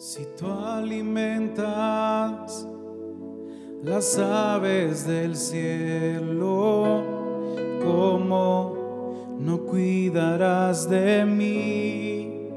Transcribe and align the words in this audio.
Si 0.00 0.24
tú 0.34 0.46
alimentas 0.46 1.66
las 3.82 4.18
aves 4.18 5.06
del 5.06 5.36
cielo, 5.36 7.02
¿cómo 7.84 9.36
no 9.38 9.60
cuidarás 9.66 10.88
de 10.88 11.26
mí? 11.26 12.48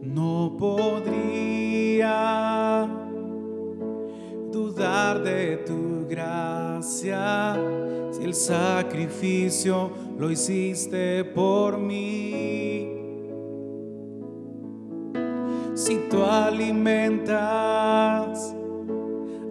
No 0.00 0.54
podría 0.56 2.08
dudar 4.52 5.24
de 5.24 5.56
tu 5.56 6.06
gracia 6.08 7.56
si 8.12 8.22
el 8.22 8.34
sacrificio 8.34 9.90
lo 10.16 10.30
hiciste 10.30 11.24
por 11.24 11.78
mí. 11.78 12.83
Si 15.84 15.96
tú 16.08 16.24
alimentas 16.24 17.36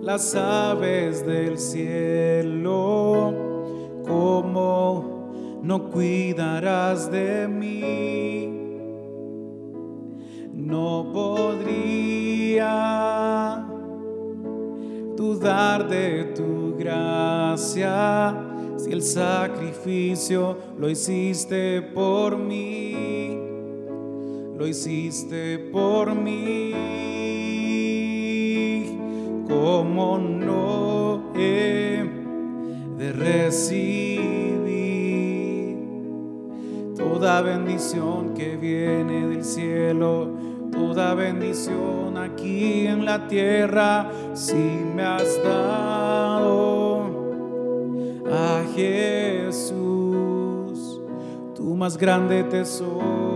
las 0.02 0.34
aves 0.34 1.24
del 1.24 1.60
cielo, 1.60 3.36
¿cómo 4.04 5.60
no 5.62 5.92
cuidarás 5.92 7.12
de 7.12 7.48
mí? 7.48 8.48
No 10.56 11.12
podría 11.14 11.68
dudar 15.16 15.88
de 15.88 16.34
tu 16.36 16.76
gracia 16.76 18.36
si 18.78 18.92
el 18.92 19.04
sacrificio 19.04 20.58
lo 20.80 20.90
hiciste 20.90 21.84
por 21.84 22.40
mí, 22.40 23.43
lo 24.64 24.70
hiciste 24.70 25.60
por 25.60 26.16
mí. 26.16 26.72
¿Cómo 29.46 30.18
no 30.18 31.34
he 31.36 32.10
de 32.98 33.12
recibir 33.12 34.64
toda 36.96 37.42
bendición 37.42 38.34
que 38.36 38.56
viene 38.56 39.28
del 39.28 39.44
cielo? 39.44 40.30
Toda 40.72 41.14
bendición 41.14 42.18
aquí 42.18 42.88
en 42.88 43.04
la 43.04 43.28
tierra, 43.28 44.10
si 44.34 44.54
me 44.54 45.04
has 45.04 45.44
dado 45.44 47.04
a 48.32 48.64
Jesús, 48.74 49.82
tu 51.54 51.76
más 51.76 51.98
grande 51.98 52.46
tesoro, 52.46 53.33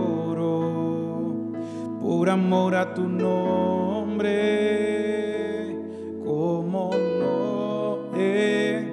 por 2.18 2.28
amor 2.30 2.74
a 2.74 2.92
tu 2.94 3.06
nombre, 3.06 4.26
como 6.24 6.90
no 6.92 7.98
he 8.16 8.84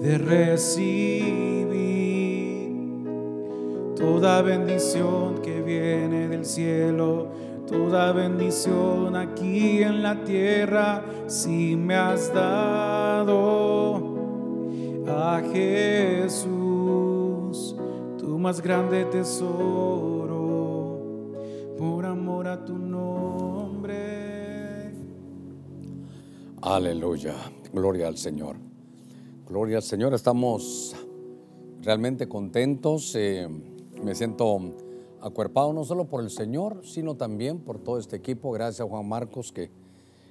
de 0.00 0.16
recibir 0.16 1.74
toda 3.96 4.42
bendición 4.42 5.42
que 5.42 5.60
viene 5.60 6.28
del 6.28 6.44
cielo, 6.44 7.26
toda 7.66 8.12
bendición 8.12 9.16
aquí 9.16 9.82
en 9.82 10.04
la 10.04 10.22
tierra, 10.22 11.02
si 11.26 11.74
me 11.74 11.96
has 11.96 12.32
dado 12.32 13.96
a 15.08 15.42
Jesús, 15.52 16.46
tu 18.18 18.38
más 18.38 18.60
grande 18.60 19.04
tesoro, 19.06 20.15
tu 22.44 22.78
nombre. 22.78 23.94
Aleluya, 26.60 27.34
gloria 27.72 28.08
al 28.08 28.18
Señor. 28.18 28.56
Gloria 29.48 29.78
al 29.78 29.82
Señor, 29.82 30.12
estamos 30.12 30.94
realmente 31.82 32.28
contentos. 32.28 33.14
eh, 33.16 33.48
me 34.02 34.14
siento 34.14 34.60
acuerpado 35.22 35.72
no 35.72 35.84
solo 35.84 36.04
por 36.08 36.22
el 36.22 36.28
Señor, 36.30 36.82
sino 36.84 37.16
también 37.16 37.60
por 37.60 37.78
todo 37.78 37.98
este 37.98 38.16
equipo. 38.16 38.52
Gracias 38.52 38.86
a 38.86 38.88
Juan 38.88 39.08
Marcos 39.08 39.50
que 39.50 39.70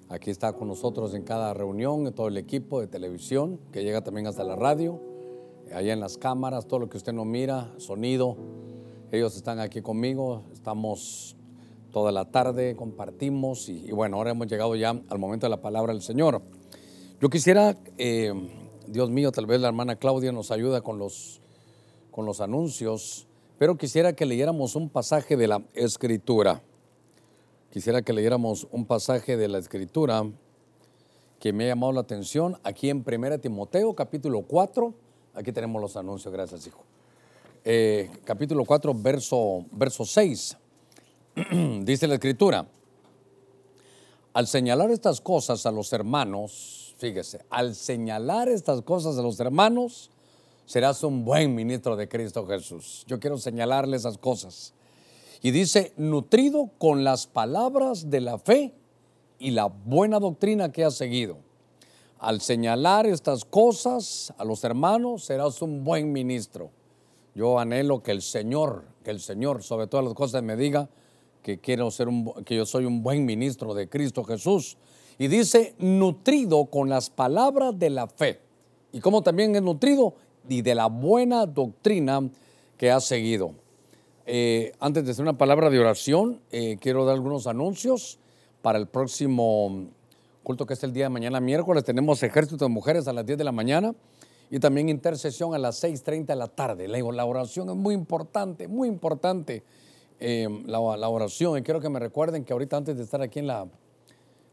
aquí 0.08 0.30
está 0.30 0.54
con 0.54 0.68
nosotros 0.68 1.16
en 1.16 1.24
cada 1.24 1.56
reunión, 1.56 2.14
todo 2.14 2.28
el 2.28 2.38
equipo 2.38 2.82
de 2.82 2.88
televisión 2.88 3.60
que 3.72 3.84
llega 3.84 4.04
también 4.04 4.28
hasta 4.28 4.44
la 4.44 4.56
radio, 4.56 5.02
allá 5.74 5.92
en 5.92 6.00
las 6.00 6.18
cámaras, 6.18 6.68
todo 6.68 6.82
lo 6.82 6.88
que 6.88 6.98
usted 6.98 7.14
no 7.14 7.26
mira, 7.26 7.74
sonido. 7.78 8.38
Ellos 9.12 9.36
están 9.36 9.60
aquí 9.60 9.82
conmigo, 9.82 10.44
estamos 10.54 11.36
toda 11.96 12.12
la 12.12 12.26
tarde, 12.26 12.76
compartimos 12.76 13.70
y, 13.70 13.90
bueno, 13.94 14.18
ahora 14.18 14.32
hemos 14.32 14.48
llegado 14.48 14.76
ya 14.76 14.90
al 14.90 15.18
momento 15.18 15.46
de 15.46 15.50
la 15.50 15.62
palabra 15.62 15.94
del 15.94 16.02
Señor. 16.02 16.42
Yo 17.22 17.30
quisiera, 17.30 17.78
eh, 17.98 18.34
Dios 18.86 19.10
mío, 19.10 19.32
tal 19.32 19.46
vez 19.46 19.62
la 19.62 19.70
hermana 19.70 19.96
Claudia 19.96 20.34
nos 20.34 20.52
ayuda 20.52 20.82
con 20.82 21.00
los, 21.00 21.40
con 22.12 22.26
los 22.26 22.42
anuncios, 22.42 23.30
pero 23.58 23.78
quisiera 23.78 24.12
que 24.12 24.26
leyéramos 24.26 24.76
un 24.76 24.90
pasaje 24.90 25.38
de 25.38 25.48
la 25.48 25.64
Escritura. 25.74 26.62
Quisiera 27.72 28.02
que 28.02 28.12
leyéramos 28.12 28.68
un 28.72 28.86
pasaje 28.86 29.38
de 29.38 29.48
la 29.48 29.60
Escritura 29.60 30.30
que 31.40 31.54
me 31.54 31.64
ha 31.64 31.68
llamado 31.70 31.94
la 31.94 32.02
atención 32.02 32.58
aquí 32.64 32.90
en 32.90 33.06
1 33.08 33.40
Timoteo, 33.40 33.96
capítulo 33.96 34.42
4. 34.42 34.94
Aquí 35.34 35.54
tenemos 35.54 35.82
los 35.82 35.96
anuncios, 35.96 36.34
gracias, 36.34 36.68
hijo. 36.68 36.84
Eh, 37.64 38.10
capítulo 38.26 38.66
4, 38.66 38.94
verso, 38.96 39.64
verso 39.72 40.04
6. 40.04 40.58
Dice 41.82 42.08
la 42.08 42.16
Escritura. 42.16 42.66
Al 44.34 44.48
señalar 44.48 44.90
estas 44.92 45.20
cosas 45.20 45.66
a 45.66 45.72
los 45.72 45.92
hermanos, 45.92 46.96
fíjese, 46.98 47.42
al 47.50 47.76
señalar 47.76 48.48
estas 48.48 48.82
cosas 48.82 49.18
a 49.18 49.22
los 49.22 49.40
hermanos, 49.40 50.12
serás 50.66 51.04
un 51.04 51.26
buen 51.26 51.54
ministro 51.54 51.98
de 51.98 52.08
Cristo 52.08 52.46
Jesús. 52.48 53.04
Yo 53.08 53.20
quiero 53.20 53.38
señalarle 53.38 53.98
esas 53.98 54.18
cosas. 54.18 54.74
Y 55.42 55.52
dice, 55.52 55.94
nutrido 55.98 56.70
con 56.78 57.04
las 57.04 57.28
palabras 57.28 58.10
de 58.10 58.22
la 58.22 58.40
fe 58.40 58.74
y 59.38 59.52
la 59.52 59.66
buena 59.66 60.20
doctrina 60.20 60.72
que 60.72 60.86
has 60.86 60.96
seguido. 60.96 61.38
Al 62.18 62.40
señalar 62.40 63.06
estas 63.06 63.44
cosas 63.44 64.34
a 64.38 64.46
los 64.46 64.64
hermanos, 64.64 65.26
serás 65.26 65.62
un 65.62 65.84
buen 65.84 66.14
ministro. 66.14 66.72
Yo 67.36 67.60
anhelo 67.60 68.04
que 68.04 68.12
el 68.12 68.22
Señor, 68.22 68.86
que 69.04 69.12
el 69.12 69.20
Señor 69.20 69.64
sobre 69.64 69.88
todas 69.88 70.06
las 70.06 70.14
cosas 70.14 70.42
me 70.42 70.56
diga 70.56 70.90
que 71.46 71.60
quiero 71.60 71.92
ser 71.92 72.08
un, 72.08 72.34
que 72.44 72.56
yo 72.56 72.66
soy 72.66 72.86
un 72.86 73.04
buen 73.04 73.24
ministro 73.24 73.76
de 73.76 73.88
Cristo 73.88 74.24
Jesús. 74.24 74.78
Y 75.20 75.28
dice, 75.28 75.76
nutrido 75.78 76.66
con 76.66 76.90
las 76.90 77.12
palabras 77.12 77.78
de 77.78 77.92
la 77.92 78.08
fe. 78.08 78.40
Y 78.92 79.00
como 79.00 79.22
también 79.22 79.56
es 79.56 79.62
nutrido 79.62 80.16
y 80.50 80.64
de 80.64 80.74
la 80.74 80.88
buena 80.88 81.46
doctrina 81.46 82.28
que 82.80 82.90
has 82.90 83.04
seguido. 83.06 83.54
Eh, 84.26 84.72
antes 84.80 85.06
de 85.06 85.12
hacer 85.12 85.22
una 85.22 85.38
palabra 85.38 85.70
de 85.70 85.78
oración, 85.78 86.42
eh, 86.52 86.78
quiero 86.82 87.06
dar 87.06 87.14
algunos 87.14 87.46
anuncios 87.46 88.18
para 88.64 88.80
el 88.80 88.88
próximo 88.88 89.90
culto 90.42 90.66
que 90.66 90.74
es 90.74 90.84
el 90.84 90.94
día 90.94 91.04
de 91.04 91.10
mañana, 91.10 91.40
miércoles. 91.40 91.84
Tenemos 91.84 92.24
ejército 92.24 92.66
de 92.66 92.70
mujeres 92.70 93.08
a 93.08 93.14
las 93.14 93.24
10 93.24 93.38
de 93.38 93.44
la 93.44 93.52
mañana 93.52 93.94
y 94.50 94.58
también 94.58 94.90
intercesión 94.90 95.54
a 95.54 95.60
las 95.60 95.84
6.30 95.84 96.26
de 96.26 96.36
la 96.38 96.48
tarde. 96.48 96.88
La 96.88 97.26
oración 97.26 97.70
es 97.70 97.76
muy 97.76 97.94
importante, 97.94 98.68
muy 98.68 98.88
importante 98.88 99.62
la, 100.20 100.98
la, 100.98 101.10
oración. 101.10 101.58
Y 101.58 101.62
quiero 101.62 101.80
que 101.80 101.90
me 101.90 102.00
recuerden 102.00 102.44
que 102.44 102.54
ahorita 102.54 102.78
antes 102.78 102.98
de 102.98 103.04
estar 103.04 103.22
aquí 103.22 103.40
en 103.40 103.48
la, 103.48 103.68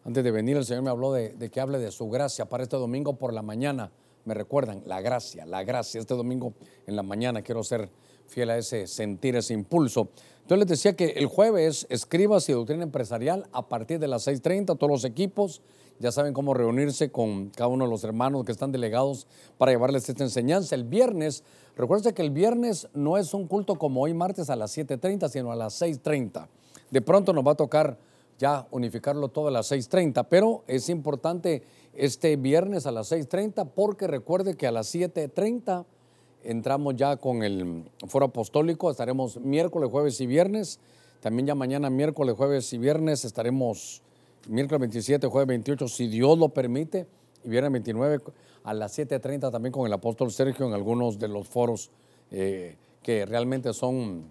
antes 0.04 0.24
de 0.24 0.30
venir, 0.30 0.56
el 0.56 0.64
Señor 0.64 0.82
me 0.82 0.90
habló 0.90 1.12
de, 1.12 1.30
de 1.30 1.50
que 1.50 1.60
hable 1.60 1.78
de 1.78 1.90
su 1.90 2.08
gracia 2.08 2.46
para 2.46 2.62
este 2.62 2.76
domingo 2.76 3.14
por 3.14 3.32
la 3.32 3.42
mañana. 3.42 3.90
Me 4.24 4.34
recuerdan, 4.34 4.82
la 4.86 5.00
gracia, 5.00 5.46
la 5.46 5.64
gracia. 5.64 6.00
Este 6.00 6.14
domingo 6.14 6.54
en 6.86 6.96
la 6.96 7.02
mañana 7.02 7.42
quiero 7.42 7.62
ser 7.64 7.90
fiel 8.26 8.50
a 8.50 8.58
ese 8.58 8.86
sentir, 8.86 9.36
ese 9.36 9.54
impulso. 9.54 10.08
Entonces 10.42 10.58
les 10.58 10.68
decía 10.68 10.96
que 10.96 11.10
el 11.16 11.26
jueves, 11.26 11.87
escribas 11.88 12.48
y 12.48 12.52
doctrina 12.52 12.82
empresarial 12.82 13.46
a 13.52 13.69
partir 13.69 13.98
de 13.98 14.08
las 14.08 14.26
6.30, 14.26 14.78
todos 14.78 14.90
los 14.90 15.04
equipos 15.04 15.62
ya 15.98 16.12
saben 16.12 16.32
cómo 16.32 16.54
reunirse 16.54 17.10
con 17.10 17.50
cada 17.50 17.68
uno 17.68 17.84
de 17.84 17.90
los 17.90 18.04
hermanos 18.04 18.44
que 18.44 18.52
están 18.52 18.72
delegados 18.72 19.26
para 19.58 19.72
llevarles 19.72 20.08
esta 20.08 20.24
enseñanza. 20.24 20.74
El 20.74 20.84
viernes, 20.84 21.44
recuerden 21.76 22.14
que 22.14 22.22
el 22.22 22.30
viernes 22.30 22.88
no 22.94 23.18
es 23.18 23.34
un 23.34 23.46
culto 23.46 23.76
como 23.76 24.02
hoy 24.02 24.14
martes 24.14 24.50
a 24.50 24.56
las 24.56 24.76
7.30, 24.76 25.28
sino 25.28 25.52
a 25.52 25.56
las 25.56 25.80
6.30. 25.80 26.48
De 26.90 27.00
pronto 27.00 27.32
nos 27.32 27.46
va 27.46 27.52
a 27.52 27.56
tocar 27.56 27.98
ya 28.38 28.66
unificarlo 28.70 29.28
todo 29.28 29.48
a 29.48 29.50
las 29.50 29.70
6.30, 29.70 30.26
pero 30.28 30.64
es 30.66 30.88
importante 30.88 31.62
este 31.94 32.36
viernes 32.36 32.86
a 32.86 32.90
las 32.90 33.12
6.30 33.12 33.68
porque 33.74 34.06
recuerde 34.06 34.56
que 34.56 34.66
a 34.66 34.72
las 34.72 34.94
7.30 34.94 35.84
entramos 36.42 36.96
ya 36.96 37.16
con 37.16 37.42
el 37.42 37.84
foro 38.08 38.26
apostólico, 38.26 38.90
estaremos 38.90 39.38
miércoles, 39.38 39.90
jueves 39.90 40.20
y 40.20 40.26
viernes. 40.26 40.80
También 41.20 41.46
ya 41.46 41.54
mañana, 41.54 41.88
miércoles, 41.88 42.34
jueves 42.36 42.72
y 42.72 42.78
viernes, 42.78 43.24
estaremos 43.24 44.02
miércoles 44.48 44.80
27, 44.80 45.26
jueves 45.26 45.48
28, 45.48 45.88
si 45.88 46.08
Dios 46.08 46.38
lo 46.38 46.48
permite, 46.48 47.06
y 47.44 47.48
viernes 47.48 47.72
29 47.72 48.20
a 48.64 48.74
las 48.74 48.98
7.30 48.98 49.50
también 49.50 49.72
con 49.72 49.86
el 49.86 49.92
apóstol 49.92 50.30
Sergio 50.30 50.66
en 50.66 50.72
algunos 50.72 51.18
de 51.18 51.28
los 51.28 51.48
foros 51.48 51.90
eh, 52.30 52.76
que 53.02 53.26
realmente 53.26 53.72
son, 53.72 54.24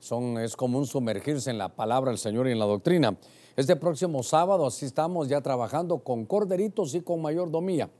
son, 0.00 0.38
es 0.38 0.56
común 0.56 0.86
sumergirse 0.86 1.50
en 1.50 1.58
la 1.58 1.68
palabra 1.68 2.10
del 2.10 2.18
Señor 2.18 2.48
y 2.48 2.52
en 2.52 2.58
la 2.58 2.64
doctrina. 2.64 3.16
Este 3.56 3.76
próximo 3.76 4.22
sábado 4.22 4.66
así 4.66 4.86
estamos 4.86 5.28
ya 5.28 5.40
trabajando 5.40 5.98
con 5.98 6.24
corderitos 6.24 6.94
y 6.94 7.02
con 7.02 7.22
mayordomía. 7.22 7.90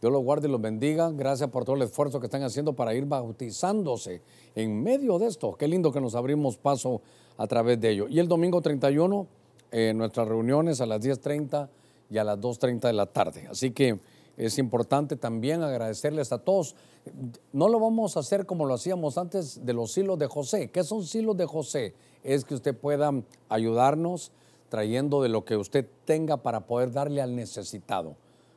Dios 0.00 0.12
los 0.12 0.22
guarde 0.22 0.48
y 0.48 0.50
los 0.50 0.60
bendiga. 0.60 1.10
Gracias 1.10 1.50
por 1.50 1.64
todo 1.64 1.76
el 1.76 1.82
esfuerzo 1.82 2.20
que 2.20 2.26
están 2.26 2.42
haciendo 2.42 2.72
para 2.72 2.94
ir 2.94 3.04
bautizándose 3.04 4.22
en 4.54 4.82
medio 4.82 5.18
de 5.18 5.26
esto. 5.26 5.54
Qué 5.58 5.68
lindo 5.68 5.92
que 5.92 6.00
nos 6.00 6.14
abrimos 6.14 6.56
paso 6.56 7.02
a 7.36 7.46
través 7.46 7.78
de 7.80 7.90
ello. 7.90 8.08
Y 8.08 8.18
el 8.18 8.28
domingo 8.28 8.62
31, 8.62 9.26
eh, 9.72 9.92
nuestras 9.94 10.28
reuniones 10.28 10.80
a 10.80 10.86
las 10.86 11.00
10.30 11.00 11.68
y 12.10 12.18
a 12.18 12.24
las 12.24 12.38
2.30 12.38 12.80
de 12.80 12.92
la 12.92 13.06
tarde. 13.06 13.46
Así 13.50 13.70
que 13.70 13.98
es 14.36 14.58
importante 14.58 15.16
también 15.16 15.62
agradecerles 15.62 16.32
a 16.32 16.38
todos. 16.38 16.74
No 17.52 17.68
lo 17.68 17.78
vamos 17.78 18.16
a 18.16 18.20
hacer 18.20 18.46
como 18.46 18.66
lo 18.66 18.74
hacíamos 18.74 19.18
antes 19.18 19.64
de 19.64 19.72
los 19.72 19.96
hilos 19.96 20.18
de 20.18 20.26
José. 20.26 20.70
¿Qué 20.70 20.82
son 20.82 21.04
hilos 21.12 21.36
de 21.36 21.46
José? 21.46 21.94
Es 22.24 22.44
que 22.44 22.54
usted 22.54 22.76
pueda 22.76 23.12
ayudarnos 23.48 24.32
trayendo 24.68 25.22
de 25.22 25.28
lo 25.28 25.44
que 25.44 25.56
usted 25.56 25.86
tenga 26.04 26.38
para 26.38 26.60
poder 26.60 26.92
darle 26.92 27.20
al 27.20 27.36
necesitado. 27.36 28.16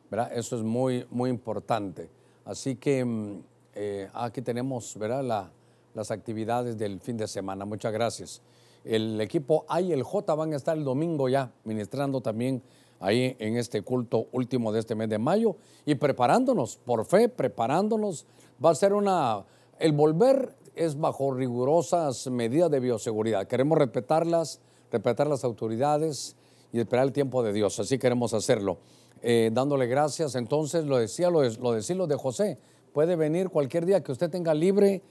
¿verdad? 0.09 0.31
Eso 0.33 0.56
es 0.56 0.63
muy, 0.63 1.06
muy 1.09 1.30
importante. 1.30 2.09
Así 2.45 2.75
que 2.75 3.04
mm, 3.04 3.44
eh, 3.75 4.09
aquí 4.13 4.42
tenemos 4.42 4.98
¿verdad? 4.98 5.50
las 5.94 6.12
actividades 6.12 6.77
del 6.77 7.00
fin 7.00 7.18
de 7.18 7.27
semana. 7.27 7.66
Muchas 7.66 7.92
gracias. 7.92 8.42
El 8.83 9.19
equipo 9.21 9.65
A 9.68 9.81
y 9.81 9.94
el 9.94 10.03
J 10.03 10.35
van 10.35 10.53
a 10.53 10.56
estar 10.56 10.77
el 10.77 10.83
domingo 10.83 11.30
ya 11.30 11.51
ministrando 11.63 12.21
también 12.21 12.62
ahí 13.00 13.35
en 13.39 13.57
este 13.57 13.81
culto 13.81 14.27
último 14.31 14.71
de 14.71 14.80
este 14.80 14.95
mes 14.95 15.09
de 15.09 15.19
mayo 15.19 15.57
y 15.85 15.95
preparándonos, 15.95 16.77
por 16.77 17.06
fe, 17.06 17.30
preparándonos. 17.30 18.25
Va 18.63 18.71
a 18.71 18.75
ser 18.75 18.94
una, 18.94 19.45
el 19.80 19.91
volver 19.91 20.56
es 20.75 21.00
bajo 21.00 21.33
rigurosas 21.33 22.27
medidas 22.27 22.71
de 22.71 22.80
bioseguridad. 22.80 23.47
Queremos 23.47 23.77
respetarlas, 23.77 24.59
respetar 24.91 25.27
las 25.27 25.44
autoridades 25.44 26.35
y 26.71 26.80
esperar 26.80 27.06
el 27.06 27.13
tiempo 27.13 27.44
de 27.44 27.53
Dios. 27.53 27.80
Así 27.80 27.97
queremos 28.00 28.33
hacerlo. 28.33 28.77
Eh, 29.21 29.51
dándole 29.53 29.88
gracias. 29.88 30.35
Entonces, 30.35 30.85
lo 30.85 30.97
decía, 30.97 31.30
lo, 31.30 31.44
lo 31.44 31.71
decía 31.74 31.95
lo 31.95 32.07
de 32.07 32.15
José. 32.15 32.57
Puede 32.91 33.15
venir 33.15 33.50
cualquier 33.50 33.85
día 33.85 34.03
que 34.03 34.12
usted 34.12 34.30
tenga 34.30 34.53
libre, 34.53 35.01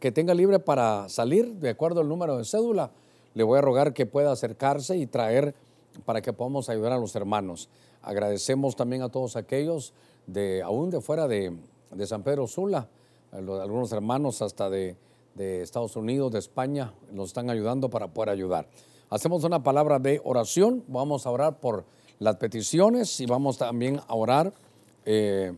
que 0.00 0.12
tenga 0.12 0.34
libre 0.34 0.58
para 0.58 1.08
salir, 1.08 1.54
de 1.56 1.70
acuerdo 1.70 2.00
al 2.00 2.08
número 2.08 2.36
de 2.36 2.44
cédula. 2.44 2.90
Le 3.34 3.42
voy 3.42 3.58
a 3.58 3.62
rogar 3.62 3.92
que 3.92 4.06
pueda 4.06 4.32
acercarse 4.32 4.96
y 4.96 5.06
traer 5.06 5.54
para 6.04 6.22
que 6.22 6.32
podamos 6.32 6.68
ayudar 6.68 6.92
a 6.92 6.98
los 6.98 7.14
hermanos. 7.14 7.68
Agradecemos 8.02 8.76
también 8.76 9.02
a 9.02 9.08
todos 9.08 9.36
aquellos, 9.36 9.92
de, 10.26 10.62
aún 10.62 10.90
de 10.90 11.00
fuera 11.00 11.28
de, 11.28 11.56
San 12.06 12.22
Pedro 12.22 12.46
Sula, 12.46 12.88
algunos 13.32 13.92
hermanos 13.92 14.42
hasta 14.42 14.70
de, 14.70 14.96
Estados 15.36 15.96
Unidos, 15.96 16.32
de 16.32 16.38
España, 16.38 16.92
nos 17.10 17.28
están 17.28 17.50
ayudando 17.50 17.90
para 17.90 18.08
poder 18.08 18.30
ayudar. 18.30 18.68
Hacemos 19.10 19.42
una 19.44 19.62
palabra 19.62 19.98
de 19.98 20.20
oración, 20.24 20.84
vamos 20.86 21.26
a 21.26 21.30
orar 21.30 21.58
por 21.58 21.84
las 22.20 22.36
peticiones 22.36 23.20
y 23.20 23.26
vamos 23.26 23.58
también 23.58 24.00
a 24.06 24.14
orar 24.14 24.52
eh, 25.04 25.52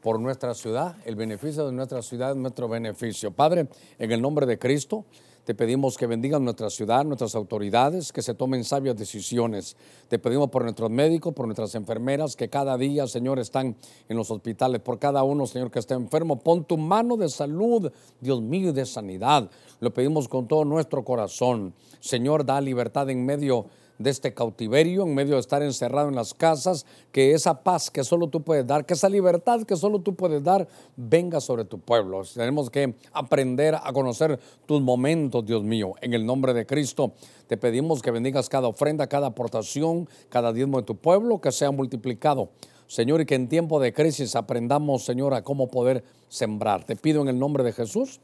por 0.00 0.18
nuestra 0.18 0.54
ciudad. 0.54 0.96
El 1.04 1.14
beneficio 1.14 1.66
de 1.66 1.72
nuestra 1.72 2.02
ciudad 2.02 2.32
es 2.32 2.36
nuestro 2.36 2.68
beneficio. 2.68 3.30
Padre, 3.30 3.68
en 3.98 4.10
el 4.10 4.20
nombre 4.20 4.46
de 4.46 4.58
Cristo, 4.58 5.04
te 5.48 5.54
pedimos 5.54 5.96
que 5.96 6.06
bendigan 6.06 6.44
nuestra 6.44 6.68
ciudad, 6.68 7.06
nuestras 7.06 7.34
autoridades, 7.34 8.12
que 8.12 8.20
se 8.20 8.34
tomen 8.34 8.64
sabias 8.64 8.94
decisiones. 8.98 9.78
Te 10.06 10.18
pedimos 10.18 10.50
por 10.50 10.62
nuestros 10.62 10.90
médicos, 10.90 11.32
por 11.32 11.46
nuestras 11.46 11.74
enfermeras, 11.74 12.36
que 12.36 12.50
cada 12.50 12.76
día, 12.76 13.06
Señor, 13.06 13.38
están 13.38 13.74
en 14.10 14.16
los 14.18 14.30
hospitales. 14.30 14.82
Por 14.82 14.98
cada 14.98 15.22
uno, 15.22 15.46
Señor, 15.46 15.70
que 15.70 15.78
está 15.78 15.94
enfermo, 15.94 16.38
pon 16.38 16.64
tu 16.64 16.76
mano 16.76 17.16
de 17.16 17.30
salud, 17.30 17.90
Dios 18.20 18.42
mío, 18.42 18.74
de 18.74 18.84
sanidad. 18.84 19.50
Lo 19.80 19.90
pedimos 19.90 20.28
con 20.28 20.46
todo 20.46 20.66
nuestro 20.66 21.02
corazón. 21.02 21.72
Señor, 21.98 22.44
da 22.44 22.60
libertad 22.60 23.08
en 23.08 23.24
medio 23.24 23.62
de 23.62 23.68
este 24.04 24.32
cautiverio, 24.32 25.02
en 25.02 25.14
medio 25.14 25.34
de 25.34 25.40
estar 25.40 25.62
encerrado 25.62 26.08
en 26.08 26.14
las 26.14 26.34
casas, 26.34 26.86
que 27.12 27.32
esa 27.32 27.62
paz 27.62 27.90
que 27.90 28.04
solo 28.04 28.28
tú 28.28 28.42
puedes 28.42 28.66
dar, 28.66 28.86
que 28.86 28.94
esa 28.94 29.08
libertad 29.08 29.62
que 29.62 29.76
solo 29.76 30.00
tú 30.00 30.14
puedes 30.14 30.42
dar, 30.42 30.68
venga 30.96 31.40
sobre 31.40 31.64
tu 31.64 31.78
pueblo. 31.80 32.22
Tenemos 32.34 32.70
que 32.70 32.94
aprender 33.12 33.74
a 33.74 33.92
conocer 33.92 34.38
tus 34.66 34.80
momentos, 34.80 35.44
Dios 35.44 35.64
mío. 35.64 35.94
En 36.00 36.14
el 36.14 36.24
nombre 36.24 36.54
de 36.54 36.66
Cristo, 36.66 37.12
te 37.46 37.56
pedimos 37.56 38.02
que 38.02 38.10
bendigas 38.10 38.48
cada 38.48 38.68
ofrenda, 38.68 39.06
cada 39.06 39.28
aportación, 39.28 40.08
cada 40.28 40.52
diezmo 40.52 40.78
de 40.78 40.84
tu 40.84 40.96
pueblo, 40.96 41.40
que 41.40 41.52
sea 41.52 41.70
multiplicado. 41.70 42.50
Señor, 42.86 43.20
y 43.20 43.26
que 43.26 43.34
en 43.34 43.48
tiempo 43.48 43.80
de 43.80 43.92
crisis 43.92 44.34
aprendamos, 44.34 45.04
Señor, 45.04 45.34
a 45.34 45.42
cómo 45.42 45.68
poder 45.68 46.04
sembrar. 46.28 46.84
Te 46.84 46.96
pido 46.96 47.20
en 47.20 47.28
el 47.28 47.38
nombre 47.38 47.62
de 47.62 47.72
Jesús, 47.72 48.20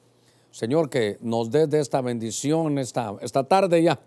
Señor, 0.50 0.88
que 0.88 1.18
nos 1.20 1.50
des 1.50 1.68
de 1.68 1.80
esta 1.80 2.00
bendición 2.00 2.78
esta, 2.78 3.14
esta 3.20 3.44
tarde 3.44 3.82
ya 3.82 4.00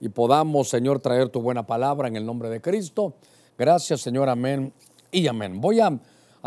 y 0.00 0.08
podamos, 0.08 0.68
Señor, 0.68 1.00
traer 1.00 1.28
tu 1.28 1.42
buena 1.42 1.66
palabra 1.66 2.08
en 2.08 2.16
el 2.16 2.24
nombre 2.24 2.48
de 2.48 2.60
Cristo. 2.60 3.14
Gracias, 3.58 4.00
Señor, 4.00 4.30
amén 4.30 4.72
y 5.12 5.26
amén. 5.26 5.60
Voy 5.60 5.80
a, 5.80 6.00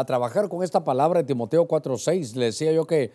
trabajar 0.06 0.50
con 0.50 0.64
esta 0.64 0.84
palabra 0.84 1.22
de 1.22 1.28
Timoteo 1.28 1.68
4:6. 1.68 2.36
Le 2.36 2.46
decía 2.46 2.72
yo 2.72 2.86
que 2.86 3.12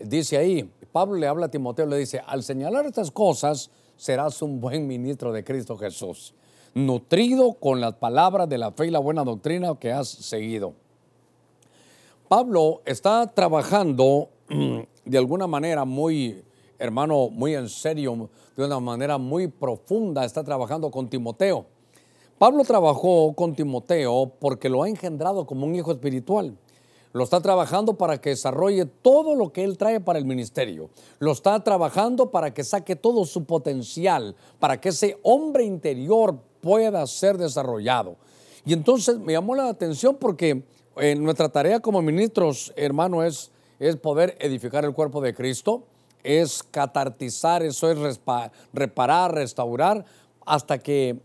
dice 0.00 0.38
ahí, 0.38 0.70
Pablo 0.90 1.16
le 1.16 1.26
habla 1.26 1.46
a 1.46 1.50
Timoteo, 1.50 1.84
le 1.86 1.98
dice, 1.98 2.22
al 2.26 2.42
señalar 2.42 2.86
estas 2.86 3.10
cosas, 3.10 3.70
serás 3.96 4.40
un 4.40 4.60
buen 4.60 4.86
ministro 4.86 5.30
de 5.30 5.44
Cristo 5.44 5.76
Jesús, 5.76 6.34
nutrido 6.72 7.52
con 7.54 7.80
las 7.80 7.94
palabras 7.94 8.48
de 8.48 8.56
la 8.56 8.72
fe 8.72 8.86
y 8.86 8.90
la 8.90 8.98
buena 8.98 9.24
doctrina 9.24 9.74
que 9.78 9.92
has 9.92 10.08
seguido. 10.08 10.72
Pablo 12.28 12.80
está 12.86 13.26
trabajando 13.26 14.30
de 15.04 15.18
alguna 15.18 15.46
manera 15.46 15.84
muy 15.84 16.42
hermano, 16.82 17.30
muy 17.30 17.54
en 17.54 17.68
serio, 17.68 18.28
de 18.56 18.64
una 18.64 18.80
manera 18.80 19.16
muy 19.16 19.46
profunda, 19.46 20.24
está 20.24 20.42
trabajando 20.42 20.90
con 20.90 21.08
Timoteo. 21.08 21.64
Pablo 22.38 22.64
trabajó 22.64 23.34
con 23.34 23.54
Timoteo 23.54 24.32
porque 24.40 24.68
lo 24.68 24.82
ha 24.82 24.88
engendrado 24.88 25.46
como 25.46 25.64
un 25.64 25.76
hijo 25.76 25.92
espiritual. 25.92 26.58
Lo 27.12 27.22
está 27.22 27.40
trabajando 27.40 27.94
para 27.94 28.20
que 28.20 28.30
desarrolle 28.30 28.86
todo 28.86 29.36
lo 29.36 29.52
que 29.52 29.62
él 29.62 29.78
trae 29.78 30.00
para 30.00 30.18
el 30.18 30.24
ministerio. 30.24 30.90
Lo 31.20 31.30
está 31.30 31.62
trabajando 31.62 32.32
para 32.32 32.52
que 32.52 32.64
saque 32.64 32.96
todo 32.96 33.26
su 33.26 33.44
potencial, 33.44 34.34
para 34.58 34.80
que 34.80 34.88
ese 34.88 35.18
hombre 35.22 35.64
interior 35.64 36.36
pueda 36.60 37.06
ser 37.06 37.38
desarrollado. 37.38 38.16
Y 38.64 38.72
entonces 38.72 39.18
me 39.18 39.34
llamó 39.34 39.54
la 39.54 39.68
atención 39.68 40.16
porque 40.18 40.64
eh, 40.96 41.14
nuestra 41.14 41.48
tarea 41.48 41.78
como 41.78 42.02
ministros, 42.02 42.72
hermano, 42.74 43.22
es, 43.22 43.52
es 43.78 43.94
poder 43.96 44.36
edificar 44.40 44.84
el 44.84 44.94
cuerpo 44.94 45.20
de 45.20 45.32
Cristo, 45.32 45.84
es 46.22 46.62
catartizar, 46.62 47.62
eso 47.62 47.90
es 47.90 48.20
reparar, 48.72 49.34
restaurar, 49.34 50.04
hasta 50.44 50.78
que 50.78 51.18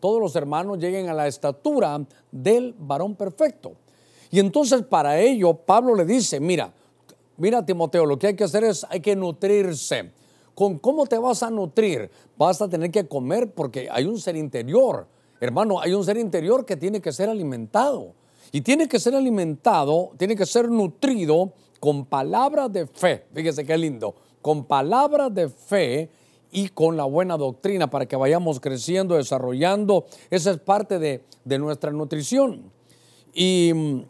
todos 0.00 0.20
los 0.20 0.34
hermanos 0.36 0.78
lleguen 0.78 1.08
a 1.08 1.14
la 1.14 1.26
estatura 1.26 2.00
del 2.30 2.74
varón 2.78 3.14
perfecto. 3.14 3.72
Y 4.30 4.40
entonces 4.40 4.82
para 4.82 5.18
ello 5.20 5.54
Pablo 5.54 5.94
le 5.94 6.04
dice, 6.04 6.40
mira, 6.40 6.72
mira 7.36 7.64
Timoteo, 7.64 8.06
lo 8.06 8.18
que 8.18 8.28
hay 8.28 8.36
que 8.36 8.44
hacer 8.44 8.64
es, 8.64 8.86
hay 8.88 9.00
que 9.00 9.14
nutrirse. 9.14 10.10
¿Con 10.54 10.78
cómo 10.78 11.06
te 11.06 11.18
vas 11.18 11.42
a 11.42 11.50
nutrir? 11.50 12.10
Vas 12.38 12.62
a 12.62 12.68
tener 12.68 12.90
que 12.90 13.06
comer 13.06 13.52
porque 13.52 13.88
hay 13.90 14.06
un 14.06 14.18
ser 14.18 14.36
interior. 14.36 15.06
Hermano, 15.38 15.80
hay 15.80 15.92
un 15.92 16.02
ser 16.02 16.16
interior 16.16 16.64
que 16.64 16.76
tiene 16.76 17.00
que 17.00 17.12
ser 17.12 17.28
alimentado. 17.28 18.14
Y 18.52 18.62
tiene 18.62 18.88
que 18.88 18.98
ser 18.98 19.14
alimentado, 19.14 20.12
tiene 20.16 20.34
que 20.34 20.46
ser 20.46 20.70
nutrido 20.70 21.52
con 21.78 22.06
palabras 22.06 22.72
de 22.72 22.86
fe. 22.86 23.26
Fíjese 23.34 23.66
qué 23.66 23.76
lindo 23.76 24.14
con 24.46 24.64
palabras 24.66 25.34
de 25.34 25.48
fe 25.48 26.08
y 26.52 26.68
con 26.68 26.96
la 26.96 27.02
buena 27.02 27.36
doctrina 27.36 27.90
para 27.90 28.06
que 28.06 28.14
vayamos 28.14 28.60
creciendo, 28.60 29.16
desarrollando. 29.16 30.06
Esa 30.30 30.52
es 30.52 30.58
parte 30.58 31.00
de, 31.00 31.58
nuestra 31.58 31.90
nutrición. 31.90 32.70
Y 33.34 33.72
mm, 33.74 34.02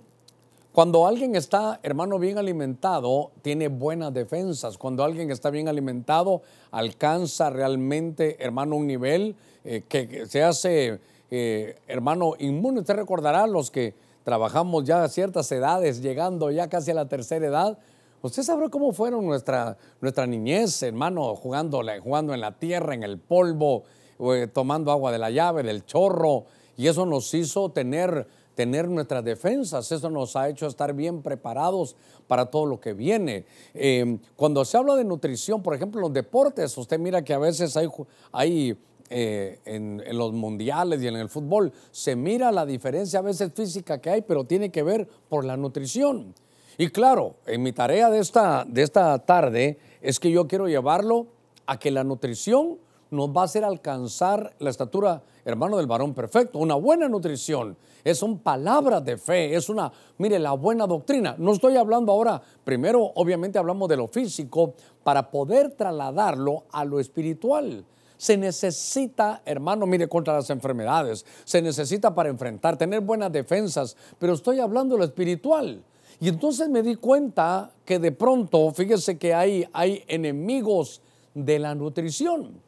cuando 0.73 1.07
alguien 1.07 1.37
está, 1.37 1.81
hermano, 1.83 2.19
bien 2.19 2.37
alimentado, 2.37 3.31
tiene 3.41 3.69
buenas 3.69 4.13
defensas. 4.13 4.77
Cuando 4.77 5.05
alguien 5.05 5.31
está 5.31 5.49
bien 5.49 5.69
alimentado, 5.69 6.43
alcanza 6.71 7.49
realmente, 7.49 8.37
hermano, 8.39 8.77
un 8.77 8.87
nivel 8.87 9.37
eh, 9.65 9.85
que, 9.89 10.27
se 10.27 10.43
hace, 10.43 11.01
eh, 11.31 11.77
hermano, 11.89 12.35
inmune. 12.39 12.81
Usted 12.81 12.97
recordará 12.97 13.47
los 13.47 13.71
que 13.71 13.95
trabajamos 14.23 14.85
ya 14.85 15.03
a 15.03 15.09
ciertas 15.09 15.51
edades, 15.51 16.03
llegando 16.03 16.51
ya 16.51 16.69
casi 16.69 16.91
a 16.91 16.95
la 16.95 17.09
tercera 17.09 17.47
edad, 17.47 17.79
Usted 18.23 18.43
sabrá 18.43 18.69
cómo 18.69 18.93
fueron 18.93 19.27
nuestra, 19.27 19.77
nuestra 20.01 20.27
niñez, 20.27 20.83
hermano, 20.83 21.35
jugando, 21.37 21.83
jugando 22.03 22.35
en 22.35 22.41
la 22.41 22.59
tierra, 22.59 22.95
en 22.95 23.03
el 23.03 23.19
polvo, 23.19 23.85
eh, 24.19 24.49
tomando 24.53 24.91
agua 24.91 25.13
de 25.13 25.19
la 25.19 25.31
llave, 25.31 25.63
del 25.63 25.85
chorro, 25.85 26.47
y 26.77 26.87
eso 26.87 27.07
nos 27.07 27.33
hizo 27.35 27.71
tener, 27.71 28.27
tener 28.55 28.89
nuestras 28.89 29.25
defensas, 29.25 29.91
eso 29.93 30.11
nos 30.11 30.37
ha 30.37 30.49
hecho 30.49 30.67
estar 30.67 30.93
bien 30.95 31.23
preparados 31.23 31.97
para 32.27 32.47
todo 32.47 32.67
lo 32.67 32.81
que 32.81 32.95
viene. 32.95 33.45
Em, 33.75 34.19
cuando 34.35 34.65
se 34.65 34.77
habla 34.77 34.97
de 34.97 35.05
nutrición, 35.05 35.63
por 35.63 35.75
ejemplo, 35.75 36.01
los 36.01 36.13
deportes, 36.13 36.77
usted 36.79 36.99
mira 36.99 37.23
que 37.23 37.35
a 37.35 37.39
veces 37.39 37.77
hay, 37.77 37.89
hay 38.33 38.77
eh, 39.09 39.61
en, 39.65 40.03
los 40.17 40.33
mundiales 40.33 41.01
y 41.01 41.07
en 41.07 41.17
el 41.17 41.29
fútbol, 41.29 41.73
se 41.93 42.17
mira 42.17 42.51
la 42.51 42.67
diferencia 42.67 43.21
a 43.21 43.23
veces 43.23 43.53
física 43.53 44.01
que 44.01 44.11
hay, 44.11 44.23
pero 44.23 44.45
tiene 44.45 44.71
que 44.71 44.83
ver 44.83 45.07
por 45.29 45.45
la 45.45 45.57
nutrición. 45.57 46.35
Y 46.79 46.89
claro, 46.89 47.37
en 47.47 47.63
mi 47.63 47.73
tarea 47.73 48.11
de 48.11 48.19
esta, 48.19 48.65
de 48.67 48.83
esta 48.83 49.19
tarde 49.21 49.79
es 50.03 50.21
que 50.21 50.31
yo 50.31 50.47
quiero 50.47 50.69
llevarlo 50.69 51.27
a 51.67 51.79
que 51.79 51.91
la 51.91 52.05
nutrición 52.05 52.79
nos 53.11 53.31
va 53.31 53.43
a 53.43 53.45
hacer 53.45 53.65
alcanzar 53.65 54.55
la 54.59 54.71
estatura, 54.71 55.23
hermano, 55.45 55.77
del 55.77 55.87
varón 55.87 56.13
perfecto. 56.13 56.59
Una 56.59 56.75
buena 56.75 57.09
nutrición 57.09 57.77
es 58.05 58.19
son 58.19 58.39
palabras 58.39 59.05
de 59.05 59.17
fe, 59.17 59.55
es 59.55 59.69
una, 59.69 59.91
mire, 60.19 60.39
la 60.39 60.53
buena 60.53 60.87
doctrina. 60.87 61.35
No 61.39 61.53
estoy 61.53 61.77
hablando 61.77 62.13
ahora, 62.13 62.41
primero 62.65 63.13
obviamente 63.15 63.59
hablamos 63.59 63.89
de 63.89 63.97
lo 63.97 64.09
físico 64.09 64.75
para 65.03 65.31
poder 65.31 65.73
trasladarlo 65.73 66.65
a 66.73 66.85
lo 66.85 67.01
espiritual. 67.01 67.85
Se 68.17 68.37
necesita, 68.37 69.43
hermano, 69.45 69.87
mire, 69.87 70.09
contra 70.09 70.35
las 70.35 70.51
enfermedades, 70.51 71.25
se 71.45 71.61
necesita 71.61 72.15
para 72.15 72.29
enfrentar, 72.29 72.77
tener 72.77 73.01
buenas 73.01 73.33
defensas, 73.33 73.97
pero 74.19 74.35
estoy 74.35 74.61
hablando 74.61 74.95
de 74.95 75.01
lo 75.01 75.05
espiritual. 75.05 75.83
Y 76.21 76.29
entonces 76.29 76.69
me 76.69 76.83
di 76.83 76.97
cuenta 76.97 77.73
que 77.85 77.99
de 77.99 78.13
pronto, 78.13 78.73
fíjese 78.73 79.19
que 79.19 79.35
hay, 79.35 79.67
hay 79.73 80.03
enemigos 80.09 81.03
de 81.35 81.59
la 81.59 81.75
nutrición. 81.75 82.61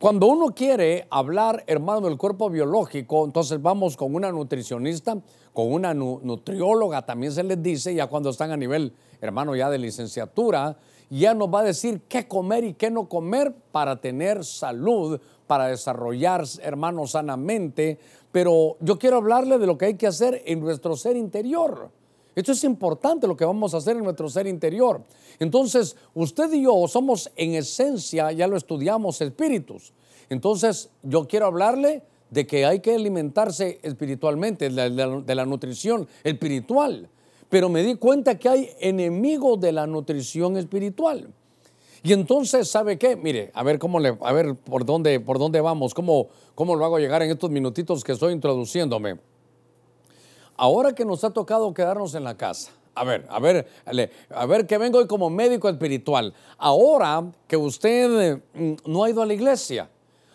Cuando 0.00 0.26
uno 0.26 0.48
quiere 0.48 1.06
hablar, 1.10 1.62
hermano, 1.68 2.08
del 2.08 2.18
cuerpo 2.18 2.50
biológico, 2.50 3.24
entonces 3.24 3.62
vamos 3.62 3.96
con 3.96 4.16
una 4.16 4.32
nutricionista, 4.32 5.16
con 5.52 5.72
una 5.72 5.94
nutrióloga, 5.94 7.06
también 7.06 7.30
se 7.30 7.44
les 7.44 7.62
dice, 7.62 7.94
ya 7.94 8.08
cuando 8.08 8.30
están 8.30 8.50
a 8.50 8.56
nivel, 8.56 8.92
hermano, 9.20 9.54
ya 9.54 9.70
de 9.70 9.78
licenciatura, 9.78 10.76
ya 11.08 11.34
nos 11.34 11.54
va 11.54 11.60
a 11.60 11.64
decir 11.64 12.00
qué 12.08 12.26
comer 12.26 12.64
y 12.64 12.74
qué 12.74 12.90
no 12.90 13.08
comer 13.08 13.54
para 13.70 14.00
tener 14.00 14.44
salud, 14.44 15.20
para 15.46 15.68
desarrollar, 15.68 16.44
hermano, 16.62 17.06
sanamente. 17.06 18.00
Pero 18.32 18.78
yo 18.80 18.98
quiero 18.98 19.18
hablarle 19.18 19.58
de 19.58 19.66
lo 19.66 19.78
que 19.78 19.84
hay 19.84 19.94
que 19.94 20.08
hacer 20.08 20.42
en 20.46 20.58
nuestro 20.58 20.96
ser 20.96 21.16
interior. 21.16 21.90
Esto 22.34 22.52
es 22.52 22.64
importante 22.64 23.26
lo 23.26 23.36
que 23.36 23.44
vamos 23.44 23.74
a 23.74 23.76
hacer 23.76 23.96
en 23.96 24.04
nuestro 24.04 24.28
ser 24.28 24.46
interior. 24.46 25.02
Entonces, 25.38 25.96
usted 26.14 26.52
y 26.52 26.62
yo 26.62 26.88
somos 26.88 27.30
en 27.36 27.54
esencia, 27.54 28.32
ya 28.32 28.46
lo 28.46 28.56
estudiamos, 28.56 29.20
espíritus. 29.20 29.92
Entonces, 30.30 30.88
yo 31.02 31.26
quiero 31.28 31.46
hablarle 31.46 32.02
de 32.30 32.46
que 32.46 32.64
hay 32.64 32.80
que 32.80 32.94
alimentarse 32.94 33.78
espiritualmente, 33.82 34.70
de 34.70 35.34
la, 35.34 35.44
nutrición 35.44 36.08
espiritual. 36.24 37.10
Pero 37.50 37.68
me 37.68 37.82
di 37.82 37.96
cuenta 37.96 38.38
que 38.38 38.48
hay 38.48 38.70
enemigos 38.80 39.60
de 39.60 39.72
la 39.72 39.86
nutrición 39.86 40.56
espiritual. 40.56 41.28
Y 42.02 42.14
entonces, 42.14 42.68
¿sabe 42.68 42.96
qué? 42.96 43.14
Mire, 43.14 43.50
a 43.52 43.62
ver 43.62 43.78
cómo 43.78 44.00
le, 44.00 44.16
a 44.22 44.32
ver 44.32 44.54
por 44.54 44.86
dónde, 44.86 45.20
por 45.20 45.38
dónde 45.38 45.60
vamos, 45.60 45.92
cómo, 45.92 46.28
cómo 46.54 46.74
lo 46.74 46.86
hago 46.86 46.98
llegar 46.98 47.22
en 47.22 47.30
estos 47.30 47.50
minutitos 47.50 48.02
que 48.02 48.12
estoy 48.12 48.32
introduciéndome. 48.32 49.18
Ahora 50.56 50.94
que 50.94 51.04
nos 51.04 51.24
ha 51.24 51.30
tocado 51.30 51.72
quedarnos 51.72 52.14
en 52.14 52.24
la 52.24 52.36
casa, 52.36 52.72
a 52.94 53.04
ver, 53.04 53.26
a 53.28 53.40
ver, 53.40 53.66
a 54.30 54.46
ver 54.46 54.66
que 54.66 54.76
vengo 54.78 54.98
hoy 54.98 55.06
como 55.06 55.30
médico 55.30 55.68
espiritual. 55.68 56.34
Ahora 56.58 57.24
que 57.46 57.56
usted 57.56 58.42
mm, 58.54 58.72
no 58.86 59.04
ha 59.04 59.10
ido 59.10 59.22
a 59.22 59.26
la 59.26 59.32
iglesia, 59.32 59.88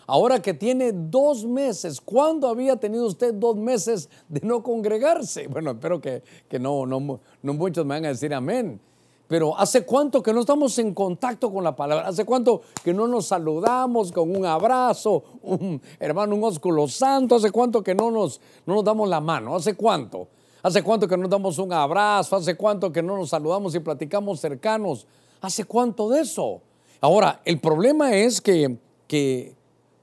ahora 0.07 0.41
que 0.41 0.53
tiene 0.53 0.91
dos 0.91 1.45
meses, 1.45 2.01
¿cuándo 2.01 2.47
había 2.47 2.75
tenido 2.77 3.05
usted 3.05 3.33
dos 3.33 3.55
meses 3.55 4.09
de 4.27 4.41
no 4.41 4.63
congregarse? 4.63 5.47
Bueno, 5.57 5.71
espero 5.71 6.01
que, 6.01 6.23
que 6.49 6.57
no, 6.59 6.85
no, 6.85 7.19
no 7.41 7.53
muchos 7.53 7.85
me 7.85 7.95
van 7.95 8.05
a 8.05 8.09
decir 8.09 8.33
amén. 8.33 8.79
Pero 9.27 9.57
¿hace 9.57 9.85
cuánto 9.85 10.23
que 10.23 10.31
no 10.31 10.39
estamos 10.39 10.77
en 10.79 10.93
contacto 10.93 11.51
con 11.51 11.63
la 11.63 11.75
palabra? 11.75 12.07
¿Hace 12.07 12.23
cuánto 12.23 12.61
que 12.83 12.93
no 12.93 13.07
nos 13.07 13.27
saludamos 13.27 14.11
con 14.11 14.33
un 14.33 14.45
abrazo, 14.45 15.23
un 15.43 15.81
hermano, 15.99 16.35
un 16.35 16.43
ósculo 16.45 16.87
santo? 16.87 17.35
¿Hace 17.35 17.51
cuánto 17.51 17.83
que 17.83 17.93
no 17.93 18.09
nos, 18.09 18.39
no 18.65 18.75
nos 18.75 18.85
damos 18.85 19.09
la 19.09 19.19
mano? 19.19 19.55
¿Hace 19.55 19.75
cuánto? 19.75 20.29
¿Hace 20.63 20.81
cuánto 20.81 21.07
que 21.07 21.17
no 21.17 21.23
nos 21.23 21.31
damos 21.31 21.59
un 21.59 21.73
abrazo? 21.73 22.37
¿Hace 22.37 22.55
cuánto 22.55 22.91
que 22.91 23.03
no 23.03 23.17
nos 23.17 23.29
saludamos 23.29 23.75
y 23.75 23.79
platicamos 23.79 24.39
cercanos? 24.39 25.05
¿Hace 25.41 25.65
cuánto 25.65 26.09
de 26.09 26.21
eso? 26.21 26.61
Ahora, 27.01 27.41
el 27.43 27.59
problema 27.59 28.15
es 28.15 28.39
que, 28.39 28.77
que 29.07 29.55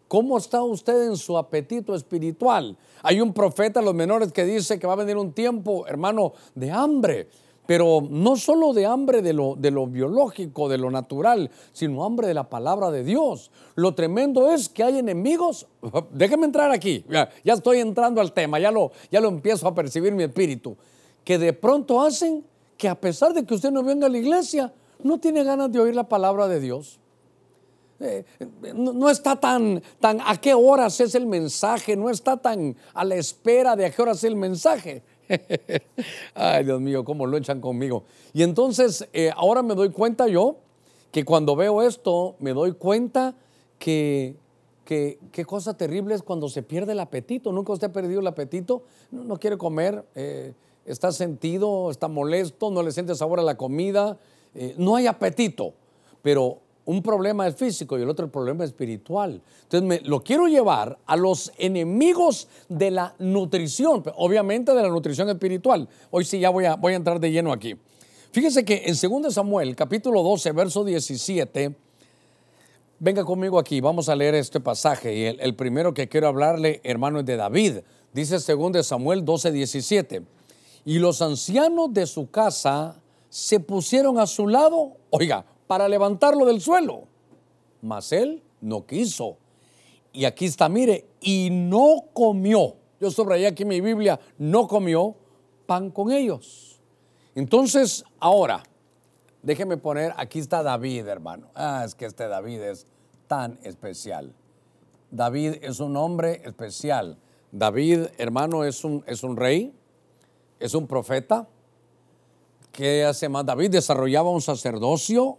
¿cómo 0.06 0.36
está 0.36 0.62
usted 0.62 1.06
en 1.06 1.16
su 1.16 1.38
apetito 1.38 1.94
espiritual? 1.94 2.76
Hay 3.02 3.22
un 3.22 3.32
profeta 3.32 3.80
los 3.80 3.94
menores 3.94 4.32
que 4.32 4.44
dice 4.44 4.78
que 4.78 4.86
va 4.86 4.92
a 4.92 4.96
venir 4.96 5.16
un 5.16 5.32
tiempo, 5.32 5.86
hermano, 5.86 6.34
de 6.54 6.70
hambre 6.70 7.28
pero 7.66 8.06
no 8.08 8.36
solo 8.36 8.72
de 8.72 8.86
hambre 8.86 9.22
de 9.22 9.32
lo, 9.32 9.54
de 9.56 9.70
lo 9.70 9.86
biológico, 9.86 10.68
de 10.68 10.78
lo 10.78 10.90
natural, 10.90 11.50
sino 11.72 12.04
hambre 12.04 12.28
de 12.28 12.34
la 12.34 12.48
palabra 12.48 12.90
de 12.90 13.04
Dios. 13.04 13.50
Lo 13.74 13.94
tremendo 13.94 14.50
es 14.52 14.68
que 14.68 14.84
hay 14.84 14.98
enemigos. 14.98 15.66
Déjeme 16.12 16.46
entrar 16.46 16.70
aquí, 16.70 17.04
ya, 17.08 17.30
estoy 17.44 17.78
entrando 17.78 18.20
al 18.20 18.32
tema, 18.32 18.58
ya 18.58 18.70
lo, 18.70 18.92
ya 19.10 19.20
lo 19.20 19.28
empiezo 19.28 19.66
a 19.66 19.74
percibir 19.74 20.12
mi 20.12 20.24
espíritu. 20.24 20.76
Que 21.24 21.38
de 21.38 21.54
pronto 21.54 22.02
hacen 22.02 22.44
que 22.76 22.88
a 22.88 23.00
pesar 23.00 23.32
de 23.32 23.44
que 23.44 23.54
usted 23.54 23.70
no 23.70 23.82
venga 23.82 24.06
a 24.06 24.10
la 24.10 24.18
iglesia, 24.18 24.72
no 25.02 25.18
tiene 25.18 25.42
ganas 25.42 25.72
de 25.72 25.80
oír 25.80 25.94
la 25.94 26.08
palabra 26.08 26.48
de 26.48 26.60
Dios. 26.60 26.98
Eh, 28.00 28.24
no, 28.74 29.08
está 29.08 29.36
tan, 29.36 29.82
tan 30.00 30.20
a 30.20 30.38
qué 30.38 30.52
horas 30.52 31.00
es 31.00 31.14
el 31.14 31.26
mensaje, 31.26 31.96
no 31.96 32.10
está 32.10 32.36
tan 32.36 32.76
a 32.92 33.04
la 33.04 33.14
espera 33.14 33.76
de 33.76 33.86
a 33.86 33.90
qué 33.90 34.02
horas 34.02 34.18
es 34.18 34.24
el 34.24 34.36
mensaje 34.36 35.02
Ay, 36.34 36.64
Dios 36.64 36.80
mío, 36.80 37.04
cómo 37.04 37.26
lo 37.26 37.36
echan 37.36 37.60
conmigo. 37.60 38.04
Y 38.32 38.42
entonces, 38.42 39.08
eh, 39.12 39.30
ahora 39.34 39.62
me 39.62 39.74
doy 39.74 39.90
cuenta 39.90 40.28
yo 40.28 40.56
que 41.10 41.24
cuando 41.24 41.56
veo 41.56 41.82
esto, 41.82 42.36
me 42.40 42.52
doy 42.52 42.72
cuenta 42.72 43.34
que, 43.78 44.36
que 44.84 45.18
qué 45.32 45.44
cosa 45.44 45.76
terrible 45.76 46.14
es 46.14 46.22
cuando 46.22 46.48
se 46.48 46.62
pierde 46.62 46.92
el 46.92 47.00
apetito. 47.00 47.52
¿Nunca 47.52 47.72
usted 47.72 47.88
ha 47.88 47.92
perdido 47.92 48.20
el 48.20 48.26
apetito? 48.26 48.82
No, 49.10 49.38
quiere 49.38 49.56
comer, 49.56 50.04
eh, 50.14 50.54
está 50.84 51.12
sentido, 51.12 51.90
está 51.90 52.08
molesto, 52.08 52.70
no 52.70 52.82
le 52.82 52.92
siente 52.92 53.14
sabor 53.14 53.40
a 53.40 53.42
la 53.42 53.56
comida, 53.56 54.18
eh, 54.54 54.74
no 54.76 54.96
hay 54.96 55.06
apetito. 55.06 55.74
Pero 56.22 56.58
un 56.86 57.02
problema 57.02 57.46
es 57.46 57.56
físico 57.56 57.98
y 57.98 58.02
el 58.02 58.10
otro 58.10 58.26
el 58.26 58.30
problema 58.30 58.64
es 58.64 58.70
espiritual. 58.70 59.40
Entonces 59.62 59.88
me, 59.88 60.00
lo 60.00 60.22
quiero 60.22 60.46
llevar 60.46 60.98
a 61.06 61.16
los 61.16 61.52
enemigos 61.58 62.48
de 62.68 62.90
la 62.90 63.14
nutrición, 63.18 64.02
obviamente 64.16 64.74
de 64.74 64.82
la 64.82 64.88
nutrición 64.88 65.28
espiritual. 65.30 65.88
Hoy 66.10 66.24
sí 66.24 66.38
ya 66.40 66.50
voy 66.50 66.66
a, 66.66 66.76
voy 66.76 66.92
a 66.92 66.96
entrar 66.96 67.20
de 67.20 67.30
lleno 67.30 67.52
aquí. 67.52 67.74
Fíjese 68.32 68.64
que 68.64 68.82
en 68.86 69.22
2 69.22 69.32
Samuel, 69.32 69.76
capítulo 69.76 70.22
12, 70.22 70.52
verso 70.52 70.84
17, 70.84 71.74
venga 72.98 73.24
conmigo 73.24 73.58
aquí, 73.58 73.80
vamos 73.80 74.08
a 74.08 74.16
leer 74.16 74.34
este 74.34 74.60
pasaje. 74.60 75.14
Y 75.14 75.24
el, 75.24 75.54
primero 75.54 75.94
que 75.94 76.08
quiero 76.08 76.28
hablarle, 76.28 76.80
hermano, 76.84 77.20
es 77.20 77.26
de 77.26 77.36
David. 77.36 77.78
Dice 78.12 78.36
2 78.38 78.86
Samuel 78.86 79.24
12, 79.24 79.52
17. 79.52 80.22
Y 80.84 80.98
los 80.98 81.22
ancianos 81.22 81.94
de 81.94 82.06
su 82.06 82.30
casa 82.30 83.00
se 83.30 83.60
pusieron 83.60 84.18
a 84.18 84.26
su 84.26 84.48
lado, 84.48 84.96
oiga, 85.10 85.46
para 85.74 85.88
levantarlo 85.88 86.46
del 86.46 86.60
suelo. 86.60 87.08
Mas 87.82 88.12
él 88.12 88.44
no 88.60 88.86
quiso. 88.86 89.38
Y 90.12 90.24
aquí 90.24 90.44
está, 90.44 90.68
mire, 90.68 91.04
y 91.20 91.48
no 91.50 92.04
comió. 92.12 92.76
Yo 93.00 93.10
subrayé 93.10 93.48
aquí 93.48 93.64
mi 93.64 93.80
Biblia, 93.80 94.20
no 94.38 94.68
comió 94.68 95.16
pan 95.66 95.90
con 95.90 96.12
ellos. 96.12 96.80
Entonces, 97.34 98.04
ahora, 98.20 98.62
déjeme 99.42 99.76
poner, 99.76 100.14
aquí 100.16 100.38
está 100.38 100.62
David, 100.62 101.08
hermano. 101.08 101.48
Ah, 101.56 101.82
es 101.84 101.96
que 101.96 102.06
este 102.06 102.28
David 102.28 102.60
es 102.60 102.86
tan 103.26 103.58
especial. 103.64 104.32
David 105.10 105.56
es 105.60 105.80
un 105.80 105.96
hombre 105.96 106.40
especial. 106.44 107.18
David, 107.50 108.10
hermano, 108.18 108.62
es 108.62 108.84
un, 108.84 109.02
es 109.08 109.24
un 109.24 109.36
rey, 109.36 109.74
es 110.60 110.72
un 110.72 110.86
profeta. 110.86 111.48
¿Qué 112.70 113.04
hace 113.04 113.28
más? 113.28 113.44
David 113.44 113.70
desarrollaba 113.70 114.30
un 114.30 114.40
sacerdocio, 114.40 115.38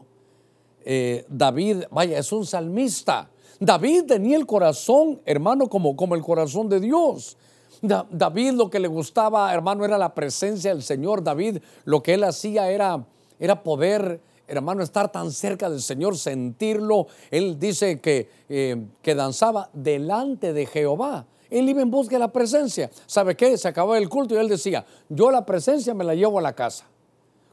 eh, 0.86 1.26
David, 1.28 1.84
vaya, 1.90 2.20
es 2.20 2.32
un 2.32 2.46
salmista. 2.46 3.30
David 3.60 4.04
tenía 4.08 4.38
el 4.38 4.46
corazón, 4.46 5.20
hermano, 5.26 5.68
como, 5.68 5.96
como 5.96 6.16
el 6.16 6.22
corazón 6.22 6.70
de 6.70 6.80
Dios. 6.80 7.38
David 7.82 8.52
lo 8.52 8.70
que 8.70 8.80
le 8.80 8.88
gustaba, 8.88 9.54
hermano, 9.54 9.84
era 9.84 9.98
la 9.98 10.14
presencia 10.14 10.74
del 10.74 10.84
Señor. 10.84 11.24
David 11.24 11.58
lo 11.86 12.04
que 12.04 12.14
él 12.14 12.24
hacía 12.24 12.70
era, 12.70 13.06
era 13.40 13.64
poder, 13.64 14.22
hermano, 14.48 14.84
estar 14.84 15.12
tan 15.12 15.32
cerca 15.32 15.70
del 15.70 15.82
Señor, 15.82 16.18
sentirlo. 16.18 17.08
Él 17.32 17.60
dice 17.60 18.00
que, 18.00 18.30
eh, 18.48 18.86
que 19.02 19.16
danzaba 19.16 19.70
delante 19.74 20.54
de 20.54 20.66
Jehová. 20.68 21.26
Él 21.50 21.70
iba 21.70 21.82
en 21.82 21.92
busca 21.92 22.16
de 22.16 22.20
la 22.20 22.32
presencia. 22.32 22.90
¿Sabe 23.06 23.36
qué? 23.36 23.58
Se 23.58 23.68
acabó 23.68 23.96
el 23.96 24.10
culto 24.10 24.36
y 24.36 24.38
él 24.38 24.50
decía, 24.50 24.86
yo 25.10 25.32
la 25.32 25.46
presencia 25.46 25.94
me 25.94 26.04
la 26.04 26.16
llevo 26.16 26.40
a 26.40 26.42
la 26.42 26.54
casa. 26.54 26.86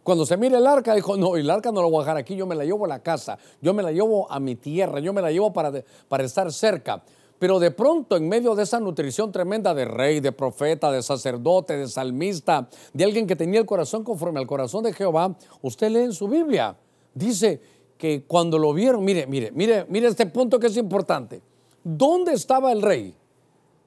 Cuando 0.02 0.26
se 0.26 0.36
mire 0.36 0.56
el 0.56 0.66
arca, 0.66 0.94
dijo, 0.94 1.16
no, 1.16 1.36
el 1.36 1.48
arca 1.48 1.70
no 1.70 1.80
lo 1.80 1.90
voy 1.90 2.00
a 2.00 2.04
dejar 2.04 2.16
aquí, 2.16 2.34
yo 2.34 2.46
me 2.46 2.56
la 2.56 2.64
llevo 2.64 2.86
a 2.86 2.88
la 2.88 3.02
casa, 3.02 3.38
yo 3.60 3.72
me 3.72 3.82
la 3.82 3.92
llevo 3.92 4.30
a 4.30 4.40
mi 4.40 4.56
tierra, 4.56 4.98
yo 4.98 5.12
me 5.12 5.22
la 5.22 5.30
llevo 5.30 5.52
para, 5.52 5.72
para 6.08 6.24
estar 6.24 6.52
cerca. 6.52 7.02
Pero 7.38 7.58
de 7.58 7.72
pronto, 7.72 8.16
en 8.16 8.28
medio 8.28 8.54
de 8.54 8.64
esa 8.64 8.78
nutrición 8.78 9.32
tremenda 9.32 9.74
de 9.74 9.84
rey, 9.84 10.20
de 10.20 10.32
profeta, 10.32 10.90
de 10.92 11.02
sacerdote, 11.02 11.76
de 11.76 11.88
salmista, 11.88 12.68
de 12.92 13.04
alguien 13.04 13.26
que 13.26 13.36
tenía 13.36 13.60
el 13.60 13.66
corazón 13.66 14.04
conforme 14.04 14.40
al 14.40 14.46
corazón 14.46 14.84
de 14.84 14.92
Jehová, 14.92 15.36
usted 15.60 15.90
lee 15.90 16.02
en 16.02 16.12
su 16.12 16.28
Biblia, 16.28 16.76
dice 17.14 17.60
que 17.98 18.24
cuando 18.26 18.58
lo 18.58 18.72
vieron, 18.72 19.04
mire, 19.04 19.26
mire, 19.26 19.52
mire, 19.52 19.86
mire 19.88 20.08
este 20.08 20.26
punto 20.26 20.58
que 20.58 20.66
es 20.66 20.76
importante. 20.76 21.42
¿Dónde 21.84 22.32
estaba 22.32 22.72
el 22.72 22.82
rey? 22.82 23.14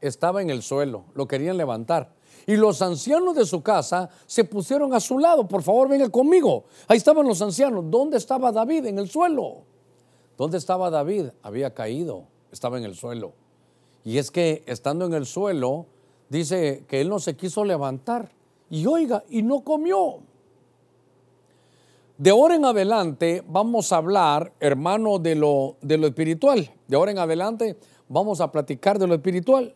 Estaba 0.01 0.41
en 0.41 0.49
el 0.49 0.61
suelo, 0.61 1.05
lo 1.13 1.27
querían 1.27 1.57
levantar. 1.57 2.14
Y 2.47 2.55
los 2.55 2.81
ancianos 2.81 3.35
de 3.35 3.45
su 3.45 3.61
casa 3.61 4.09
se 4.25 4.43
pusieron 4.43 4.93
a 4.93 4.99
su 4.99 5.17
lado. 5.17 5.47
Por 5.47 5.63
favor, 5.63 5.89
venga 5.89 6.09
conmigo. 6.09 6.65
Ahí 6.87 6.97
estaban 6.97 7.27
los 7.27 7.41
ancianos. 7.41 7.85
¿Dónde 7.89 8.17
estaba 8.17 8.51
David? 8.51 8.85
En 8.85 8.99
el 8.99 9.09
suelo. 9.09 9.63
¿Dónde 10.37 10.57
estaba 10.57 10.89
David? 10.89 11.27
Había 11.41 11.73
caído, 11.73 12.25
estaba 12.51 12.77
en 12.77 12.83
el 12.83 12.95
suelo. 12.95 13.33
Y 14.03 14.17
es 14.17 14.29
que 14.29 14.63
estando 14.67 15.05
en 15.05 15.13
el 15.13 15.25
suelo, 15.25 15.87
dice 16.29 16.83
que 16.87 17.01
él 17.01 17.09
no 17.09 17.19
se 17.19 17.35
quiso 17.35 17.63
levantar. 17.63 18.31
Y 18.69 18.85
oiga, 18.85 19.23
y 19.29 19.41
no 19.41 19.61
comió. 19.61 20.19
De 22.17 22.29
ahora 22.29 22.55
en 22.55 22.65
adelante 22.65 23.43
vamos 23.47 23.91
a 23.91 23.97
hablar, 23.97 24.53
hermano, 24.59 25.19
de 25.19 25.35
lo, 25.35 25.75
de 25.81 25.97
lo 25.97 26.07
espiritual. 26.07 26.71
De 26.87 26.95
ahora 26.95 27.11
en 27.11 27.19
adelante 27.19 27.77
vamos 28.07 28.39
a 28.41 28.51
platicar 28.51 28.99
de 28.99 29.07
lo 29.07 29.15
espiritual. 29.15 29.73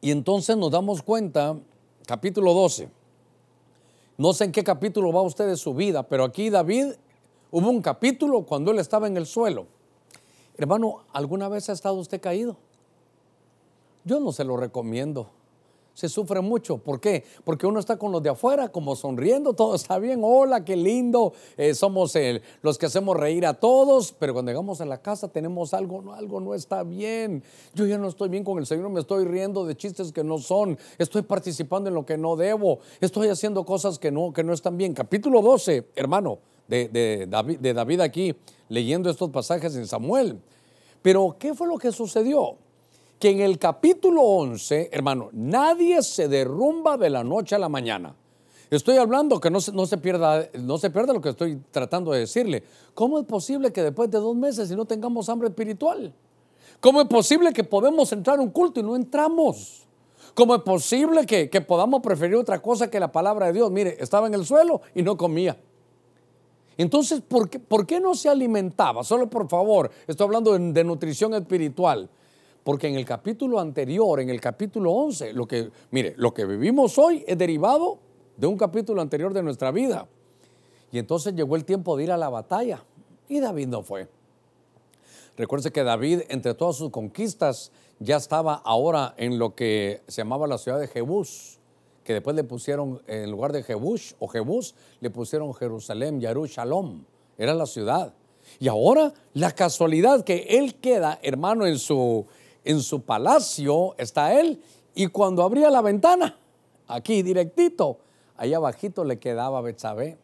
Y 0.00 0.10
entonces 0.10 0.56
nos 0.56 0.70
damos 0.70 1.02
cuenta, 1.02 1.56
capítulo 2.06 2.54
12. 2.54 2.88
No 4.16 4.32
sé 4.32 4.44
en 4.44 4.52
qué 4.52 4.64
capítulo 4.64 5.12
va 5.12 5.22
usted 5.22 5.46
de 5.46 5.56
su 5.56 5.74
vida, 5.74 6.02
pero 6.02 6.24
aquí 6.24 6.50
David 6.50 6.92
hubo 7.50 7.70
un 7.70 7.82
capítulo 7.82 8.42
cuando 8.42 8.70
él 8.70 8.78
estaba 8.78 9.06
en 9.06 9.16
el 9.16 9.26
suelo. 9.26 9.66
Hermano, 10.56 11.04
¿alguna 11.12 11.48
vez 11.48 11.68
ha 11.68 11.72
estado 11.72 11.94
usted 11.94 12.20
caído? 12.20 12.56
Yo 14.04 14.20
no 14.20 14.32
se 14.32 14.44
lo 14.44 14.56
recomiendo 14.56 15.30
se 15.94 16.08
sufre 16.08 16.40
mucho. 16.40 16.78
¿Por 16.78 17.00
qué? 17.00 17.24
Porque 17.44 17.66
uno 17.66 17.80
está 17.80 17.96
con 17.96 18.12
los 18.12 18.22
de 18.22 18.30
afuera, 18.30 18.68
como 18.68 18.96
sonriendo, 18.96 19.52
todo 19.54 19.74
está 19.74 19.98
bien, 19.98 20.20
hola, 20.22 20.64
qué 20.64 20.76
lindo, 20.76 21.32
eh, 21.56 21.74
somos 21.74 22.14
los 22.62 22.78
que 22.78 22.86
hacemos 22.86 23.16
reír 23.16 23.46
a 23.46 23.54
todos, 23.54 24.12
pero 24.12 24.32
cuando 24.32 24.50
llegamos 24.50 24.80
a 24.80 24.86
la 24.86 25.00
casa 25.02 25.28
tenemos 25.28 25.74
algo, 25.74 26.02
no, 26.02 26.14
algo 26.14 26.40
no 26.40 26.54
está 26.54 26.82
bien. 26.82 27.42
Yo 27.74 27.86
ya 27.86 27.98
no 27.98 28.08
estoy 28.08 28.28
bien 28.28 28.44
con 28.44 28.58
el 28.58 28.66
Señor, 28.66 28.90
me 28.90 29.00
estoy 29.00 29.24
riendo 29.24 29.66
de 29.66 29.76
chistes 29.76 30.12
que 30.12 30.24
no 30.24 30.38
son, 30.38 30.78
estoy 30.98 31.22
participando 31.22 31.88
en 31.88 31.94
lo 31.94 32.06
que 32.06 32.16
no 32.16 32.36
debo, 32.36 32.80
estoy 33.00 33.28
haciendo 33.28 33.64
cosas 33.64 33.98
que 33.98 34.10
no, 34.10 34.32
que 34.32 34.44
no 34.44 34.52
están 34.52 34.76
bien. 34.76 34.94
Capítulo 34.94 35.42
12, 35.42 35.88
hermano, 35.96 36.38
de, 36.68 37.26
David, 37.28 37.58
de 37.58 37.74
David 37.74 38.00
aquí, 38.00 38.34
leyendo 38.68 39.10
estos 39.10 39.30
pasajes 39.30 39.74
en 39.76 39.86
Samuel. 39.86 40.40
Pero, 41.02 41.36
¿qué 41.38 41.54
fue 41.54 41.66
lo 41.66 41.78
que 41.78 41.92
sucedió? 41.92 42.56
Que 43.20 43.28
en 43.28 43.40
el 43.40 43.58
capítulo 43.58 44.22
11, 44.22 44.88
hermano, 44.92 45.28
nadie 45.32 46.02
se 46.02 46.26
derrumba 46.26 46.96
de 46.96 47.10
la 47.10 47.22
noche 47.22 47.54
a 47.54 47.58
la 47.58 47.68
mañana. 47.68 48.16
Estoy 48.70 48.96
hablando 48.96 49.38
que 49.38 49.50
no 49.50 49.60
se, 49.60 49.72
no 49.72 49.84
se, 49.84 49.98
pierda, 49.98 50.48
no 50.58 50.78
se 50.78 50.88
pierda 50.88 51.12
lo 51.12 51.20
que 51.20 51.28
estoy 51.28 51.60
tratando 51.70 52.12
de 52.12 52.20
decirle. 52.20 52.64
¿Cómo 52.94 53.18
es 53.18 53.26
posible 53.26 53.72
que 53.72 53.82
después 53.82 54.10
de 54.10 54.18
dos 54.18 54.34
meses 54.34 54.70
y 54.70 54.74
no 54.74 54.86
tengamos 54.86 55.28
hambre 55.28 55.48
espiritual? 55.48 56.14
¿Cómo 56.80 57.02
es 57.02 57.08
posible 57.08 57.52
que 57.52 57.62
podemos 57.62 58.10
entrar 58.10 58.38
a 58.38 58.42
un 58.42 58.48
culto 58.48 58.80
y 58.80 58.82
no 58.82 58.96
entramos? 58.96 59.86
¿Cómo 60.32 60.54
es 60.54 60.62
posible 60.62 61.26
que, 61.26 61.60
podamos 61.60 62.00
preferir 62.00 62.36
otra 62.36 62.62
cosa 62.62 62.88
que 62.90 62.98
la 62.98 63.12
palabra 63.12 63.48
de 63.48 63.52
Dios? 63.52 63.70
Mire, 63.70 63.98
estaba 64.00 64.28
en 64.28 64.34
el 64.34 64.46
suelo 64.46 64.80
y 64.94 65.02
no 65.02 65.18
comía. 65.18 65.58
Entonces, 66.78 67.20
¿por 67.20 67.50
qué, 67.50 67.58
¿por 67.58 67.86
qué 67.86 68.00
no 68.00 68.14
se 68.14 68.30
alimentaba? 68.30 69.04
Solo 69.04 69.28
por 69.28 69.46
favor, 69.46 69.90
estoy 70.06 70.24
hablando 70.24 70.58
de 70.58 70.84
nutrición 70.84 71.34
espiritual. 71.34 72.08
Porque 72.64 72.88
en 72.88 72.94
el 72.96 73.04
capítulo 73.04 73.58
anterior, 73.58 74.20
en 74.20 74.30
el 74.30 74.40
capítulo 74.40 74.92
11, 74.92 75.32
lo 75.32 75.46
que, 75.46 75.70
mire, 75.90 76.14
lo 76.16 76.34
que 76.34 76.44
vivimos 76.44 76.98
hoy 76.98 77.24
es 77.26 77.38
derivado 77.38 77.98
de 78.36 78.46
un 78.46 78.56
capítulo 78.56 79.00
anterior 79.00 79.32
de 79.32 79.42
nuestra 79.42 79.70
vida. 79.70 80.08
Y 80.92 80.98
entonces 80.98 81.34
llegó 81.34 81.56
el 81.56 81.64
tiempo 81.64 81.96
de 81.96 82.04
ir 82.04 82.12
a 82.12 82.16
la 82.16 82.28
batalla 82.28 82.84
y 83.28 83.40
David 83.40 83.68
no 83.68 83.82
fue. 83.82 84.08
Recuerde 85.36 85.70
que 85.70 85.84
David, 85.84 86.22
entre 86.28 86.54
todas 86.54 86.76
sus 86.76 86.90
conquistas, 86.90 87.72
ya 87.98 88.16
estaba 88.16 88.54
ahora 88.54 89.14
en 89.16 89.38
lo 89.38 89.54
que 89.54 90.02
se 90.06 90.22
llamaba 90.22 90.46
la 90.46 90.58
ciudad 90.58 90.78
de 90.78 90.88
Jebús, 90.88 91.58
que 92.04 92.14
después 92.14 92.34
le 92.34 92.44
pusieron, 92.44 93.00
en 93.06 93.30
lugar 93.30 93.52
de 93.52 93.62
Jebús 93.62 94.16
o 94.18 94.28
Jebús, 94.28 94.74
le 95.00 95.10
pusieron 95.10 95.54
Jerusalén, 95.54 96.18
Shalom, 96.18 97.04
era 97.38 97.54
la 97.54 97.66
ciudad. 97.66 98.12
Y 98.58 98.68
ahora 98.68 99.12
la 99.34 99.52
casualidad 99.52 100.24
que 100.24 100.58
él 100.58 100.74
queda, 100.74 101.18
hermano, 101.22 101.66
en 101.66 101.78
su, 101.78 102.26
en 102.64 102.80
su 102.80 103.02
palacio 103.02 103.94
está 103.98 104.38
él 104.38 104.62
y 104.94 105.06
cuando 105.06 105.42
abría 105.42 105.70
la 105.70 105.82
ventana, 105.82 106.38
aquí 106.86 107.22
directito, 107.22 107.98
allá 108.36 108.56
abajito 108.56 109.04
le 109.04 109.18
quedaba 109.18 109.60
Betsabé. 109.60 110.18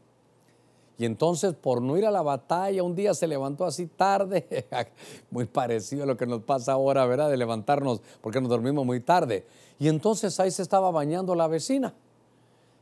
Y 0.99 1.05
entonces 1.05 1.55
por 1.55 1.83
no 1.83 1.97
ir 1.99 2.07
a 2.07 2.11
la 2.11 2.23
batalla, 2.23 2.83
un 2.83 2.95
día 2.95 3.13
se 3.13 3.27
levantó 3.27 3.67
así 3.67 3.87
tarde, 3.87 4.67
muy 5.31 5.45
parecido 5.45 6.05
a 6.05 6.07
lo 6.07 6.17
que 6.17 6.27
nos 6.27 6.43
pasa 6.43 6.73
ahora, 6.73 7.05
¿verdad? 7.05 7.31
De 7.31 7.37
levantarnos 7.37 8.01
porque 8.21 8.41
nos 8.41 8.49
dormimos 8.49 8.87
muy 8.87 9.01
tarde. 9.01 9.47
Y 9.79 9.89
entonces 9.89 10.41
ahí 10.41 10.51
se 10.51 10.63
estaba 10.63 10.91
bañando 10.91 11.35
la 11.35 11.49
vecina. 11.49 11.95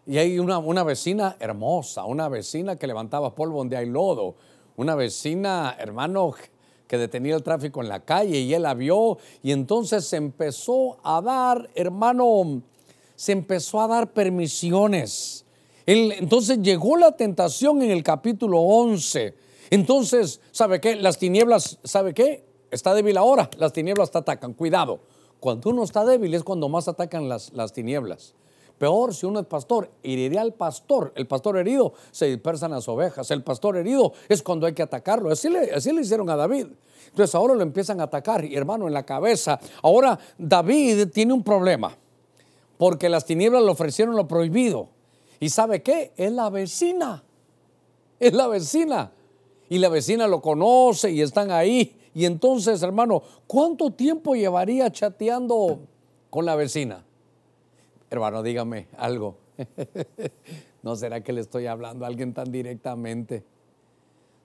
Y 0.07 0.19
hay 0.19 0.39
una, 0.39 0.59
una 0.59 0.85
vecina 0.85 1.37
hermosa, 1.41 2.05
una 2.05 2.29
vecina 2.29 2.77
que 2.77 2.87
levantaba 2.87 3.35
polvo 3.35 3.59
donde 3.59 3.77
hay 3.77 3.87
lodo, 3.87 4.37
una 4.77 4.95
vecina, 4.95 5.75
hermano, 5.79 6.35
que 6.87 6.99
detenía 6.99 7.35
el 7.35 7.43
tráfico 7.43 7.83
en 7.83 7.89
la 7.89 8.05
calle 8.05 8.39
y 8.39 8.53
él 8.55 8.63
la 8.63 8.75
vio 8.75 9.19
y 9.43 9.53
entonces 9.53 10.05
se 10.05 10.17
empezó 10.17 10.99
a 11.03 11.21
dar, 11.21 11.71
hermano, 11.75 12.63
se 13.17 13.33
empezó 13.33 13.81
a 13.81 13.89
dar 13.89 14.13
permisiones. 14.13 15.45
entonces 15.87 16.61
llegó 16.61 16.97
la 16.97 17.13
tentación 17.13 17.83
en 17.83 17.91
el 17.91 18.03
capítulo 18.03 18.61
11. 18.61 19.35
Entonces, 19.71 20.41
¿sabe 20.53 20.81
qué? 20.81 20.97
Las 20.97 21.19
tinieblas, 21.19 21.79
¿sabe 21.85 22.13
qué? 22.13 22.45
Está 22.71 22.95
débil 22.95 23.17
ahora, 23.17 23.49
las 23.59 23.73
tinieblas 23.73 24.11
te 24.11 24.19
atacan, 24.19 24.53
cuidado. 24.53 25.01
Cuando 25.41 25.71
uno 25.71 25.85
está 25.85 26.05
débil 26.05 26.35
es 26.35 26.43
cuando 26.43 26.69
más 26.69 26.89
atacan 26.89 27.29
las, 27.29 27.53
las 27.53 27.73
tinieblas. 27.73 28.35
Peor 28.79 29.15
si 29.15 29.25
uno 29.27 29.41
es 29.41 29.47
pastor, 29.47 29.91
heriría 30.03 30.41
al 30.41 30.55
pastor. 30.55 31.13
El 31.15 31.27
pastor 31.27 31.57
herido 31.59 31.95
se 32.11 32.27
dispersan 32.27 32.73
las 32.73 32.89
ovejas. 32.89 33.31
El 33.31 33.43
pastor 33.43 33.77
herido 33.77 34.13
es 34.29 34.43
cuando 34.43 34.67
hay 34.67 34.75
que 34.75 34.83
atacarlo. 34.83 35.31
Así 35.31 35.49
le, 35.49 35.73
así 35.73 35.93
le 35.93 36.03
hicieron 36.03 36.29
a 36.29 36.37
David. 36.37 36.67
Entonces 37.09 37.35
ahora 37.35 37.55
lo 37.55 37.63
empiezan 37.63 38.01
a 38.01 38.05
atacar, 38.05 38.45
y 38.45 38.57
hermano, 38.57 38.89
en 38.89 38.93
la 38.93 39.05
cabeza. 39.05 39.61
Ahora 39.83 40.19
David 40.37 41.09
tiene 41.13 41.33
un 41.33 41.45
problema, 41.45 41.97
porque 42.77 43.09
las 43.09 43.25
tinieblas 43.25 43.63
le 43.63 43.71
ofrecieron 43.71 44.17
lo 44.17 44.27
prohibido. 44.27 44.89
¿Y 45.39 45.51
sabe 45.51 45.83
qué? 45.83 46.13
Es 46.17 46.33
la 46.33 46.51
vecina. 46.51 47.23
Es 48.19 48.33
la 48.33 48.49
vecina. 48.49 49.13
Y 49.69 49.79
la 49.79 49.89
vecina 49.89 50.27
lo 50.27 50.41
conoce 50.41 51.11
y 51.11 51.21
están 51.21 51.51
ahí. 51.51 51.97
Y 52.15 52.25
entonces, 52.25 52.83
hermano, 52.83 53.23
¿cuánto 53.47 53.93
tiempo 53.93 54.35
llevaría 54.35 54.91
chateando 54.91 55.81
con 56.31 56.45
la 56.45 56.55
vecina? 56.55 57.05
Hermano, 58.15 58.45
dígame 58.45 58.87
algo. 58.97 59.39
¿No 60.85 60.95
será 60.95 61.21
que 61.21 61.33
le 61.33 61.41
estoy 61.41 61.67
hablando 61.67 62.05
a 62.05 62.09
alguien 62.09 62.33
tan 62.33 62.53
directamente? 62.53 63.43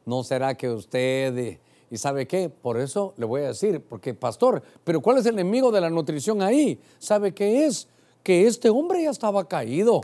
¿No 0.07 0.23
será 0.23 0.55
que 0.55 0.69
usted... 0.69 1.59
¿Y 1.91 1.97
sabe 1.97 2.25
qué? 2.25 2.49
Por 2.49 2.79
eso 2.79 3.13
le 3.17 3.27
voy 3.27 3.41
a 3.41 3.49
decir, 3.49 3.79
porque 3.87 4.15
pastor, 4.15 4.63
pero 4.83 5.01
¿cuál 5.01 5.19
es 5.19 5.27
el 5.27 5.35
enemigo 5.35 5.71
de 5.71 5.81
la 5.81 5.91
nutrición 5.91 6.41
ahí? 6.41 6.79
¿Sabe 6.97 7.31
qué 7.31 7.67
es? 7.67 7.87
Que 8.23 8.47
este 8.47 8.71
hombre 8.71 9.03
ya 9.03 9.11
estaba 9.11 9.47
caído. 9.47 10.01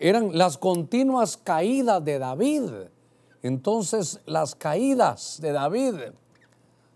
Eran 0.00 0.36
las 0.36 0.58
continuas 0.58 1.36
caídas 1.36 2.04
de 2.04 2.18
David. 2.18 2.64
Entonces, 3.44 4.18
las 4.26 4.56
caídas 4.56 5.38
de 5.40 5.52
David 5.52 5.94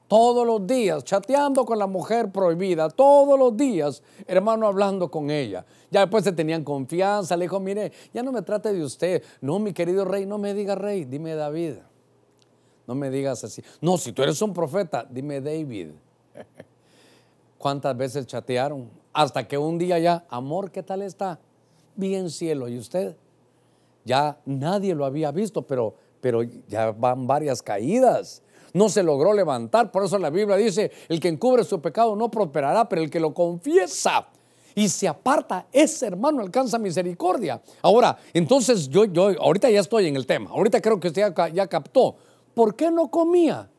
todos 0.09 0.47
los 0.47 0.67
días, 0.67 1.05
chateando 1.05 1.65
con 1.65 1.79
la 1.79 1.87
mujer 1.87 2.31
prohibida, 2.31 2.89
todos 2.89 3.39
los 3.39 3.57
días, 3.57 4.03
hermano, 4.27 4.67
hablando 4.67 5.11
con 5.11 5.31
ella. 5.31 5.65
Ya 5.91 6.01
después 6.01 6.25
se 6.25 6.33
tenían 6.33 6.63
confianza, 6.63 7.37
le 7.37 7.45
dijo, 7.45 7.59
mire, 7.59 7.93
ya 8.15 8.23
no 8.23 8.33
me 8.33 8.43
trate 8.43 8.73
de 8.73 8.83
usted. 8.83 9.23
No, 9.41 9.59
mi 9.59 9.73
querido 9.73 10.05
rey, 10.05 10.27
no 10.27 10.39
me 10.39 10.55
diga 10.55 10.75
rey, 10.75 11.05
dime 11.05 11.35
David. 11.35 11.75
No 12.87 12.95
me 12.95 13.11
digas 13.11 13.43
así. 13.43 13.63
No, 13.81 13.99
si 13.99 14.13
tú 14.13 14.23
eres 14.23 14.41
un 14.43 14.53
profeta, 14.53 15.07
dime 15.09 15.41
David. 15.41 15.91
¿Cuántas 17.59 17.97
veces 17.97 18.27
chatearon? 18.27 18.89
Hasta 19.13 19.49
que 19.49 19.59
un 19.59 19.79
día 19.79 19.99
ya, 19.99 20.25
amor, 20.29 20.71
¿qué 20.71 20.83
tal 20.83 21.03
está? 21.03 21.41
Bien 21.97 22.31
cielo, 22.31 22.69
¿y 22.69 22.79
usted? 22.79 23.17
Ya 24.05 24.39
nadie 24.45 24.95
lo 24.95 25.05
había 25.05 25.33
visto, 25.33 25.63
pero, 25.63 25.95
pero 26.21 26.43
ya 26.45 26.93
van 26.93 27.27
varias 27.27 27.61
caídas 27.61 28.43
no 28.73 28.89
se 28.89 29.03
logró 29.03 29.33
levantar. 29.33 29.91
Por 29.91 30.05
eso 30.05 30.19
la 30.19 30.31
Biblia 30.31 30.57
dice, 30.57 30.91
el 31.09 31.21
que 31.21 31.29
encubre 31.29 31.65
su 31.65 31.81
pecado 31.81 32.17
no 32.17 32.31
prosperará, 32.31 32.89
pero 32.89 33.03
el 33.03 33.11
que 33.11 33.21
lo 33.21 33.35
confiesa 33.35 34.29
y 34.77 34.91
se 34.91 35.09
aparta, 35.09 35.67
ese 35.73 36.07
hermano 36.07 36.43
alcanza 36.43 36.79
misericordia. 36.79 37.63
Ahora, 37.81 38.19
entonces 38.35 38.89
yo, 38.89 39.07
yo 39.07 39.31
ahorita 39.41 39.71
ya 39.71 39.81
estoy 39.81 40.07
en 40.07 40.17
el 40.17 40.27
tema, 40.27 40.51
ahorita 40.51 40.83
creo 40.83 41.01
que 41.01 41.09
usted 41.09 41.33
ya, 41.55 41.67
captó. 41.67 42.15
¿Por 42.53 42.77
qué 42.77 42.91
no 42.91 43.11
comía? 43.11 43.71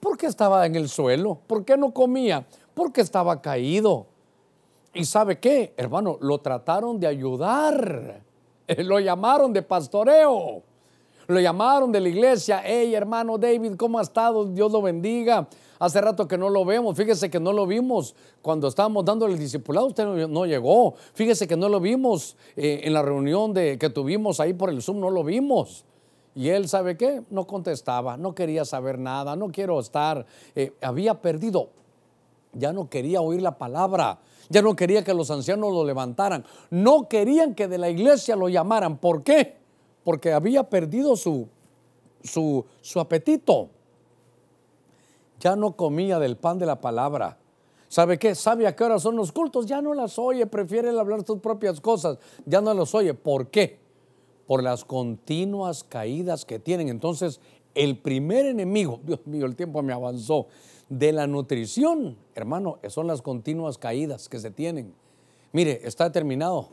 Porque 0.00 0.26
estaba 0.26 0.66
en 0.66 0.74
el 0.74 0.88
suelo. 0.88 1.38
¿Por 1.46 1.64
qué 1.64 1.76
no 1.76 1.92
comía? 1.92 2.44
Porque 2.74 3.02
estaba 3.02 3.40
caído. 3.40 4.06
¿Y 4.92 5.04
sabe 5.04 5.38
qué? 5.38 5.74
Hermano, 5.76 6.18
lo 6.20 6.40
trataron 6.40 6.98
de 6.98 7.06
ayudar. 7.06 8.24
Lo 8.78 8.98
llamaron 8.98 9.52
de 9.52 9.62
pastoreo. 9.62 10.62
Lo 11.26 11.40
llamaron 11.40 11.92
de 11.92 12.00
la 12.00 12.08
iglesia, 12.08 12.62
hey 12.64 12.94
hermano 12.94 13.38
David, 13.38 13.74
¿cómo 13.76 13.98
ha 13.98 14.02
estado? 14.02 14.46
Dios 14.46 14.72
lo 14.72 14.82
bendiga. 14.82 15.48
Hace 15.78 16.00
rato 16.00 16.28
que 16.28 16.38
no 16.38 16.48
lo 16.48 16.64
vemos, 16.64 16.96
fíjese 16.96 17.28
que 17.28 17.40
no 17.40 17.52
lo 17.52 17.66
vimos 17.66 18.14
cuando 18.40 18.68
estábamos 18.68 19.04
dándole 19.04 19.34
el 19.34 19.38
discipulado, 19.40 19.88
usted 19.88 20.06
no, 20.28 20.46
llegó. 20.46 20.94
Fíjese 21.14 21.48
que 21.48 21.56
no 21.56 21.68
lo 21.68 21.80
vimos 21.80 22.36
eh, 22.56 22.82
en 22.84 22.92
la 22.92 23.02
reunión 23.02 23.52
de, 23.52 23.78
que 23.78 23.90
tuvimos 23.90 24.38
ahí 24.38 24.52
por 24.52 24.70
el 24.70 24.80
Zoom, 24.80 25.00
no 25.00 25.10
lo 25.10 25.24
vimos. 25.24 25.84
Y 26.34 26.48
él, 26.48 26.68
¿sabe 26.68 26.96
qué? 26.96 27.22
No 27.30 27.46
contestaba, 27.46 28.16
no 28.16 28.34
quería 28.34 28.64
saber 28.64 28.98
nada, 28.98 29.34
no 29.36 29.48
quiero 29.48 29.80
estar, 29.80 30.24
eh, 30.54 30.72
había 30.80 31.20
perdido, 31.20 31.70
ya 32.52 32.72
no 32.72 32.88
quería 32.88 33.20
oír 33.20 33.42
la 33.42 33.58
palabra, 33.58 34.20
ya 34.48 34.62
no 34.62 34.76
quería 34.76 35.02
que 35.02 35.14
los 35.14 35.30
ancianos 35.30 35.72
lo 35.72 35.84
levantaran, 35.84 36.44
no 36.70 37.08
querían 37.08 37.54
que 37.54 37.68
de 37.68 37.78
la 37.78 37.90
iglesia 37.90 38.36
lo 38.36 38.48
llamaran. 38.48 38.98
¿Por 38.98 39.24
qué? 39.24 39.61
Porque 40.04 40.32
había 40.32 40.64
perdido 40.64 41.16
su, 41.16 41.48
su, 42.22 43.00
apetito. 43.00 43.68
Ya 45.40 45.56
no 45.56 45.76
comía 45.76 46.18
del 46.18 46.36
pan 46.36 46.58
de 46.58 46.66
la 46.66 46.80
palabra. 46.80 47.38
¿Sabe 47.88 48.18
qué? 48.18 48.34
¿Sabe 48.34 48.66
a 48.66 48.74
qué 48.74 48.84
hora 48.84 48.98
son 48.98 49.16
los 49.16 49.32
cultos? 49.32 49.66
Ya 49.66 49.82
no 49.82 49.92
las 49.94 50.18
oye, 50.18 50.46
prefiere 50.46 50.88
hablar 50.98 51.24
sus 51.26 51.40
propias 51.40 51.80
cosas, 51.80 52.18
ya 52.46 52.60
no 52.60 52.72
las 52.72 52.94
oye. 52.94 53.12
¿Por 53.12 53.48
qué? 53.48 53.78
Por 54.46 54.62
las 54.62 54.84
continuas 54.84 55.84
caídas 55.84 56.44
que 56.44 56.58
tienen. 56.58 56.88
Entonces, 56.88 57.40
el 57.74 57.98
primer 57.98 58.46
enemigo, 58.46 59.00
Dios 59.04 59.20
mío, 59.26 59.46
el 59.46 59.56
tiempo 59.56 59.82
me 59.82 59.92
avanzó, 59.92 60.46
de 60.88 61.10
la 61.12 61.26
nutrición, 61.26 62.18
hermano, 62.34 62.78
son 62.88 63.06
las 63.06 63.22
continuas 63.22 63.78
caídas 63.78 64.28
que 64.28 64.38
se 64.38 64.50
tienen. 64.50 64.94
Mire, 65.52 65.80
está 65.84 66.04
determinado 66.04 66.68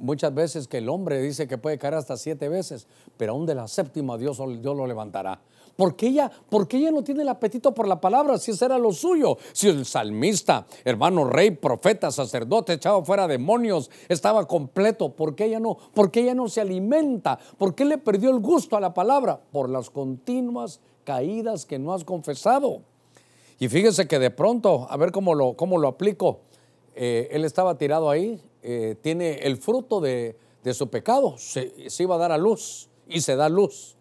muchas 0.00 0.34
veces 0.34 0.66
que 0.66 0.78
el 0.78 0.88
hombre 0.88 1.20
dice 1.20 1.46
que 1.46 1.58
puede 1.58 1.78
caer 1.78 1.94
hasta 1.94 2.16
siete 2.16 2.48
veces, 2.48 2.86
pero 3.16 3.32
aún 3.32 3.46
de 3.46 3.54
la 3.54 3.68
séptima 3.68 4.18
Dios, 4.18 4.38
Dios 4.38 4.76
lo 4.76 4.86
levantará. 4.86 5.40
¿Por 5.76 5.96
qué, 5.96 6.08
ella, 6.08 6.30
ella 6.72 6.90
no 6.90 7.02
tiene 7.02 7.22
el 7.22 7.28
apetito 7.28 7.72
por 7.72 7.88
la 7.88 8.00
palabra 8.00 8.36
si 8.36 8.50
ese 8.50 8.66
era 8.66 8.78
lo 8.78 8.92
suyo? 8.92 9.38
Si 9.52 9.68
el 9.68 9.86
salmista, 9.86 10.66
hermano 10.84 11.24
rey, 11.24 11.52
profeta, 11.52 12.10
sacerdote, 12.10 12.74
echado 12.74 13.02
fuera 13.04 13.26
demonios, 13.26 13.90
estaba 14.08 14.46
completo, 14.46 15.14
¿por 15.14 15.34
qué 15.34 15.46
ella 15.46 15.60
no? 15.60 15.78
¿Por 15.94 16.10
qué 16.10 16.20
ella 16.20 16.34
no 16.34 16.48
se 16.48 16.60
alimenta? 16.60 17.38
¿Por 17.56 17.74
qué 17.74 17.86
le 17.86 17.96
perdió 17.96 18.30
el 18.30 18.40
gusto 18.40 18.76
a 18.76 18.80
la 18.80 18.92
palabra? 18.92 19.40
Por 19.52 19.70
las 19.70 19.88
continuas 19.88 20.80
caídas 21.04 21.64
que 21.64 21.78
no 21.78 21.94
has 21.94 22.04
confesado. 22.04 22.82
Y 23.58 23.68
fíjese 23.68 24.06
que 24.06 24.18
de 24.18 24.30
pronto, 24.30 24.86
a 24.90 24.96
ver 24.96 25.12
cómo 25.12 25.34
lo, 25.34 25.54
cómo 25.54 25.78
lo 25.78 25.88
aplico, 25.88 26.40
eh, 26.94 27.28
él 27.30 27.44
estaba 27.44 27.78
tirado 27.78 28.10
ahí, 28.10 28.40
eh, 28.62 28.96
tiene 29.00 29.38
el 29.38 29.56
fruto 29.56 30.00
de, 30.00 30.36
su 30.72 30.88
pecado, 30.88 31.36
se, 31.38 31.72
iba 31.98 32.14
a 32.16 32.18
dar 32.18 32.32
a 32.32 32.38
luz 32.38 32.88
y 33.08 33.20
se 33.22 33.36
da 33.36 33.48
luz 33.48 33.96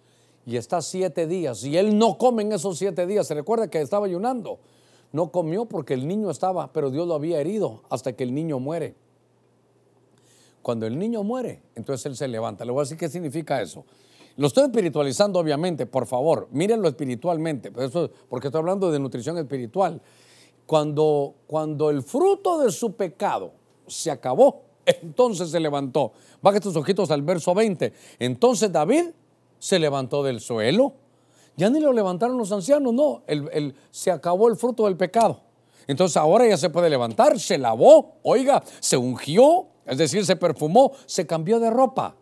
y 0.46 0.58
está 0.58 0.82
siete 0.82 1.28
días 1.28 1.64
y 1.64 1.78
él 1.78 1.98
no 1.98 2.18
come 2.18 2.44
en 2.44 2.52
esos 2.52 2.78
siete 2.78 3.06
días. 3.06 3.28
Se 3.28 3.34
recuerda 3.34 3.70
que 3.70 3.82
estaba 3.82 4.06
ayunando. 4.06 4.60
No 5.12 5.32
comió 5.32 5.66
porque 5.66 5.96
el 5.96 6.08
niño 6.08 6.30
estaba, 6.30 6.72
pero 6.72 6.92
Dios 6.92 7.08
lo 7.08 7.16
había 7.16 7.40
herido 7.40 7.82
hasta 7.90 8.14
que 8.14 8.24
el 8.24 8.34
niño 8.34 8.60
muere. 8.60 8.96
Cuando 10.62 10.86
el 10.86 11.00
niño 11.00 11.24
muere, 11.24 11.62
entonces 11.76 12.06
él 12.06 12.16
se 12.16 12.28
levanta. 12.28 12.66
Le 12.66 12.72
voy 12.72 12.82
a 12.82 12.84
decir 12.84 12.98
qué 12.98 13.10
significa 13.10 13.62
eso. 13.62 13.86
Lo 14.38 14.48
estoy 14.48 14.66
espiritualizando, 14.66 15.40
obviamente, 15.40 15.86
por 15.86 16.06
favor, 16.06 16.48
mírenlo 16.52 16.88
espiritualmente, 16.88 17.72
porque 17.72 18.48
estoy 18.48 18.60
hablando 18.60 18.92
de 18.92 19.00
nutrición 19.00 19.38
espiritual. 19.38 20.02
Cuando, 20.66 21.34
cuando 21.48 21.90
el 21.90 22.04
fruto 22.04 22.60
de 22.60 22.72
su 22.72 22.94
pecado 22.94 23.54
se 23.90 24.12
acabó, 24.12 24.64
entonces 24.86 25.52
se 25.52 25.60
levantó. 25.60 26.14
Baja 26.42 26.60
tus 26.60 26.76
ojitos 26.76 27.12
al 27.12 27.22
verso 27.22 27.54
20. 27.54 27.94
Entonces 28.20 28.72
David 28.72 29.06
se 29.60 29.80
levantó 29.80 30.24
del 30.24 30.40
suelo. 30.40 30.94
Ya 31.58 31.70
ni 31.70 31.80
lo 31.80 31.92
levantaron 31.92 32.38
los 32.38 32.52
ancianos, 32.54 32.94
no, 32.94 33.24
el, 33.28 33.76
se 33.92 34.12
acabó 34.12 34.48
el 34.48 34.56
fruto 34.56 34.86
del 34.86 34.96
pecado. 34.96 35.42
Entonces 35.88 36.16
ahora 36.16 36.48
ya 36.48 36.56
se 36.56 36.70
puede 36.70 36.90
levantar, 36.90 37.38
se 37.40 37.58
lavó, 37.58 38.20
oiga, 38.24 38.64
se 38.80 38.96
ungió, 38.96 39.68
es 39.86 39.98
decir, 39.98 40.26
se 40.26 40.38
perfumó, 40.38 40.94
se 41.06 41.28
cambió 41.28 41.60
de 41.60 41.70
ropa. 41.70 42.16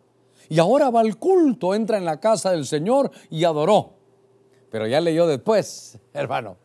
Y 0.48 0.58
ahora 0.58 0.90
va 0.90 1.00
al 1.00 1.18
culto, 1.18 1.74
entra 1.74 1.98
en 1.98 2.04
la 2.04 2.18
casa 2.18 2.50
del 2.50 2.66
Señor 2.66 3.12
y 3.30 3.44
adoró. 3.44 3.92
Pero 4.70 4.86
ya 4.86 5.00
leyó 5.00 5.26
después, 5.26 5.98
hermano. 6.12 6.56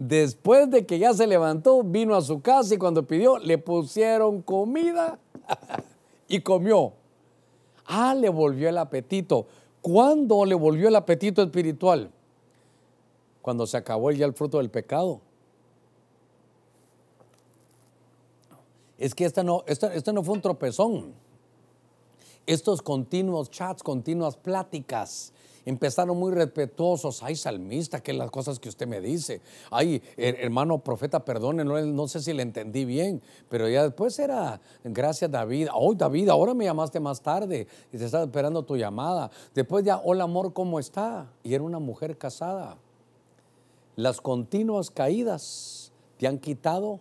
Después 0.00 0.70
de 0.70 0.86
que 0.86 0.98
ya 0.98 1.12
se 1.12 1.26
levantó, 1.26 1.82
vino 1.82 2.16
a 2.16 2.22
su 2.22 2.40
casa 2.40 2.74
y 2.74 2.78
cuando 2.78 3.06
pidió, 3.06 3.36
le 3.36 3.58
pusieron 3.58 4.40
comida 4.40 5.18
y 6.26 6.40
comió. 6.40 6.94
Ah, 7.84 8.14
le 8.14 8.30
volvió 8.30 8.70
el 8.70 8.78
apetito. 8.78 9.46
¿Cuándo 9.82 10.46
le 10.46 10.54
volvió 10.54 10.88
el 10.88 10.96
apetito 10.96 11.42
espiritual? 11.42 12.10
Cuando 13.42 13.66
se 13.66 13.76
acabó 13.76 14.10
ya 14.10 14.24
el 14.24 14.32
fruto 14.32 14.56
del 14.56 14.70
pecado. 14.70 15.20
Es 18.96 19.14
que 19.14 19.26
esta 19.26 19.42
no, 19.42 19.64
no 20.14 20.24
fue 20.24 20.34
un 20.34 20.40
tropezón. 20.40 21.12
Estos 22.46 22.80
continuos 22.80 23.50
chats, 23.50 23.82
continuas 23.82 24.38
pláticas, 24.38 25.34
empezaron 25.70 26.18
muy 26.18 26.32
respetuosos. 26.32 27.22
Ay, 27.22 27.36
salmista, 27.36 28.02
que 28.02 28.12
las 28.12 28.30
cosas 28.30 28.58
que 28.58 28.68
usted 28.68 28.86
me 28.86 29.00
dice. 29.00 29.40
Ay, 29.70 30.02
hermano 30.16 30.78
profeta, 30.78 31.24
perdone, 31.24 31.64
no, 31.64 32.08
sé 32.08 32.20
si 32.20 32.32
le 32.32 32.42
entendí 32.42 32.84
bien, 32.84 33.22
pero 33.48 33.68
ya 33.68 33.84
después 33.84 34.18
era, 34.18 34.60
gracias 34.84 35.30
David. 35.30 35.68
Oh, 35.72 35.94
David, 35.94 36.28
ahora 36.28 36.54
me 36.54 36.64
llamaste 36.64 37.00
más 37.00 37.22
tarde 37.22 37.66
y 37.92 37.98
te 37.98 38.04
estaba 38.04 38.24
esperando 38.24 38.62
tu 38.64 38.76
llamada. 38.76 39.30
Después 39.54 39.84
ya, 39.84 40.00
hola 40.04 40.24
amor, 40.24 40.52
¿cómo 40.52 40.78
está? 40.78 41.30
Y 41.42 41.54
era 41.54 41.64
una 41.64 41.78
mujer 41.78 42.18
casada. 42.18 42.76
Las 43.96 44.20
continuas 44.20 44.90
caídas 44.90 45.92
te 46.18 46.26
han 46.26 46.38
quitado 46.38 47.00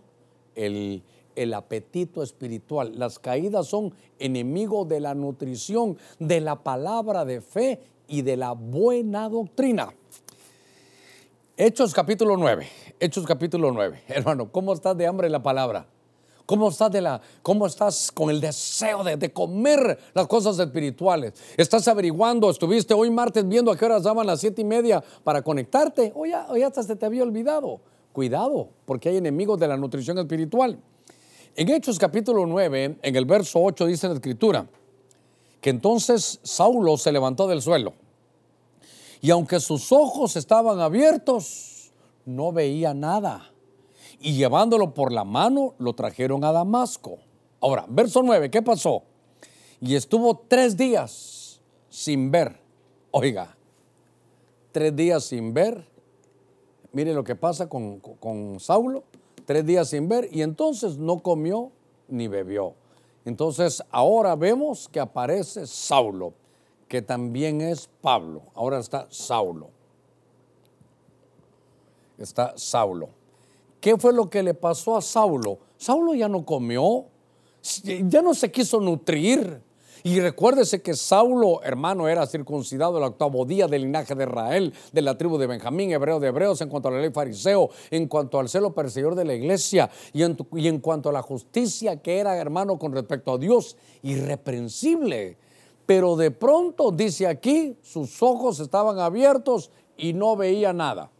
el, 0.56 1.04
el 1.36 1.54
apetito 1.54 2.22
espiritual. 2.22 2.94
Las 2.98 3.18
caídas 3.18 3.68
son 3.68 3.94
enemigos 4.20 4.88
de 4.88 5.00
la 5.00 5.16
nutrición, 5.16 5.98
de 6.20 6.42
la 6.42 6.62
palabra 6.64 7.26
de 7.26 7.42
fe 7.42 7.80
y 8.10 8.24
de 8.24 8.36
la 8.36 8.52
buena 8.52 9.30
doctrina. 9.30 9.94
Hechos 11.56 11.94
capítulo 11.94 12.36
9, 12.36 12.68
Hechos 13.00 13.26
capítulo 13.26 13.72
9. 13.72 14.04
Hermano, 14.08 14.52
¿cómo 14.52 14.74
estás 14.74 14.98
de 14.98 15.08
hambre 15.08 15.28
en 15.28 15.34
la 15.34 15.44
palabra? 15.44 15.86
¿Cómo 16.46 16.70
estás, 16.70 16.92
de 16.92 17.02
la, 17.02 17.22
¿Cómo 17.44 17.68
estás 17.68 18.12
con 18.12 18.32
el 18.32 18.42
deseo 18.42 19.04
de, 19.04 19.32
comer 19.32 20.00
las 20.16 20.26
cosas 20.26 20.58
espirituales? 20.58 21.34
¿Estás 21.56 21.88
averiguando? 21.88 22.50
¿Estuviste 22.50 22.96
hoy 22.96 23.12
martes 23.12 23.48
viendo 23.48 23.72
a 23.72 23.78
qué 23.78 23.86
horas 23.86 24.02
daban 24.02 24.26
las 24.26 24.40
siete 24.40 24.64
y 24.64 24.66
media 24.66 25.04
para 25.24 25.44
conectarte? 25.44 26.12
O 26.16 26.26
ya, 26.26 26.48
hasta 26.66 26.82
se 26.82 26.96
te 26.96 27.06
había 27.06 27.22
olvidado. 27.22 27.82
Cuidado, 28.14 28.70
porque 28.86 29.10
hay 29.10 29.18
enemigos 29.18 29.60
de 29.60 29.68
la 29.68 29.78
nutrición 29.78 30.18
espiritual. 30.18 30.80
En 31.56 31.70
Hechos 31.70 32.00
capítulo 32.00 32.48
9, 32.48 32.98
en 33.00 33.16
el 33.16 33.26
verso 33.26 33.62
8 33.62 33.86
dice 33.86 34.08
la 34.08 34.16
escritura, 34.16 34.66
que 35.62 35.70
entonces 35.70 36.40
Saulo 36.44 36.98
se 36.98 37.12
levantó 37.12 37.48
del 37.48 37.62
suelo 37.62 37.94
y 39.22 39.32
aunque 39.32 39.60
sus 39.60 39.92
ojos 39.92 40.36
estaban 40.36 40.80
abiertos, 40.80 41.92
no 42.26 42.52
veía 42.52 42.94
nada. 42.94 43.52
Y 44.22 44.36
llevándolo 44.36 44.94
por 44.94 45.12
la 45.12 45.24
mano, 45.24 45.76
lo 45.78 45.94
trajeron 45.94 46.44
a 46.44 46.52
Damasco. 46.52 47.18
Ahora, 47.60 47.86
verso 47.90 48.22
9, 48.24 48.50
¿qué 48.50 48.62
pasó? 48.62 49.04
Y 49.82 49.96
estuvo 49.96 50.38
tres 50.48 50.78
días 50.78 51.62
sin 51.90 52.32
ver. 52.32 52.60
Oiga, 53.12 53.58
tres 54.72 54.96
días 54.96 55.26
sin 55.26 55.54
ver. 55.54 55.88
Mire 56.92 57.14
lo 57.14 57.24
que 57.24 57.36
pasa 57.36 57.68
con, 57.68 58.00
con 58.00 58.60
Saulo. 58.60 59.04
Tres 59.46 59.66
días 59.66 59.90
sin 59.90 60.08
ver 60.08 60.30
y 60.32 60.42
entonces 60.44 60.98
no 60.98 61.20
comió 61.20 61.72
ni 62.08 62.28
bebió. 62.28 62.76
Entonces 63.30 63.84
ahora 63.92 64.36
vemos 64.36 64.90
que 64.90 65.00
aparece 65.00 65.68
Saulo, 65.68 66.34
que 66.88 67.04
también 67.04 67.62
es 67.62 67.88
Pablo. 68.02 68.42
Ahora 68.56 68.80
está 68.80 69.06
Saulo. 69.12 69.70
Está 72.18 72.58
Saulo. 72.58 73.10
¿Qué 73.80 73.98
fue 73.98 74.14
lo 74.14 74.32
que 74.32 74.42
le 74.42 74.56
pasó 74.56 74.98
a 74.98 75.02
Saulo? 75.04 75.60
Saulo 75.78 76.16
ya 76.16 76.28
no 76.28 76.44
comió, 76.44 77.06
ya 78.08 78.24
no 78.24 78.34
se 78.34 78.52
quiso 78.52 78.82
nutrir. 78.82 79.62
Y 80.04 80.20
recuérdese 80.20 80.82
que 80.82 80.96
Saulo, 80.96 81.62
hermano, 81.64 82.08
era 82.08 82.26
circuncidado 82.26 82.98
el 82.98 83.04
octavo 83.04 83.46
día 83.46 83.68
del 83.68 83.84
linaje 83.84 84.16
de 84.16 84.24
Israel, 84.24 84.74
de 84.92 85.02
la 85.02 85.18
tribu 85.18 85.38
de 85.38 85.48
Benjamín, 85.48 85.92
hebreo 85.92 86.20
de 86.20 86.30
hebreos, 86.30 86.62
en 86.62 86.70
cuanto 86.70 86.88
a 86.88 86.92
la 86.92 87.00
ley 87.00 87.12
fariseo, 87.12 87.70
en 87.92 88.08
cuanto 88.08 88.40
al 88.40 88.48
celo 88.48 88.74
perseguidor 88.74 89.16
de 89.16 89.26
la 89.26 89.34
iglesia 89.34 89.90
y 90.14 90.24
en, 90.24 90.38
y 90.54 90.68
en 90.68 90.80
cuanto 90.80 91.10
a 91.10 91.14
la 91.14 91.22
justicia 91.22 91.98
que 92.02 92.20
era, 92.20 92.38
hermano, 92.38 92.80
con 92.80 92.94
respecto 92.94 93.34
a 93.34 93.38
Dios, 93.38 93.76
irreprensible. 94.04 95.38
Pero 95.86 96.16
de 96.16 96.32
pronto, 96.32 96.92
dice 96.92 97.28
aquí, 97.28 97.76
sus 97.82 98.22
ojos 98.22 98.60
estaban 98.60 99.00
abiertos 99.00 99.72
y 99.98 100.14
no 100.14 100.36
veía 100.36 100.72
nada. 100.72 101.12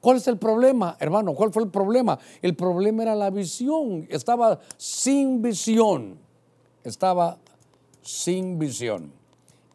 ¿Cuál 0.00 0.18
es 0.18 0.28
el 0.28 0.38
problema, 0.38 0.96
hermano? 1.00 1.34
¿Cuál 1.34 1.52
fue 1.52 1.64
el 1.64 1.70
problema? 1.70 2.18
El 2.40 2.54
problema 2.54 3.02
era 3.02 3.14
la 3.16 3.30
visión. 3.30 4.06
Estaba 4.08 4.60
sin 4.76 5.42
visión. 5.42 6.18
Estaba 6.84 7.38
sin 8.06 8.58
visión. 8.58 9.12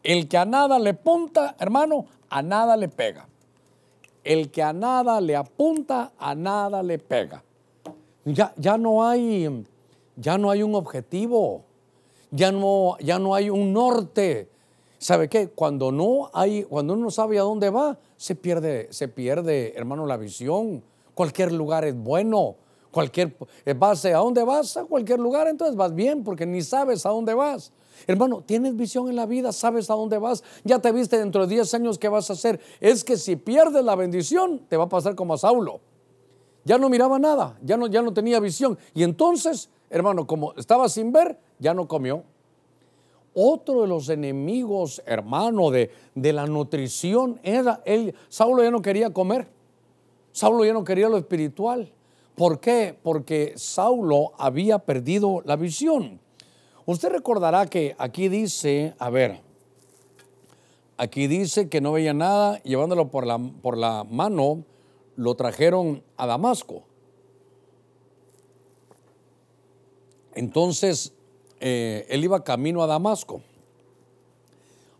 El 0.02 0.26
que 0.26 0.36
a 0.36 0.44
nada 0.44 0.78
le 0.78 0.90
apunta, 0.90 1.54
hermano, 1.60 2.06
a 2.28 2.42
nada 2.42 2.76
le 2.76 2.88
pega. 2.88 3.28
El 4.24 4.50
que 4.50 4.62
a 4.62 4.72
nada 4.72 5.20
le 5.20 5.36
apunta, 5.36 6.12
a 6.18 6.34
nada 6.34 6.82
le 6.82 6.98
pega. 6.98 7.44
Ya, 8.24 8.52
ya 8.56 8.78
no 8.78 9.04
hay, 9.04 9.64
ya 10.16 10.38
no 10.38 10.50
hay 10.50 10.62
un 10.62 10.74
objetivo, 10.74 11.64
ya 12.30 12.50
no, 12.50 12.96
ya 12.98 13.18
no 13.18 13.34
hay 13.34 13.50
un 13.50 13.72
norte. 13.72 14.48
¿Sabe 14.98 15.28
qué? 15.28 15.48
Cuando 15.48 15.92
no 15.92 16.30
hay, 16.32 16.62
cuando 16.64 16.94
uno 16.94 17.04
no 17.04 17.10
sabe 17.10 17.38
a 17.38 17.42
dónde 17.42 17.70
va, 17.70 17.98
se 18.16 18.34
pierde, 18.34 18.88
se 18.90 19.08
pierde, 19.08 19.74
hermano, 19.76 20.06
la 20.06 20.16
visión. 20.16 20.82
Cualquier 21.14 21.52
lugar 21.52 21.84
es 21.84 21.96
bueno. 21.96 22.56
Cualquier 22.92 23.34
base, 23.76 24.10
eh, 24.10 24.14
¿a 24.14 24.18
dónde 24.18 24.44
vas? 24.44 24.76
A 24.76 24.84
cualquier 24.84 25.18
lugar, 25.18 25.48
entonces 25.48 25.74
vas 25.76 25.94
bien, 25.94 26.22
porque 26.22 26.46
ni 26.46 26.62
sabes 26.62 27.04
a 27.06 27.08
dónde 27.08 27.34
vas. 27.34 27.72
Hermano, 28.06 28.42
tienes 28.44 28.76
visión 28.76 29.08
en 29.08 29.16
la 29.16 29.26
vida, 29.26 29.52
sabes 29.52 29.90
a 29.90 29.94
dónde 29.94 30.18
vas, 30.18 30.42
ya 30.64 30.78
te 30.78 30.92
viste 30.92 31.18
dentro 31.18 31.46
de 31.46 31.54
10 31.54 31.74
años 31.74 31.98
qué 31.98 32.08
vas 32.08 32.30
a 32.30 32.32
hacer. 32.32 32.60
Es 32.80 33.04
que 33.04 33.16
si 33.16 33.36
pierdes 33.36 33.84
la 33.84 33.94
bendición, 33.94 34.60
te 34.68 34.76
va 34.76 34.84
a 34.84 34.88
pasar 34.88 35.14
como 35.14 35.34
a 35.34 35.38
Saulo. 35.38 35.80
Ya 36.64 36.78
no 36.78 36.88
miraba 36.88 37.18
nada, 37.18 37.58
ya 37.62 37.76
no, 37.76 37.86
ya 37.86 38.02
no 38.02 38.12
tenía 38.12 38.38
visión. 38.40 38.78
Y 38.94 39.02
entonces, 39.02 39.68
hermano, 39.90 40.26
como 40.26 40.52
estaba 40.54 40.88
sin 40.88 41.12
ver, 41.12 41.38
ya 41.58 41.74
no 41.74 41.88
comió. 41.88 42.24
Otro 43.34 43.82
de 43.82 43.88
los 43.88 44.08
enemigos, 44.08 45.02
hermano, 45.06 45.70
de, 45.70 45.90
de 46.14 46.32
la 46.32 46.46
nutrición 46.46 47.40
era 47.42 47.82
él. 47.84 48.14
Saulo 48.28 48.62
ya 48.62 48.70
no 48.70 48.82
quería 48.82 49.10
comer. 49.10 49.48
Saulo 50.32 50.64
ya 50.64 50.72
no 50.72 50.84
quería 50.84 51.08
lo 51.08 51.16
espiritual. 51.16 51.90
¿Por 52.34 52.60
qué? 52.60 52.96
Porque 53.02 53.54
Saulo 53.56 54.32
había 54.38 54.78
perdido 54.78 55.42
la 55.44 55.56
visión. 55.56 56.20
Usted 56.84 57.10
recordará 57.10 57.66
que 57.66 57.94
aquí 57.98 58.28
dice, 58.28 58.94
a 58.98 59.08
ver, 59.08 59.40
aquí 60.96 61.28
dice 61.28 61.68
que 61.68 61.80
no 61.80 61.92
veía 61.92 62.12
nada, 62.12 62.60
llevándolo 62.62 63.08
por 63.10 63.26
la, 63.26 63.38
por 63.38 63.78
la 63.78 64.04
mano, 64.04 64.64
lo 65.16 65.34
trajeron 65.36 66.02
a 66.16 66.26
Damasco. 66.26 66.82
Entonces, 70.34 71.12
eh, 71.60 72.06
él 72.08 72.24
iba 72.24 72.42
camino 72.42 72.82
a 72.82 72.86
Damasco. 72.86 73.42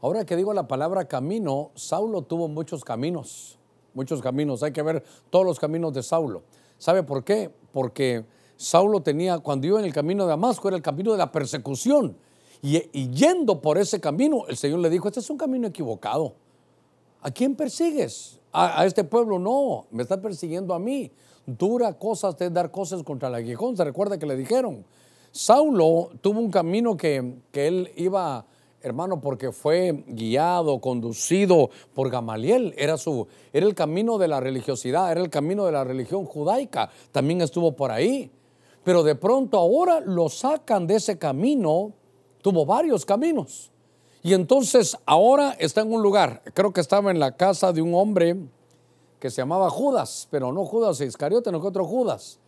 Ahora 0.01 0.25
que 0.25 0.37
digo 0.37 0.53
la 0.53 0.69
palabra 0.69 1.07
camino, 1.07 1.71
Saulo 1.75 2.23
tuvo 2.23 2.49
muchos 2.49 2.85
caminos, 2.85 3.59
muchos 3.95 4.21
caminos. 4.21 4.63
Hay 4.63 4.73
que 4.73 4.83
ver 4.83 5.03
todos 5.31 5.47
los 5.47 5.59
caminos 5.59 5.95
de 5.95 6.03
Saulo. 6.03 6.43
¿Sabe 6.79 7.03
por 7.03 7.25
qué? 7.25 7.51
Porque 7.73 8.25
Saulo 8.63 9.01
tenía, 9.01 9.41
cuando 9.41 9.67
iba 9.67 9.81
en 9.81 9.85
el 9.85 9.93
camino 9.93 10.23
de 10.23 10.31
Damasco, 10.31 10.69
era 10.69 10.77
el 10.77 10.83
camino 10.83 11.11
de 11.11 11.19
la 11.19 11.33
persecución. 11.33 12.17
Y, 12.63 12.79
yendo 13.11 13.61
por 13.61 13.77
ese 13.77 14.01
camino, 14.01 14.45
el 14.47 14.57
Señor 14.57 14.79
le 14.79 14.89
dijo, 14.89 15.09
este 15.09 15.19
es 15.19 15.29
un 15.31 15.37
camino 15.37 15.67
equivocado. 15.67 16.35
¿A 17.23 17.31
quién 17.33 17.57
persigues? 17.57 18.39
A, 18.53 18.87
este 18.87 19.03
pueblo 19.03 19.41
no, 19.41 19.87
me 19.91 20.05
está 20.05 20.21
persiguiendo 20.21 20.75
a 20.75 20.79
mí. 20.79 21.11
Dura 21.45 21.93
cosas 21.95 22.39
de 22.39 22.51
dar 22.51 22.71
cosas 22.71 23.03
contra 23.03 23.29
el 23.29 23.35
aguijón. 23.35 23.77
Se 23.77 23.83
recuerda 23.83 24.17
que 24.17 24.27
le 24.27 24.37
dijeron. 24.37 24.85
Saulo 25.33 26.11
tuvo 26.21 26.39
un 26.39 26.51
camino 26.51 26.97
que, 26.97 27.39
que 27.51 27.67
él 27.67 27.91
iba 27.97 28.47
hermano, 28.81 29.21
porque 29.21 29.53
fue 29.53 30.05
guiado, 30.09 30.81
conducido 30.81 31.71
por 31.95 32.11
Gamaliel. 32.11 32.75
Era, 32.77 32.97
su, 32.97 33.27
era 33.53 33.67
el 33.67 33.75
camino 33.75 34.19
de 34.19 34.29
la 34.29 34.41
religiosidad, 34.41 35.11
era 35.11 35.21
el 35.21 35.31
camino 35.31 35.67
de 35.67 35.73
la 35.73 35.85
religión 35.85 36.27
judaica. 36.27 36.91
También 37.13 37.41
estuvo 37.41 37.73
por 37.73 37.91
ahí. 37.91 38.31
Pero 38.85 39.03
de 39.03 39.15
pronto 39.15 39.59
ahora 39.59 40.01
lo 40.01 40.29
sacan 40.29 40.87
de 40.87 40.97
ese 40.97 41.19
camino. 41.19 41.93
Tuvo 42.43 42.67
varios 42.67 43.05
caminos. 43.05 43.71
Y 44.23 44.35
entonces 44.35 44.97
ahora 45.05 45.57
está 45.59 45.81
en 45.81 45.93
un 45.93 46.01
lugar, 46.01 46.43
creo 46.55 46.73
que 46.73 46.81
estaba 46.81 47.11
en 47.11 47.19
la 47.19 47.37
casa 47.37 47.73
de 47.73 47.83
un 47.83 47.93
hombre 47.95 48.37
que 49.19 49.31
se 49.31 49.43
llamaba 49.43 49.69
Judas, 49.69 50.29
pero 50.31 50.53
no 50.53 50.65
Judas 50.65 51.01
Iscariote, 51.01 51.51
no 51.51 51.61
que 51.61 51.67
otro 51.67 51.85
Judas. 51.85 52.39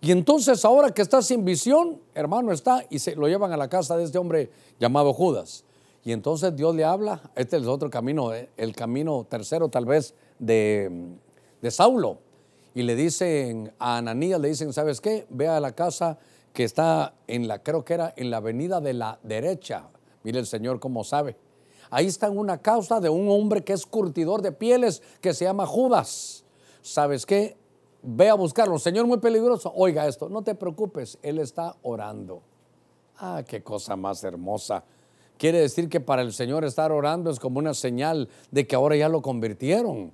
Y 0.00 0.12
entonces 0.12 0.64
ahora 0.64 0.90
que 0.92 1.02
está 1.02 1.22
sin 1.22 1.44
visión, 1.44 2.00
hermano, 2.14 2.52
está 2.52 2.84
y 2.88 3.00
se 3.00 3.16
lo 3.16 3.26
llevan 3.26 3.52
a 3.52 3.56
la 3.56 3.68
casa 3.68 3.96
de 3.96 4.04
este 4.04 4.18
hombre 4.18 4.50
llamado 4.78 5.12
Judas. 5.12 5.64
Y 6.04 6.12
entonces 6.12 6.54
Dios 6.54 6.74
le 6.74 6.84
habla, 6.84 7.20
este 7.34 7.56
es 7.56 7.66
otro 7.66 7.90
camino, 7.90 8.32
eh, 8.32 8.50
el 8.56 8.76
camino 8.76 9.26
tercero 9.28 9.68
tal 9.68 9.86
vez 9.86 10.14
de, 10.38 10.90
de 11.62 11.70
Saulo. 11.70 12.18
Y 12.74 12.82
le 12.82 12.96
dicen 12.96 13.72
a 13.78 13.98
Ananías, 13.98 14.40
le 14.40 14.48
dicen, 14.48 14.72
¿sabes 14.72 15.00
qué? 15.00 15.26
Ve 15.30 15.46
a 15.46 15.60
la 15.60 15.72
casa 15.72 16.18
que 16.52 16.64
está 16.64 17.14
en 17.26 17.46
la, 17.46 17.62
creo 17.62 17.84
que 17.84 17.94
era 17.94 18.12
en 18.16 18.30
la 18.30 18.38
avenida 18.38 18.80
de 18.80 18.94
la 18.94 19.18
derecha. 19.22 19.88
Mire 20.24 20.40
el 20.40 20.46
Señor 20.46 20.80
cómo 20.80 21.04
sabe. 21.04 21.36
Ahí 21.90 22.06
está 22.06 22.30
una 22.30 22.58
causa 22.58 23.00
de 23.00 23.08
un 23.08 23.28
hombre 23.28 23.62
que 23.62 23.72
es 23.72 23.86
curtidor 23.86 24.42
de 24.42 24.52
pieles 24.52 25.02
que 25.20 25.34
se 25.34 25.44
llama 25.44 25.66
Judas. 25.66 26.44
¿Sabes 26.82 27.26
qué? 27.26 27.56
Ve 28.02 28.28
a 28.28 28.34
buscarlo. 28.34 28.78
Señor, 28.78 29.06
muy 29.06 29.18
peligroso. 29.18 29.72
Oiga 29.76 30.06
esto, 30.06 30.28
no 30.28 30.42
te 30.42 30.54
preocupes, 30.54 31.18
él 31.22 31.38
está 31.38 31.76
orando. 31.82 32.42
Ah, 33.18 33.42
qué 33.46 33.62
cosa 33.62 33.94
más 33.96 34.24
hermosa. 34.24 34.84
Quiere 35.38 35.60
decir 35.60 35.88
que 35.88 36.00
para 36.00 36.22
el 36.22 36.32
Señor 36.32 36.64
estar 36.64 36.92
orando 36.92 37.30
es 37.30 37.38
como 37.38 37.58
una 37.58 37.74
señal 37.74 38.28
de 38.50 38.66
que 38.66 38.76
ahora 38.76 38.96
ya 38.96 39.08
lo 39.08 39.22
convirtieron. 39.22 40.12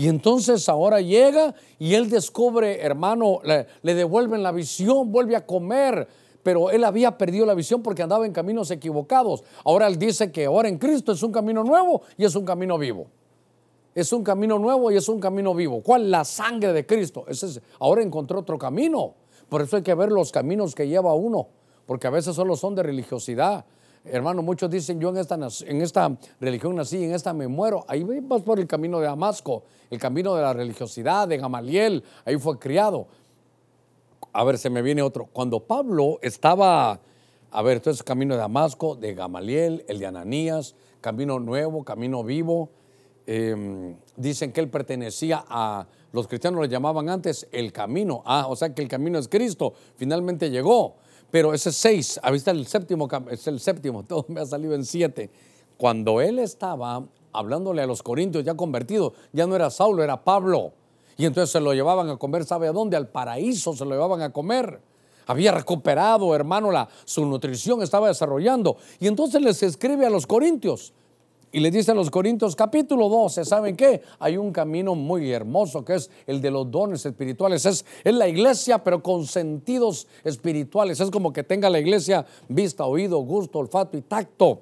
Y 0.00 0.08
entonces 0.08 0.66
ahora 0.70 1.02
llega 1.02 1.54
y 1.78 1.92
él 1.92 2.08
descubre, 2.08 2.80
hermano, 2.80 3.40
le, 3.44 3.94
devuelven 3.94 4.42
la 4.42 4.50
visión, 4.50 5.12
vuelve 5.12 5.36
a 5.36 5.44
comer, 5.44 6.08
pero 6.42 6.70
él 6.70 6.84
había 6.84 7.18
perdido 7.18 7.44
la 7.44 7.52
visión 7.52 7.82
porque 7.82 8.02
andaba 8.02 8.24
en 8.24 8.32
caminos 8.32 8.70
equivocados. 8.70 9.44
Ahora 9.62 9.88
él 9.88 9.98
dice 9.98 10.32
que 10.32 10.46
ahora 10.46 10.70
en 10.70 10.78
Cristo 10.78 11.12
es 11.12 11.22
un 11.22 11.30
camino 11.30 11.62
nuevo 11.64 12.00
y 12.16 12.24
es 12.24 12.34
un 12.34 12.46
camino 12.46 12.78
vivo. 12.78 13.08
Es 13.94 14.10
un 14.14 14.24
camino 14.24 14.58
nuevo 14.58 14.90
y 14.90 14.96
es 14.96 15.06
un 15.06 15.20
camino 15.20 15.54
vivo. 15.54 15.82
¿Cuál? 15.82 16.10
La 16.10 16.24
sangre 16.24 16.72
de 16.72 16.86
Cristo. 16.86 17.26
Ese 17.28 17.44
es, 17.44 17.60
ahora 17.78 18.02
encontró 18.02 18.38
otro 18.38 18.56
camino. 18.56 19.16
Por 19.50 19.60
eso 19.60 19.76
hay 19.76 19.82
que 19.82 19.92
ver 19.92 20.10
los 20.10 20.32
caminos 20.32 20.74
que 20.74 20.88
lleva 20.88 21.12
uno, 21.12 21.48
porque 21.84 22.06
a 22.06 22.10
veces 22.10 22.34
solo 22.34 22.56
son 22.56 22.74
de 22.74 22.84
religiosidad, 22.84 23.66
Hermano, 24.04 24.40
muchos 24.40 24.70
dicen, 24.70 24.98
yo 24.98 25.10
en 25.10 25.18
esta, 25.18 25.34
en 25.34 25.82
esta 25.82 26.16
religión 26.40 26.74
nací, 26.74 27.04
en 27.04 27.12
esta 27.12 27.34
me 27.34 27.48
muero. 27.48 27.84
Ahí 27.86 28.02
vas 28.22 28.42
por 28.42 28.58
el 28.58 28.66
camino 28.66 28.98
de 28.98 29.06
Damasco, 29.06 29.64
el 29.90 29.98
camino 29.98 30.34
de 30.34 30.42
la 30.42 30.54
religiosidad, 30.54 31.28
de 31.28 31.36
Gamaliel, 31.36 32.02
ahí 32.24 32.38
fue 32.38 32.58
criado. 32.58 33.06
A 34.32 34.42
ver, 34.44 34.56
se 34.56 34.70
me 34.70 34.80
viene 34.80 35.02
otro. 35.02 35.26
Cuando 35.26 35.60
Pablo 35.60 36.18
estaba, 36.22 37.00
a 37.50 37.62
ver, 37.62 37.78
entonces 37.78 38.02
camino 38.02 38.34
de 38.34 38.40
Damasco, 38.40 38.96
de 38.96 39.14
Gamaliel, 39.14 39.84
el 39.86 39.98
de 39.98 40.06
Ananías, 40.06 40.74
camino 41.00 41.38
nuevo, 41.38 41.84
camino 41.84 42.24
vivo. 42.24 42.70
Em, 43.26 43.96
dicen 44.16 44.50
que 44.52 44.60
él 44.60 44.70
pertenecía 44.70 45.44
a, 45.46 45.86
los 46.12 46.26
cristianos 46.26 46.58
lo 46.58 46.64
llamaban 46.64 47.08
antes 47.08 47.46
el 47.52 47.70
camino. 47.72 48.22
Ah, 48.24 48.46
o 48.48 48.56
sea 48.56 48.74
que 48.74 48.82
el 48.82 48.88
camino 48.88 49.18
es 49.18 49.28
Cristo. 49.28 49.74
Finalmente 49.96 50.50
llegó. 50.50 50.96
Pero 51.30 51.54
ese 51.54 51.72
seis, 51.72 52.18
ahí 52.22 52.36
está 52.36 52.50
el 52.50 52.66
séptimo, 52.66 53.08
es 53.30 53.46
el 53.46 53.60
séptimo, 53.60 54.02
todo 54.08 54.26
me 54.28 54.40
ha 54.40 54.46
salido 54.46 54.74
en 54.74 54.84
siete. 54.84 55.30
Cuando 55.76 56.20
él 56.20 56.38
estaba 56.38 57.04
hablándole 57.32 57.82
a 57.82 57.86
los 57.86 58.02
corintios 58.02 58.44
ya 58.44 58.54
convertidos, 58.54 59.12
ya 59.32 59.46
no 59.46 59.56
era 59.56 59.70
Saulo, 59.70 60.02
era 60.02 60.22
Pablo. 60.22 60.72
Y 61.16 61.26
entonces 61.26 61.50
se 61.50 61.60
lo 61.60 61.72
llevaban 61.74 62.08
a 62.08 62.16
comer, 62.16 62.44
¿sabe 62.44 62.68
a 62.68 62.72
dónde? 62.72 62.96
Al 62.96 63.08
paraíso 63.08 63.74
se 63.74 63.84
lo 63.84 63.92
llevaban 63.92 64.22
a 64.22 64.32
comer. 64.32 64.80
Había 65.26 65.52
recuperado, 65.52 66.34
hermano, 66.34 66.72
la, 66.72 66.88
su 67.04 67.24
nutrición 67.24 67.82
estaba 67.82 68.08
desarrollando. 68.08 68.78
Y 68.98 69.06
entonces 69.06 69.40
les 69.42 69.62
escribe 69.62 70.06
a 70.06 70.10
los 70.10 70.26
corintios. 70.26 70.92
Y 71.52 71.58
le 71.58 71.72
dice 71.72 71.90
a 71.90 71.94
los 71.94 72.10
Corintios 72.10 72.54
capítulo 72.54 73.08
12, 73.08 73.44
¿saben 73.44 73.74
qué? 73.74 74.02
Hay 74.20 74.36
un 74.36 74.52
camino 74.52 74.94
muy 74.94 75.32
hermoso 75.32 75.84
que 75.84 75.96
es 75.96 76.08
el 76.26 76.40
de 76.40 76.50
los 76.50 76.70
dones 76.70 77.04
espirituales. 77.04 77.66
Es, 77.66 77.84
es 78.04 78.14
la 78.14 78.28
iglesia, 78.28 78.84
pero 78.84 79.02
con 79.02 79.26
sentidos 79.26 80.06
espirituales. 80.22 81.00
Es 81.00 81.10
como 81.10 81.32
que 81.32 81.42
tenga 81.42 81.68
la 81.68 81.80
iglesia 81.80 82.24
vista, 82.48 82.84
oído, 82.84 83.18
gusto, 83.18 83.58
olfato 83.58 83.96
y 83.96 84.02
tacto. 84.02 84.60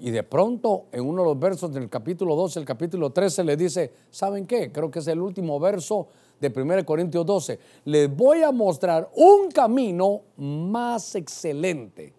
Y 0.00 0.10
de 0.10 0.22
pronto, 0.22 0.86
en 0.92 1.06
uno 1.06 1.22
de 1.22 1.28
los 1.28 1.38
versos 1.38 1.74
del 1.74 1.90
capítulo 1.90 2.34
12, 2.36 2.58
el 2.58 2.64
capítulo 2.64 3.10
13, 3.10 3.44
le 3.44 3.56
dice, 3.58 3.92
¿saben 4.10 4.46
qué? 4.46 4.72
Creo 4.72 4.90
que 4.90 5.00
es 5.00 5.06
el 5.08 5.20
último 5.20 5.60
verso 5.60 6.08
de 6.40 6.48
1 6.48 6.86
Corintios 6.86 7.26
12. 7.26 7.58
Les 7.84 8.14
voy 8.14 8.40
a 8.40 8.50
mostrar 8.50 9.10
un 9.14 9.50
camino 9.50 10.22
más 10.38 11.14
excelente. 11.16 12.14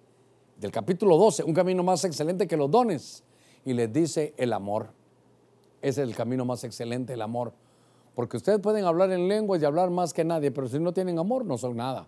Del 0.59 0.71
capítulo 0.71 1.17
12, 1.17 1.43
un 1.43 1.53
camino 1.53 1.81
más 1.81 2.05
excelente 2.05 2.47
que 2.47 2.55
los 2.55 2.69
dones 2.69 3.23
y 3.65 3.73
les 3.73 3.91
dice 3.91 4.33
el 4.37 4.53
amor. 4.53 4.89
Es 5.81 5.97
el 5.97 6.15
camino 6.15 6.45
más 6.45 6.63
excelente, 6.63 7.13
el 7.13 7.21
amor. 7.21 7.53
Porque 8.13 8.37
ustedes 8.37 8.59
pueden 8.59 8.85
hablar 8.85 9.11
en 9.11 9.27
lenguas 9.27 9.61
y 9.61 9.65
hablar 9.65 9.89
más 9.89 10.13
que 10.13 10.23
nadie, 10.23 10.51
pero 10.51 10.67
si 10.67 10.79
no 10.79 10.93
tienen 10.93 11.19
amor 11.19 11.43
no 11.45 11.57
son 11.57 11.75
nada. 11.75 12.07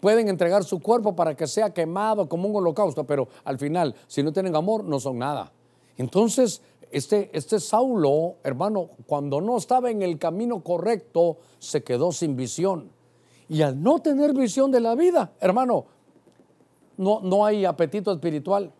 Pueden 0.00 0.28
entregar 0.28 0.64
su 0.64 0.80
cuerpo 0.80 1.14
para 1.14 1.36
que 1.36 1.46
sea 1.46 1.72
quemado 1.72 2.28
como 2.28 2.48
un 2.48 2.56
holocausto, 2.56 3.04
pero 3.04 3.28
al 3.44 3.58
final, 3.58 3.94
si 4.08 4.22
no 4.22 4.32
tienen 4.32 4.56
amor, 4.56 4.82
no 4.82 4.98
son 4.98 5.18
nada. 5.18 5.52
Entonces, 5.96 6.62
este, 6.90 7.30
este 7.32 7.60
Saulo, 7.60 8.36
hermano, 8.42 8.90
cuando 9.06 9.40
no 9.40 9.56
estaba 9.56 9.90
en 9.90 10.02
el 10.02 10.18
camino 10.18 10.62
correcto, 10.62 11.38
se 11.58 11.84
quedó 11.84 12.12
sin 12.12 12.34
visión. 12.34 12.90
Y 13.48 13.62
al 13.62 13.80
no 13.80 14.00
tener 14.00 14.32
visión 14.32 14.70
de 14.70 14.80
la 14.80 14.94
vida, 14.94 15.32
hermano, 15.40 15.84
no, 16.96 17.20
no 17.20 17.44
hay 17.44 17.64
apetito 17.64 18.12
espiritual. 18.12 18.72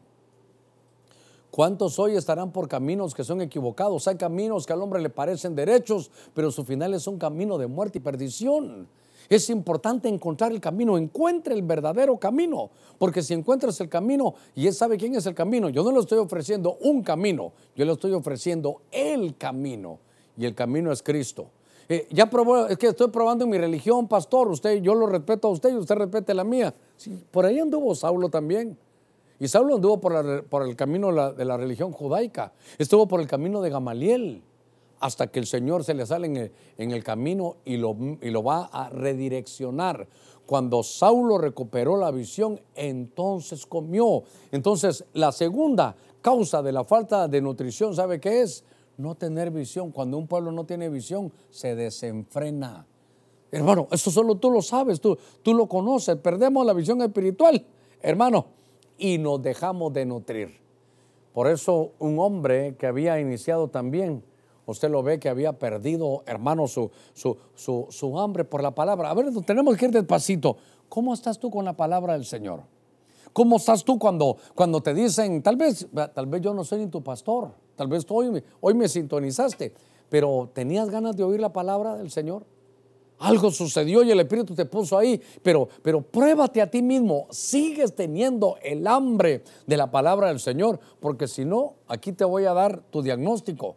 ¿Cuántos 1.54 2.00
hoy 2.00 2.16
estarán 2.16 2.50
por 2.50 2.66
caminos 2.66 3.14
que 3.14 3.22
son 3.22 3.40
equivocados? 3.40 4.08
Hay 4.08 4.16
caminos 4.16 4.66
que 4.66 4.72
al 4.72 4.82
hombre 4.82 5.00
le 5.00 5.08
parecen 5.08 5.54
derechos, 5.54 6.10
pero 6.34 6.50
su 6.50 6.64
final 6.64 6.94
es 6.94 7.06
un 7.06 7.16
camino 7.16 7.58
de 7.58 7.68
muerte 7.68 7.98
y 7.98 8.00
perdición. 8.00 8.88
Es 9.28 9.48
importante 9.50 10.08
encontrar 10.08 10.50
el 10.50 10.60
camino, 10.60 10.98
encuentre 10.98 11.54
el 11.54 11.62
verdadero 11.62 12.16
camino, 12.18 12.70
porque 12.98 13.22
si 13.22 13.34
encuentras 13.34 13.80
el 13.80 13.88
camino 13.88 14.34
y 14.56 14.66
él 14.66 14.74
sabe 14.74 14.96
quién 14.96 15.14
es 15.14 15.26
el 15.26 15.34
camino, 15.36 15.68
yo 15.68 15.84
no 15.84 15.92
le 15.92 16.00
estoy 16.00 16.18
ofreciendo 16.18 16.76
un 16.80 17.04
camino, 17.04 17.52
yo 17.76 17.84
le 17.84 17.92
estoy 17.92 18.10
ofreciendo 18.14 18.82
el 18.90 19.36
camino 19.36 20.00
y 20.36 20.46
el 20.46 20.56
camino 20.56 20.90
es 20.90 21.04
Cristo. 21.04 21.46
Eh, 21.88 22.08
ya 22.10 22.28
probó, 22.28 22.66
es 22.66 22.78
que 22.78 22.88
estoy 22.88 23.10
probando 23.10 23.46
mi 23.46 23.58
religión, 23.58 24.08
pastor, 24.08 24.48
usted, 24.48 24.82
yo 24.82 24.92
lo 24.96 25.06
respeto 25.06 25.46
a 25.46 25.52
usted 25.52 25.70
y 25.70 25.76
usted 25.76 25.94
respete 25.94 26.34
la 26.34 26.42
mía. 26.42 26.74
por 27.30 27.46
ahí 27.46 27.60
anduvo 27.60 27.94
Saulo 27.94 28.28
también. 28.28 28.76
Y 29.40 29.48
Saulo 29.48 29.76
anduvo 29.76 30.00
por, 30.00 30.62
el 30.62 30.76
camino 30.76 31.32
de 31.32 31.44
la, 31.44 31.56
religión 31.56 31.92
judaica, 31.92 32.52
estuvo 32.78 33.08
por 33.08 33.20
el 33.20 33.26
camino 33.26 33.60
de 33.60 33.70
Gamaliel 33.70 34.42
hasta 35.00 35.26
que 35.26 35.40
el 35.40 35.46
Señor 35.46 35.84
se 35.84 35.92
le 35.92 36.06
sale 36.06 36.52
en 36.78 36.90
el, 36.90 37.04
camino 37.04 37.56
y 37.64 37.76
lo, 37.76 38.42
va 38.42 38.66
a 38.72 38.90
redireccionar. 38.90 40.06
Cuando 40.46 40.82
Saulo 40.82 41.38
recuperó 41.38 41.96
la 41.96 42.10
visión, 42.10 42.60
entonces 42.74 43.66
comió. 43.66 44.22
Entonces, 44.52 45.04
la 45.14 45.32
segunda 45.32 45.96
causa 46.20 46.62
de 46.62 46.72
la 46.72 46.84
falta 46.84 47.28
de 47.28 47.40
nutrición, 47.40 47.94
¿sabe 47.94 48.20
qué 48.20 48.42
es? 48.42 48.64
No 48.96 49.14
tener 49.14 49.50
visión. 49.50 49.90
Cuando 49.90 50.16
un 50.16 50.26
pueblo 50.26 50.52
no 50.52 50.64
tiene 50.64 50.88
visión, 50.88 51.32
se 51.50 51.74
desenfrena. 51.74 52.86
Hermano, 53.50 53.88
eso 53.90 54.10
solo 54.10 54.36
tú 54.36 54.50
lo 54.50 54.62
sabes, 54.62 55.00
tú 55.00 55.18
lo 55.46 55.66
conoces. 55.66 56.16
Perdemos 56.16 56.64
la 56.64 56.72
visión 56.72 57.02
espiritual, 57.02 57.64
hermano, 58.00 58.46
y 58.98 59.18
nos 59.18 59.42
dejamos 59.42 59.92
de 59.92 60.04
nutrir. 60.04 60.60
Por 61.32 61.48
eso 61.48 61.92
un 61.98 62.18
hombre 62.18 62.76
que 62.76 62.86
había 62.86 63.20
iniciado 63.20 63.68
también 63.68 64.22
usted 64.66 64.90
lo 64.90 65.02
ve 65.02 65.18
que 65.18 65.28
había 65.28 65.52
perdido, 65.54 66.22
hermano, 66.26 66.66
su, 66.66 66.90
su, 67.14 68.18
hambre 68.18 68.44
por 68.44 68.62
la 68.62 68.74
palabra. 68.74 69.10
A 69.10 69.14
ver, 69.14 69.26
tenemos 69.44 69.76
que 69.76 69.86
ir 69.86 69.90
despacito. 69.90 70.56
¿Cómo 70.88 71.14
estás 71.14 71.38
tú 71.38 71.50
con 71.50 71.64
la 71.64 71.74
palabra 71.74 72.14
del 72.14 72.24
Señor? 72.24 72.62
¿Cómo 73.32 73.56
estás 73.56 73.84
tú 73.84 73.98
cuando, 73.98 74.36
cuando 74.54 74.80
te 74.80 74.94
dicen, 74.94 75.42
tal 75.42 75.56
vez, 75.56 75.88
tal 76.14 76.26
vez 76.26 76.40
yo 76.40 76.54
no 76.54 76.62
soy 76.62 76.80
ni 76.80 76.86
tu 76.86 77.02
pastor, 77.02 77.50
tal 77.74 77.88
vez 77.88 78.06
tú 78.06 78.16
hoy, 78.16 78.44
hoy 78.60 78.74
me 78.74 78.88
sintonizaste, 78.88 79.74
pero 80.08 80.50
tenías 80.52 80.88
ganas 80.88 81.16
de 81.16 81.24
oír 81.24 81.40
la 81.40 81.52
palabra 81.52 81.96
del 81.96 82.10
Señor? 82.12 82.46
Algo 83.24 83.50
sucedió 83.50 84.02
y 84.02 84.10
el 84.10 84.20
Espíritu 84.20 84.54
te 84.54 84.64
puso 84.64 84.98
ahí, 84.98 85.20
pero, 85.42 85.68
pero 85.82 86.02
pruébate 86.02 86.60
a 86.60 86.70
ti 86.70 86.82
mismo, 86.82 87.26
sigues 87.30 87.94
teniendo 87.94 88.56
el 88.62 88.86
hambre 88.86 89.44
de 89.66 89.76
la 89.76 89.90
palabra 89.90 90.28
del 90.28 90.40
Señor, 90.40 90.80
porque 91.00 91.28
si 91.28 91.44
no, 91.44 91.74
aquí 91.88 92.12
te 92.12 92.24
voy 92.24 92.44
a 92.44 92.52
dar 92.52 92.82
tu 92.90 93.02
diagnóstico 93.02 93.76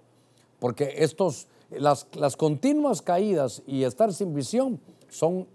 porque 0.60 0.96
estos, 0.98 1.48
las, 1.70 2.08
las 2.14 2.36
continuas 2.36 3.02
caídas 3.02 3.62
y 3.68 3.84
estar 3.84 4.14
sin 4.14 4.34
visión 4.34 4.80
son 5.10 5.48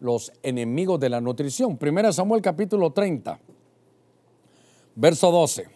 los 0.00 0.32
enemigos 0.42 1.00
de 1.00 1.08
la 1.08 1.20
nutrición. 1.20 1.76
Primera 1.76 2.12
Samuel 2.12 2.42
capítulo 2.42 2.92
30, 2.92 3.38
verso 4.94 5.30
12. 5.30 5.66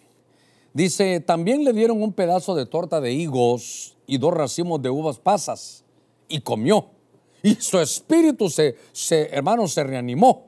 Dice, 0.73 1.21
también 1.21 1.65
le 1.65 1.73
dieron 1.73 2.03
un 2.03 2.13
pedazo 2.13 2.55
de 2.55 2.67
torta 2.67 3.01
de 3.01 3.13
higos 3.13 3.97
y 4.07 4.19
dos 4.19 4.35
racimos 4.35 4.83
de 4.83 4.91
uvas 4.91 5.19
pasas 5.19 5.85
y 6.29 6.41
comió. 6.41 6.91
Y 7.43 7.55
su 7.57 7.79
espíritu 7.79 8.49
se, 8.51 8.77
hermano, 9.31 9.69
se 9.69 9.85
reanimó 9.85 10.47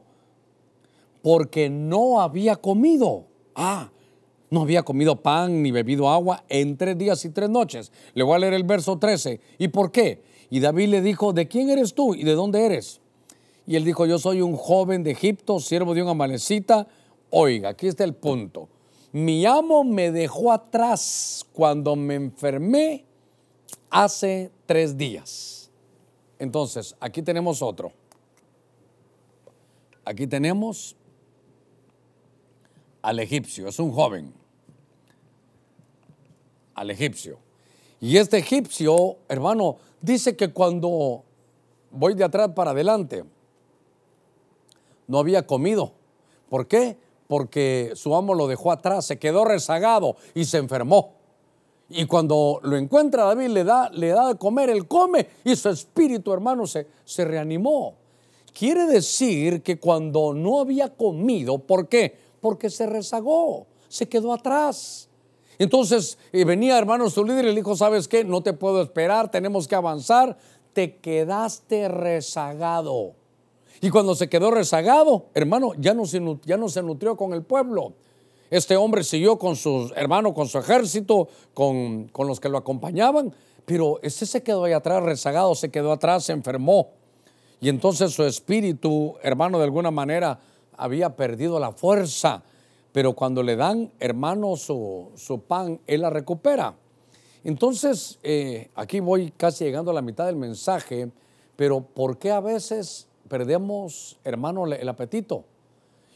porque 1.23 1.69
no 1.69 2.21
había 2.21 2.57
comido. 2.57 3.27
Ah, 3.55 3.91
no 4.51 4.63
había 4.63 4.83
comido 4.83 5.17
pan 5.17 5.63
ni 5.63 5.71
bebido 5.71 6.09
agua 6.09 6.45
en 6.49 6.77
tres 6.77 6.97
días 6.97 7.25
y 7.25 7.31
tres 7.31 7.51
noches. 7.51 7.93
Le 8.15 8.23
voy 8.23 8.37
a 8.37 8.39
leer 8.39 8.55
el 8.55 8.65
verso 8.65 8.99
13. 8.99 9.41
¿Y 9.59 9.69
por 9.69 9.93
qué? 9.93 10.23
Y 10.51 10.61
David 10.61 10.89
le 10.89 11.03
dijo, 11.03 11.33
¿de 11.33 11.47
quién 11.47 11.69
eres 11.69 11.95
tú 11.95 12.15
y 12.15 12.25
de 12.25 12.33
dónde 12.33 12.65
eres? 12.65 13.01
Y 13.67 13.77
él 13.77 13.85
dijo, 13.85 14.07
yo 14.07 14.19
soy 14.19 14.41
un 14.41 14.57
joven 14.57 15.03
de 15.03 15.11
Egipto, 15.11 15.61
siervo 15.61 15.93
de 15.95 16.03
una 16.03 16.13
amalecita. 16.13 16.89
Oiga, 17.31 17.71
aquí 17.71 17.87
está 17.87 18.05
el 18.05 18.15
punto. 18.15 18.69
Mi 19.13 19.45
amo 19.45 19.85
me 19.85 20.11
dejó 20.11 20.53
atrás 20.53 21.47
cuando 21.53 21.95
me 21.95 22.15
enfermé 22.15 23.05
hace 23.91 24.51
tres 24.65 24.97
días. 24.97 25.68
Entonces, 26.39 26.95
aquí 27.01 27.23
tenemos 27.23 27.63
otro. 27.63 27.93
Aquí 30.05 30.27
tenemos 30.27 30.97
al 33.03 33.19
egipcio, 33.21 33.69
es 33.69 33.79
un 33.79 33.93
joven 33.93 34.33
al 36.79 36.91
egipcio. 36.91 37.39
Y 38.01 38.17
este 38.17 38.39
egipcio, 38.39 39.17
hermano, 39.29 39.77
dice 40.01 40.37
que 40.37 40.53
cuando 40.53 41.25
voy 41.91 42.15
de 42.15 42.25
atrás 42.25 42.51
para 42.55 42.71
adelante, 42.71 43.25
no 45.09 45.19
había 45.19 45.47
comido. 45.47 45.93
¿Por 46.49 46.69
qué? 46.69 46.97
Porque 47.27 47.93
su 47.95 48.15
amo 48.15 48.35
lo 48.35 48.47
dejó 48.47 48.71
atrás, 48.71 49.07
se 49.07 49.19
quedó 49.19 49.45
rezagado 49.45 50.17
y 50.35 50.45
se 50.45 50.59
enfermó. 50.59 51.18
Y 51.91 52.05
cuando 52.05 52.61
lo 52.63 52.77
encuentra 52.77 53.25
David, 53.25 53.49
le 53.49 53.65
da, 53.65 53.89
le 53.91 54.09
da 54.09 54.29
de 54.29 54.35
comer, 54.37 54.69
él 54.69 54.87
come 54.87 55.27
y 55.45 55.57
su 55.57 55.71
espíritu, 55.71 56.33
hermano, 56.33 56.67
se, 56.67 56.87
se 57.05 57.25
reanimó. 57.25 57.95
Quiere 58.53 58.87
decir 58.87 59.63
que 59.63 59.79
cuando 59.79 60.35
no 60.35 60.61
había 60.61 60.95
comido, 60.95 61.59
¿por 61.59 61.89
qué? 61.89 62.19
Porque 62.41 62.69
se 62.69 62.87
rezagó, 62.87 63.67
se 63.89 64.09
quedó 64.09 64.35
atrás. 64.35 65.09
Entonces 65.59 66.19
venía 66.33 66.79
hermano 66.79 67.11
su 67.11 67.25
líder 67.25 67.47
y 67.47 67.49
le 67.49 67.57
dijo, 67.57 67.77
¿sabes 67.77 68.07
qué? 68.07 68.23
No 68.25 68.43
te 68.43 68.53
puedo 68.53 68.83
esperar, 68.83 69.31
tenemos 69.31 69.67
que 69.67 69.75
avanzar. 69.75 70.37
Te 70.73 70.97
quedaste 70.97 71.89
rezagado. 71.89 73.15
Y 73.81 73.91
cuando 73.91 74.15
se 74.15 74.29
quedó 74.29 74.51
rezagado, 74.51 75.27
hermano, 75.35 75.73
ya 75.79 75.95
no 75.95 76.05
se, 76.05 76.21
ya 76.45 76.57
no 76.57 76.69
se 76.69 76.83
nutrió 76.83 77.17
con 77.17 77.33
el 77.33 77.43
pueblo. 77.43 77.95
Este 78.51 78.77
hombre 78.77 79.05
siguió 79.05 79.39
con 79.39 79.57
su 79.57 79.93
hermano, 79.95 80.35
con 80.35 80.49
su 80.49 80.59
ejército, 80.59 81.29
con, 81.55 82.09
con 82.09 82.27
los 82.27 82.41
que 82.41 82.49
lo 82.49 82.59
acompañaban, 82.59 83.35
pero 83.65 83.99
ese 84.03 84.25
se 84.27 84.43
quedó 84.43 84.65
ahí 84.65 84.73
atrás 84.73 85.03
rezagado, 85.03 85.55
se 85.55 85.71
quedó 85.71 85.93
atrás, 85.93 86.25
se 86.25 86.33
enfermó. 86.33 86.91
Y 87.61 87.69
entonces 87.69 88.13
su 88.13 88.25
espíritu, 88.25 89.17
hermano, 89.23 89.59
de 89.59 89.65
alguna 89.65 89.91
manera 89.91 90.39
había 90.77 91.17
perdido 91.17 91.59
la 91.59 91.73
fuerza 91.73 92.43
pero 92.93 93.13
cuando 93.13 93.43
le 93.43 93.57
dan, 93.57 93.93
hermano, 94.01 94.57
su, 94.57 95.43
pan, 95.47 95.81
él 95.87 96.01
la 96.01 96.11
recupera. 96.11 96.75
Entonces, 97.45 98.19
eh, 98.23 98.71
aquí 98.75 99.01
voy 99.01 99.31
casi 99.31 99.65
llegando 99.65 99.91
a 99.91 99.95
la 99.95 100.03
mitad 100.03 100.27
del 100.27 100.37
mensaje, 100.37 101.11
pero 101.55 101.81
¿por 101.81 102.19
qué 102.19 102.31
a 102.31 102.41
veces 102.41 103.07
perdemos, 103.29 104.19
hermano, 104.25 104.67
el 104.67 104.89
apetito? 104.89 105.45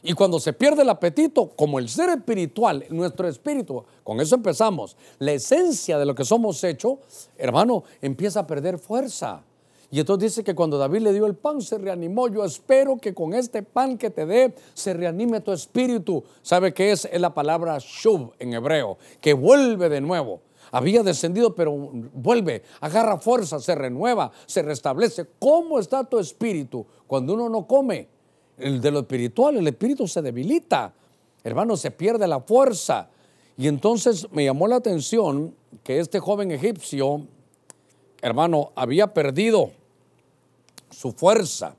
Y 0.03 0.15
cuando 0.15 0.41
se 0.41 0.53
pierde 0.53 0.83
el 0.83 0.88
apetito, 0.88 1.51
como 1.51 1.79
el 1.79 1.88
ser 1.88 2.11
espiritual, 2.11 2.85
nuestro 2.91 3.29
espíritu, 3.29 3.85
con 4.03 4.21
eso 4.21 4.35
empezamos, 4.35 4.97
la 5.19 5.33
esencia 5.33 5.97
de 5.99 6.07
lo 6.07 6.15
que 6.15 6.25
somos 6.25 6.62
hechos, 6.65 6.99
hermano, 7.38 7.85
empieza 8.01 8.41
a 8.41 8.47
perder 8.47 8.79
fuerza. 8.79 9.45
Y 9.93 10.01
entonces 10.01 10.33
dice 10.33 10.43
que 10.43 10.55
cuando 10.55 10.79
David 10.79 11.03
le 11.03 11.12
dio 11.12 11.27
el 11.27 11.35
pan 11.35 11.61
se 11.61 11.77
reanimó. 11.77 12.27
Yo 12.29 12.43
espero 12.45 12.97
que 12.97 13.12
con 13.12 13.35
este 13.35 13.62
pan 13.62 13.99
que 13.99 14.09
te 14.09 14.25
dé 14.25 14.55
se 14.73 14.95
reanime 14.95 15.43
tu 15.43 15.53
espíritu. 15.53 16.25
¿Sabe 16.41 16.73
qué 16.73 16.93
es? 16.93 17.05
Es 17.05 17.21
la 17.21 17.35
palabra 17.35 17.77
shub 17.79 18.33
en 18.38 18.55
hebreo, 18.55 18.97
que 19.21 19.35
vuelve 19.35 19.91
de 19.91 20.01
nuevo. 20.01 20.41
Había 20.71 21.03
descendido, 21.03 21.55
pero 21.55 21.73
vuelve, 22.15 22.62
agarra 22.81 23.19
fuerza, 23.19 23.61
se 23.61 23.75
renueva, 23.75 24.33
se 24.47 24.62
restablece. 24.62 25.27
¿Cómo 25.38 25.79
está 25.79 26.03
tu 26.05 26.19
espíritu 26.19 26.87
cuando 27.07 27.35
uno 27.35 27.51
no 27.51 27.67
come? 27.67 28.09
El 28.59 28.81
de 28.81 28.91
lo 28.91 29.01
espiritual, 29.01 29.57
el 29.57 29.67
espíritu 29.67 30.07
se 30.07 30.23
debilita. 30.23 30.93
Hermano, 31.45 31.77
se 31.77 31.91
pierde 31.91 32.27
la 32.27 32.41
fuerza. 32.41 33.09
Y 33.57 33.69
entonces 33.69 34.27
me 34.33 34.45
llamó 34.45 34.67
la 34.69 34.77
atención 34.77 35.55
que 35.83 35.99
este 35.99 36.21
joven 36.21 36.51
egipcio, 36.51 37.27
hermano, 38.21 38.73
había 38.75 39.12
perdido 39.12 39.73
su 40.91 41.12
fuerza. 41.12 41.75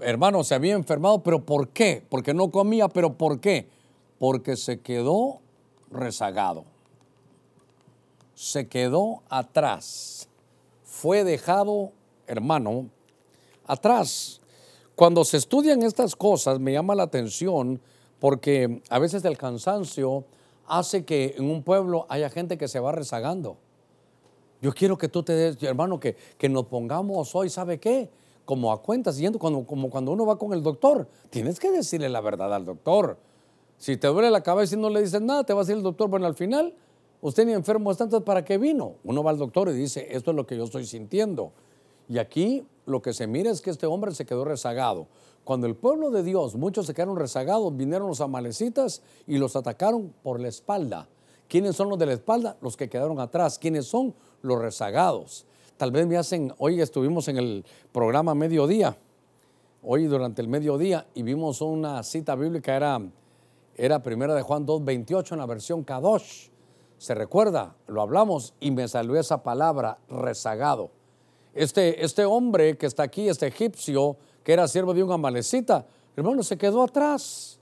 Hermano, 0.00 0.44
se 0.44 0.54
había 0.54 0.74
enfermado, 0.74 1.22
pero 1.22 1.44
¿por 1.44 1.68
qué? 1.68 2.02
Porque 2.08 2.34
no 2.34 2.50
comía, 2.50 2.88
pero 2.88 3.14
¿por 3.14 3.40
qué? 3.40 3.68
Porque 4.18 4.56
se 4.56 4.80
quedó 4.80 5.40
rezagado. 5.90 6.64
Se 8.34 8.68
quedó 8.68 9.22
atrás. 9.28 10.28
Fue 10.84 11.24
dejado, 11.24 11.92
hermano, 12.26 12.90
atrás. 13.66 14.40
Cuando 14.96 15.24
se 15.24 15.36
estudian 15.36 15.82
estas 15.82 16.16
cosas, 16.16 16.58
me 16.58 16.72
llama 16.72 16.96
la 16.96 17.04
atención 17.04 17.80
porque 18.18 18.82
a 18.90 18.98
veces 18.98 19.24
el 19.24 19.38
cansancio 19.38 20.24
hace 20.66 21.04
que 21.04 21.36
en 21.38 21.48
un 21.48 21.62
pueblo 21.62 22.06
haya 22.08 22.28
gente 22.30 22.58
que 22.58 22.66
se 22.66 22.80
va 22.80 22.90
rezagando. 22.90 23.56
Yo 24.60 24.72
quiero 24.72 24.98
que 24.98 25.08
tú 25.08 25.22
te 25.22 25.34
des, 25.34 25.62
hermano, 25.62 26.00
que, 26.00 26.16
que 26.38 26.48
nos 26.48 26.66
pongamos 26.66 27.34
hoy, 27.36 27.50
¿sabe 27.50 27.78
qué? 27.78 28.10
como 28.46 28.72
a 28.72 28.80
cuentas, 28.80 29.18
yendo 29.18 29.38
cuando, 29.38 29.66
como 29.66 29.90
cuando 29.90 30.12
uno 30.12 30.24
va 30.24 30.38
con 30.38 30.54
el 30.54 30.62
doctor. 30.62 31.06
Tienes 31.28 31.58
que 31.58 31.70
decirle 31.70 32.08
la 32.08 32.22
verdad 32.22 32.54
al 32.54 32.64
doctor. 32.64 33.18
Si 33.76 33.98
te 33.98 34.06
duele 34.06 34.30
la 34.30 34.42
cabeza 34.42 34.76
y 34.76 34.78
no 34.78 34.88
le 34.88 35.02
dices 35.02 35.20
nada, 35.20 35.44
te 35.44 35.52
va 35.52 35.60
a 35.60 35.64
decir 35.64 35.76
el 35.76 35.82
doctor, 35.82 36.08
bueno, 36.08 36.24
al 36.26 36.34
final, 36.34 36.72
usted 37.20 37.44
ni 37.44 37.52
enfermo 37.52 37.90
está, 37.90 38.04
entonces 38.04 38.24
¿para 38.24 38.44
qué 38.44 38.56
vino? 38.56 38.94
Uno 39.04 39.22
va 39.22 39.32
al 39.32 39.36
doctor 39.36 39.68
y 39.68 39.72
dice, 39.72 40.06
esto 40.10 40.30
es 40.30 40.36
lo 40.36 40.46
que 40.46 40.56
yo 40.56 40.64
estoy 40.64 40.86
sintiendo. 40.86 41.52
Y 42.08 42.18
aquí 42.18 42.66
lo 42.86 43.02
que 43.02 43.12
se 43.12 43.26
mira 43.26 43.50
es 43.50 43.60
que 43.60 43.70
este 43.70 43.86
hombre 43.86 44.14
se 44.14 44.24
quedó 44.24 44.44
rezagado. 44.44 45.08
Cuando 45.44 45.66
el 45.66 45.76
pueblo 45.76 46.10
de 46.10 46.22
Dios, 46.22 46.56
muchos 46.56 46.86
se 46.86 46.94
quedaron 46.94 47.16
rezagados, 47.16 47.76
vinieron 47.76 48.08
los 48.08 48.20
amalecitas 48.20 49.02
y 49.26 49.38
los 49.38 49.54
atacaron 49.54 50.12
por 50.22 50.40
la 50.40 50.48
espalda. 50.48 51.08
¿Quiénes 51.48 51.76
son 51.76 51.88
los 51.88 51.98
de 51.98 52.06
la 52.06 52.14
espalda? 52.14 52.56
Los 52.60 52.76
que 52.76 52.88
quedaron 52.88 53.20
atrás. 53.20 53.58
¿Quiénes 53.58 53.86
son? 53.86 54.14
Los 54.42 54.60
rezagados. 54.60 55.46
Tal 55.76 55.90
vez 55.90 56.06
me 56.06 56.16
hacen, 56.16 56.52
hoy 56.58 56.80
estuvimos 56.80 57.28
en 57.28 57.36
el 57.36 57.64
programa 57.92 58.34
Mediodía, 58.34 58.96
hoy 59.82 60.06
durante 60.06 60.40
el 60.40 60.48
mediodía, 60.48 61.06
y 61.14 61.22
vimos 61.22 61.60
una 61.60 62.02
cita 62.02 62.34
bíblica, 62.34 62.74
era, 62.74 63.00
era 63.76 64.02
primera 64.02 64.34
de 64.34 64.42
Juan 64.42 64.66
2.28 64.66 65.32
en 65.32 65.38
la 65.38 65.46
versión 65.46 65.84
Kadosh. 65.84 66.48
¿Se 66.98 67.14
recuerda? 67.14 67.76
Lo 67.86 68.00
hablamos 68.00 68.54
y 68.58 68.70
me 68.70 68.88
salió 68.88 69.16
esa 69.16 69.42
palabra, 69.42 69.98
rezagado. 70.08 70.90
Este, 71.56 72.04
este 72.04 72.24
hombre 72.26 72.76
que 72.76 72.84
está 72.84 73.04
aquí, 73.04 73.28
este 73.28 73.46
egipcio, 73.46 74.16
que 74.44 74.52
era 74.52 74.68
siervo 74.68 74.92
de 74.92 75.02
un 75.02 75.10
amalecita, 75.10 75.86
hermano, 76.14 76.42
se 76.42 76.58
quedó 76.58 76.82
atrás. 76.82 77.58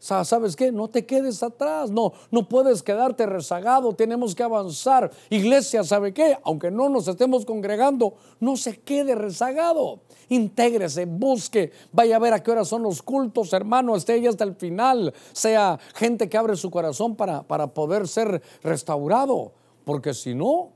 ¿Sabes 0.00 0.54
qué? 0.54 0.70
No 0.70 0.88
te 0.88 1.06
quedes 1.06 1.42
atrás, 1.42 1.90
no, 1.90 2.12
no 2.30 2.48
puedes 2.48 2.82
quedarte 2.82 3.26
rezagado, 3.26 3.92
tenemos 3.94 4.34
que 4.34 4.42
avanzar. 4.42 5.10
Iglesia, 5.30 5.82
¿sabe 5.82 6.12
qué? 6.12 6.36
Aunque 6.44 6.70
no 6.70 6.88
nos 6.88 7.06
estemos 7.08 7.44
congregando, 7.44 8.14
no 8.40 8.56
se 8.56 8.78
quede 8.80 9.14
rezagado. 9.14 10.00
Intégrese, 10.28 11.04
busque, 11.06 11.72
vaya 11.92 12.16
a 12.16 12.20
ver 12.20 12.32
a 12.32 12.42
qué 12.42 12.50
hora 12.50 12.64
son 12.64 12.82
los 12.82 13.02
cultos, 13.02 13.52
hermano, 13.52 13.96
esté 13.96 14.14
ahí 14.14 14.26
hasta 14.26 14.44
el 14.44 14.54
final. 14.54 15.14
Sea 15.32 15.78
gente 15.94 16.28
que 16.28 16.38
abre 16.38 16.56
su 16.56 16.70
corazón 16.70 17.16
para, 17.16 17.42
para 17.42 17.68
poder 17.68 18.06
ser 18.06 18.42
restaurado. 18.62 19.52
Porque 19.84 20.14
si 20.14 20.34
no, 20.34 20.70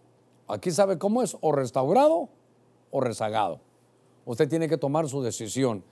aquí 0.49 0.71
sabe 0.71 0.99
cómo 0.99 1.23
es, 1.23 1.37
o 1.41 1.53
restaurado 1.53 2.29
o 2.93 3.01
rezagado. 3.01 3.59
Usted 4.25 4.49
tiene 4.49 4.69
que 4.69 4.79
tomar 4.79 5.09
su 5.09 5.21
decisión 5.21 5.83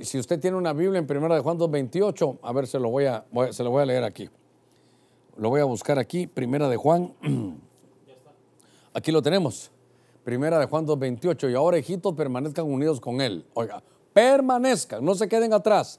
si 0.00 0.18
usted 0.18 0.40
tiene 0.40 0.56
una 0.56 0.72
Biblia 0.72 0.98
en 0.98 1.16
1 1.16 1.34
de 1.34 1.40
Juan 1.40 1.58
2.28, 1.58 2.38
a 2.42 2.52
ver, 2.52 2.66
se 2.66 2.78
lo 2.78 2.90
voy 2.90 3.06
a, 3.06 3.24
se 3.50 3.62
lo 3.62 3.70
voy 3.70 3.82
a 3.82 3.86
leer 3.86 4.04
aquí. 4.04 4.28
Lo 5.36 5.50
voy 5.50 5.60
a 5.60 5.64
buscar 5.64 5.98
aquí, 5.98 6.26
Primera 6.26 6.68
de 6.68 6.76
Juan. 6.76 7.12
Aquí 8.96 9.10
lo 9.10 9.20
tenemos. 9.22 9.72
Primera 10.22 10.56
de 10.56 10.66
Juan 10.66 10.86
2.28. 10.86 11.50
Y 11.50 11.54
ahora, 11.56 11.76
hijitos, 11.76 12.14
permanezcan 12.14 12.64
unidos 12.64 13.00
con 13.00 13.20
Él. 13.20 13.44
Oiga, 13.54 13.82
permanezcan, 14.12 15.04
no 15.04 15.16
se 15.16 15.28
queden 15.28 15.52
atrás 15.52 15.98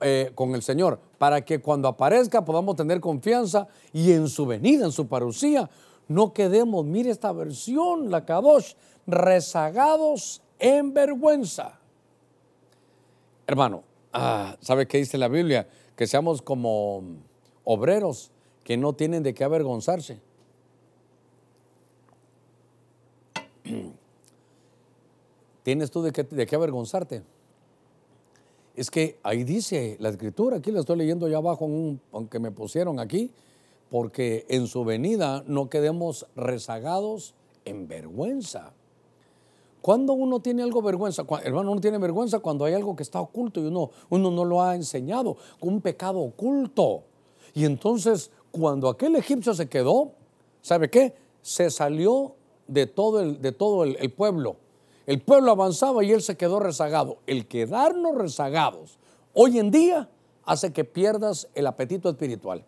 eh, 0.00 0.32
con 0.34 0.54
el 0.54 0.62
Señor, 0.62 0.98
para 1.18 1.44
que 1.44 1.60
cuando 1.60 1.88
aparezca 1.88 2.42
podamos 2.42 2.74
tener 2.76 3.00
confianza 3.00 3.68
y 3.92 4.12
en 4.12 4.28
su 4.28 4.46
venida, 4.46 4.86
en 4.86 4.92
su 4.92 5.06
parucía, 5.06 5.68
no 6.08 6.32
quedemos, 6.32 6.86
mire 6.86 7.10
esta 7.10 7.32
versión, 7.32 8.10
la 8.10 8.24
Kadosh, 8.24 8.72
rezagados 9.06 10.42
en 10.58 10.94
vergüenza. 10.94 11.78
Hermano, 13.46 13.82
ah, 14.12 14.56
¿sabe 14.60 14.86
qué 14.86 14.98
dice 14.98 15.18
la 15.18 15.28
Biblia? 15.28 15.68
Que 15.96 16.06
seamos 16.06 16.42
como 16.42 17.02
obreros 17.64 18.30
que 18.64 18.76
no 18.76 18.92
tienen 18.94 19.22
de 19.22 19.34
qué 19.34 19.44
avergonzarse. 19.44 20.20
¿Tienes 25.62 25.90
tú 25.90 26.02
de 26.02 26.12
qué, 26.12 26.22
de 26.24 26.46
qué 26.46 26.54
avergonzarte? 26.56 27.22
Es 28.74 28.90
que 28.90 29.18
ahí 29.22 29.44
dice 29.44 29.96
la 30.00 30.08
escritura, 30.08 30.56
aquí 30.56 30.70
la 30.70 30.80
estoy 30.80 30.96
leyendo 30.96 31.28
ya 31.28 31.36
abajo, 31.36 31.68
aunque 32.12 32.38
me 32.38 32.50
pusieron 32.50 32.98
aquí, 32.98 33.30
porque 33.90 34.46
en 34.48 34.66
su 34.66 34.84
venida 34.84 35.44
no 35.46 35.68
quedemos 35.68 36.26
rezagados 36.34 37.34
en 37.64 37.86
vergüenza. 37.86 38.72
Cuando 39.82 40.12
uno 40.12 40.40
tiene 40.40 40.62
algo 40.62 40.80
vergüenza, 40.80 41.24
hermano, 41.42 41.72
uno 41.72 41.80
tiene 41.80 41.98
vergüenza 41.98 42.38
cuando 42.38 42.64
hay 42.64 42.74
algo 42.74 42.96
que 42.96 43.02
está 43.02 43.20
oculto 43.20 43.60
y 43.60 43.66
uno, 43.66 43.90
uno 44.08 44.30
no 44.30 44.44
lo 44.44 44.62
ha 44.62 44.74
enseñado, 44.76 45.36
un 45.60 45.80
pecado 45.80 46.20
oculto. 46.20 47.02
Y 47.52 47.64
entonces, 47.64 48.30
cuando 48.52 48.88
aquel 48.88 49.16
egipcio 49.16 49.52
se 49.54 49.68
quedó, 49.68 50.12
¿sabe 50.62 50.88
qué? 50.88 51.14
Se 51.42 51.68
salió 51.68 52.36
de 52.68 52.86
todo 52.86 53.20
el, 53.20 53.42
de 53.42 53.52
todo 53.52 53.84
el 53.84 54.12
pueblo. 54.12 54.56
El 55.04 55.20
pueblo 55.20 55.50
avanzaba 55.50 56.04
y 56.04 56.12
él 56.12 56.22
se 56.22 56.36
quedó 56.36 56.60
rezagado. 56.60 57.18
El 57.26 57.48
quedarnos 57.48 58.14
rezagados 58.14 58.98
hoy 59.34 59.58
en 59.58 59.70
día 59.70 60.08
hace 60.44 60.72
que 60.72 60.84
pierdas 60.84 61.48
el 61.54 61.66
apetito 61.66 62.08
espiritual. 62.08 62.64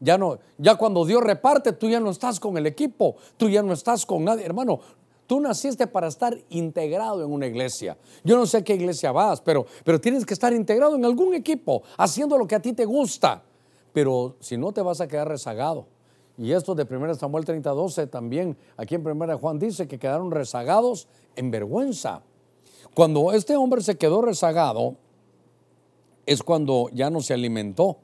Ya 0.00 0.16
no, 0.16 0.38
ya 0.56 0.76
cuando 0.76 1.04
Dios 1.04 1.22
reparte, 1.22 1.72
tú 1.72 1.88
ya 1.88 2.00
no 2.00 2.10
estás 2.10 2.40
con 2.40 2.56
el 2.56 2.66
equipo, 2.66 3.16
tú 3.36 3.50
ya 3.50 3.62
no 3.62 3.74
estás 3.74 4.06
con 4.06 4.24
nadie. 4.24 4.46
Hermano, 4.46 4.80
Tú 5.30 5.38
naciste 5.38 5.86
para 5.86 6.08
estar 6.08 6.36
integrado 6.48 7.24
en 7.24 7.30
una 7.30 7.46
iglesia. 7.46 7.96
Yo 8.24 8.36
no 8.36 8.46
sé 8.46 8.56
a 8.56 8.64
qué 8.64 8.74
iglesia 8.74 9.12
vas, 9.12 9.40
pero, 9.40 9.64
pero 9.84 10.00
tienes 10.00 10.26
que 10.26 10.34
estar 10.34 10.52
integrado 10.52 10.96
en 10.96 11.04
algún 11.04 11.34
equipo, 11.34 11.84
haciendo 11.98 12.36
lo 12.36 12.48
que 12.48 12.56
a 12.56 12.60
ti 12.60 12.72
te 12.72 12.84
gusta. 12.84 13.40
Pero 13.92 14.34
si 14.40 14.56
no, 14.56 14.72
te 14.72 14.82
vas 14.82 15.00
a 15.00 15.06
quedar 15.06 15.28
rezagado. 15.28 15.86
Y 16.36 16.50
esto 16.50 16.74
de 16.74 16.82
1 16.82 17.14
Samuel 17.14 17.44
30, 17.44 17.70
12 17.70 18.08
también, 18.08 18.56
aquí 18.76 18.96
en 18.96 19.06
1 19.06 19.38
Juan 19.38 19.60
dice 19.60 19.86
que 19.86 20.00
quedaron 20.00 20.32
rezagados 20.32 21.06
en 21.36 21.52
vergüenza. 21.52 22.24
Cuando 22.92 23.30
este 23.30 23.54
hombre 23.54 23.82
se 23.82 23.96
quedó 23.96 24.22
rezagado, 24.22 24.96
es 26.26 26.42
cuando 26.42 26.88
ya 26.92 27.08
no 27.08 27.20
se 27.20 27.34
alimentó. 27.34 27.98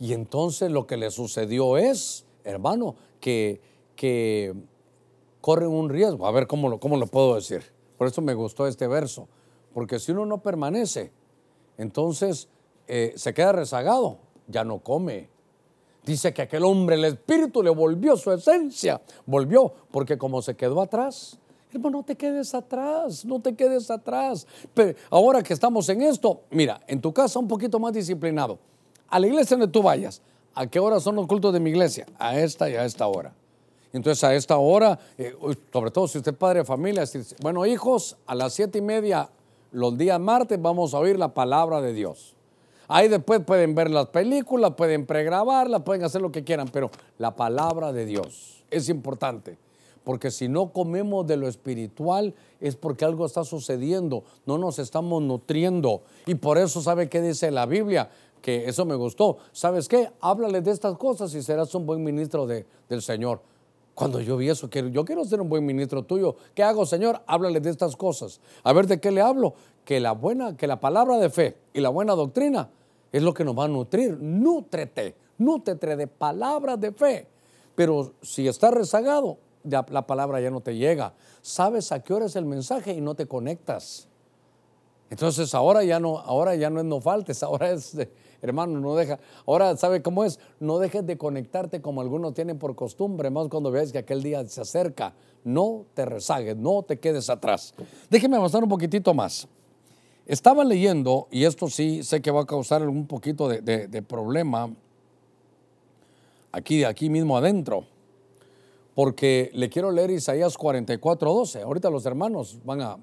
Y 0.00 0.12
entonces 0.12 0.72
lo 0.72 0.88
que 0.88 0.96
le 0.96 1.12
sucedió 1.12 1.76
es, 1.76 2.26
hermano, 2.42 2.96
que, 3.20 3.60
que 3.94 4.56
corren 5.42 5.68
un 5.68 5.90
riesgo. 5.90 6.26
A 6.26 6.30
ver 6.30 6.46
cómo 6.46 6.70
lo, 6.70 6.80
cómo 6.80 6.96
lo 6.96 7.06
puedo 7.06 7.34
decir. 7.34 7.62
Por 7.98 8.06
eso 8.06 8.22
me 8.22 8.32
gustó 8.32 8.66
este 8.66 8.86
verso. 8.86 9.28
Porque 9.74 9.98
si 9.98 10.12
uno 10.12 10.24
no 10.24 10.38
permanece, 10.38 11.12
entonces 11.76 12.48
eh, 12.86 13.12
se 13.16 13.34
queda 13.34 13.52
rezagado, 13.52 14.18
ya 14.46 14.64
no 14.64 14.78
come. 14.78 15.28
Dice 16.04 16.32
que 16.32 16.42
aquel 16.42 16.64
hombre, 16.64 16.96
el 16.96 17.04
espíritu 17.04 17.62
le 17.62 17.70
volvió 17.70 18.16
su 18.16 18.32
esencia, 18.32 19.00
volvió, 19.26 19.72
porque 19.90 20.18
como 20.18 20.42
se 20.42 20.56
quedó 20.56 20.80
atrás, 20.80 21.38
hermano, 21.72 21.98
no 21.98 22.04
te 22.04 22.16
quedes 22.16 22.54
atrás, 22.54 23.24
no 23.24 23.40
te 23.40 23.54
quedes 23.54 23.90
atrás. 23.90 24.46
Pero 24.74 24.98
ahora 25.10 25.42
que 25.42 25.54
estamos 25.54 25.88
en 25.88 26.02
esto, 26.02 26.42
mira, 26.50 26.80
en 26.86 27.00
tu 27.00 27.12
casa 27.12 27.38
un 27.38 27.48
poquito 27.48 27.78
más 27.78 27.92
disciplinado. 27.92 28.58
A 29.08 29.18
la 29.18 29.26
iglesia 29.26 29.56
donde 29.56 29.72
tú 29.72 29.82
vayas, 29.82 30.22
¿a 30.54 30.66
qué 30.66 30.80
hora 30.80 31.00
son 31.00 31.16
los 31.16 31.26
cultos 31.26 31.52
de 31.52 31.60
mi 31.60 31.70
iglesia? 31.70 32.06
A 32.18 32.38
esta 32.38 32.68
y 32.68 32.74
a 32.74 32.84
esta 32.84 33.06
hora. 33.06 33.32
Entonces 33.92 34.24
a 34.24 34.34
esta 34.34 34.56
hora, 34.56 34.98
eh, 35.18 35.34
sobre 35.72 35.90
todo 35.90 36.08
si 36.08 36.18
usted 36.18 36.32
es 36.32 36.38
padre 36.38 36.60
de 36.60 36.64
familia, 36.64 37.04
bueno 37.40 37.66
hijos, 37.66 38.16
a 38.26 38.34
las 38.34 38.54
siete 38.54 38.78
y 38.78 38.82
media 38.82 39.28
los 39.72 39.96
días 39.96 40.20
martes 40.20 40.60
vamos 40.60 40.94
a 40.94 40.98
oír 40.98 41.18
la 41.18 41.34
palabra 41.34 41.80
de 41.80 41.92
Dios. 41.92 42.34
Ahí 42.88 43.08
después 43.08 43.40
pueden 43.44 43.74
ver 43.74 43.90
las 43.90 44.08
películas, 44.08 44.74
pueden 44.76 45.06
pregrabarlas, 45.06 45.82
pueden 45.82 46.04
hacer 46.04 46.20
lo 46.20 46.30
que 46.30 46.44
quieran, 46.44 46.68
pero 46.68 46.90
la 47.18 47.34
palabra 47.34 47.92
de 47.92 48.04
Dios 48.04 48.64
es 48.70 48.88
importante. 48.88 49.56
Porque 50.04 50.30
si 50.30 50.48
no 50.48 50.72
comemos 50.72 51.26
de 51.26 51.36
lo 51.36 51.46
espiritual 51.48 52.34
es 52.60 52.76
porque 52.76 53.04
algo 53.04 53.24
está 53.24 53.44
sucediendo, 53.44 54.24
no 54.46 54.58
nos 54.58 54.78
estamos 54.78 55.22
nutriendo. 55.22 56.02
Y 56.26 56.34
por 56.34 56.58
eso, 56.58 56.82
¿sabe 56.82 57.08
qué 57.08 57.22
dice 57.22 57.50
la 57.50 57.66
Biblia? 57.66 58.10
Que 58.40 58.68
eso 58.68 58.84
me 58.84 58.96
gustó. 58.96 59.38
¿Sabes 59.52 59.88
qué? 59.88 60.10
Háblale 60.20 60.60
de 60.60 60.72
estas 60.72 60.98
cosas 60.98 61.32
y 61.34 61.42
serás 61.42 61.74
un 61.74 61.86
buen 61.86 62.02
ministro 62.02 62.46
de, 62.46 62.66
del 62.88 63.00
Señor. 63.00 63.40
Cuando 63.94 64.20
yo 64.20 64.36
vi 64.36 64.48
eso, 64.48 64.68
yo 64.70 65.04
quiero 65.04 65.24
ser 65.24 65.40
un 65.40 65.48
buen 65.48 65.66
ministro 65.66 66.02
tuyo. 66.02 66.36
¿Qué 66.54 66.62
hago, 66.62 66.86
Señor? 66.86 67.20
Háblale 67.26 67.60
de 67.60 67.70
estas 67.70 67.94
cosas. 67.94 68.40
A 68.62 68.72
ver 68.72 68.86
de 68.86 69.00
qué 69.00 69.10
le 69.10 69.20
hablo. 69.20 69.54
Que 69.84 70.00
la 70.00 70.12
buena, 70.12 70.56
que 70.56 70.66
la 70.66 70.80
palabra 70.80 71.18
de 71.18 71.28
fe 71.28 71.56
y 71.74 71.80
la 71.80 71.88
buena 71.88 72.14
doctrina 72.14 72.70
es 73.10 73.22
lo 73.22 73.34
que 73.34 73.44
nos 73.44 73.58
va 73.58 73.64
a 73.64 73.68
nutrir. 73.68 74.16
Nútrete, 74.18 75.14
nútrete 75.38 75.96
de 75.96 76.06
palabras 76.06 76.80
de 76.80 76.92
fe. 76.92 77.26
Pero 77.74 78.12
si 78.22 78.48
estás 78.48 78.72
rezagado, 78.72 79.38
la 79.64 80.06
palabra 80.06 80.40
ya 80.40 80.50
no 80.50 80.60
te 80.60 80.76
llega. 80.76 81.14
Sabes 81.42 81.92
a 81.92 82.02
qué 82.02 82.14
hora 82.14 82.26
es 82.26 82.36
el 82.36 82.44
mensaje 82.44 82.92
y 82.92 83.00
no 83.00 83.14
te 83.14 83.26
conectas. 83.26 84.08
Entonces 85.10 85.54
ahora 85.54 85.84
ya 85.84 86.00
no, 86.00 86.18
ahora 86.20 86.54
ya 86.54 86.70
no 86.70 86.80
es 86.80 86.86
no 86.86 87.00
faltes, 87.00 87.42
ahora 87.42 87.70
es 87.70 87.94
hermano, 88.42 88.80
no 88.80 88.94
deja. 88.96 89.18
Ahora, 89.46 89.76
¿sabe 89.76 90.02
cómo 90.02 90.24
es? 90.24 90.38
No 90.60 90.78
dejes 90.78 91.06
de 91.06 91.16
conectarte 91.16 91.80
como 91.80 92.00
algunos 92.00 92.34
tienen 92.34 92.58
por 92.58 92.74
costumbre, 92.74 93.30
más 93.30 93.48
cuando 93.48 93.70
veas 93.70 93.92
que 93.92 93.98
aquel 93.98 94.22
día 94.22 94.44
se 94.46 94.60
acerca. 94.60 95.14
No 95.44 95.86
te 95.94 96.04
rezagues, 96.04 96.56
no 96.56 96.82
te 96.82 96.98
quedes 96.98 97.30
atrás. 97.30 97.72
Déjeme 98.10 98.36
avanzar 98.36 98.62
un 98.62 98.68
poquitito 98.68 99.14
más. 99.14 99.48
Estaba 100.26 100.64
leyendo, 100.64 101.28
y 101.30 101.44
esto 101.44 101.68
sí 101.68 102.02
sé 102.02 102.20
que 102.20 102.30
va 102.30 102.42
a 102.42 102.46
causar 102.46 102.86
un 102.86 103.06
poquito 103.06 103.48
de, 103.48 104.02
problema 104.02 104.72
aquí, 106.52 106.84
aquí 106.84 107.08
mismo 107.10 107.36
adentro, 107.36 107.84
porque 108.94 109.50
le 109.54 109.68
quiero 109.68 109.90
leer 109.90 110.10
Isaías 110.10 110.56
44, 110.56 111.32
12. 111.32 111.62
Ahorita 111.62 111.90
los 111.90 112.06
hermanos 112.06 112.58
van 112.64 112.80
a, 112.82 112.98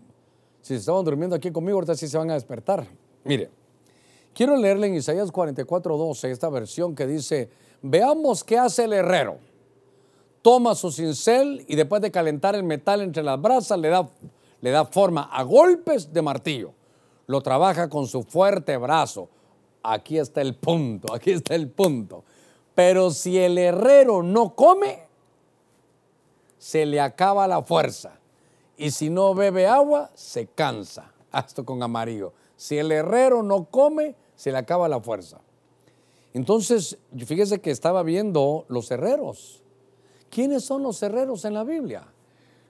si 0.61 0.75
estaban 0.75 1.03
durmiendo 1.03 1.35
aquí 1.35 1.51
conmigo, 1.51 1.77
ahorita 1.77 1.95
sí 1.95 2.07
se 2.07 2.17
van 2.17 2.29
a 2.29 2.35
despertar. 2.35 2.87
Mire, 3.25 3.49
Quiero 4.33 4.55
leerle 4.55 4.87
en 4.87 4.95
Isaías 4.95 5.31
44, 5.31 5.97
12 5.97 6.31
esta 6.31 6.49
versión 6.49 6.95
que 6.95 7.05
dice, 7.05 7.49
veamos 7.81 8.43
qué 8.43 8.57
hace 8.57 8.85
el 8.85 8.93
herrero. 8.93 9.37
Toma 10.41 10.75
su 10.75 10.91
cincel 10.91 11.65
y 11.67 11.75
después 11.75 12.01
de 12.01 12.11
calentar 12.11 12.55
el 12.55 12.63
metal 12.63 13.01
entre 13.01 13.23
las 13.23 13.41
brasas 13.41 13.77
le 13.77 13.89
da, 13.89 14.09
le 14.61 14.71
da 14.71 14.85
forma 14.85 15.23
a 15.23 15.43
golpes 15.43 16.13
de 16.13 16.21
martillo. 16.21 16.73
Lo 17.27 17.41
trabaja 17.41 17.89
con 17.89 18.07
su 18.07 18.23
fuerte 18.23 18.77
brazo. 18.77 19.29
Aquí 19.83 20.17
está 20.17 20.41
el 20.41 20.55
punto, 20.55 21.13
aquí 21.13 21.31
está 21.31 21.55
el 21.55 21.69
punto. 21.69 22.23
Pero 22.73 23.11
si 23.11 23.37
el 23.37 23.57
herrero 23.57 24.23
no 24.23 24.55
come, 24.55 25.09
se 26.57 26.85
le 26.85 27.01
acaba 27.01 27.47
la 27.47 27.61
fuerza. 27.61 28.19
Y 28.77 28.91
si 28.91 29.09
no 29.09 29.33
bebe 29.33 29.67
agua, 29.67 30.09
se 30.13 30.47
cansa. 30.47 31.11
Esto 31.33 31.65
con 31.65 31.83
amarillo. 31.83 32.33
Si 32.59 32.77
el 32.77 32.91
herrero 32.91 33.41
no 33.41 33.69
come, 33.71 34.15
se 34.35 34.51
le 34.51 34.57
acaba 34.57 34.89
la 34.89 34.99
fuerza. 34.99 35.39
Entonces, 36.33 36.97
fíjese 37.25 37.61
que 37.61 37.71
estaba 37.71 38.03
viendo 38.03 38.65
los 38.67 38.91
herreros. 38.91 39.63
¿Quiénes 40.29 40.65
son 40.65 40.83
los 40.83 41.01
herreros 41.01 41.45
en 41.45 41.53
la 41.53 41.63
Biblia? 41.63 42.03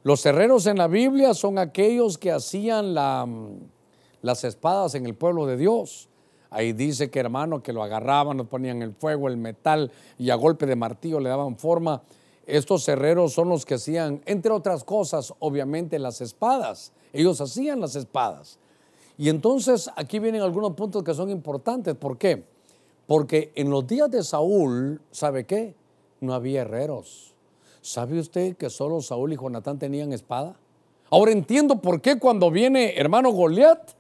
Los 0.03 0.23
herreros 0.27 0.67
en 0.67 0.77
la 0.77 0.87
Biblia 0.87 1.33
son 1.33 1.57
aquellos 1.57 2.19
que 2.19 2.31
hacían 2.31 2.93
las 2.93 4.43
espadas 4.43 4.93
en 4.93 5.07
el 5.07 5.15
pueblo 5.15 5.47
de 5.47 5.57
Dios. 5.57 6.07
Ahí 6.51 6.71
dice 6.71 7.09
que 7.09 7.19
hermano, 7.19 7.63
que 7.63 7.73
lo 7.73 7.81
agarraban, 7.81 8.37
lo 8.37 8.45
ponían 8.45 8.83
el 8.83 8.93
fuego, 8.93 9.27
el 9.27 9.37
metal 9.37 9.91
y 10.19 10.29
a 10.29 10.35
golpe 10.35 10.67
de 10.67 10.75
martillo 10.75 11.19
le 11.19 11.29
daban 11.29 11.57
forma. 11.57 12.03
Estos 12.45 12.87
herreros 12.87 13.33
son 13.33 13.49
los 13.49 13.65
que 13.65 13.73
hacían, 13.73 14.21
entre 14.27 14.51
otras 14.51 14.83
cosas, 14.83 15.33
obviamente 15.39 15.97
las 15.97 16.21
espadas. 16.21 16.91
Ellos 17.11 17.41
hacían 17.41 17.79
las 17.79 17.95
espadas. 17.95 18.59
Y 19.19 19.27
entonces 19.27 19.91
aquí 19.97 20.17
vienen 20.17 20.41
algunos 20.41 20.75
puntos 20.75 21.03
que 21.03 21.13
son 21.13 21.29
importantes. 21.29 21.93
¿Por 21.93 22.17
qué? 22.17 22.45
Porque 23.05 23.51
en 23.53 23.69
los 23.69 23.85
días 23.85 24.09
de 24.09 24.23
Saúl, 24.23 25.01
¿sabe 25.11 25.45
qué? 25.45 25.75
No 26.21 26.33
había 26.33 26.61
herreros. 26.61 27.35
¿Sabe 27.81 28.17
usted 28.17 28.55
que 28.55 28.69
solo 28.69 29.01
Saúl 29.01 29.33
y 29.33 29.35
Jonatán 29.35 29.77
tenían 29.77 30.13
espada? 30.13 30.57
Ahora 31.09 31.33
entiendo 31.33 31.81
por 31.81 31.99
qué 31.99 32.17
cuando 32.17 32.49
viene 32.49 32.97
hermano 32.97 33.31
Goliat, 33.33 33.91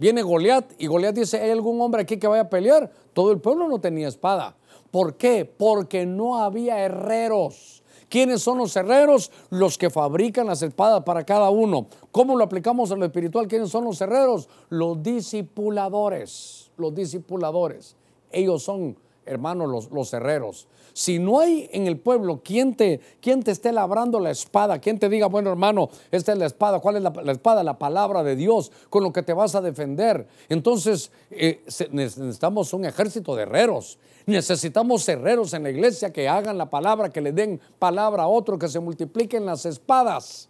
viene 0.00 0.22
Goliat 0.22 0.72
y 0.78 0.88
Goliat 0.88 1.14
dice, 1.14 1.40
¿hay 1.40 1.50
algún 1.52 1.80
hombre 1.80 2.02
aquí 2.02 2.16
que 2.16 2.26
vaya 2.26 2.42
a 2.42 2.50
pelear? 2.50 2.90
Todo 3.12 3.30
el 3.30 3.38
pueblo 3.40 3.68
no 3.68 3.80
tenía 3.80 4.08
espada. 4.08 4.56
¿Por 4.90 5.16
qué? 5.16 5.44
Porque 5.44 6.06
no 6.06 6.42
había 6.42 6.80
herreros. 6.80 7.84
¿Quiénes 8.08 8.42
son 8.42 8.58
los 8.58 8.74
herreros? 8.76 9.30
Los 9.50 9.76
que 9.76 9.90
fabrican 9.90 10.46
las 10.46 10.62
espadas 10.62 11.02
para 11.02 11.24
cada 11.24 11.50
uno. 11.50 11.88
¿Cómo 12.12 12.36
lo 12.36 12.44
aplicamos 12.44 12.90
en 12.90 13.00
lo 13.00 13.06
espiritual? 13.06 13.48
¿Quiénes 13.48 13.70
son 13.70 13.84
los 13.84 14.00
herreros? 14.00 14.48
Los 14.68 15.02
discipuladores. 15.02 16.70
Los 16.76 16.94
discipuladores. 16.94 17.96
Ellos 18.30 18.62
son, 18.62 18.96
hermanos, 19.26 19.68
los, 19.68 19.90
los 19.90 20.12
herreros. 20.12 20.66
Si 20.96 21.18
no 21.18 21.40
hay 21.40 21.68
en 21.72 21.86
el 21.86 21.98
pueblo 21.98 22.40
quien 22.42 22.74
te, 22.74 23.00
quien 23.20 23.42
te 23.42 23.50
esté 23.50 23.70
labrando 23.70 24.18
la 24.18 24.30
espada, 24.30 24.78
quien 24.78 24.98
te 24.98 25.10
diga, 25.10 25.26
bueno 25.26 25.50
hermano, 25.50 25.90
esta 26.10 26.32
es 26.32 26.38
la 26.38 26.46
espada, 26.46 26.80
¿cuál 26.80 26.96
es 26.96 27.02
la, 27.02 27.32
espada? 27.32 27.62
La 27.62 27.78
palabra 27.78 28.22
de 28.22 28.34
Dios 28.34 28.72
con 28.88 29.02
lo 29.02 29.12
que 29.12 29.22
te 29.22 29.34
vas 29.34 29.54
a 29.54 29.60
defender. 29.60 30.26
Entonces 30.48 31.10
eh, 31.30 31.62
necesitamos 31.90 32.72
un 32.72 32.86
ejército 32.86 33.36
de 33.36 33.42
herreros. 33.42 33.98
Necesitamos 34.24 35.06
herreros 35.06 35.52
en 35.52 35.64
la 35.64 35.70
iglesia 35.70 36.14
que 36.14 36.30
hagan 36.30 36.56
la 36.56 36.70
palabra, 36.70 37.10
que 37.10 37.20
le 37.20 37.32
den 37.32 37.60
palabra 37.78 38.22
a 38.22 38.28
otro, 38.28 38.58
que 38.58 38.68
se 38.68 38.80
multipliquen 38.80 39.44
las 39.44 39.66
espadas. 39.66 40.48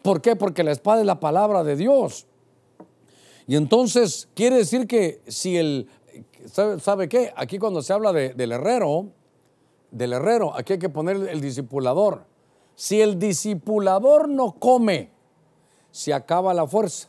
¿Por 0.00 0.22
qué? 0.22 0.34
Porque 0.34 0.64
la 0.64 0.72
espada 0.72 1.00
es 1.00 1.06
la 1.06 1.20
palabra 1.20 1.62
de 1.62 1.76
Dios. 1.76 2.26
Y 3.46 3.56
entonces 3.56 4.28
quiere 4.34 4.56
decir 4.56 4.86
que 4.86 5.20
si 5.26 5.56
el, 5.56 5.88
¿sabe, 6.52 7.08
qué? 7.08 7.32
Aquí 7.36 7.58
cuando 7.58 7.82
se 7.82 7.92
habla 7.92 8.12
del 8.12 8.52
herrero, 8.52 9.06
del 9.90 10.12
herrero, 10.12 10.54
aquí 10.56 10.74
hay 10.74 10.78
que 10.78 10.88
poner 10.88 11.16
el 11.28 11.40
discipulador. 11.40 12.24
Si 12.74 13.00
el 13.00 13.18
discipulador 13.18 14.28
no 14.28 14.52
come, 14.52 15.10
se 15.90 16.14
acaba 16.14 16.54
la 16.54 16.66
fuerza. 16.66 17.08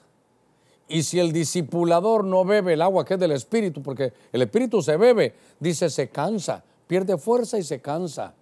Y 0.87 1.03
si 1.03 1.19
el 1.19 1.31
discipulador 1.31 2.23
no 2.23 2.43
bebe 2.43 2.73
el 2.73 2.81
agua 2.81 3.05
que 3.05 3.13
es 3.13 3.19
del 3.19 3.33
espíritu, 3.33 3.83
porque 3.83 4.11
el 4.31 4.41
espíritu 4.41 4.81
se 4.81 4.97
bebe, 4.97 5.35
dice, 5.59 5.89
se 5.89 6.09
cansa, 6.09 6.63
pierde 6.87 7.17
fuerza 7.17 7.59
y 7.59 7.63
se 7.63 7.79
cansa. 7.79 8.33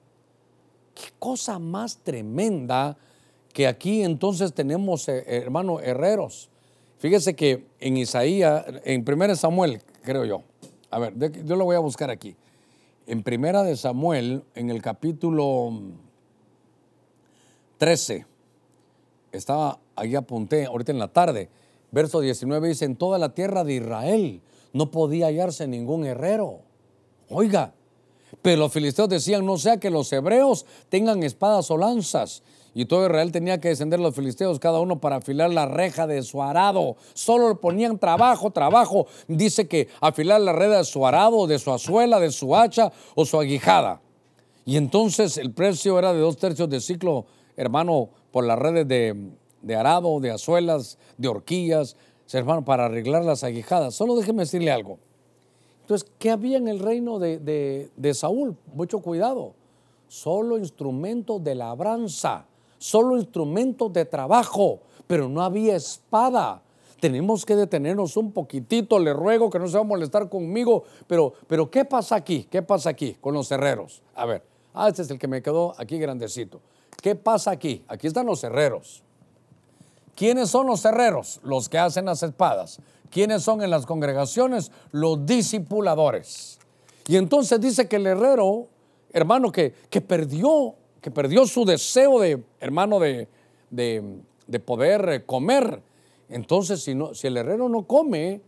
Qué 0.96 1.12
cosa 1.20 1.60
más 1.60 1.98
tremenda 1.98 2.98
que 3.52 3.68
aquí 3.68 4.04
entonces 4.04 4.54
tenemos, 4.54 5.10
eh, 5.10 5.24
hermano, 5.28 5.82
herreros. 5.82 6.50
Fíjese 7.00 7.36
que 7.36 7.66
en 7.80 7.98
Isaías, 7.98 8.66
en 8.86 9.04
1 9.08 9.36
Samuel, 9.36 9.82
creo 10.04 10.26
yo, 10.26 10.44
a 10.90 11.00
ver, 11.00 11.44
yo 11.46 11.56
lo 11.56 11.66
voy 11.66 11.76
a 11.76 11.80
buscar 11.80 12.10
aquí 12.10 12.36
en 13.08 13.24
Primera 13.24 13.64
de 13.64 13.78
Samuel, 13.78 14.44
en 14.54 14.70
el 14.70 14.82
capítulo 14.82 15.72
13, 17.78 18.26
estaba, 19.32 19.80
ahí 19.96 20.14
apunté, 20.14 20.66
ahorita 20.66 20.92
en 20.92 21.00
la 21.00 21.08
tarde, 21.08 21.50
verso 21.92 22.20
19 22.20 22.68
dice, 22.68 22.84
en 22.84 22.98
toda 22.98 23.18
la 23.18 23.34
tierra 23.34 23.64
de 23.64 23.76
Israel 23.76 24.42
no 24.74 24.92
podía 24.92 25.28
hallarse 25.28 25.68
ningún 25.68 26.06
herrero. 26.06 26.60
Oiga, 27.30 27.74
pero 28.42 28.58
los 28.58 28.74
filisteos 28.74 29.08
decían, 29.08 29.46
no 29.46 29.58
sea 29.58 29.78
que 29.78 29.90
los 29.90 30.12
hebreos 30.12 30.66
tengan 30.90 31.24
espadas 31.24 31.72
o 31.72 31.78
lanzas 31.78 32.44
y 32.78 32.86
todo 32.86 33.08
Israel 33.08 33.32
tenía 33.32 33.60
que 33.60 33.70
descender 33.70 34.00
los 34.00 34.14
filisteos, 34.14 34.60
cada 34.60 34.80
uno 34.80 35.02
para 35.02 35.16
afilar 35.16 35.50
la 35.50 35.66
reja 35.66 36.06
de 36.06 36.22
su 36.22 36.44
arado. 36.44 36.96
Solo 37.16 37.50
le 37.50 37.56
ponían 37.56 37.98
trabajo, 37.98 38.52
trabajo. 38.52 39.08
Dice 39.28 39.68
que 39.68 39.88
afilar 40.00 40.42
la 40.42 40.54
red 40.54 40.70
de 40.70 40.84
su 40.84 41.04
arado, 41.08 41.48
de 41.48 41.58
su 41.58 41.74
azuela, 41.74 42.20
de 42.20 42.32
su 42.32 42.56
hacha 42.56 42.92
o 43.16 43.26
su 43.26 43.40
aguijada. 43.40 44.00
Y 44.64 44.78
entonces 44.78 45.40
el 45.40 45.54
precio 45.54 45.98
era 45.98 46.14
de 46.14 46.20
dos 46.20 46.38
tercios 46.38 46.70
de 46.70 46.80
ciclo, 46.80 47.26
hermano, 47.56 48.10
por 48.32 48.46
las 48.46 48.60
redes 48.60 48.88
de, 48.88 49.76
arado, 49.76 50.20
de 50.20 50.30
azuelas, 50.30 51.00
de 51.18 51.30
horquillas, 51.30 51.98
hermano, 52.32 52.64
para 52.64 52.86
arreglar 52.86 53.26
las 53.26 53.44
aguijadas. 53.44 53.96
Solo 53.96 54.16
déjeme 54.16 54.44
decirle 54.44 54.70
algo. 54.70 55.00
Entonces, 55.82 56.08
¿qué 56.20 56.30
había 56.30 56.58
en 56.58 56.68
el 56.68 56.78
reino 56.78 57.18
de, 57.18 57.90
de 57.96 58.14
Saúl? 58.14 58.56
Mucho 58.72 59.00
cuidado. 59.00 59.56
Solo 60.08 60.60
instrumentos 60.60 61.44
de 61.44 61.56
labranza 61.56 62.46
solo 62.78 63.18
instrumentos 63.18 63.92
de 63.94 64.06
trabajo, 64.06 64.80
pero 65.08 65.30
no 65.30 65.42
había 65.42 65.76
espada. 65.76 66.62
Tenemos 67.00 67.46
que 67.46 67.56
detenernos 67.56 68.18
un 68.18 68.32
poquitito, 68.32 68.98
le 68.98 69.14
ruego 69.14 69.50
que 69.50 69.60
no 69.60 69.68
se 69.68 69.76
va 69.76 69.82
a 69.82 69.88
molestar 69.88 70.30
conmigo, 70.30 70.84
pero, 71.06 71.34
pero 71.48 71.70
¿qué 71.70 71.86
pasa 71.86 72.16
aquí? 72.16 72.48
¿Qué 72.50 72.62
pasa 72.62 72.90
aquí 72.90 73.16
con 73.22 73.34
los 73.34 73.52
herreros? 73.52 74.02
A 74.16 74.26
ver, 74.26 74.44
ah, 74.74 74.90
este 74.90 75.04
es 75.04 75.12
el 75.12 75.20
que 75.20 75.28
me 75.28 75.42
quedó 75.42 75.74
aquí 75.78 76.00
grandecito. 76.00 76.60
¿Qué 77.02 77.16
pasa 77.16 77.52
aquí? 77.52 77.84
Aquí 77.88 78.08
están 78.08 78.26
los 78.26 78.44
herreros. 78.44 79.04
¿Quiénes 80.16 80.50
son 80.50 80.66
los 80.66 80.84
herreros? 80.84 81.40
Los 81.44 81.70
que 81.70 81.78
hacen 81.78 82.06
las 82.06 82.24
espadas. 82.24 82.80
¿Quiénes 83.12 83.44
son 83.44 83.62
en 83.62 83.70
las 83.70 83.86
congregaciones? 83.86 84.72
Los 84.92 85.26
discipuladores. 85.26 86.58
Y 87.08 87.18
entonces 87.18 87.62
dice 87.62 87.88
que 87.88 87.98
el 87.98 88.08
herrero, 88.08 88.68
hermano, 89.14 89.52
que, 89.52 89.74
que 89.90 90.02
perdió 90.02 90.74
que 91.08 91.12
perdió 91.12 91.48
su 91.48 91.64
deseo 91.64 92.20
de, 92.20 92.44
hermano, 92.60 93.00
de, 93.00 93.30
de, 93.70 94.60
poder 94.60 95.08
eh, 95.08 95.26
comer. 95.26 95.82
Entonces, 96.28 96.84
si, 96.84 96.96
no, 96.96 97.14
si 97.14 97.28
el 97.28 97.38
herrero 97.38 97.70
no 97.70 97.84
come, 97.88 98.42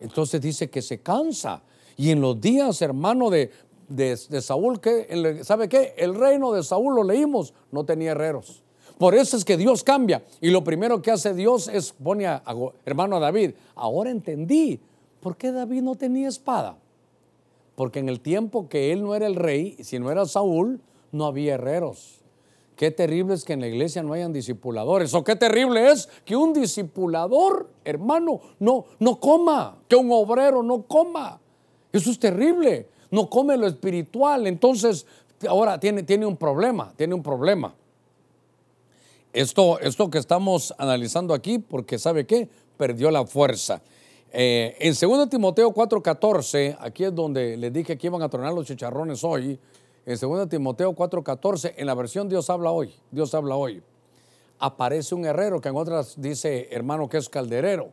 entonces 0.00 0.40
dice 0.40 0.68
que 0.68 0.82
se 0.82 0.98
cansa. 0.98 1.62
Y 1.96 2.10
en 2.10 2.20
los 2.20 2.40
días, 2.40 2.82
hermano, 2.82 3.30
de, 3.30 3.52
de, 3.86 4.16
Saúl, 4.42 4.80
¿qué? 4.80 5.38
¿sabe 5.44 5.68
qué? 5.68 5.94
El 5.96 6.16
reino 6.16 6.52
de 6.52 6.64
Saúl, 6.64 6.96
lo 6.96 7.04
leímos, 7.04 7.54
no 7.70 7.84
tenía 7.84 8.10
herreros. 8.10 8.64
Por 8.98 9.14
eso 9.14 9.36
es 9.36 9.44
que 9.44 9.56
Dios 9.56 9.84
cambia. 9.84 10.24
Y 10.40 10.50
lo 10.50 10.64
primero 10.64 11.00
que 11.00 11.12
hace 11.12 11.32
Dios 11.32 11.68
es 11.68 11.92
pone 11.92 12.26
a, 12.26 12.42
a, 12.44 12.56
hermano 12.84 13.20
David. 13.20 13.52
Ahora 13.76 14.10
entendí 14.10 14.80
por 15.20 15.36
qué 15.36 15.52
David 15.52 15.82
no 15.82 15.94
tenía 15.94 16.26
espada. 16.26 16.76
Porque 17.76 18.00
en 18.00 18.08
el 18.08 18.18
tiempo 18.18 18.68
que 18.68 18.90
él 18.90 19.04
no 19.04 19.14
era 19.14 19.28
el 19.28 19.36
rey, 19.36 19.76
si 19.84 20.00
no 20.00 20.10
era 20.10 20.26
Saúl, 20.26 20.80
no 21.14 21.26
había 21.26 21.54
herreros. 21.54 22.20
Qué 22.76 22.90
terrible 22.90 23.34
es 23.34 23.44
que 23.44 23.52
en 23.52 23.60
la 23.60 23.68
iglesia 23.68 24.02
no 24.02 24.12
hayan 24.12 24.32
discipuladores. 24.32 25.14
O 25.14 25.22
qué 25.22 25.36
terrible 25.36 25.90
es 25.92 26.08
que 26.24 26.34
un 26.34 26.52
discipulador, 26.52 27.70
hermano, 27.84 28.40
no, 28.58 28.84
no 28.98 29.20
coma, 29.20 29.78
que 29.88 29.94
un 29.94 30.10
obrero 30.10 30.62
no 30.62 30.82
coma. 30.82 31.40
Eso 31.92 32.10
es 32.10 32.18
terrible. 32.18 32.88
No 33.12 33.30
come 33.30 33.56
lo 33.56 33.68
espiritual. 33.68 34.48
Entonces, 34.48 35.06
ahora 35.48 35.78
tiene, 35.78 36.02
tiene 36.02 36.26
un 36.26 36.36
problema, 36.36 36.92
tiene 36.96 37.14
un 37.14 37.22
problema. 37.22 37.72
Esto, 39.32 39.78
esto 39.78 40.10
que 40.10 40.18
estamos 40.18 40.74
analizando 40.76 41.32
aquí, 41.32 41.60
porque 41.60 41.98
¿sabe 41.98 42.26
qué? 42.26 42.48
Perdió 42.76 43.12
la 43.12 43.24
fuerza. 43.24 43.82
Eh, 44.32 44.76
en 44.80 44.94
2 45.00 45.28
Timoteo 45.28 45.72
4:14, 45.72 46.76
aquí 46.80 47.04
es 47.04 47.14
donde 47.14 47.56
les 47.56 47.72
dije 47.72 47.96
que 47.96 48.08
iban 48.08 48.22
a 48.22 48.28
tronar 48.28 48.52
los 48.52 48.66
chicharrones 48.66 49.22
hoy 49.22 49.60
en 50.06 50.18
2 50.18 50.48
Timoteo 50.48 50.94
4:14, 50.94 51.74
en 51.76 51.86
la 51.86 51.94
versión 51.94 52.28
Dios 52.28 52.50
habla 52.50 52.70
hoy, 52.70 52.94
Dios 53.10 53.34
habla 53.34 53.56
hoy, 53.56 53.82
aparece 54.58 55.14
un 55.14 55.24
herrero 55.24 55.60
que 55.60 55.68
en 55.68 55.76
otras 55.76 56.20
dice 56.20 56.68
hermano 56.70 57.08
que 57.08 57.18
es 57.18 57.28
calderero. 57.28 57.90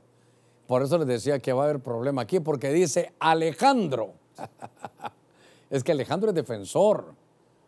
Por 0.67 0.81
eso 0.83 0.97
les 0.97 1.07
decía 1.07 1.39
que 1.39 1.51
va 1.51 1.63
a 1.63 1.65
haber 1.65 1.79
problema 1.81 2.21
aquí, 2.21 2.39
porque 2.39 2.71
dice 2.71 3.13
Alejandro. 3.19 4.13
es 5.69 5.83
que 5.83 5.91
Alejandro 5.91 6.29
es 6.29 6.35
defensor. 6.35 7.13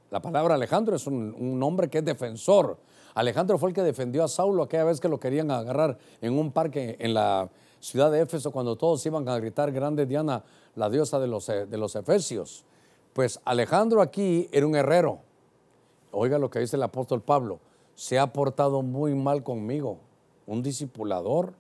La 0.10 0.22
palabra 0.22 0.56
Alejandro 0.56 0.96
es 0.96 1.06
un, 1.08 1.36
un 1.38 1.60
nombre 1.60 1.90
que 1.90 1.98
es 1.98 2.06
defensor. 2.06 2.78
Alejandro 3.14 3.58
fue 3.58 3.70
el 3.70 3.76
que 3.76 3.82
defendió 3.82 4.24
a 4.24 4.28
Saulo 4.28 4.64
aquella 4.64 4.86
vez 4.86 5.00
que 5.02 5.10
lo 5.10 5.20
querían 5.20 5.52
agarrar 5.52 5.98
en 6.22 6.38
un 6.38 6.52
parque 6.52 6.96
en 7.00 7.14
la 7.14 7.50
ciudad 7.80 8.10
de 8.12 8.22
Éfeso 8.22 8.52
cuando 8.52 8.76
todos 8.78 9.06
iban 9.06 9.28
a 9.28 9.38
gritar 9.38 9.72
grande 9.72 10.06
Diana, 10.06 10.44
la 10.76 10.90
diosa 10.90 11.20
de 11.20 11.28
los, 11.28 11.48
de 11.48 11.78
los 11.78 11.96
efesios. 11.96 12.64
Pues 13.14 13.40
Alejandro 13.46 14.02
aquí 14.02 14.50
era 14.52 14.66
un 14.66 14.76
herrero. 14.76 15.20
Oiga 16.12 16.38
lo 16.38 16.50
que 16.50 16.60
dice 16.60 16.76
el 16.76 16.84
apóstol 16.84 17.22
Pablo, 17.22 17.60
se 17.96 18.20
ha 18.20 18.34
portado 18.34 18.82
muy 18.82 19.16
mal 19.16 19.44
conmigo, 19.44 19.98
un 20.46 20.62
discipulador, 20.62 21.54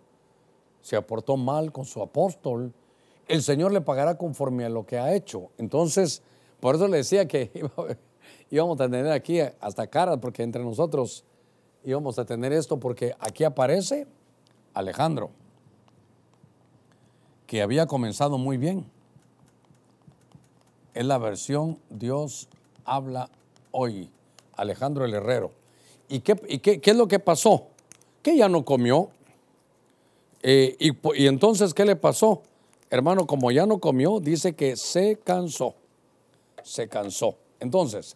se 0.81 1.01
portó 1.01 1.37
mal 1.37 1.71
con 1.71 1.85
su 1.85 2.01
apóstol, 2.01 2.73
el 3.27 3.41
Señor 3.41 3.71
le 3.71 3.81
pagará 3.81 4.17
conforme 4.17 4.65
a 4.65 4.69
lo 4.69 4.85
que 4.85 4.97
ha 4.97 5.13
hecho. 5.13 5.49
Entonces, 5.57 6.21
por 6.59 6.75
eso 6.75 6.87
le 6.87 6.97
decía 6.97 7.27
que 7.27 7.51
íbamos 8.49 8.79
a 8.79 8.89
tener 8.89 9.11
aquí 9.11 9.39
hasta 9.39 9.87
caras, 9.87 10.19
porque 10.21 10.43
entre 10.43 10.63
nosotros 10.63 11.23
íbamos 11.83 12.19
a 12.19 12.25
tener 12.25 12.53
esto, 12.53 12.79
porque 12.79 13.15
aquí 13.19 13.43
aparece 13.43 14.07
Alejandro, 14.73 15.29
que 17.47 17.61
había 17.61 17.85
comenzado 17.87 18.37
muy 18.37 18.57
bien. 18.57 18.85
Es 20.93 21.05
la 21.05 21.17
versión 21.17 21.79
Dios 21.89 22.47
habla 22.85 23.29
hoy, 23.71 24.09
Alejandro 24.55 25.05
el 25.05 25.13
Herrero. 25.13 25.51
¿Y 26.09 26.19
qué, 26.19 26.35
qué, 26.35 26.81
es 26.83 26.95
lo 26.95 27.07
que 27.07 27.19
pasó? 27.19 27.67
Que 28.21 28.37
ya 28.37 28.47
no 28.47 28.63
comió. 28.63 29.09
Eh, 30.41 30.75
y, 30.79 30.91
y 31.21 31.27
entonces, 31.27 31.73
¿qué 31.73 31.85
le 31.85 31.95
pasó? 31.95 32.43
Hermano, 32.89 33.25
como 33.25 33.49
ya 33.49 33.65
no 33.65 33.79
comió, 33.79 34.19
dice 34.19 34.53
que 34.53 34.75
se 34.75 35.17
cansó. 35.23 35.73
Se 36.63 36.87
cansó. 36.87 37.37
Entonces, 37.59 38.15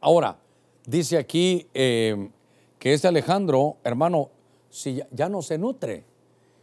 ahora, 0.00 0.36
dice 0.86 1.18
aquí 1.18 1.66
eh, 1.74 2.28
que 2.78 2.92
este 2.92 3.08
Alejandro, 3.08 3.78
hermano, 3.82 4.30
si 4.70 5.02
ya, 5.10 5.28
no 5.28 5.42
se 5.42 5.58
nutre. 5.58 6.04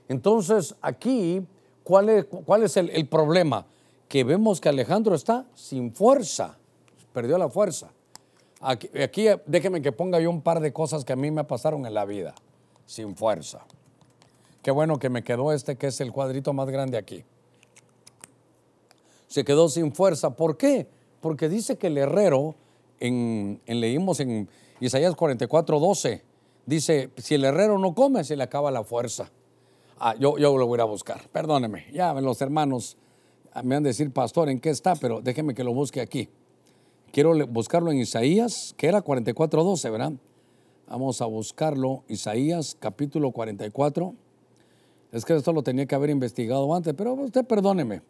Entonces, 0.07 0.75
aquí, 0.81 1.41
¿cuál 1.83 2.09
es, 2.09 2.25
cuál 2.25 2.63
es 2.63 2.77
el, 2.77 3.07
problema? 3.07 3.65
Que 4.09 4.25
vemos 4.25 4.59
que 4.59 4.67
Alejandro 4.67 5.15
está 5.15 5.45
sin 5.55 5.93
fuerza, 5.93 6.57
perdió 7.13 7.37
la 7.37 7.47
fuerza. 7.47 7.91
Aquí, 8.59 8.89
déjeme 9.45 9.81
que 9.81 9.93
ponga 9.93 10.19
yo 10.19 10.29
un 10.29 10.41
par 10.41 10.59
de 10.59 10.73
cosas 10.73 11.05
que 11.05 11.13
a 11.13 11.15
mí 11.15 11.31
me 11.31 11.45
pasaron 11.45 11.85
en 11.85 11.93
la 11.93 12.03
vida, 12.03 12.35
sin 12.85 13.15
fuerza. 13.15 13.65
Qué 14.61 14.71
bueno 14.71 14.99
que 14.99 15.09
me 15.09 15.23
quedó 15.23 15.53
este 15.53 15.77
que 15.77 15.87
es 15.87 16.01
el 16.01 16.11
cuadrito 16.11 16.51
más 16.51 16.69
grande 16.69 16.97
aquí. 16.97 17.23
Se 19.27 19.45
quedó 19.45 19.69
sin 19.69 19.93
fuerza. 19.93 20.31
¿Por 20.31 20.57
qué? 20.57 20.87
Porque 21.21 21.47
dice 21.47 21.77
que 21.77 21.87
el 21.87 21.97
herrero, 21.97 22.55
en, 22.99 23.61
leímos 23.65 24.19
en 24.19 24.49
Isaías 24.79 25.15
44, 25.15 25.79
12, 25.79 26.23
dice, 26.65 27.11
si 27.17 27.35
el 27.35 27.45
herrero 27.45 27.77
no 27.77 27.93
come, 27.93 28.23
se 28.23 28.35
le 28.35 28.43
acaba 28.43 28.71
la 28.71 28.83
fuerza. 28.83 29.29
Ah, 29.99 30.15
yo, 30.19 30.37
yo 30.37 30.57
lo 30.57 30.65
voy 30.65 30.79
a 30.79 30.85
buscar, 30.85 31.27
perdóneme. 31.29 31.85
Ya 31.93 32.13
los 32.13 32.41
hermanos 32.41 32.97
me 33.63 33.75
han 33.75 33.83
de 33.83 33.89
decir, 33.89 34.11
pastor, 34.11 34.49
¿en 34.49 34.59
qué 34.59 34.69
está? 34.69 34.95
Pero 34.95 35.21
déjeme 35.21 35.53
que 35.53 35.63
lo 35.63 35.73
busque 35.73 36.01
aquí. 36.01 36.29
Quiero 37.11 37.33
buscarlo 37.47 37.91
en 37.91 37.97
Isaías, 37.97 38.73
que 38.77 38.87
era 38.87 39.01
44, 39.01 39.63
12, 39.63 39.89
¿verdad? 39.89 40.13
Vamos 40.87 41.21
a 41.21 41.25
buscarlo, 41.25 42.03
Isaías 42.07 42.75
capítulo 42.79 43.31
44. 43.31 44.13
Es 45.11 45.25
que 45.25 45.35
esto 45.35 45.53
lo 45.53 45.63
tenía 45.63 45.85
que 45.85 45.95
haber 45.95 46.11
investigado 46.11 46.73
antes, 46.75 46.93
pero 46.93 47.13
usted 47.13 47.45
perdóneme. 47.45 48.01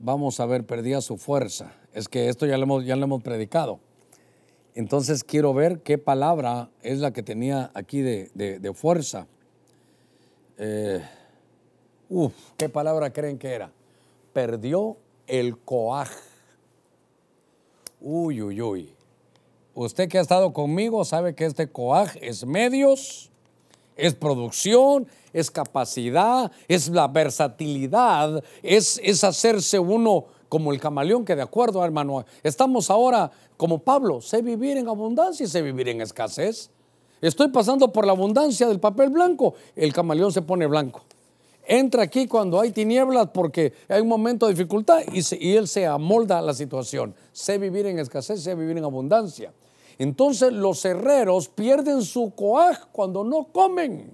Vamos 0.00 0.40
a 0.40 0.46
ver, 0.46 0.64
perdía 0.64 1.00
su 1.00 1.16
fuerza. 1.16 1.72
Es 1.92 2.08
que 2.08 2.28
esto 2.28 2.46
ya 2.46 2.56
lo 2.56 2.64
hemos, 2.64 2.84
ya 2.84 2.96
lo 2.96 3.04
hemos 3.04 3.22
predicado. 3.22 3.80
Entonces 4.74 5.24
quiero 5.24 5.54
ver 5.54 5.80
qué 5.80 5.98
palabra 5.98 6.70
es 6.82 6.98
la 7.00 7.12
que 7.12 7.22
tenía 7.22 7.70
aquí 7.74 8.00
de, 8.00 8.72
fuerza. 8.74 9.26
Eh, 10.56 11.00
uf, 12.08 12.32
¿qué 12.56 12.68
palabra 12.68 13.12
creen 13.12 13.38
que 13.38 13.48
era? 13.48 13.72
Perdió 14.32 14.96
el 15.26 15.58
coaj. 15.58 16.08
Uy, 18.00 18.42
uy, 18.42 18.60
uy. 18.60 18.94
Usted 19.74 20.08
que 20.08 20.18
ha 20.18 20.20
estado 20.20 20.52
conmigo 20.52 21.04
sabe 21.04 21.34
que 21.34 21.44
este 21.44 21.70
coaj 21.70 22.16
es 22.20 22.44
medios, 22.44 23.30
es 23.96 24.14
producción, 24.14 25.06
es 25.32 25.50
capacidad, 25.50 26.50
es 26.66 26.88
la 26.88 27.08
versatilidad, 27.08 28.42
es, 28.62 29.00
es 29.04 29.22
hacerse 29.24 29.78
uno 29.78 30.26
como 30.48 30.72
el 30.72 30.80
camaleón 30.80 31.24
que 31.24 31.36
de 31.36 31.42
acuerdo, 31.42 31.84
hermano, 31.84 32.24
estamos 32.42 32.90
ahora 32.90 33.30
como 33.56 33.80
Pablo, 33.80 34.20
sé 34.20 34.40
vivir 34.40 34.76
en 34.78 34.88
abundancia 34.88 35.44
y 35.44 35.48
sé 35.48 35.62
vivir 35.62 35.88
en 35.88 36.00
escasez. 36.00 36.70
Estoy 37.20 37.48
pasando 37.48 37.92
por 37.92 38.06
la 38.06 38.12
abundancia 38.12 38.68
del 38.68 38.80
papel 38.80 39.10
blanco, 39.10 39.54
el 39.76 39.92
camaleón 39.92 40.32
se 40.32 40.42
pone 40.42 40.66
blanco. 40.66 41.02
Entra 41.70 42.04
aquí 42.04 42.26
cuando 42.26 42.58
hay 42.58 42.72
tinieblas 42.72 43.28
porque 43.28 43.74
hay 43.90 44.00
un 44.00 44.08
momento 44.08 44.46
de 44.46 44.54
dificultad 44.54 45.00
y, 45.12 45.54
él 45.54 45.68
se 45.68 45.86
amolda 45.86 46.38
a 46.38 46.42
la 46.42 46.54
situación. 46.54 47.14
Sé 47.30 47.58
vivir 47.58 47.84
en 47.84 47.98
escasez, 47.98 48.42
sé 48.42 48.54
vivir 48.54 48.78
en 48.78 48.84
abundancia. 48.84 49.52
Entonces 49.98 50.50
los 50.50 50.82
herreros 50.86 51.48
pierden 51.48 52.00
su 52.00 52.30
coaj 52.34 52.86
cuando 52.90 53.22
no 53.22 53.48
comen. 53.52 54.10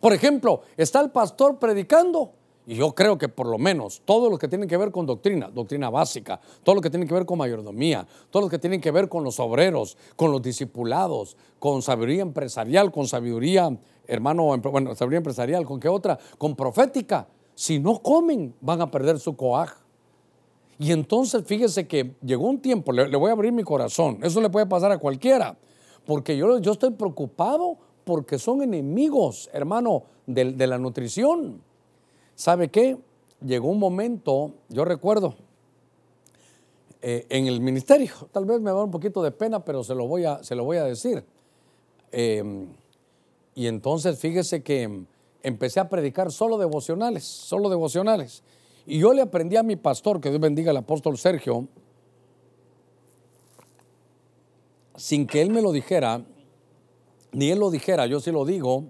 Por 0.00 0.12
ejemplo, 0.12 0.62
está 0.76 1.00
el 1.00 1.10
pastor 1.10 1.60
predicando 1.60 2.32
y 2.66 2.74
yo 2.74 2.94
creo 2.94 3.16
que 3.16 3.28
por 3.28 3.46
lo 3.46 3.58
menos 3.58 4.02
todo 4.04 4.28
lo 4.28 4.36
que 4.36 4.48
tiene 4.48 4.66
que 4.66 4.76
ver 4.76 4.90
con 4.90 5.06
doctrina, 5.06 5.48
doctrina 5.52 5.88
básica, 5.88 6.40
todo 6.62 6.74
lo 6.74 6.80
que 6.80 6.90
tiene 6.90 7.06
que 7.06 7.14
ver 7.14 7.26
con 7.26 7.38
mayordomía, 7.38 8.06
todo 8.30 8.42
lo 8.42 8.48
que 8.48 8.58
tiene 8.58 8.80
que 8.80 8.90
ver 8.90 9.08
con 9.08 9.22
los 9.22 9.38
obreros, 9.40 9.96
con 10.16 10.32
los 10.32 10.42
discipulados, 10.42 11.36
con 11.58 11.80
sabiduría 11.82 12.22
empresarial, 12.22 12.90
con 12.90 13.06
sabiduría, 13.06 13.76
hermano, 14.10 14.58
bueno, 14.58 14.94
sabiduría 14.94 15.18
empresarial, 15.18 15.64
¿con 15.64 15.78
qué 15.78 15.88
otra? 15.88 16.18
Con 16.36 16.56
profética. 16.56 17.28
Si 17.54 17.78
no 17.78 18.02
comen, 18.02 18.54
van 18.60 18.80
a 18.80 18.90
perder 18.90 19.18
su 19.18 19.36
coaj. 19.36 19.70
Y 20.78 20.92
entonces 20.92 21.44
fíjese 21.44 21.86
que 21.86 22.16
llegó 22.22 22.48
un 22.48 22.60
tiempo, 22.60 22.90
le, 22.90 23.14
voy 23.16 23.28
a 23.28 23.32
abrir 23.32 23.52
mi 23.52 23.62
corazón, 23.62 24.18
eso 24.22 24.40
le 24.40 24.48
puede 24.48 24.64
pasar 24.64 24.90
a 24.90 24.96
cualquiera, 24.96 25.58
porque 26.06 26.38
yo, 26.38 26.58
yo 26.58 26.72
estoy 26.72 26.92
preocupado 26.92 27.76
porque 28.04 28.38
son 28.38 28.62
enemigos, 28.62 29.50
hermano, 29.52 30.04
de, 30.26 30.66
la 30.66 30.78
nutrición. 30.78 31.60
¿Sabe 32.34 32.68
qué? 32.70 32.96
Llegó 33.44 33.68
un 33.68 33.78
momento, 33.78 34.54
yo 34.70 34.86
recuerdo, 34.86 35.34
eh, 37.02 37.26
en 37.28 37.46
el 37.46 37.60
ministerio, 37.60 38.12
tal 38.32 38.46
vez 38.46 38.58
me 38.60 38.72
va 38.72 38.82
un 38.82 38.90
poquito 38.90 39.22
de 39.22 39.32
pena, 39.32 39.62
pero 39.62 39.84
se 39.84 39.94
lo 39.94 40.06
voy 40.06 40.24
a, 40.24 40.42
se 40.42 40.54
lo 40.54 40.64
voy 40.64 40.78
a 40.78 40.84
decir. 40.84 41.22
Em, 42.10 42.66
y 43.60 43.66
entonces 43.66 44.18
fíjese 44.18 44.62
que 44.62 45.04
empecé 45.42 45.80
a 45.80 45.90
predicar 45.90 46.32
solo 46.32 46.56
devocionales, 46.56 47.24
solo 47.24 47.68
devocionales. 47.68 48.42
Y 48.86 49.00
yo 49.00 49.12
le 49.12 49.20
aprendí 49.20 49.56
a 49.56 49.62
mi 49.62 49.76
pastor, 49.76 50.18
que 50.18 50.30
Dios 50.30 50.40
bendiga 50.40 50.70
al 50.70 50.78
apóstol 50.78 51.18
Sergio, 51.18 51.68
sin 54.96 55.26
que 55.26 55.42
él 55.42 55.50
me 55.50 55.60
lo 55.60 55.72
dijera, 55.72 56.24
ni 57.32 57.50
él 57.50 57.58
lo 57.58 57.70
dijera, 57.70 58.06
yo 58.06 58.18
sí 58.18 58.32
lo 58.32 58.46
digo, 58.46 58.84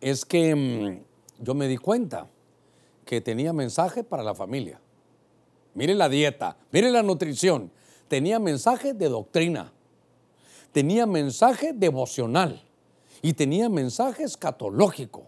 es 0.00 0.24
que 0.24 0.54
mm, 0.54 1.42
yo 1.42 1.54
me 1.54 1.66
di 1.66 1.76
cuenta 1.76 2.30
que 3.04 3.20
tenía 3.20 3.52
mensaje 3.52 4.04
para 4.04 4.22
la 4.22 4.36
familia. 4.36 4.80
Mire 5.74 5.96
la 5.96 6.08
dieta, 6.08 6.56
mire 6.70 6.92
la 6.92 7.02
nutrición. 7.02 7.72
Tenía 8.06 8.38
mensaje 8.38 8.94
de 8.94 9.08
doctrina, 9.08 9.72
tenía 10.70 11.04
mensaje 11.04 11.72
devocional 11.72 12.67
y 13.22 13.32
tenía 13.32 13.68
mensaje 13.68 14.24
escatológico. 14.24 15.24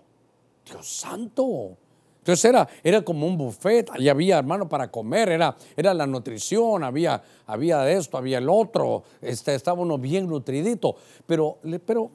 Dios 0.65 0.87
santo, 0.87 1.77
entonces 2.21 2.45
era, 2.45 2.69
era 2.85 3.03
como 3.03 3.27
un 3.27 3.39
buffet, 3.39 3.91
ahí 3.93 4.09
había 4.09 4.39
hermano 4.39 4.69
para 4.69 4.91
comer, 4.91 5.31
era, 5.31 5.57
era 5.75 5.95
la 5.95 6.07
nutrición, 6.07 6.85
había, 6.85 7.23
había 7.47 7.91
esto, 7.91 8.19
había 8.19 8.39
el 8.39 8.49
otro, 8.51 9.05
este, 9.23 9.55
estaba 9.55 9.81
uno 9.81 9.97
bien 9.97 10.29
nutridito. 10.29 10.97
Pero, 11.27 11.59
pero 11.87 12.11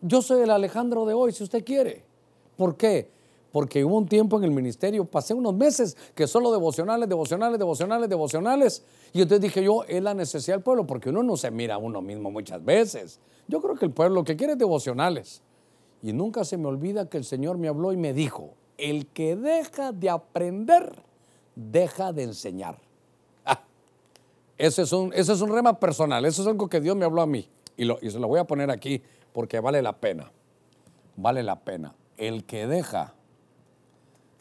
yo 0.00 0.22
soy 0.22 0.42
el 0.42 0.50
Alejandro 0.50 1.06
de 1.06 1.14
hoy, 1.14 1.32
si 1.32 1.44
usted 1.44 1.64
quiere. 1.64 2.02
¿Por 2.56 2.76
qué? 2.76 3.10
Porque 3.52 3.84
hubo 3.84 3.98
un 3.98 4.08
tiempo 4.08 4.38
en 4.38 4.44
el 4.44 4.50
ministerio, 4.50 5.04
pasé 5.04 5.34
unos 5.34 5.54
meses 5.54 5.96
que 6.14 6.26
solo 6.26 6.50
devocionales, 6.50 7.08
devocionales, 7.08 7.58
devocionales, 7.58 8.08
devocionales. 8.08 8.84
Y 9.12 9.20
entonces 9.20 9.42
dije 9.42 9.62
yo, 9.62 9.84
es 9.84 10.02
la 10.02 10.14
necesidad 10.14 10.56
del 10.56 10.64
pueblo, 10.64 10.86
porque 10.86 11.10
uno 11.10 11.22
no 11.22 11.36
se 11.36 11.50
mira 11.50 11.74
a 11.74 11.78
uno 11.78 12.00
mismo 12.00 12.30
muchas 12.30 12.64
veces. 12.64 13.20
Yo 13.46 13.60
creo 13.60 13.74
que 13.74 13.84
el 13.84 13.92
pueblo 13.92 14.16
lo 14.16 14.24
que 14.24 14.36
quiere 14.36 14.54
es 14.54 14.58
devocionales. 14.58 15.42
Y 16.02 16.12
nunca 16.12 16.44
se 16.44 16.56
me 16.56 16.66
olvida 16.66 17.08
que 17.08 17.18
el 17.18 17.24
Señor 17.24 17.58
me 17.58 17.68
habló 17.68 17.92
y 17.92 17.96
me 17.96 18.12
dijo, 18.12 18.54
el 18.78 19.06
que 19.06 19.36
deja 19.36 19.92
de 19.92 20.10
aprender, 20.10 21.02
deja 21.54 22.12
de 22.12 22.24
enseñar. 22.24 22.78
Ah, 23.44 23.62
ese, 24.58 24.82
es 24.82 24.92
un, 24.92 25.12
ese 25.14 25.32
es 25.34 25.40
un 25.40 25.52
rema 25.52 25.78
personal, 25.78 26.24
eso 26.24 26.42
es 26.42 26.48
algo 26.48 26.68
que 26.68 26.80
Dios 26.80 26.96
me 26.96 27.04
habló 27.04 27.22
a 27.22 27.26
mí 27.26 27.48
y, 27.76 28.10
se 28.10 28.18
lo 28.18 28.28
voy 28.28 28.40
a 28.40 28.44
poner 28.44 28.70
aquí 28.70 29.02
porque 29.32 29.60
vale 29.60 29.82
la 29.82 29.98
pena. 29.98 30.30
Vale 31.16 31.42
la 31.42 31.60
pena. 31.60 31.94
El 32.16 32.44
que 32.44 32.66
deja 32.66 33.14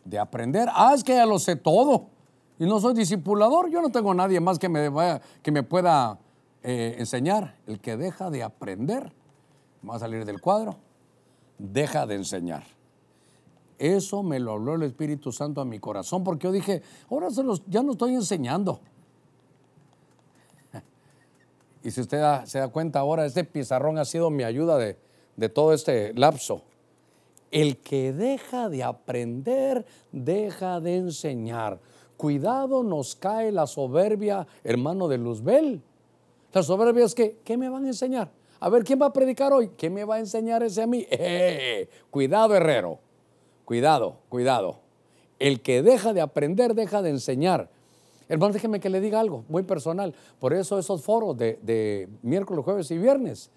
de 0.03 0.19
aprender, 0.19 0.67
ah, 0.73 0.93
es 0.95 1.03
que 1.03 1.15
ya 1.15 1.25
lo 1.25 1.39
sé 1.39 1.55
todo 1.55 2.07
y 2.61 2.65
no 2.65 2.79
soy 2.79 2.93
discipulador, 2.93 3.71
yo 3.71 3.81
no 3.81 3.89
tengo 3.89 4.13
nadie 4.13 4.39
más 4.39 4.59
que 4.59 4.69
me, 4.69 4.91
que 5.41 5.51
me 5.51 5.63
pueda 5.63 6.19
eh, 6.61 6.95
enseñar. 6.99 7.55
El 7.65 7.79
que 7.79 7.97
deja 7.97 8.29
de 8.29 8.43
aprender, 8.43 9.11
va 9.87 9.95
a 9.95 9.99
salir 9.99 10.25
del 10.25 10.39
cuadro, 10.39 10.75
deja 11.57 12.05
de 12.05 12.13
enseñar. 12.13 12.63
Eso 13.79 14.21
me 14.21 14.39
lo 14.39 14.51
habló 14.51 14.75
el 14.75 14.83
Espíritu 14.83 15.31
Santo 15.31 15.59
a 15.59 15.65
mi 15.65 15.79
corazón, 15.79 16.23
porque 16.23 16.43
yo 16.43 16.51
dije, 16.51 16.83
ahora 17.09 17.29
ya 17.65 17.81
no 17.81 17.93
estoy 17.93 18.13
enseñando. 18.13 18.79
Y 21.83 21.89
si 21.89 22.01
usted 22.01 22.21
se 22.45 22.59
da 22.59 22.67
cuenta 22.67 22.99
ahora, 22.99 23.25
este 23.25 23.43
pizarrón 23.43 23.97
ha 23.97 24.05
sido 24.05 24.29
mi 24.29 24.43
ayuda 24.43 24.77
de, 24.77 24.99
de 25.35 25.49
todo 25.49 25.73
este 25.73 26.13
lapso. 26.13 26.61
El 27.51 27.77
que 27.77 28.13
deja 28.13 28.69
de 28.69 28.81
aprender, 28.81 29.85
deja 30.13 30.79
de 30.79 30.95
enseñar. 30.95 31.79
Cuidado, 32.15 32.81
nos 32.81 33.15
cae 33.15 33.51
la 33.51 33.67
soberbia, 33.67 34.47
hermano 34.63 35.09
de 35.09 35.17
Luzbel. 35.17 35.81
La 36.53 36.63
soberbia 36.63 37.03
es 37.03 37.13
que, 37.13 37.39
¿qué 37.43 37.57
me 37.57 37.67
van 37.67 37.85
a 37.85 37.87
enseñar? 37.89 38.31
A 38.61 38.69
ver, 38.69 38.85
¿quién 38.85 39.01
va 39.01 39.07
a 39.07 39.13
predicar 39.13 39.51
hoy? 39.51 39.71
¿Qué 39.75 39.89
me 39.89 40.05
va 40.05 40.15
a 40.15 40.19
enseñar 40.19 40.63
ese 40.63 40.81
a 40.81 40.87
mí? 40.87 41.05
¡Eh! 41.09 41.89
Cuidado, 42.09 42.55
herrero. 42.55 42.99
Cuidado, 43.65 44.17
cuidado. 44.29 44.79
El 45.39 45.61
que 45.61 45.81
deja 45.81 46.13
de 46.13 46.21
aprender, 46.21 46.73
deja 46.73 47.01
de 47.01 47.09
enseñar. 47.09 47.69
Hermano, 48.29 48.53
déjeme 48.53 48.79
que 48.79 48.89
le 48.89 49.01
diga 49.01 49.19
algo 49.19 49.43
muy 49.49 49.63
personal. 49.63 50.13
Por 50.39 50.53
eso 50.53 50.79
esos 50.79 51.03
foros 51.03 51.37
de, 51.37 51.59
de 51.61 52.07
miércoles, 52.21 52.63
jueves 52.63 52.91
y 52.91 52.97
viernes 52.97 53.51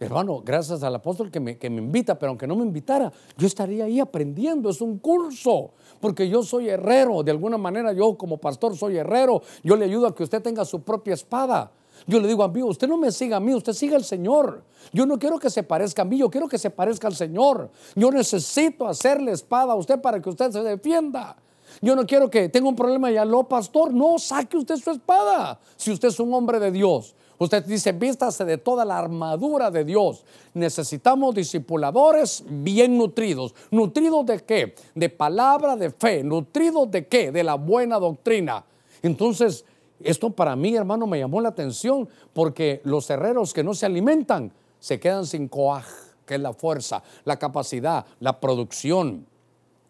Hermano, 0.00 0.42
gracias 0.44 0.82
al 0.84 0.94
apóstol 0.94 1.30
que 1.30 1.40
me, 1.40 1.58
que 1.58 1.68
me, 1.68 1.78
invita, 1.78 2.16
pero 2.16 2.30
aunque 2.30 2.46
no 2.46 2.54
me 2.54 2.62
invitara, 2.62 3.12
yo 3.36 3.46
estaría 3.46 3.84
ahí 3.84 3.98
aprendiendo. 3.98 4.70
Es 4.70 4.80
un 4.80 4.98
curso, 4.98 5.72
porque 6.00 6.28
yo 6.28 6.42
soy 6.44 6.68
herrero. 6.68 7.22
De 7.24 7.32
alguna 7.32 7.58
manera, 7.58 7.92
yo 7.92 8.16
como 8.16 8.38
pastor 8.38 8.76
soy 8.76 8.96
herrero. 8.96 9.42
Yo 9.64 9.74
le 9.74 9.86
ayudo 9.86 10.06
a 10.06 10.14
que 10.14 10.22
usted 10.22 10.40
tenga 10.40 10.64
su 10.64 10.82
propia 10.82 11.14
espada. 11.14 11.72
Yo 12.06 12.20
le 12.20 12.28
digo, 12.28 12.44
amigo, 12.44 12.68
usted 12.68 12.86
no 12.86 12.96
me 12.96 13.10
siga 13.10 13.38
a 13.38 13.40
mí, 13.40 13.52
usted 13.52 13.72
siga 13.72 13.96
al 13.96 14.04
Señor. 14.04 14.62
Yo 14.92 15.04
no 15.04 15.18
quiero 15.18 15.38
que 15.38 15.50
se 15.50 15.64
parezca 15.64 16.02
a 16.02 16.04
mí, 16.04 16.18
yo 16.18 16.30
quiero 16.30 16.48
que 16.48 16.58
se 16.58 16.70
parezca 16.70 17.08
al 17.08 17.16
Señor. 17.16 17.70
Yo 17.96 18.10
necesito 18.12 18.86
hacerle 18.86 19.32
espada 19.32 19.72
a 19.72 19.76
usted 19.76 20.00
para 20.00 20.20
que 20.22 20.28
usted 20.28 20.52
se 20.52 20.62
defienda. 20.62 21.36
Yo 21.82 21.94
no 21.94 22.06
quiero 22.06 22.30
que 22.30 22.48
tenga 22.48 22.68
un 22.68 22.76
problema 22.76 23.10
y 23.10 23.14
ya 23.14 23.24
lo, 23.24 23.44
pastor, 23.44 23.92
no, 23.92 24.18
saque 24.18 24.56
usted 24.56 24.76
su 24.76 24.90
espada. 24.90 25.58
Si 25.76 25.90
usted 25.90 26.08
es 26.08 26.20
un 26.20 26.32
hombre 26.32 26.58
de 26.58 26.70
Dios, 26.70 27.14
Usted 27.38 27.64
dice, 27.64 27.92
vístase 27.92 28.44
de 28.44 28.58
toda 28.58 28.84
la 28.84 28.98
armadura 28.98 29.70
de 29.70 29.84
Dios. 29.84 30.24
Necesitamos 30.54 31.34
discipuladores 31.34 32.42
bien 32.48 32.98
nutridos. 32.98 33.54
¿Nutridos 33.70 34.26
de 34.26 34.40
qué? 34.40 34.74
De 34.94 35.08
palabra 35.08 35.76
de 35.76 35.90
fe. 35.90 36.24
¿Nutridos 36.24 36.90
de 36.90 37.06
qué? 37.06 37.30
De 37.30 37.44
la 37.44 37.54
buena 37.54 37.98
doctrina. 37.98 38.64
Entonces, 39.02 39.64
esto 40.00 40.30
para 40.30 40.56
mí, 40.56 40.74
hermano, 40.74 41.06
me 41.06 41.20
llamó 41.20 41.40
la 41.40 41.50
atención 41.50 42.08
porque 42.32 42.80
los 42.84 43.08
herreros 43.08 43.52
que 43.52 43.62
no 43.62 43.72
se 43.74 43.86
alimentan 43.86 44.52
se 44.80 44.98
quedan 44.98 45.24
sin 45.24 45.48
coaj, 45.48 45.86
que 46.26 46.34
es 46.34 46.40
la 46.40 46.52
fuerza, 46.52 47.02
la 47.24 47.38
capacidad, 47.38 48.04
la 48.18 48.40
producción. 48.40 49.26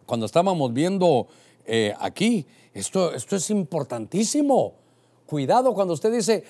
Cuando 0.05 0.27
estábamos 0.27 0.73
viendo 0.73 1.29
eh, 1.65 1.95
aquí, 1.99 2.47
esto, 2.75 3.15
esto 3.15 3.37
es 3.37 3.51
importantísimo. 3.51 4.75
Cuidado 5.29 5.75
cuando 5.75 5.93
usted 5.93 6.11
dice, 6.11 6.43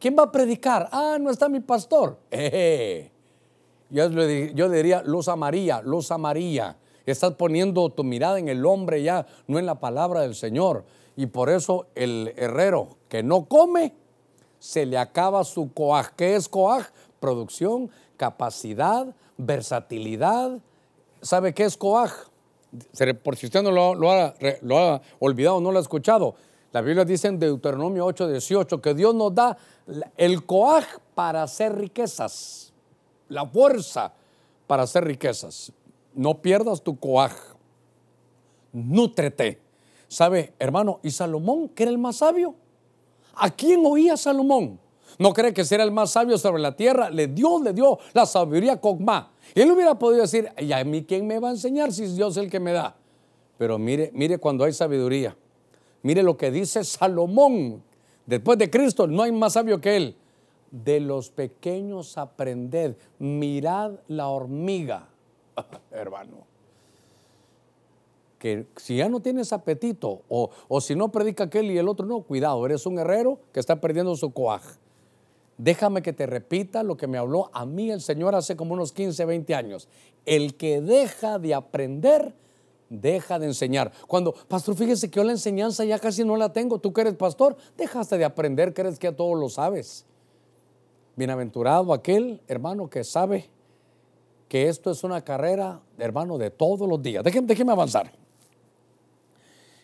¿quién 0.00 0.16
va 0.18 0.24
a 0.24 0.32
predicar? 0.32 0.88
Ah, 0.90 1.18
no 1.20 1.30
está 1.30 1.48
mi 1.48 1.60
pastor. 1.60 2.18
Eh, 2.32 3.08
yo, 3.90 4.08
le, 4.08 4.52
yo 4.54 4.68
diría, 4.68 5.04
luz 5.04 5.28
amarilla, 5.28 5.80
luz 5.82 6.10
amarilla. 6.10 6.76
Estás 7.06 7.34
poniendo 7.34 7.88
tu 7.90 8.02
mirada 8.02 8.40
en 8.40 8.48
el 8.48 8.66
hombre 8.66 9.04
ya, 9.04 9.24
no 9.46 9.60
en 9.60 9.66
la 9.66 9.76
palabra 9.76 10.22
del 10.22 10.34
Señor. 10.34 10.84
Y 11.14 11.26
por 11.26 11.48
eso 11.48 11.86
el 11.94 12.34
herrero 12.36 12.96
que 13.08 13.22
no 13.22 13.44
come, 13.44 13.94
se 14.58 14.84
le 14.84 14.98
acaba 14.98 15.44
su 15.44 15.72
coaj. 15.72 16.16
¿Qué 16.16 16.34
es 16.34 16.48
coaj? 16.48 16.88
Producción, 17.20 17.88
capacidad, 18.16 19.14
versatilidad. 19.36 20.58
¿Sabe 21.22 21.54
qué 21.54 21.62
es 21.62 21.76
coaj? 21.76 22.10
Por 23.22 23.36
si 23.36 23.46
usted 23.46 23.62
no 23.62 23.70
lo, 23.70 24.10
ha, 24.10 24.34
lo 24.60 24.78
ha 24.80 25.02
olvidado, 25.20 25.60
no 25.60 25.70
lo 25.70 25.78
ha 25.78 25.82
escuchado 25.82 26.34
la 26.74 26.80
Biblia 26.80 27.04
dice 27.04 27.28
en 27.28 27.38
Deuteronomio 27.38 28.04
8, 28.04 28.26
18 28.26 28.82
que 28.82 28.94
Dios 28.94 29.14
nos 29.14 29.32
da 29.32 29.56
el 30.16 30.44
coaj 30.44 30.84
para 31.14 31.44
hacer 31.44 31.72
riquezas, 31.78 32.72
la 33.28 33.46
fuerza 33.46 34.12
para 34.66 34.82
hacer 34.82 35.04
riquezas. 35.04 35.72
No 36.14 36.42
pierdas 36.42 36.82
tu 36.82 36.98
coaj, 36.98 37.32
nútrete. 38.72 39.60
¿Sabe, 40.08 40.52
hermano? 40.58 40.98
¿Y 41.04 41.12
Salomón, 41.12 41.68
que 41.68 41.84
era 41.84 41.92
el 41.92 41.98
más 41.98 42.16
sabio? 42.16 42.56
¿A 43.36 43.50
quién 43.50 43.86
oía 43.86 44.16
Salomón? 44.16 44.80
¿No 45.20 45.32
cree 45.32 45.54
que 45.54 45.62
era 45.70 45.84
el 45.84 45.92
más 45.92 46.10
sabio 46.10 46.36
sobre 46.38 46.60
la 46.60 46.74
tierra? 46.74 47.08
Le 47.08 47.28
Dios 47.28 47.62
le 47.62 47.72
dio 47.72 48.00
la 48.14 48.26
sabiduría 48.26 48.80
cogma. 48.80 49.30
Él 49.54 49.70
hubiera 49.70 49.96
podido 49.96 50.22
decir, 50.22 50.50
¿y 50.58 50.72
a 50.72 50.82
mí 50.82 51.04
quién 51.04 51.24
me 51.24 51.38
va 51.38 51.50
a 51.50 51.52
enseñar 51.52 51.92
si 51.92 52.02
es 52.02 52.16
Dios 52.16 52.36
el 52.36 52.50
que 52.50 52.58
me 52.58 52.72
da? 52.72 52.96
Pero 53.58 53.78
mire, 53.78 54.10
mire 54.12 54.38
cuando 54.38 54.64
hay 54.64 54.72
sabiduría. 54.72 55.36
Mire 56.04 56.22
lo 56.22 56.36
que 56.36 56.50
dice 56.50 56.84
Salomón. 56.84 57.82
Después 58.26 58.58
de 58.58 58.68
Cristo 58.68 59.06
no 59.06 59.22
hay 59.22 59.32
más 59.32 59.54
sabio 59.54 59.80
que 59.80 59.96
él. 59.96 60.16
De 60.70 61.00
los 61.00 61.30
pequeños 61.30 62.18
aprended. 62.18 62.96
Mirad 63.18 63.92
la 64.08 64.28
hormiga, 64.28 65.08
hermano. 65.90 66.46
Que 68.38 68.66
si 68.76 68.98
ya 68.98 69.08
no 69.08 69.20
tienes 69.20 69.50
apetito 69.54 70.20
o, 70.28 70.50
o 70.68 70.80
si 70.82 70.94
no 70.94 71.10
predica 71.10 71.44
aquel 71.44 71.70
y 71.70 71.78
el 71.78 71.88
otro 71.88 72.04
no, 72.04 72.20
cuidado, 72.20 72.66
eres 72.66 72.84
un 72.84 72.98
herrero 72.98 73.38
que 73.50 73.60
está 73.60 73.80
perdiendo 73.80 74.14
su 74.14 74.30
coaj. 74.30 74.62
Déjame 75.56 76.02
que 76.02 76.12
te 76.12 76.26
repita 76.26 76.82
lo 76.82 76.98
que 76.98 77.06
me 77.06 77.16
habló 77.16 77.48
a 77.54 77.64
mí 77.64 77.90
el 77.90 78.02
Señor 78.02 78.34
hace 78.34 78.56
como 78.56 78.74
unos 78.74 78.92
15, 78.92 79.24
20 79.24 79.54
años. 79.54 79.88
El 80.26 80.56
que 80.56 80.82
deja 80.82 81.38
de 81.38 81.54
aprender 81.54 82.34
deja 82.88 83.38
de 83.38 83.46
enseñar. 83.46 83.92
Cuando, 84.06 84.32
pastor, 84.32 84.74
fíjese 84.74 85.10
que 85.10 85.16
yo 85.16 85.24
la 85.24 85.32
enseñanza 85.32 85.84
ya 85.84 85.98
casi 85.98 86.24
no 86.24 86.36
la 86.36 86.52
tengo. 86.52 86.78
Tú 86.78 86.92
que 86.92 87.02
eres 87.02 87.14
pastor, 87.14 87.56
dejaste 87.76 88.18
de 88.18 88.24
aprender, 88.24 88.74
crees 88.74 88.98
que 88.98 89.08
a 89.08 89.16
todo 89.16 89.34
lo 89.34 89.48
sabes. 89.48 90.04
Bienaventurado 91.16 91.92
aquel 91.92 92.40
hermano 92.48 92.88
que 92.90 93.04
sabe 93.04 93.48
que 94.48 94.68
esto 94.68 94.90
es 94.90 95.04
una 95.04 95.22
carrera, 95.22 95.80
hermano, 95.98 96.38
de 96.38 96.50
todos 96.50 96.88
los 96.88 97.00
días. 97.02 97.24
Déjeme, 97.24 97.46
déjeme 97.46 97.72
avanzar. 97.72 98.12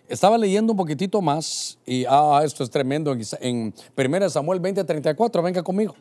Estaba 0.09 0.37
leyendo 0.37 0.73
un 0.73 0.77
poquitito 0.77 1.23
más 1.23 1.79
y 1.87 2.05
ah, 2.09 2.43
esto 2.45 2.65
es 2.65 2.71
tremendo 2.71 3.17
en, 3.41 3.73
1 3.97 4.31
Samuel 4.31 4.61
20:34, 4.61 5.43
venga 5.43 5.63
conmigo. 5.63 5.95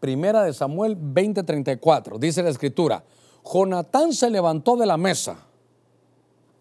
Primera 0.00 0.42
de 0.42 0.52
Samuel 0.52 0.98
20:34, 0.98 2.18
dice 2.18 2.42
la 2.42 2.50
escritura, 2.50 3.02
Jonatán 3.42 4.12
se 4.12 4.28
levantó 4.28 4.76
de 4.76 4.84
la 4.84 4.98
mesa 4.98 5.46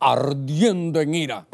ardiendo 0.01 0.99
en 0.99 1.15
ira. 1.15 1.47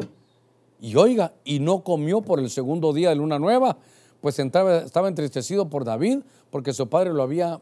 Y 0.80 0.96
oiga, 0.96 1.34
y 1.44 1.60
no 1.60 1.84
comió 1.84 2.22
por 2.22 2.40
el 2.40 2.50
segundo 2.50 2.92
día 2.92 3.10
de 3.10 3.16
luna 3.16 3.38
nueva, 3.38 3.76
pues 4.20 4.38
estaba 4.38 5.08
entristecido 5.08 5.68
por 5.68 5.84
David 5.84 6.20
porque 6.50 6.72
su 6.72 6.88
padre 6.88 7.12
lo 7.12 7.22
había 7.22 7.60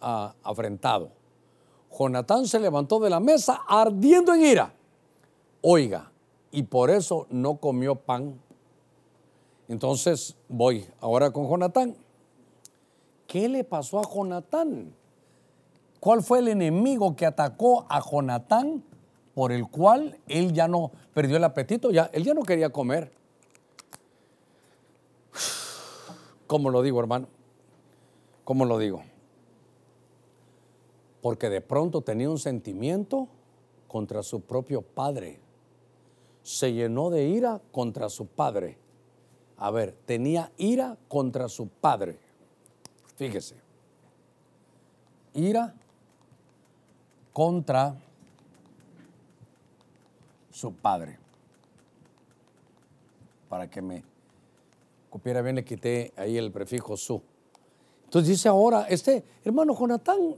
ah, 0.00 0.34
afrentado. 0.44 1.10
Jonatán 1.98 2.46
se 2.46 2.60
levantó 2.60 3.00
de 3.00 3.10
la 3.10 3.18
mesa 3.18 3.62
ardiendo 3.66 4.34
en 4.34 4.44
ira. 4.44 4.74
Oiga, 5.62 6.12
y 6.50 6.62
por 6.64 6.90
eso 6.90 7.26
no 7.30 7.56
comió 7.56 7.94
pan. 7.96 8.38
Entonces 9.68 10.36
voy 10.48 10.86
ahora 11.00 11.30
con 11.30 11.48
Jonatán. 11.48 11.96
¿Qué 13.26 13.48
le 13.48 13.64
pasó 13.64 13.98
a 13.98 14.02
Jonatán? 14.02 14.94
¿Cuál 15.98 16.22
fue 16.22 16.38
el 16.38 16.48
enemigo 16.48 17.16
que 17.16 17.26
atacó 17.26 17.86
a 17.88 18.00
Jonatán? 18.00 18.84
Por 19.36 19.52
el 19.52 19.68
cual 19.68 20.18
él 20.28 20.54
ya 20.54 20.66
no 20.66 20.92
perdió 21.12 21.36
el 21.36 21.44
apetito, 21.44 21.90
ya, 21.90 22.08
él 22.14 22.24
ya 22.24 22.32
no 22.32 22.40
quería 22.40 22.70
comer. 22.70 23.12
¿Cómo 26.46 26.70
lo 26.70 26.80
digo, 26.80 26.98
hermano? 27.00 27.28
¿Cómo 28.44 28.64
lo 28.64 28.78
digo? 28.78 29.02
Porque 31.20 31.50
de 31.50 31.60
pronto 31.60 32.00
tenía 32.00 32.30
un 32.30 32.38
sentimiento 32.38 33.28
contra 33.88 34.22
su 34.22 34.40
propio 34.40 34.80
padre. 34.80 35.38
Se 36.42 36.72
llenó 36.72 37.10
de 37.10 37.26
ira 37.26 37.60
contra 37.72 38.08
su 38.08 38.26
padre. 38.26 38.78
A 39.58 39.70
ver, 39.70 39.94
tenía 40.06 40.50
ira 40.56 40.96
contra 41.08 41.50
su 41.50 41.68
padre. 41.68 42.18
Fíjese. 43.16 43.56
Ira 45.34 45.74
contra 47.34 48.00
su 50.56 50.72
padre. 50.72 51.18
Para 53.48 53.68
que 53.68 53.82
me 53.82 54.02
copiara 55.10 55.42
bien, 55.42 55.56
le 55.56 55.64
quité 55.64 56.14
ahí 56.16 56.38
el 56.38 56.50
prefijo 56.50 56.96
su. 56.96 57.20
Entonces 58.04 58.30
dice 58.30 58.48
ahora, 58.48 58.86
este 58.88 59.22
hermano 59.44 59.76
Jonatán 59.78 60.36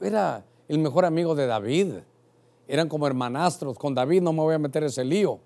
era 0.00 0.44
el 0.68 0.78
mejor 0.78 1.04
amigo 1.04 1.34
de 1.34 1.46
David. 1.46 1.94
Eran 2.68 2.88
como 2.88 3.08
hermanastros. 3.08 3.76
Con 3.76 3.92
David 3.92 4.22
no 4.22 4.32
me 4.32 4.40
voy 4.40 4.54
a 4.54 4.58
meter 4.58 4.84
ese 4.84 5.02
lío. 5.04 5.40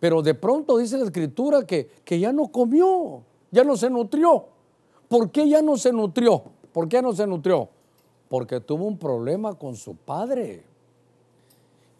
Pero 0.00 0.20
de 0.20 0.34
pronto 0.34 0.76
dice 0.76 0.98
la 0.98 1.04
escritura 1.04 1.64
que, 1.64 1.86
que 2.04 2.18
ya 2.18 2.32
no 2.32 2.48
comió, 2.48 3.22
ya 3.52 3.62
no 3.62 3.76
se 3.76 3.88
nutrió. 3.88 4.46
¿Por 5.08 5.30
qué 5.30 5.48
ya 5.48 5.62
no 5.62 5.76
se 5.76 5.92
nutrió? 5.92 6.42
¿Por 6.72 6.88
qué 6.88 7.00
no 7.00 7.12
se 7.12 7.26
nutrió? 7.26 7.68
porque 8.28 8.60
tuvo 8.60 8.84
un 8.84 8.98
problema 8.98 9.54
con 9.54 9.74
su 9.74 9.96
padre. 9.96 10.64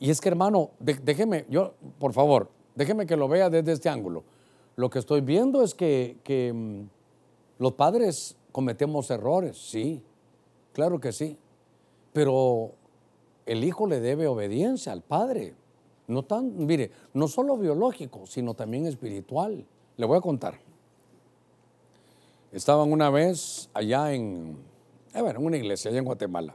Y 0.00 0.10
es 0.10 0.20
que, 0.20 0.28
hermano, 0.28 0.70
déjeme, 0.78 1.44
yo, 1.48 1.74
por 1.98 2.12
favor, 2.12 2.50
déjeme 2.74 3.06
que 3.06 3.16
lo 3.16 3.28
vea 3.28 3.50
desde 3.50 3.72
este 3.72 3.88
ángulo. 3.88 4.22
Lo 4.76 4.90
que 4.90 5.00
estoy 5.00 5.20
viendo 5.20 5.62
es 5.62 5.74
que, 5.74 6.52
mm, 6.54 6.82
los 7.60 7.72
padres 7.72 8.36
cometemos 8.52 9.10
errores, 9.10 9.58
sí, 9.58 10.02
claro 10.72 11.00
que 11.00 11.12
sí. 11.12 11.36
Pero 12.12 12.72
el 13.46 13.64
hijo 13.64 13.86
le 13.86 14.00
debe 14.00 14.28
obediencia 14.28 14.92
al 14.92 15.02
padre. 15.02 15.54
No 16.06 16.22
tan, 16.22 16.66
mire, 16.66 16.90
no 17.12 17.28
solo 17.28 17.56
biológico, 17.56 18.26
sino 18.26 18.54
también 18.54 18.86
espiritual. 18.86 19.66
Le 19.96 20.06
voy 20.06 20.16
a 20.16 20.20
contar. 20.20 20.60
Estaban 22.52 22.92
una 22.92 23.10
vez 23.10 23.68
allá 23.74 24.14
en, 24.14 24.56
eh, 25.12 25.18
en 25.18 25.44
una 25.44 25.56
iglesia, 25.56 25.90
allá 25.90 25.98
en 25.98 26.04
Guatemala, 26.04 26.54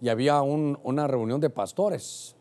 y 0.00 0.08
había 0.08 0.42
una 0.42 1.06
reunión 1.06 1.40
de 1.40 1.48
pastores. 1.48 2.35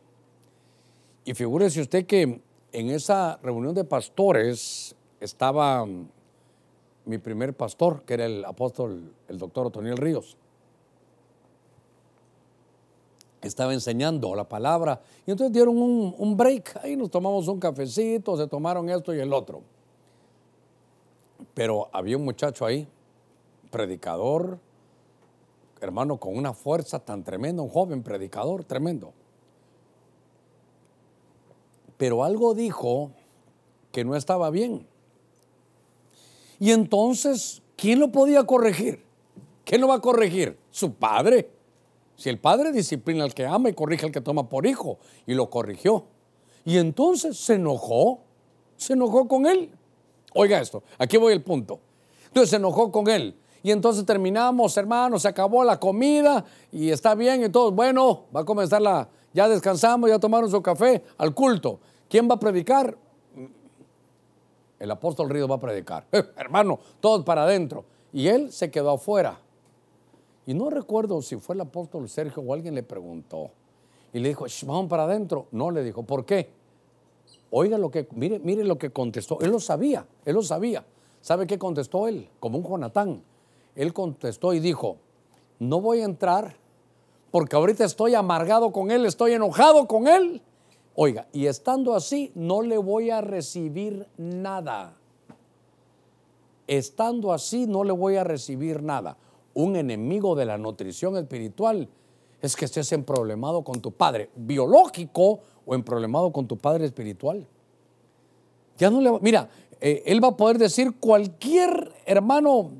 Y 1.25 1.33
figúrese 1.33 1.81
usted 1.81 2.05
que 2.05 2.41
en 2.71 2.89
esa 2.89 3.37
reunión 3.43 3.75
de 3.75 3.83
pastores 3.83 4.95
estaba 5.19 5.85
mm, 5.85 6.07
mi 7.05 7.17
primer 7.17 7.53
pastor, 7.53 8.03
que 8.03 8.13
era 8.13 8.25
el 8.25 8.45
apóstol, 8.45 9.13
el 9.27 9.37
doctor 9.37 9.67
Otoniel 9.67 9.97
Ríos 9.97 10.37
estaba 13.47 13.73
enseñando 13.73 14.35
la 14.35 14.47
palabra. 14.47 15.01
Y 15.25 15.31
entonces 15.31 15.53
dieron 15.53 15.77
un, 15.77 16.37
break, 16.37 16.79
ahí 16.83 16.95
nos 16.95 17.11
tomamos 17.11 17.47
un 17.47 17.59
cafecito, 17.59 18.35
se 18.37 18.47
tomaron 18.47 18.89
esto 18.89 19.13
y 19.13 19.19
el 19.19 19.31
otro. 19.31 19.61
Pero 21.53 21.89
había 21.91 22.17
un 22.17 22.25
muchacho 22.25 22.65
ahí, 22.65 22.87
predicador, 23.71 24.59
hermano, 25.79 26.17
con 26.17 26.35
una 26.35 26.53
fuerza 26.53 26.99
tan 26.99 27.23
tremenda, 27.23 27.61
un 27.61 27.69
joven 27.69 28.03
predicador 28.03 28.63
tremendo. 28.63 29.13
Pero 31.97 32.23
algo 32.23 32.53
dijo 32.53 33.11
que 33.91 34.03
no 34.03 34.15
estaba 34.15 34.49
bien. 34.49 34.87
Y 36.59 36.71
entonces, 36.71 37.61
¿quién 37.75 37.99
lo 37.99 38.11
podía 38.11 38.43
corregir? 38.43 39.03
¿Quién 39.63 39.81
lo 39.81 39.87
va 39.87 39.95
a 39.95 40.01
corregir? 40.01 40.57
Su 40.69 40.93
padre. 40.93 41.49
Si 42.15 42.29
el 42.29 42.39
padre 42.39 42.71
disciplina 42.71 43.23
al 43.23 43.33
que 43.33 43.45
ama 43.45 43.69
y 43.69 43.73
corrige 43.73 44.05
al 44.05 44.11
que 44.11 44.21
toma 44.21 44.47
por 44.47 44.65
hijo, 44.65 44.99
y 45.25 45.33
lo 45.33 45.49
corrigió. 45.49 46.05
Y 46.63 46.77
entonces 46.77 47.37
se 47.37 47.55
enojó, 47.55 48.21
se 48.77 48.93
enojó 48.93 49.27
con 49.27 49.45
él. 49.45 49.71
Oiga 50.33 50.59
esto, 50.59 50.83
aquí 50.97 51.17
voy 51.17 51.33
el 51.33 51.43
punto. 51.43 51.79
Entonces 52.27 52.49
se 52.49 52.55
enojó 52.57 52.91
con 52.91 53.07
él. 53.07 53.37
Y 53.63 53.71
entonces 53.71 54.05
terminamos, 54.05 54.77
hermanos, 54.77 55.23
se 55.23 55.27
acabó 55.27 55.63
la 55.63 55.79
comida 55.79 56.45
y 56.71 56.91
está 56.91 57.15
bien 57.15 57.43
y 57.43 57.49
todo. 57.49 57.71
Bueno, 57.71 58.25
va 58.35 58.41
a 58.41 58.45
comenzar 58.45 58.81
la, 58.81 59.09
ya 59.35 59.49
descansamos, 59.49 60.09
ya 60.09 60.17
tomaron 60.17 60.49
su 60.49 60.61
café 60.61 61.03
al 61.17 61.35
culto. 61.35 61.81
¿Quién 62.09 62.29
va 62.29 62.35
a 62.35 62.39
predicar? 62.39 62.97
El 64.79 64.91
apóstol 64.91 65.29
Río 65.29 65.45
va 65.45 65.55
a 65.55 65.59
predicar. 65.59 66.07
hermano, 66.37 66.79
todos 67.01 67.25
para 67.25 67.43
adentro. 67.43 67.83
Y 68.13 68.29
él 68.29 68.49
se 68.53 68.71
quedó 68.71 68.91
afuera. 68.91 69.37
Y 70.45 70.53
no 70.53 70.69
recuerdo 70.69 71.21
si 71.21 71.35
fue 71.35 71.55
el 71.55 71.61
apóstol 71.61 72.07
Sergio 72.07 72.43
o 72.43 72.53
alguien 72.53 72.75
le 72.75 72.83
preguntó. 72.83 73.51
Y 74.13 74.19
le 74.19 74.29
dijo, 74.29 74.45
vamos 74.65 74.87
para 74.87 75.03
adentro. 75.03 75.47
No, 75.51 75.69
le 75.69 75.83
dijo, 75.83 76.03
¿por 76.03 76.23
qué? 76.25 76.49
Oiga 77.51 77.77
lo 77.77 77.91
que, 77.91 78.07
mire, 78.15 78.39
mire 78.39 78.63
lo 78.63 78.77
que 78.77 78.91
contestó. 78.91 79.41
Él 79.41 79.51
lo 79.51 79.59
sabía, 79.59 80.07
él 80.23 80.35
lo 80.35 80.43
sabía. 80.43 80.85
¿Sabe 81.19 81.45
qué 81.45 81.59
contestó 81.59 82.07
él? 82.07 82.29
Como 82.39 82.59
un 82.59 82.63
Jonatán. 82.63 83.21
Él 83.75 83.91
contestó 83.91 84.53
y 84.53 84.61
dijo, 84.61 84.95
no 85.59 85.81
voy 85.81 85.99
a 85.99 86.05
entrar 86.05 86.55
porque 87.35 87.57
ahorita 87.57 87.83
estoy 87.83 88.15
amargado 88.15 88.71
con 88.71 88.91
él, 88.91 89.05
estoy 89.05 89.33
enojado 89.33 89.89
con 89.89 90.07
él. 90.07 90.41
Oiga, 90.95 91.27
y 91.33 91.47
estando 91.47 91.93
así, 91.93 92.31
no 92.33 92.61
le 92.61 92.77
voy 92.77 93.09
a 93.09 93.19
recibir 93.19 94.07
nada. 94.15 94.95
Estando 96.65 97.33
así, 97.33 97.67
no 97.67 97.83
le 97.83 97.91
voy 97.91 98.15
a 98.15 98.23
recibir 98.23 98.81
nada 98.81 99.17
un 99.53 99.75
enemigo 99.75 100.33
de 100.33 100.45
la 100.45 100.57
nutrición 100.57 101.17
espiritual 101.17 101.89
es 102.41 102.55
que 102.55 102.63
estés 102.63 102.93
en 102.93 103.03
problemado 103.03 103.65
con 103.65 103.81
tu 103.81 103.91
padre 103.91 104.29
biológico 104.37 105.41
o 105.65 105.75
en 105.75 105.83
problemado 105.83 106.31
con 106.31 106.47
tu 106.47 106.55
padre 106.55 106.85
espiritual. 106.85 107.45
Ya 108.77 108.89
no 108.89 109.01
le 109.01 109.11
mira, 109.19 109.49
eh, 109.81 110.03
él 110.05 110.23
va 110.23 110.29
a 110.29 110.37
poder 110.37 110.57
decir 110.57 111.01
cualquier 111.01 111.91
hermano, 112.05 112.71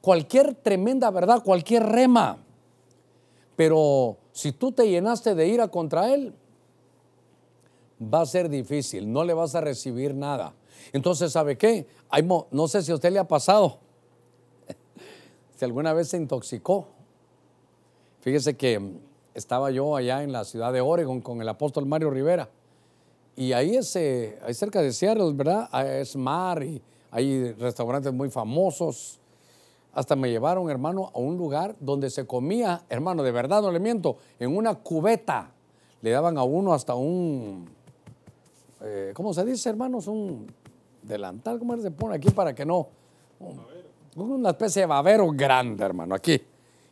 cualquier 0.00 0.56
tremenda 0.56 1.12
verdad, 1.12 1.44
cualquier 1.44 1.84
rema. 1.84 2.43
Pero 3.56 4.16
si 4.32 4.52
tú 4.52 4.72
te 4.72 4.88
llenaste 4.88 5.34
de 5.34 5.46
ira 5.48 5.68
contra 5.68 6.12
él, 6.12 6.34
va 8.02 8.22
a 8.22 8.26
ser 8.26 8.48
difícil, 8.48 9.12
no 9.12 9.24
le 9.24 9.34
vas 9.34 9.54
a 9.54 9.60
recibir 9.60 10.14
nada. 10.14 10.54
Entonces, 10.92 11.32
¿sabe 11.32 11.56
qué? 11.56 11.86
no 12.50 12.68
sé 12.68 12.82
si 12.82 12.92
a 12.92 12.94
usted 12.94 13.12
le 13.12 13.18
ha 13.18 13.28
pasado, 13.28 13.78
si 15.56 15.64
alguna 15.64 15.92
vez 15.92 16.08
se 16.08 16.16
intoxicó. 16.16 16.88
Fíjese 18.20 18.56
que 18.56 18.80
estaba 19.34 19.70
yo 19.70 19.96
allá 19.96 20.22
en 20.22 20.32
la 20.32 20.44
ciudad 20.44 20.72
de 20.72 20.80
Oregon 20.80 21.20
con 21.20 21.40
el 21.40 21.48
apóstol 21.48 21.86
Mario 21.86 22.10
Rivera. 22.10 22.48
Y 23.36 23.52
ahí, 23.52 23.78
eh, 23.96 24.38
ahí 24.42 24.54
cerca 24.54 24.80
de 24.80 24.92
Seattle, 24.92 25.32
¿verdad? 25.32 25.68
Es 26.00 26.14
mar 26.14 26.62
y 26.62 26.80
hay 27.10 27.52
restaurantes 27.52 28.12
muy 28.12 28.30
famosos. 28.30 29.18
Hasta 29.94 30.16
me 30.16 30.28
llevaron, 30.28 30.68
hermano, 30.70 31.10
a 31.14 31.18
un 31.18 31.36
lugar 31.36 31.76
donde 31.80 32.10
se 32.10 32.26
comía, 32.26 32.84
hermano, 32.88 33.22
de 33.22 33.30
verdad 33.30 33.62
no 33.62 33.70
le 33.70 33.80
miento, 33.80 34.18
en 34.38 34.56
una 34.56 34.74
cubeta. 34.74 35.52
Le 36.02 36.10
daban 36.10 36.36
a 36.36 36.42
uno 36.42 36.74
hasta 36.74 36.94
un, 36.94 37.68
eh, 38.82 39.12
¿cómo 39.14 39.32
se 39.32 39.44
dice, 39.44 39.70
hermanos? 39.70 40.06
Un 40.06 40.46
delantal, 41.02 41.58
¿cómo 41.58 41.76
se 41.78 41.90
pone 41.90 42.16
aquí 42.16 42.30
para 42.30 42.54
que 42.54 42.64
no? 42.64 42.88
una 44.16 44.50
especie 44.50 44.82
de 44.82 44.86
babero 44.86 45.30
grande, 45.32 45.84
hermano, 45.84 46.14
aquí. 46.14 46.40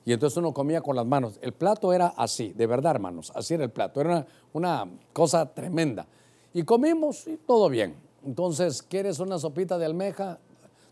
Y 0.04 0.12
entonces 0.12 0.36
uno 0.36 0.52
comía 0.52 0.80
con 0.80 0.96
las 0.96 1.06
manos. 1.06 1.38
El 1.40 1.52
plato 1.52 1.92
era 1.92 2.08
así, 2.16 2.52
de 2.52 2.66
verdad, 2.66 2.92
hermanos, 2.92 3.32
así 3.34 3.54
era 3.54 3.64
el 3.64 3.70
plato. 3.70 4.00
Era 4.00 4.26
una, 4.52 4.88
cosa 5.12 5.46
tremenda. 5.46 6.06
Y 6.52 6.64
comimos 6.64 7.26
y 7.28 7.36
todo 7.36 7.68
bien. 7.68 7.94
Entonces, 8.24 8.82
¿quieres 8.82 9.20
una 9.20 9.38
sopita 9.38 9.78
de 9.78 9.86
almeja? 9.86 10.38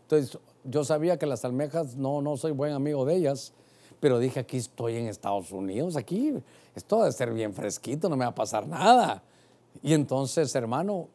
Entonces, 0.03 0.39
yo 0.63 0.83
sabía 0.83 1.17
que 1.17 1.25
las 1.25 1.45
almejas, 1.45 1.95
no, 1.95 2.21
no 2.21 2.37
soy 2.37 2.51
buen 2.51 2.73
amigo 2.73 3.05
de 3.05 3.15
ellas, 3.15 3.53
pero 3.99 4.19
dije, 4.19 4.39
aquí 4.39 4.57
estoy 4.57 4.97
en 4.97 5.07
Estados 5.07 5.51
Unidos, 5.51 5.95
aquí 5.95 6.33
esto 6.75 6.99
debe 6.99 7.11
ser 7.11 7.33
bien 7.33 7.53
fresquito, 7.53 8.09
no 8.09 8.15
me 8.15 8.25
va 8.25 8.31
a 8.31 8.35
pasar 8.35 8.67
nada. 8.67 9.23
Y 9.81 9.93
entonces, 9.93 10.53
hermano, 10.55 11.07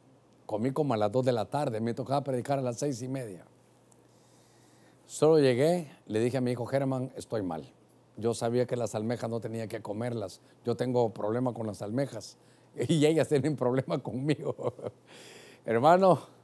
comí 0.47 0.71
como 0.71 0.95
a 0.95 0.97
las 0.97 1.11
dos 1.11 1.25
de 1.25 1.33
la 1.33 1.45
tarde, 1.47 1.81
me 1.81 1.95
tocaba 1.95 2.23
predicar 2.23 2.59
a 2.59 2.63
las 2.63 2.79
seis 2.79 3.03
y 3.03 3.09
media. 3.09 3.45
Solo 5.07 5.39
llegué, 5.39 5.91
le 6.07 6.21
dije 6.21 6.39
a 6.39 6.41
mi 6.41 6.53
hijo 6.53 6.67
Germán, 6.67 7.13
estoy 7.17 7.43
mal. 7.43 7.65
Yo 8.17 8.35
sabía 8.35 8.67
que 8.67 8.77
las 8.77 8.95
almejas 8.95 9.29
no 9.29 9.41
tenía 9.41 9.67
que 9.67 9.83
comerlas. 9.83 10.41
Yo 10.65 10.75
tengo 10.75 11.11
problema 11.11 11.53
con 11.53 11.67
las 11.67 11.83
almejas 11.83 12.37
y 12.89 13.05
ellas 13.05 13.29
tienen 13.29 13.57
problema 13.57 13.99
conmigo. 13.99 14.75
Hermano, 15.67 16.36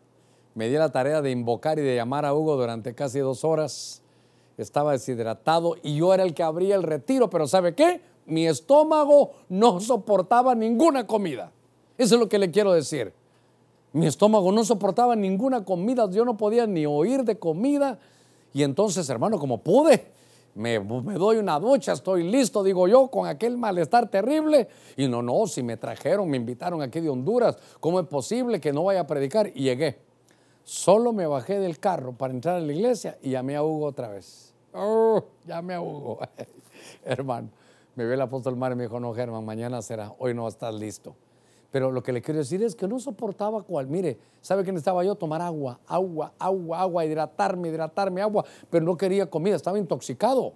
me 0.55 0.69
di 0.69 0.77
la 0.77 0.91
tarea 0.91 1.23
de 1.23 1.31
invocar 1.31 1.79
y 1.79 1.83
de 1.83 1.97
llamar 1.97 2.25
a 2.25 2.35
Hugo 2.35 2.57
durante 2.57 2.95
casi 2.95 3.19
dos 3.21 3.45
horas. 3.45 4.03
Estaba 4.59 4.93
deshidratado 4.93 5.77
y 5.83 5.97
yo 5.97 6.13
era 6.13 6.23
el 6.25 6.35
que 6.35 6.43
abría 6.43 6.75
el 6.75 6.83
retiro, 6.83 7.31
pero 7.31 7.47
¿sabe 7.47 7.75
qué? 7.75 8.01
Mi 8.27 8.47
estómago 8.47 9.33
no 9.49 9.81
soportaba 9.81 10.55
ninguna 10.55 11.07
comida. 11.07 11.53
Eso 11.99 12.15
es 12.15 12.21
lo 12.21 12.29
que 12.29 12.39
le 12.39 12.51
quiero 12.51 12.73
decir. 12.73 13.13
Mi 13.93 14.07
estómago 14.07 14.53
no 14.53 14.65
soportaba 14.65 15.17
ninguna 15.17 15.65
comida, 15.65 16.09
yo 16.11 16.25
no 16.25 16.37
podía 16.37 16.67
ni 16.67 16.87
oír 16.87 17.25
de 17.25 17.39
comida, 17.39 17.99
y 18.55 18.63
entonces, 18.63 19.09
hermano, 19.09 19.39
como 19.39 19.59
pude, 19.59 20.07
me, 20.55 20.79
doy 20.79 21.39
una 21.39 21.59
ducha, 21.59 21.93
estoy 21.93 22.25
listo, 22.25 22.63
digo 22.63 22.87
yo, 22.87 23.09
con 23.09 23.27
aquel 23.27 23.57
malestar 23.57 24.11
terrible. 24.11 24.69
Y 24.97 25.09
no, 25.09 25.23
no, 25.23 25.47
si 25.47 25.63
me 25.63 25.77
trajeron, 25.77 26.29
me 26.29 26.37
invitaron 26.37 26.83
aquí 26.83 27.01
de 27.01 27.09
Honduras, 27.09 27.57
¿cómo 27.81 28.01
es 28.01 28.07
posible 28.07 28.61
que 28.61 28.73
no 28.73 28.85
vaya 28.85 29.01
a 29.01 29.07
predicar? 29.07 29.51
Y 29.55 29.65
llegué. 29.65 29.99
Solo 30.65 31.13
me 31.13 31.27
bajé 31.27 31.59
del 31.59 31.79
carro 31.79 32.13
para 32.13 32.33
entrar 32.33 32.57
a 32.57 32.61
la 32.61 32.73
iglesia 32.73 33.19
y 33.23 33.31
llamé 33.31 33.57
a 33.57 33.63
Hugo 33.63 33.87
otra 33.87 34.09
vez. 34.09 34.55
Oh, 34.73 35.25
llamé 35.47 35.75
a 35.75 35.81
hermano, 37.05 37.49
me 37.95 38.05
vio 38.05 38.15
el 38.15 38.21
apóstol 38.21 38.57
Mario 38.57 38.75
y 38.75 38.79
me 38.79 38.83
dijo, 38.85 39.01
no, 39.01 39.13
Germán, 39.13 39.45
mañana 39.45 39.83
será, 39.83 40.15
hoy 40.19 40.35
no 40.35 40.47
estás 40.49 40.75
listo. 40.75 41.15
Pero 41.71 41.91
lo 41.91 42.03
que 42.03 42.13
le 42.13 42.21
quiero 42.21 42.39
decir 42.39 42.63
es 42.63 42.75
que 42.75 42.87
no 42.87 43.01
soportaba 43.01 43.63
cual. 43.63 43.87
Mire, 43.87 44.19
¿sabe 44.43 44.63
qué 44.63 44.73
necesitaba 44.73 45.03
yo? 45.05 45.15
Tomar 45.15 45.41
agua, 45.41 45.81
agua, 45.87 46.35
agua, 46.39 46.81
agua, 46.81 47.05
hidratarme, 47.07 47.69
hidratarme, 47.69 48.21
agua. 48.21 48.45
Pero 48.69 48.85
no 48.85 48.95
quería 48.95 49.29
comida, 49.31 49.57
estaba 49.57 49.79
intoxicado. 49.79 50.53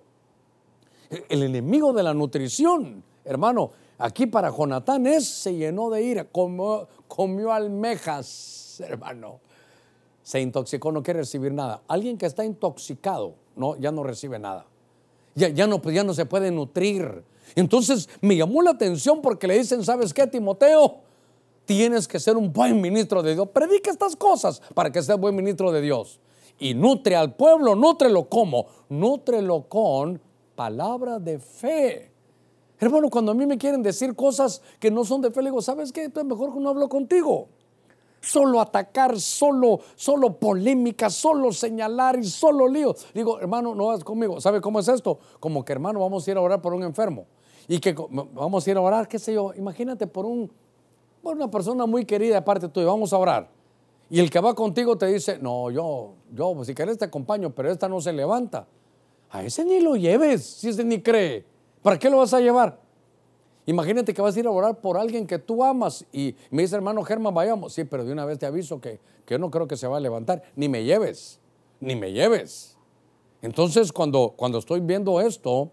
El 1.30 1.42
enemigo 1.42 1.94
de 1.94 2.02
la 2.02 2.12
nutrición, 2.12 3.02
hermano, 3.24 3.70
aquí 3.96 4.26
para 4.26 4.50
Jonatán 4.50 5.06
es, 5.06 5.26
se 5.26 5.54
llenó 5.54 5.88
de 5.88 6.02
ira, 6.02 6.26
comió 6.26 7.52
almejas, 7.52 8.82
hermano. 8.86 9.40
Se 10.26 10.40
intoxicó, 10.40 10.90
no 10.90 11.04
quiere 11.04 11.20
recibir 11.20 11.52
nada. 11.52 11.82
Alguien 11.86 12.18
que 12.18 12.26
está 12.26 12.44
intoxicado, 12.44 13.36
no, 13.54 13.76
ya 13.76 13.92
no 13.92 14.02
recibe 14.02 14.40
nada. 14.40 14.66
Ya, 15.36 15.50
ya, 15.50 15.68
no, 15.68 15.80
pues 15.80 15.94
ya 15.94 16.02
no 16.02 16.14
se 16.14 16.26
puede 16.26 16.50
nutrir. 16.50 17.22
Entonces 17.54 18.08
me 18.20 18.34
llamó 18.34 18.60
la 18.60 18.72
atención 18.72 19.22
porque 19.22 19.46
le 19.46 19.56
dicen, 19.56 19.84
¿sabes 19.84 20.12
qué, 20.12 20.26
Timoteo? 20.26 20.96
Tienes 21.64 22.08
que 22.08 22.18
ser 22.18 22.36
un 22.36 22.52
buen 22.52 22.80
ministro 22.80 23.22
de 23.22 23.34
Dios. 23.34 23.48
Predica 23.50 23.88
estas 23.88 24.16
cosas 24.16 24.60
para 24.74 24.90
que 24.90 25.00
seas 25.00 25.16
buen 25.16 25.36
ministro 25.36 25.70
de 25.70 25.80
Dios. 25.80 26.18
Y 26.58 26.74
nutre 26.74 27.14
al 27.14 27.36
pueblo, 27.36 27.76
nútrelo 27.76 28.28
como, 28.28 28.66
nútrelo 28.88 29.68
con 29.68 30.20
palabra 30.56 31.20
de 31.20 31.38
fe. 31.38 32.10
Hermano, 32.80 33.10
cuando 33.10 33.30
a 33.30 33.34
mí 33.36 33.46
me 33.46 33.58
quieren 33.58 33.80
decir 33.80 34.16
cosas 34.16 34.60
que 34.80 34.90
no 34.90 35.04
son 35.04 35.20
de 35.20 35.30
fe, 35.30 35.40
le 35.42 35.50
digo, 35.50 35.62
¿sabes 35.62 35.92
qué? 35.92 36.02
Entonces 36.02 36.28
mejor 36.28 36.52
que 36.52 36.58
no 36.58 36.70
hablo 36.70 36.88
contigo. 36.88 37.46
Solo 38.26 38.60
atacar, 38.60 39.20
solo, 39.20 39.78
solo 39.94 40.36
polémica, 40.36 41.08
solo 41.10 41.52
señalar 41.52 42.18
y 42.18 42.24
solo 42.24 42.66
lío. 42.66 42.92
Digo, 43.14 43.38
hermano, 43.38 43.72
no 43.72 43.86
vas 43.86 44.02
conmigo. 44.02 44.40
¿Sabe 44.40 44.60
cómo 44.60 44.80
es 44.80 44.88
esto? 44.88 45.20
Como 45.38 45.64
que, 45.64 45.72
hermano, 45.72 46.00
vamos 46.00 46.26
a 46.26 46.30
ir 46.32 46.36
a 46.36 46.40
orar 46.40 46.60
por 46.60 46.74
un 46.74 46.82
enfermo. 46.82 47.26
Y 47.68 47.78
que 47.78 47.94
vamos 48.32 48.66
a 48.66 48.70
ir 48.70 48.76
a 48.76 48.80
orar, 48.80 49.06
qué 49.06 49.20
sé 49.20 49.32
yo, 49.32 49.52
imagínate 49.54 50.08
por 50.08 50.26
un, 50.26 50.50
por 51.22 51.36
una 51.36 51.48
persona 51.48 51.86
muy 51.86 52.04
querida 52.04 52.38
aparte 52.38 52.68
tuya, 52.68 52.86
vamos 52.86 53.12
a 53.12 53.18
orar. 53.18 53.48
Y 54.10 54.18
el 54.18 54.28
que 54.28 54.40
va 54.40 54.54
contigo 54.54 54.98
te 54.98 55.06
dice, 55.06 55.38
no, 55.40 55.70
yo, 55.70 56.14
yo, 56.32 56.52
pues 56.52 56.66
si 56.66 56.74
querés 56.74 56.98
te 56.98 57.04
acompaño, 57.04 57.54
pero 57.54 57.70
esta 57.70 57.88
no 57.88 58.00
se 58.00 58.12
levanta. 58.12 58.66
A 59.30 59.44
ese 59.44 59.64
ni 59.64 59.78
lo 59.78 59.94
lleves, 59.94 60.44
si 60.44 60.70
ese 60.70 60.82
ni 60.82 61.00
cree. 61.00 61.44
¿Para 61.80 61.96
qué 61.96 62.10
lo 62.10 62.18
vas 62.18 62.34
a 62.34 62.40
llevar? 62.40 62.80
Imagínate 63.66 64.14
que 64.14 64.22
vas 64.22 64.36
a 64.36 64.40
ir 64.40 64.46
a 64.46 64.50
orar 64.50 64.80
por 64.80 64.96
alguien 64.96 65.26
que 65.26 65.40
tú 65.40 65.64
amas 65.64 66.06
y 66.12 66.36
me 66.50 66.62
dice, 66.62 66.76
hermano 66.76 67.02
Germán, 67.02 67.34
vayamos. 67.34 67.72
Sí, 67.72 67.84
pero 67.84 68.04
de 68.04 68.12
una 68.12 68.24
vez 68.24 68.38
te 68.38 68.46
aviso 68.46 68.80
que, 68.80 69.00
que 69.24 69.34
yo 69.34 69.38
no 69.38 69.50
creo 69.50 69.66
que 69.66 69.76
se 69.76 69.88
va 69.88 69.96
a 69.96 70.00
levantar. 70.00 70.42
Ni 70.54 70.68
me 70.68 70.84
lleves, 70.84 71.40
ni 71.80 71.96
me 71.96 72.12
lleves. 72.12 72.78
Entonces, 73.42 73.92
cuando, 73.92 74.34
cuando 74.36 74.58
estoy 74.58 74.80
viendo 74.80 75.20
esto, 75.20 75.72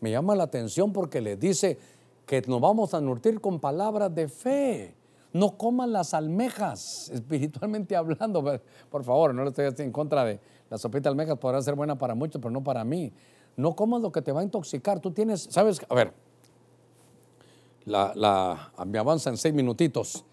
me 0.00 0.10
llama 0.10 0.34
la 0.34 0.44
atención 0.44 0.92
porque 0.92 1.20
le 1.20 1.36
dice 1.36 1.78
que 2.26 2.42
nos 2.42 2.60
vamos 2.60 2.94
a 2.94 3.00
nutrir 3.00 3.40
con 3.40 3.60
palabras 3.60 4.14
de 4.14 4.28
fe. 4.28 4.94
No 5.32 5.58
coman 5.58 5.92
las 5.92 6.14
almejas, 6.14 7.10
espiritualmente 7.14 7.96
hablando. 7.96 8.60
Por 8.90 9.04
favor, 9.04 9.34
no 9.34 9.46
estoy 9.46 9.72
en 9.78 9.92
contra 9.92 10.24
de 10.24 10.40
la 10.70 10.78
sopita 10.78 11.04
de 11.04 11.08
almejas, 11.10 11.38
podrá 11.38 11.60
ser 11.60 11.74
buena 11.74 11.96
para 11.96 12.14
muchos, 12.14 12.40
pero 12.40 12.50
no 12.50 12.64
para 12.64 12.82
mí. 12.82 13.12
No 13.56 13.76
comas 13.76 14.02
lo 14.02 14.10
que 14.10 14.22
te 14.22 14.32
va 14.32 14.40
a 14.40 14.44
intoxicar. 14.44 15.00
Tú 15.00 15.12
tienes, 15.12 15.46
¿sabes? 15.50 15.80
A 15.88 15.94
ver, 15.94 16.12
la, 17.86 18.12
la, 18.14 18.72
me 18.84 18.98
avanza 18.98 19.30
en 19.30 19.36
seis 19.36 19.54
minutitos. 19.54 20.24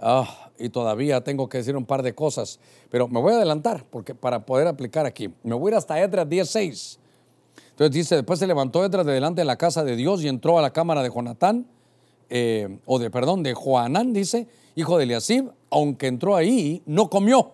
Ah, 0.00 0.50
y 0.58 0.70
todavía 0.70 1.22
tengo 1.22 1.48
que 1.48 1.58
decir 1.58 1.76
un 1.76 1.86
par 1.86 2.02
de 2.02 2.14
cosas, 2.14 2.58
pero 2.90 3.06
me 3.06 3.20
voy 3.20 3.32
a 3.32 3.36
adelantar 3.36 3.84
porque 3.88 4.14
para 4.14 4.44
poder 4.44 4.66
aplicar 4.66 5.06
aquí. 5.06 5.32
Me 5.44 5.54
voy 5.54 5.70
a 5.70 5.74
ir 5.74 5.78
hasta 5.78 6.00
Edras 6.00 6.28
16. 6.28 6.98
Entonces 7.70 7.94
dice, 7.94 8.16
después 8.16 8.40
se 8.40 8.46
levantó 8.46 8.84
Edras 8.84 9.06
de 9.06 9.12
delante 9.12 9.40
de 9.40 9.44
la 9.44 9.56
casa 9.56 9.84
de 9.84 9.94
Dios 9.94 10.22
y 10.22 10.28
entró 10.28 10.58
a 10.58 10.62
la 10.62 10.72
cámara 10.72 11.02
de 11.02 11.10
Jonatán, 11.10 11.66
eh, 12.28 12.78
o 12.86 12.98
de, 12.98 13.10
perdón, 13.10 13.42
de 13.44 13.54
Joanán, 13.54 14.12
dice, 14.12 14.48
hijo 14.74 14.98
de 14.98 15.04
Eliasib, 15.04 15.52
aunque 15.70 16.08
entró 16.08 16.34
ahí, 16.34 16.82
no 16.86 17.08
comió 17.08 17.52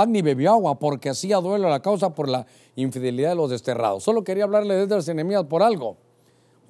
pan 0.00 0.12
ni 0.12 0.22
bebió 0.22 0.52
agua 0.52 0.78
porque 0.78 1.10
hacía 1.10 1.36
duelo 1.38 1.66
a 1.66 1.70
la 1.70 1.80
causa 1.80 2.14
por 2.14 2.26
la 2.26 2.46
infidelidad 2.74 3.30
de 3.30 3.34
los 3.34 3.50
desterrados. 3.50 4.02
Solo 4.02 4.24
quería 4.24 4.44
hablarle 4.44 4.74
de 4.74 4.84
Edras 4.84 5.06
y 5.08 5.14
Nehemías 5.14 5.44
por 5.44 5.62
algo. 5.62 5.98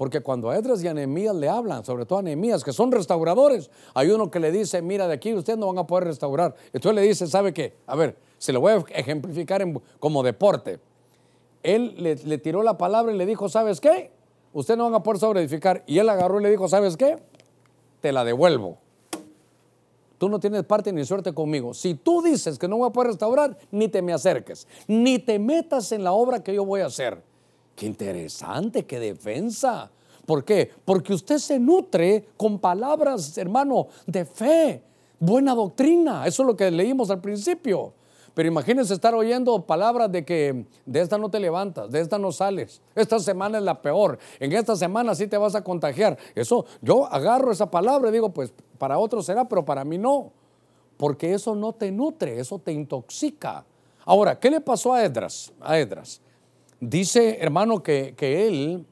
Porque 0.00 0.22
cuando 0.22 0.48
a 0.48 0.56
Edras 0.56 0.82
y 0.82 0.88
a 0.88 0.94
Nehemías 0.94 1.36
le 1.36 1.46
hablan, 1.46 1.84
sobre 1.84 2.06
todo 2.06 2.20
a 2.20 2.22
Nehemías, 2.22 2.64
que 2.64 2.72
son 2.72 2.90
restauradores, 2.90 3.70
hay 3.92 4.08
uno 4.10 4.30
que 4.30 4.40
le 4.40 4.50
dice, 4.50 4.80
mira, 4.80 5.06
de 5.06 5.12
aquí 5.12 5.34
ustedes 5.34 5.58
no 5.58 5.66
van 5.66 5.76
a 5.76 5.86
poder 5.86 6.04
restaurar. 6.04 6.54
Entonces 6.72 6.94
le 6.94 7.06
dice, 7.06 7.26
¿sabe 7.26 7.52
qué? 7.52 7.74
A 7.86 7.94
ver, 7.96 8.16
se 8.38 8.50
lo 8.54 8.62
voy 8.62 8.72
a 8.72 8.84
ejemplificar 8.94 9.62
como 9.98 10.22
deporte. 10.22 10.80
Él 11.62 11.96
le, 11.98 12.14
le, 12.14 12.38
tiró 12.38 12.62
la 12.62 12.78
palabra 12.78 13.12
y 13.12 13.18
le 13.18 13.26
dijo, 13.26 13.50
¿sabes 13.50 13.78
qué? 13.78 14.10
Ustedes 14.54 14.78
no 14.78 14.84
van 14.84 14.94
a 14.94 15.02
poder 15.02 15.20
sobreedificar. 15.20 15.84
Y 15.86 15.98
él 15.98 16.08
agarró 16.08 16.40
y 16.40 16.44
le 16.44 16.50
dijo, 16.50 16.66
¿sabes 16.66 16.96
qué? 16.96 17.18
Te 18.00 18.10
la 18.10 18.24
devuelvo. 18.24 18.78
Tú 20.16 20.30
no 20.30 20.40
tienes 20.40 20.64
parte 20.64 20.94
ni 20.94 21.04
suerte 21.04 21.34
conmigo. 21.34 21.74
Si 21.74 21.92
tú 21.92 22.22
dices 22.22 22.58
que 22.58 22.68
no 22.68 22.78
voy 22.78 22.88
a 22.88 22.90
poder 22.90 23.08
restaurar, 23.08 23.58
ni 23.70 23.86
te 23.88 24.00
me 24.00 24.14
acerques, 24.14 24.66
ni 24.88 25.18
te 25.18 25.38
metas 25.38 25.92
en 25.92 26.04
la 26.04 26.12
obra 26.12 26.42
que 26.42 26.54
yo 26.54 26.64
voy 26.64 26.80
a 26.80 26.86
hacer. 26.86 27.22
Qué 27.80 27.86
interesante, 27.86 28.84
qué 28.84 29.00
defensa. 29.00 29.90
¿Por 30.26 30.44
qué? 30.44 30.70
Porque 30.84 31.14
usted 31.14 31.38
se 31.38 31.58
nutre 31.58 32.26
con 32.36 32.58
palabras, 32.58 33.38
hermano, 33.38 33.88
de 34.06 34.26
fe, 34.26 34.82
buena 35.18 35.54
doctrina. 35.54 36.26
Eso 36.26 36.42
es 36.42 36.46
lo 36.46 36.54
que 36.54 36.70
leímos 36.70 37.10
al 37.10 37.22
principio. 37.22 37.94
Pero 38.34 38.50
imagínense 38.50 38.92
estar 38.92 39.14
oyendo 39.14 39.64
palabras 39.64 40.12
de 40.12 40.26
que 40.26 40.66
de 40.84 41.00
esta 41.00 41.16
no 41.16 41.30
te 41.30 41.40
levantas, 41.40 41.90
de 41.90 42.00
esta 42.00 42.18
no 42.18 42.32
sales, 42.32 42.82
esta 42.94 43.18
semana 43.18 43.56
es 43.56 43.64
la 43.64 43.80
peor, 43.80 44.18
en 44.38 44.52
esta 44.52 44.76
semana 44.76 45.14
sí 45.14 45.26
te 45.26 45.38
vas 45.38 45.54
a 45.54 45.64
contagiar. 45.64 46.18
Eso, 46.34 46.66
yo 46.82 47.06
agarro 47.06 47.50
esa 47.50 47.70
palabra 47.70 48.10
y 48.10 48.12
digo, 48.12 48.28
pues 48.28 48.52
para 48.76 48.98
otros 48.98 49.24
será, 49.24 49.48
pero 49.48 49.64
para 49.64 49.86
mí 49.86 49.96
no, 49.96 50.32
porque 50.98 51.32
eso 51.32 51.54
no 51.54 51.72
te 51.72 51.90
nutre, 51.90 52.40
eso 52.40 52.58
te 52.58 52.72
intoxica. 52.72 53.64
Ahora, 54.04 54.38
¿qué 54.38 54.50
le 54.50 54.60
pasó 54.60 54.92
a 54.92 55.02
Edras? 55.02 55.50
A 55.62 55.78
Edras. 55.78 56.20
Dice, 56.80 57.38
hermano, 57.40 57.82
que, 57.82 58.14
él 58.18 58.86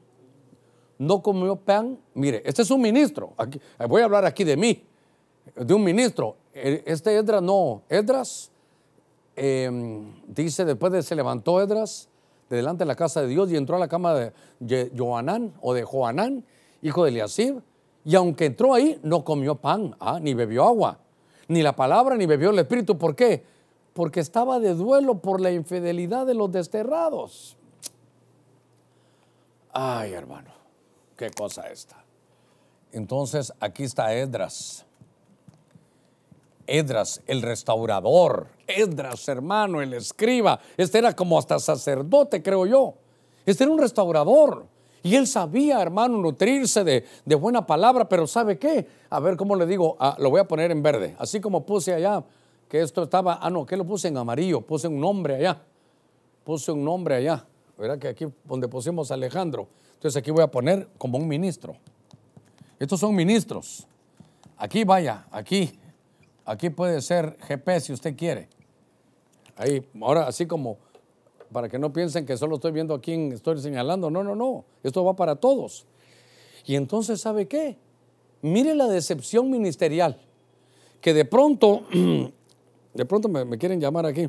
no 0.99 1.21
comió 1.23 1.55
pan. 1.55 1.97
Mire, 2.13 2.43
este 2.45 2.61
es 2.61 2.71
un 2.71 2.81
ministro. 2.81 3.33
Aquí, 3.35 3.59
voy 3.87 4.01
a 4.01 4.05
hablar 4.05 4.25
aquí 4.25 4.43
de 4.43 4.55
mí, 4.55 4.83
de 5.55 5.73
un 5.73 5.83
ministro. 5.83 6.35
E, 6.53 6.83
este 6.85 7.15
Edras 7.15 7.41
no. 7.41 7.81
Edras 7.89 8.51
em, 9.35 10.13
dice, 10.27 10.65
después 10.65 10.91
de 10.91 11.01
se 11.01 11.15
levantó 11.15 11.61
Edras 11.61 12.09
de 12.49 12.57
delante 12.57 12.83
de 12.83 12.87
la 12.87 12.95
casa 12.95 13.21
de 13.21 13.27
Dios 13.27 13.51
y 13.51 13.55
entró 13.55 13.75
a 13.75 13.79
la 13.79 13.87
cama 13.87 14.31
de 14.59 14.91
Joanán 14.95 15.53
o 15.61 15.73
de 15.73 15.83
Joanán, 15.83 16.43
hijo 16.81 17.03
de 17.03 17.09
Eliasib. 17.09 17.61
Y 18.05 18.15
aunque 18.15 18.45
entró 18.45 18.73
ahí, 18.73 18.99
no 19.03 19.23
comió 19.23 19.55
pan, 19.55 19.95
ah, 19.99 20.19
ni 20.19 20.33
bebió 20.33 20.63
agua, 20.63 20.99
ni 21.47 21.61
la 21.61 21.75
palabra, 21.75 22.15
ni 22.15 22.25
bebió 22.25 22.49
el 22.51 22.59
espíritu. 22.59 22.97
¿Por 22.97 23.15
qué? 23.15 23.43
Porque 23.93 24.19
estaba 24.19 24.59
de 24.59 24.73
duelo 24.73 25.19
por 25.19 25.41
la 25.41 25.51
infidelidad 25.51 26.25
de 26.25 26.33
los 26.33 26.51
desterrados. 26.51 27.58
Ay, 29.71 30.13
hermano, 30.13 30.51
qué 31.15 31.29
cosa 31.31 31.69
esta. 31.69 32.03
Entonces, 32.91 33.53
aquí 33.59 33.83
está 33.83 34.13
Edras. 34.13 34.85
Edras, 36.65 37.21
el 37.27 37.41
restaurador. 37.41 38.47
Edras, 38.67 39.27
hermano, 39.27 39.81
el 39.81 39.93
escriba. 39.93 40.59
Este 40.77 40.99
era 40.99 41.15
como 41.15 41.37
hasta 41.37 41.59
sacerdote, 41.59 42.43
creo 42.43 42.65
yo. 42.65 42.95
Este 43.45 43.63
era 43.63 43.73
un 43.73 43.79
restaurador. 43.79 44.67
Y 45.01 45.15
él 45.15 45.27
sabía, 45.27 45.81
hermano, 45.81 46.17
nutrirse 46.17 46.83
de, 46.83 47.35
buena 47.35 47.65
palabra, 47.65 48.07
pero 48.07 48.27
¿sabe 48.27 48.59
qué? 48.59 48.87
A 49.09 49.19
ver 49.19 49.37
cómo 49.37 49.55
le 49.55 49.65
digo, 49.65 49.95
ah, 49.99 50.15
lo 50.19 50.29
voy 50.29 50.41
a 50.41 50.47
poner 50.47 50.71
en 50.71 50.83
verde. 50.83 51.15
Así 51.17 51.39
como 51.39 51.65
puse 51.65 51.93
allá, 51.93 52.23
que 52.67 52.81
esto 52.81 53.03
estaba, 53.03 53.39
ah, 53.41 53.49
no, 53.49 53.65
que 53.65 53.77
lo 53.77 53.85
puse 53.85 54.09
en 54.09 54.17
amarillo, 54.17 54.61
puse 54.61 54.87
un 54.87 54.99
nombre 54.99 55.35
allá. 55.35 55.61
Puse 56.43 56.71
un 56.71 56.83
nombre 56.83 57.15
allá. 57.15 57.45
Verá 57.79 57.97
que 57.97 58.09
aquí 58.09 58.25
donde 58.43 58.67
pusimos 58.67 59.09
Alejandro. 59.09 59.69
Entonces 59.93 60.17
aquí 60.17 60.31
voy 60.31 60.43
a 60.43 60.51
poner 60.51 60.89
como 60.97 61.17
un 61.17 61.27
ministro. 61.27 61.77
Estos 62.77 62.99
son 62.99 63.15
ministros. 63.15 63.87
Aquí 64.57 64.83
vaya, 64.83 65.25
aquí. 65.31 65.71
Aquí 66.43 66.69
puede 66.69 67.01
ser 67.01 67.37
GP 67.47 67.79
si 67.79 67.93
usted 67.93 68.17
quiere. 68.17 68.49
Ahí, 69.55 69.85
ahora 70.01 70.27
así 70.27 70.45
como 70.45 70.77
para 71.53 71.69
que 71.69 71.79
no 71.79 71.93
piensen 71.93 72.25
que 72.25 72.35
solo 72.35 72.55
estoy 72.55 72.73
viendo 72.73 72.93
a 72.93 72.99
quién 72.99 73.31
estoy 73.31 73.61
señalando. 73.61 74.09
No, 74.09 74.23
no, 74.23 74.35
no. 74.35 74.65
Esto 74.83 75.03
va 75.05 75.15
para 75.15 75.37
todos. 75.37 75.85
Y 76.65 76.75
entonces, 76.75 77.21
¿sabe 77.21 77.47
qué? 77.47 77.77
Mire 78.41 78.75
la 78.75 78.87
decepción 78.87 79.49
ministerial. 79.49 80.19
Que 80.99 81.13
de 81.13 81.23
pronto, 81.23 81.85
de 82.93 83.05
pronto 83.05 83.29
me, 83.29 83.45
me 83.45 83.57
quieren 83.57 83.79
llamar 83.79 84.05
aquí. 84.05 84.27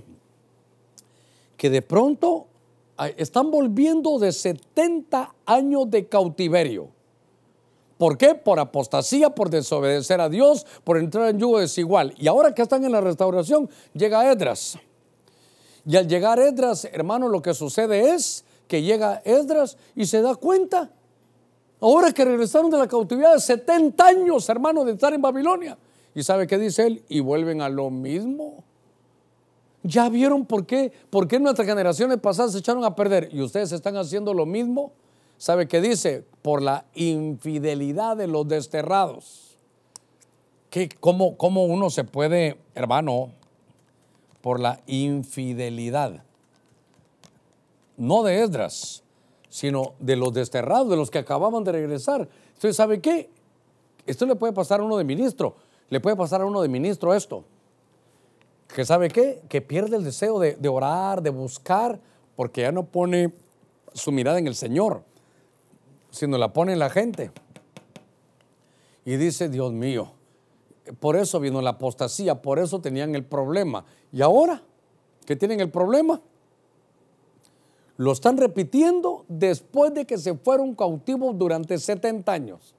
Que 1.56 1.68
de 1.68 1.82
pronto 1.82 2.46
están 3.08 3.50
volviendo 3.50 4.18
de 4.18 4.32
70 4.32 5.34
años 5.46 5.90
de 5.90 6.06
cautiverio. 6.06 6.88
¿Por 7.98 8.16
qué? 8.16 8.34
Por 8.34 8.58
apostasía, 8.58 9.30
por 9.30 9.50
desobedecer 9.50 10.20
a 10.20 10.28
Dios, 10.28 10.66
por 10.84 10.96
entrar 10.96 11.28
en 11.28 11.38
yugo 11.38 11.58
desigual. 11.58 12.14
Y 12.16 12.28
ahora 12.28 12.54
que 12.54 12.62
están 12.62 12.82
en 12.84 12.92
la 12.92 13.00
restauración, 13.00 13.68
llega 13.92 14.30
Edras. 14.32 14.78
Y 15.84 15.96
al 15.96 16.08
llegar 16.08 16.38
Edras, 16.38 16.86
hermano, 16.86 17.28
lo 17.28 17.42
que 17.42 17.52
sucede 17.52 18.14
es 18.14 18.44
que 18.68 18.82
llega 18.82 19.20
Edras 19.24 19.76
y 19.94 20.06
se 20.06 20.22
da 20.22 20.34
cuenta. 20.34 20.90
Ahora 21.80 22.12
que 22.12 22.24
regresaron 22.24 22.70
de 22.70 22.78
la 22.78 22.86
cautividad 22.86 23.34
de 23.34 23.40
70 23.40 24.06
años, 24.06 24.48
hermano, 24.48 24.84
de 24.84 24.92
estar 24.92 25.12
en 25.12 25.22
Babilonia. 25.22 25.76
¿Y 26.14 26.22
sabe 26.22 26.46
qué 26.46 26.58
dice 26.58 26.86
él? 26.86 27.04
Y 27.08 27.20
vuelven 27.20 27.62
a 27.62 27.68
lo 27.68 27.90
mismo. 27.90 28.64
¿Ya 29.82 30.08
vieron 30.08 30.44
por 30.44 30.66
qué? 30.66 30.92
¿Por 31.08 31.26
qué 31.26 31.40
nuestras 31.40 31.66
generaciones 31.66 32.18
pasadas 32.18 32.52
se 32.52 32.58
echaron 32.58 32.84
a 32.84 32.94
perder? 32.94 33.30
Y 33.32 33.40
ustedes 33.40 33.72
están 33.72 33.96
haciendo 33.96 34.34
lo 34.34 34.44
mismo. 34.44 34.92
¿Sabe 35.38 35.68
qué 35.68 35.80
dice? 35.80 36.24
Por 36.42 36.60
la 36.60 36.84
infidelidad 36.94 38.16
de 38.16 38.26
los 38.26 38.46
desterrados. 38.46 39.56
¿Qué, 40.68 40.88
cómo, 41.00 41.36
¿Cómo 41.36 41.64
uno 41.64 41.88
se 41.88 42.04
puede, 42.04 42.58
hermano, 42.74 43.30
por 44.42 44.60
la 44.60 44.80
infidelidad? 44.86 46.22
No 47.96 48.22
de 48.22 48.42
Esdras, 48.42 49.02
sino 49.48 49.94
de 49.98 50.16
los 50.16 50.32
desterrados, 50.34 50.90
de 50.90 50.96
los 50.96 51.10
que 51.10 51.18
acababan 51.18 51.64
de 51.64 51.72
regresar. 51.72 52.28
Entonces, 52.48 52.76
¿sabe 52.76 53.00
qué? 53.00 53.30
Esto 54.06 54.26
le 54.26 54.36
puede 54.36 54.52
pasar 54.52 54.80
a 54.80 54.84
uno 54.84 54.96
de 54.96 55.04
ministro, 55.04 55.56
le 55.88 56.00
puede 56.00 56.16
pasar 56.16 56.42
a 56.42 56.46
uno 56.46 56.60
de 56.60 56.68
ministro 56.68 57.14
esto. 57.14 57.44
Que 58.74 58.84
sabe 58.84 59.08
qué? 59.08 59.42
Que 59.48 59.60
pierde 59.60 59.96
el 59.96 60.04
deseo 60.04 60.38
de, 60.38 60.68
orar, 60.68 61.22
de 61.22 61.30
buscar, 61.30 62.00
porque 62.36 62.62
ya 62.62 62.72
no 62.72 62.86
pone 62.86 63.32
su 63.92 64.12
mirada 64.12 64.38
en 64.38 64.46
el 64.46 64.54
Señor, 64.54 65.02
sino 66.10 66.38
la 66.38 66.52
pone 66.52 66.72
en 66.72 66.78
la 66.78 66.90
gente. 66.90 67.32
Y 69.04 69.16
dice, 69.16 69.48
Dios 69.48 69.72
mío, 69.72 70.12
por 71.00 71.16
eso 71.16 71.40
vino 71.40 71.60
la 71.62 71.70
apostasía, 71.70 72.42
por 72.42 72.58
eso 72.58 72.80
tenían 72.80 73.14
el 73.14 73.24
problema. 73.24 73.84
Y 74.12 74.22
ahora, 74.22 74.62
¿qué 75.26 75.34
tienen 75.34 75.60
el 75.60 75.70
problema? 75.70 76.20
Lo 77.96 78.12
están 78.12 78.36
repitiendo 78.36 79.24
después 79.28 79.92
de 79.92 80.06
que 80.06 80.16
se 80.16 80.34
fueron 80.34 80.74
cautivos 80.74 81.36
durante 81.36 81.76
70 81.76 82.32
años. 82.32 82.74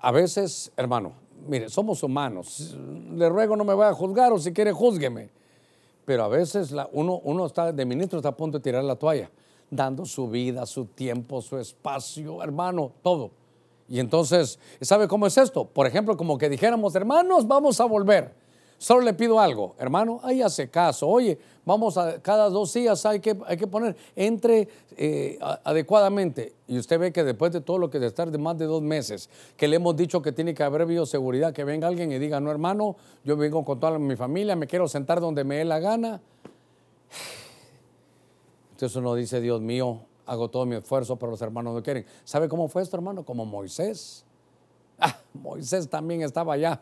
A 0.00 0.10
veces, 0.10 0.72
hermano, 0.76 1.12
mire, 1.46 1.68
somos 1.68 2.02
humanos. 2.02 2.76
Le 3.14 3.28
ruego 3.28 3.56
no 3.56 3.64
me 3.64 3.74
vaya 3.74 3.90
a 3.90 3.94
juzgar 3.94 4.32
o 4.32 4.38
si 4.38 4.52
quiere 4.52 4.72
júzgueme. 4.72 5.30
Pero 6.04 6.24
a 6.24 6.28
veces 6.28 6.74
uno, 6.92 7.20
uno 7.24 7.46
está 7.46 7.72
de 7.72 7.84
ministro 7.84 8.18
está 8.18 8.30
a 8.30 8.36
punto 8.36 8.58
de 8.58 8.62
tirar 8.62 8.82
la 8.82 8.96
toalla, 8.96 9.30
dando 9.70 10.04
su 10.04 10.28
vida, 10.28 10.66
su 10.66 10.86
tiempo, 10.86 11.40
su 11.42 11.58
espacio, 11.58 12.42
hermano, 12.42 12.92
todo. 13.02 13.30
Y 13.88 13.98
entonces, 13.98 14.58
¿sabe 14.80 15.08
cómo 15.08 15.26
es 15.26 15.36
esto? 15.36 15.64
Por 15.64 15.86
ejemplo, 15.86 16.16
como 16.16 16.38
que 16.38 16.48
dijéramos, 16.48 16.94
hermanos, 16.94 17.46
vamos 17.46 17.80
a 17.80 17.84
volver. 17.84 18.32
Solo 18.80 19.02
le 19.02 19.12
pido 19.12 19.38
algo, 19.38 19.74
hermano, 19.78 20.20
ahí 20.22 20.40
hace 20.40 20.70
caso. 20.70 21.06
Oye, 21.06 21.38
vamos 21.66 21.98
a 21.98 22.18
cada 22.22 22.48
dos 22.48 22.72
días 22.72 23.04
hay 23.04 23.20
que, 23.20 23.36
hay 23.44 23.58
que 23.58 23.66
poner, 23.66 23.94
entre 24.16 24.66
eh, 24.96 25.38
adecuadamente. 25.64 26.54
Y 26.66 26.78
usted 26.78 26.98
ve 26.98 27.12
que 27.12 27.22
después 27.22 27.52
de 27.52 27.60
todo 27.60 27.76
lo 27.76 27.90
que 27.90 27.98
de 27.98 28.06
estar 28.06 28.30
de 28.30 28.38
más 28.38 28.56
de 28.56 28.64
dos 28.64 28.80
meses, 28.80 29.28
que 29.58 29.68
le 29.68 29.76
hemos 29.76 29.94
dicho 29.96 30.22
que 30.22 30.32
tiene 30.32 30.54
que 30.54 30.62
haber 30.62 30.86
bioseguridad, 30.86 31.52
que 31.52 31.62
venga 31.62 31.88
alguien 31.88 32.10
y 32.10 32.18
diga, 32.18 32.40
no 32.40 32.50
hermano, 32.50 32.96
yo 33.22 33.36
vengo 33.36 33.66
con 33.66 33.78
toda 33.78 33.98
mi 33.98 34.16
familia, 34.16 34.56
me 34.56 34.66
quiero 34.66 34.88
sentar 34.88 35.20
donde 35.20 35.44
me 35.44 35.56
dé 35.56 35.66
la 35.66 35.78
gana. 35.78 36.22
Entonces 38.70 38.96
uno 38.96 39.14
dice, 39.14 39.42
Dios 39.42 39.60
mío, 39.60 40.00
hago 40.24 40.48
todo 40.48 40.64
mi 40.64 40.76
esfuerzo, 40.76 41.16
pero 41.16 41.32
los 41.32 41.42
hermanos 41.42 41.74
no 41.74 41.82
quieren. 41.82 42.06
¿Sabe 42.24 42.48
cómo 42.48 42.66
fue 42.66 42.80
esto, 42.80 42.96
hermano? 42.96 43.26
Como 43.26 43.44
Moisés. 43.44 44.24
Ah, 44.98 45.18
Moisés 45.34 45.86
también 45.86 46.22
estaba 46.22 46.54
allá 46.54 46.80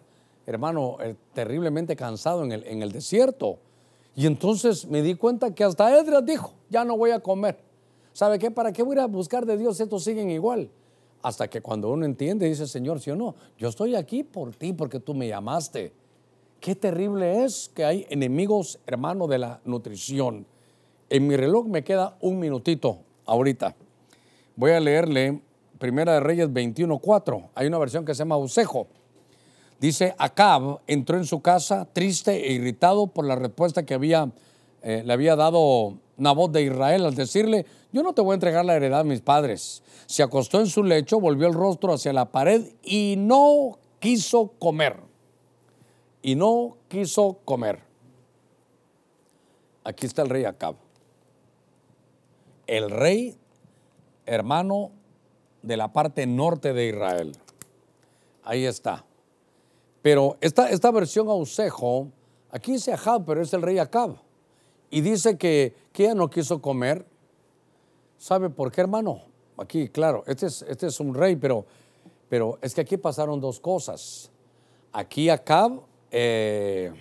hermano, 0.48 0.96
eh, 1.02 1.14
terriblemente 1.34 1.94
cansado 1.94 2.42
en 2.42 2.82
el, 2.82 2.90
desierto. 2.90 3.58
Y 4.16 4.26
entonces 4.26 4.86
me 4.86 5.02
di 5.02 5.14
cuenta 5.14 5.54
que 5.54 5.62
hasta 5.62 5.96
Edras 5.96 6.24
dijo, 6.24 6.54
ya 6.70 6.86
no 6.86 6.96
voy 6.96 7.10
a 7.10 7.20
comer. 7.20 7.58
¿Sabe 8.14 8.38
qué? 8.38 8.50
¿Para 8.50 8.72
qué 8.72 8.82
voy 8.82 8.98
a 8.98 9.06
buscar 9.06 9.44
de 9.44 9.58
Dios? 9.58 9.78
Estos 9.78 10.04
siguen 10.04 10.30
igual. 10.30 10.70
Hasta 11.20 11.48
que 11.48 11.60
cuando 11.60 11.90
uno 11.90 12.06
entiende, 12.06 12.48
dice, 12.48 12.66
Señor, 12.66 13.00
sí 13.00 13.10
o 13.10 13.16
no, 13.16 13.34
yo 13.58 13.68
estoy 13.68 13.94
aquí 13.94 14.24
por 14.24 14.54
ti, 14.54 14.72
porque 14.72 14.98
tú 15.00 15.12
me 15.12 15.28
llamaste. 15.28 15.92
Qué 16.60 16.74
terrible 16.74 17.44
es 17.44 17.70
que 17.74 17.84
hay 17.84 18.06
enemigos, 18.08 18.78
hermano, 18.86 19.26
de 19.26 19.38
la 19.38 19.60
nutrición. 19.66 20.46
En 21.10 21.26
mi 21.26 21.36
reloj 21.36 21.66
me 21.66 21.84
queda 21.84 22.16
un 22.22 22.38
minutito 22.38 23.00
ahorita. 23.26 23.76
Voy 24.56 24.70
a 24.70 24.80
leerle 24.80 25.42
Primera 25.78 26.14
de 26.14 26.20
Reyes 26.20 26.48
21.4. 26.48 27.50
Hay 27.54 27.66
una 27.66 27.78
versión 27.78 28.06
que 28.06 28.14
se 28.14 28.20
llama 28.20 28.38
Usejo. 28.38 28.88
Dice, 29.80 30.14
Acab 30.18 30.80
entró 30.86 31.16
en 31.16 31.24
su 31.24 31.40
casa 31.40 31.86
triste 31.92 32.48
e 32.48 32.52
irritado 32.52 33.06
por 33.06 33.24
la 33.24 33.36
respuesta 33.36 33.86
que 33.86 33.94
había, 33.94 34.30
eh, 34.82 35.02
le 35.04 35.12
había 35.12 35.36
dado 35.36 35.98
Nabot 36.16 36.50
de 36.50 36.62
Israel 36.62 37.04
al 37.04 37.14
decirle, 37.14 37.64
yo 37.92 38.02
no 38.02 38.12
te 38.12 38.20
voy 38.20 38.32
a 38.32 38.34
entregar 38.34 38.64
la 38.64 38.74
heredad 38.74 39.04
de 39.04 39.10
mis 39.10 39.20
padres. 39.20 39.82
Se 40.06 40.22
acostó 40.22 40.60
en 40.60 40.66
su 40.66 40.82
lecho, 40.82 41.20
volvió 41.20 41.46
el 41.46 41.54
rostro 41.54 41.92
hacia 41.92 42.12
la 42.12 42.32
pared 42.32 42.72
y 42.82 43.14
no 43.16 43.78
quiso 44.00 44.52
comer. 44.58 44.96
Y 46.22 46.34
no 46.34 46.76
quiso 46.88 47.38
comer. 47.44 47.78
Aquí 49.84 50.06
está 50.06 50.22
el 50.22 50.28
rey 50.28 50.44
Acab. 50.44 50.74
El 52.66 52.90
rey 52.90 53.38
hermano 54.26 54.90
de 55.62 55.76
la 55.76 55.92
parte 55.92 56.26
norte 56.26 56.72
de 56.72 56.88
Israel. 56.88 57.32
Ahí 58.42 58.66
está. 58.66 59.04
Pero 60.02 60.36
esta, 60.40 60.70
esta 60.70 60.90
versión 60.90 61.28
Ausejo, 61.28 62.08
aquí 62.50 62.72
dice 62.72 62.92
Ahab, 62.92 63.24
pero 63.24 63.42
es 63.42 63.52
el 63.52 63.62
rey 63.62 63.78
Acab. 63.78 64.16
Y 64.90 65.00
dice 65.00 65.36
que, 65.36 65.74
que 65.92 66.04
ella 66.04 66.14
no 66.14 66.30
quiso 66.30 66.62
comer. 66.62 67.04
¿Sabe 68.16 68.48
por 68.48 68.72
qué, 68.72 68.80
hermano? 68.80 69.22
Aquí, 69.56 69.88
claro, 69.88 70.22
este 70.26 70.46
es, 70.46 70.62
este 70.62 70.86
es 70.86 71.00
un 71.00 71.14
rey, 71.14 71.36
pero, 71.36 71.66
pero 72.28 72.58
es 72.62 72.74
que 72.74 72.80
aquí 72.80 72.96
pasaron 72.96 73.40
dos 73.40 73.60
cosas. 73.60 74.30
Aquí 74.92 75.28
Acab 75.28 75.80
eh, 76.10 76.92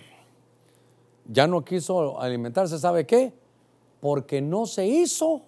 ya 1.26 1.46
no 1.46 1.64
quiso 1.64 2.20
alimentarse, 2.20 2.78
¿sabe 2.78 3.06
qué? 3.06 3.32
Porque 4.00 4.40
no 4.40 4.66
se 4.66 4.86
hizo 4.86 5.42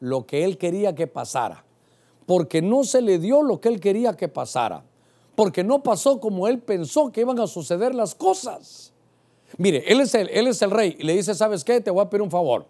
lo 0.00 0.26
que 0.26 0.44
él 0.44 0.58
quería 0.58 0.94
que 0.94 1.06
pasara. 1.06 1.64
Porque 2.26 2.60
no 2.60 2.84
se 2.84 3.00
le 3.02 3.18
dio 3.18 3.42
lo 3.42 3.60
que 3.60 3.68
él 3.68 3.80
quería 3.80 4.14
que 4.14 4.28
pasara 4.28 4.84
porque 5.42 5.64
no 5.64 5.82
pasó 5.82 6.20
como 6.20 6.46
él 6.46 6.60
pensó 6.60 7.10
que 7.10 7.22
iban 7.22 7.40
a 7.40 7.48
suceder 7.48 7.96
las 7.96 8.14
cosas. 8.14 8.92
Mire, 9.58 9.82
él 9.88 10.00
es 10.00 10.14
el, 10.14 10.28
él 10.28 10.46
es 10.46 10.62
el 10.62 10.70
rey 10.70 10.94
y 11.00 11.02
le 11.02 11.16
dice, 11.16 11.34
¿sabes 11.34 11.64
qué? 11.64 11.80
Te 11.80 11.90
voy 11.90 12.00
a 12.00 12.08
pedir 12.08 12.22
un 12.22 12.30
favor. 12.30 12.64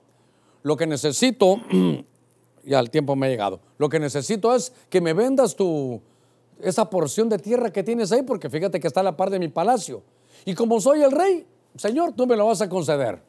Lo 0.62 0.74
que 0.74 0.86
necesito, 0.86 1.60
ya 2.64 2.80
el 2.80 2.88
tiempo 2.88 3.14
me 3.14 3.26
ha 3.26 3.28
llegado, 3.28 3.60
lo 3.76 3.90
que 3.90 4.00
necesito 4.00 4.54
es 4.54 4.72
que 4.88 5.02
me 5.02 5.12
vendas 5.12 5.54
tu, 5.54 6.00
esa 6.62 6.88
porción 6.88 7.28
de 7.28 7.36
tierra 7.36 7.70
que 7.70 7.82
tienes 7.82 8.10
ahí, 8.10 8.22
porque 8.22 8.48
fíjate 8.48 8.80
que 8.80 8.86
está 8.86 9.00
a 9.00 9.02
la 9.02 9.18
par 9.18 9.28
de 9.28 9.38
mi 9.38 9.48
palacio. 9.48 10.02
Y 10.46 10.54
como 10.54 10.80
soy 10.80 11.02
el 11.02 11.12
rey, 11.12 11.46
Señor, 11.76 12.14
tú 12.14 12.26
me 12.26 12.36
lo 12.36 12.46
vas 12.46 12.62
a 12.62 12.70
conceder. 12.70 13.20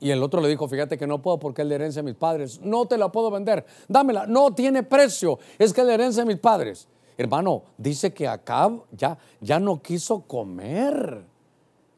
Y 0.00 0.10
el 0.10 0.20
otro 0.20 0.40
le 0.40 0.48
dijo, 0.48 0.66
fíjate 0.66 0.98
que 0.98 1.06
no 1.06 1.22
puedo 1.22 1.38
porque 1.38 1.62
es 1.62 1.68
la 1.68 1.76
herencia 1.76 2.02
de 2.02 2.10
mis 2.10 2.18
padres. 2.18 2.60
No 2.60 2.86
te 2.86 2.98
la 2.98 3.12
puedo 3.12 3.30
vender. 3.30 3.64
Dámela. 3.86 4.26
No 4.26 4.52
tiene 4.52 4.82
precio. 4.82 5.38
Es 5.60 5.72
que 5.72 5.82
es 5.82 5.86
la 5.86 5.94
herencia 5.94 6.24
de 6.24 6.26
mis 6.26 6.40
padres. 6.40 6.88
Hermano, 7.22 7.62
dice 7.78 8.12
que 8.12 8.26
Acab 8.26 8.82
ya, 8.90 9.16
ya 9.40 9.60
no 9.60 9.80
quiso 9.80 10.22
comer. 10.22 11.24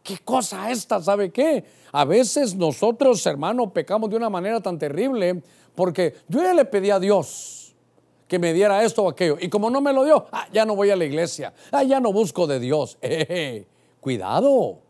¿Qué 0.03 0.19
cosa 0.19 0.71
esta? 0.71 1.01
¿Sabe 1.01 1.33
qué? 1.33 1.65
A 1.93 2.05
veces 2.05 2.55
nosotros, 2.55 3.25
hermano, 3.25 3.73
pecamos 3.73 4.11
de 4.11 4.17
una 4.17 4.29
manera 4.29 4.61
tan 4.61 4.79
terrible 4.79 5.43
porque 5.75 6.15
yo 6.29 6.43
ya 6.43 6.53
le 6.53 6.67
pedí 6.67 6.91
a 6.91 7.01
Dios 7.01 7.75
que 8.29 8.39
me 8.39 8.53
diera 8.53 8.85
esto 8.85 9.05
o 9.05 9.09
aquello. 9.09 9.39
Y 9.41 9.49
como 9.49 9.71
no 9.71 9.81
me 9.81 9.95
lo 9.95 10.05
dio, 10.05 10.27
ah, 10.31 10.47
ya 10.53 10.67
no 10.67 10.77
voy 10.77 10.91
a 10.91 10.97
la 10.97 11.07
iglesia. 11.07 11.55
Ah, 11.73 11.83
ya 11.85 12.01
no 12.01 12.13
busco 12.13 12.47
de 12.47 12.61
Dios. 12.61 12.99
Eh, 13.01 13.67
cuidado, 14.01 14.81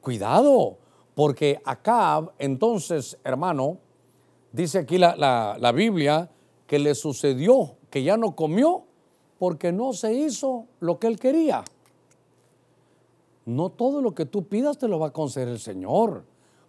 cuidado. 0.00 0.78
Porque 1.14 1.60
Acab, 1.66 2.32
entonces, 2.38 3.18
hermano, 3.24 3.76
dice 4.52 4.78
aquí 4.78 4.96
la, 4.96 5.14
la 5.60 5.72
Biblia 5.72 6.30
que 6.66 6.78
le 6.78 6.94
sucedió 6.94 7.76
que 7.90 8.02
ya 8.02 8.16
no 8.16 8.34
comió 8.34 8.86
porque 9.42 9.72
no 9.72 9.92
se 9.92 10.14
hizo 10.14 10.68
lo 10.78 11.00
que 11.00 11.08
él 11.08 11.18
quería. 11.18 11.64
No 13.44 13.70
todo 13.70 14.00
lo 14.00 14.14
que 14.14 14.24
tú 14.24 14.46
pidas 14.46 14.78
te 14.78 14.86
lo 14.86 15.00
va 15.00 15.08
a 15.08 15.12
conceder 15.12 15.48
el 15.48 15.58
Señor, 15.58 16.22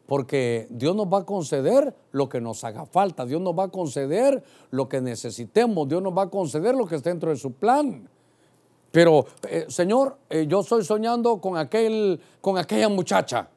porque 0.07 0.65
Dios 0.71 0.95
nos 0.95 1.05
va 1.05 1.19
a 1.19 1.23
conceder 1.23 1.95
lo 2.13 2.27
que 2.27 2.41
nos 2.41 2.63
haga 2.63 2.87
falta, 2.87 3.27
Dios 3.27 3.39
nos 3.41 3.53
va 3.53 3.65
a 3.65 3.67
conceder 3.67 4.43
lo 4.71 4.89
que 4.89 5.01
necesitemos, 5.01 5.87
Dios 5.87 6.01
nos 6.01 6.17
va 6.17 6.23
a 6.23 6.29
conceder 6.31 6.73
lo 6.73 6.87
que 6.87 6.95
está 6.95 7.11
dentro 7.11 7.29
de 7.29 7.35
su 7.35 7.51
plan. 7.51 8.09
Pero, 8.89 9.27
eh, 9.47 9.67
Señor, 9.67 10.17
eh, 10.27 10.47
yo 10.47 10.61
estoy 10.61 10.83
soñando 10.83 11.39
con, 11.39 11.57
aquel, 11.57 12.19
con 12.41 12.57
aquella 12.57 12.89
muchacha 12.89 13.49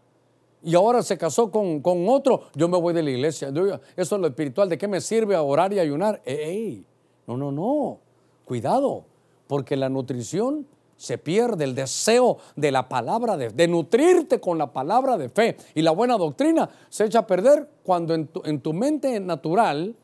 y 0.62 0.74
ahora 0.74 1.02
se 1.02 1.16
casó 1.16 1.50
con, 1.50 1.80
con, 1.80 2.06
otro, 2.10 2.50
yo 2.54 2.68
me 2.68 2.78
voy 2.78 2.92
de 2.92 3.02
la 3.02 3.12
iglesia. 3.12 3.48
Eso 3.96 4.16
es 4.16 4.20
lo 4.20 4.26
espiritual, 4.26 4.68
¿de 4.68 4.76
qué 4.76 4.86
me 4.86 5.00
sirve 5.00 5.34
orar 5.38 5.72
y 5.72 5.78
ayunar? 5.78 6.20
¡Ey! 6.26 6.84
No, 7.26 7.38
no, 7.38 7.50
no. 7.50 8.05
Cuidado, 8.46 9.04
porque 9.46 9.76
la 9.76 9.90
nutrición 9.90 10.66
se 10.96 11.18
pierde, 11.18 11.64
el 11.64 11.74
deseo 11.74 12.38
de 12.56 12.72
la 12.72 12.88
palabra, 12.88 13.36
de, 13.36 13.50
de, 13.50 13.68
nutrirte 13.68 14.40
con 14.40 14.56
la 14.56 14.72
palabra 14.72 15.18
de 15.18 15.28
fe 15.28 15.58
y 15.74 15.82
la 15.82 15.90
buena 15.90 16.16
doctrina 16.16 16.70
se 16.88 17.04
echa 17.04 17.18
a 17.18 17.26
perder 17.26 17.68
cuando 17.82 18.14
en 18.14 18.28
tu, 18.28 18.40
en 18.46 18.60
tu 18.60 18.72
mente 18.72 19.20
natural 19.20 19.94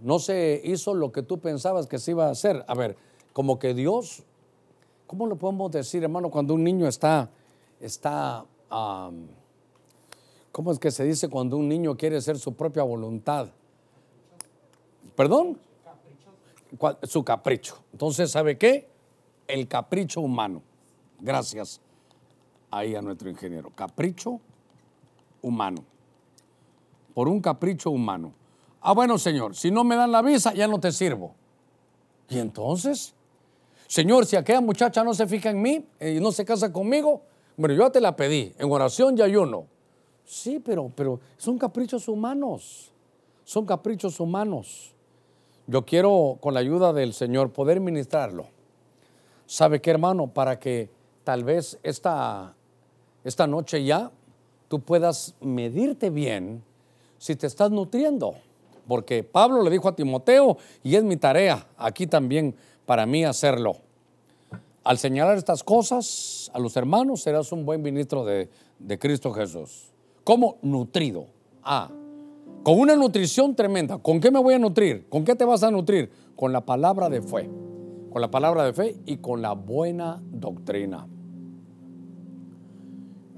no 0.00 0.18
se 0.18 0.60
hizo 0.64 0.94
lo 0.94 1.12
que 1.12 1.22
tú 1.22 1.38
pensabas 1.38 1.86
que 1.86 1.98
se 1.98 2.12
iba 2.12 2.26
a 2.26 2.30
hacer. 2.30 2.64
A 2.66 2.74
ver, 2.74 2.96
como 3.32 3.58
que 3.58 3.74
Dios, 3.74 4.22
¿cómo 5.06 5.26
lo 5.26 5.36
podemos 5.36 5.72
decir, 5.72 6.02
hermano, 6.02 6.30
cuando 6.30 6.54
un 6.54 6.62
niño 6.62 6.86
está, 6.86 7.30
está, 7.80 8.44
¿cómo 10.52 10.72
es 10.72 10.78
que 10.78 10.90
se 10.90 11.04
dice 11.04 11.28
cuando 11.28 11.56
un 11.56 11.68
niño 11.68 11.96
quiere 11.96 12.20
ser 12.20 12.38
su 12.38 12.54
propia 12.54 12.82
voluntad? 12.82 13.48
¿Perdón? 15.16 15.58
Su 17.02 17.24
capricho. 17.24 17.82
Entonces, 17.92 18.30
¿sabe 18.30 18.56
qué? 18.58 18.88
El 19.46 19.68
capricho 19.68 20.20
humano. 20.20 20.62
Gracias 21.20 21.80
ahí 22.70 22.94
a 22.94 23.02
nuestro 23.02 23.28
ingeniero. 23.30 23.70
Capricho 23.74 24.40
humano. 25.42 25.84
Por 27.14 27.28
un 27.28 27.40
capricho 27.40 27.90
humano. 27.90 28.32
Ah, 28.80 28.92
bueno, 28.92 29.18
Señor, 29.18 29.54
si 29.54 29.70
no 29.70 29.84
me 29.84 29.96
dan 29.96 30.12
la 30.12 30.22
visa, 30.22 30.52
ya 30.52 30.68
no 30.68 30.78
te 30.80 30.92
sirvo. 30.92 31.34
Y 32.28 32.38
entonces, 32.38 33.14
Señor, 33.86 34.26
si 34.26 34.36
aquella 34.36 34.60
muchacha 34.60 35.04
no 35.04 35.14
se 35.14 35.26
fija 35.26 35.50
en 35.50 35.62
mí 35.62 35.86
y 36.00 36.20
no 36.20 36.32
se 36.32 36.44
casa 36.44 36.72
conmigo, 36.72 37.22
bueno, 37.56 37.74
yo 37.74 37.90
te 37.90 38.00
la 38.00 38.16
pedí, 38.16 38.52
en 38.58 38.70
oración 38.70 39.16
y 39.16 39.22
ayuno. 39.22 39.66
Sí, 40.24 40.58
pero, 40.58 40.90
pero 40.94 41.20
son 41.36 41.58
caprichos 41.58 42.08
humanos, 42.08 42.90
son 43.44 43.66
caprichos 43.66 44.18
humanos. 44.18 44.93
Yo 45.66 45.84
quiero, 45.86 46.38
con 46.40 46.54
la 46.54 46.60
ayuda 46.60 46.92
del 46.92 47.14
Señor, 47.14 47.52
poder 47.52 47.80
ministrarlo. 47.80 48.46
¿Sabe 49.46 49.80
qué, 49.80 49.90
hermano? 49.90 50.26
Para 50.26 50.58
que 50.58 50.90
tal 51.24 51.44
vez 51.44 51.78
esta, 51.82 52.54
esta 53.24 53.46
noche 53.46 53.84
ya 53.84 54.10
tú 54.68 54.80
puedas 54.80 55.34
medirte 55.40 56.10
bien 56.10 56.62
si 57.18 57.36
te 57.36 57.46
estás 57.46 57.70
nutriendo. 57.70 58.34
Porque 58.86 59.22
Pablo 59.24 59.62
le 59.62 59.70
dijo 59.70 59.88
a 59.88 59.96
Timoteo, 59.96 60.58
y 60.82 60.96
es 60.96 61.02
mi 61.02 61.16
tarea 61.16 61.66
aquí 61.78 62.06
también 62.06 62.54
para 62.84 63.06
mí 63.06 63.24
hacerlo. 63.24 63.76
Al 64.82 64.98
señalar 64.98 65.38
estas 65.38 65.64
cosas 65.64 66.50
a 66.52 66.58
los 66.58 66.76
hermanos, 66.76 67.22
serás 67.22 67.52
un 67.52 67.64
buen 67.64 67.80
ministro 67.80 68.24
de, 68.26 68.50
de 68.78 68.98
Cristo 68.98 69.32
Jesús. 69.32 69.86
¿Cómo? 70.24 70.58
Nutrido. 70.60 71.26
Ah, 71.62 71.90
con 72.64 72.80
una 72.80 72.96
nutrición 72.96 73.54
tremenda. 73.54 73.98
¿Con 73.98 74.20
qué 74.20 74.30
me 74.30 74.40
voy 74.40 74.54
a 74.54 74.58
nutrir? 74.58 75.06
¿Con 75.10 75.22
qué 75.22 75.34
te 75.36 75.44
vas 75.44 75.62
a 75.62 75.70
nutrir? 75.70 76.10
Con 76.34 76.50
la 76.50 76.64
palabra 76.64 77.10
de 77.10 77.20
fe. 77.20 77.48
Con 78.10 78.22
la 78.22 78.30
palabra 78.30 78.64
de 78.64 78.72
fe 78.72 78.96
y 79.04 79.18
con 79.18 79.42
la 79.42 79.52
buena 79.52 80.22
doctrina. 80.32 81.06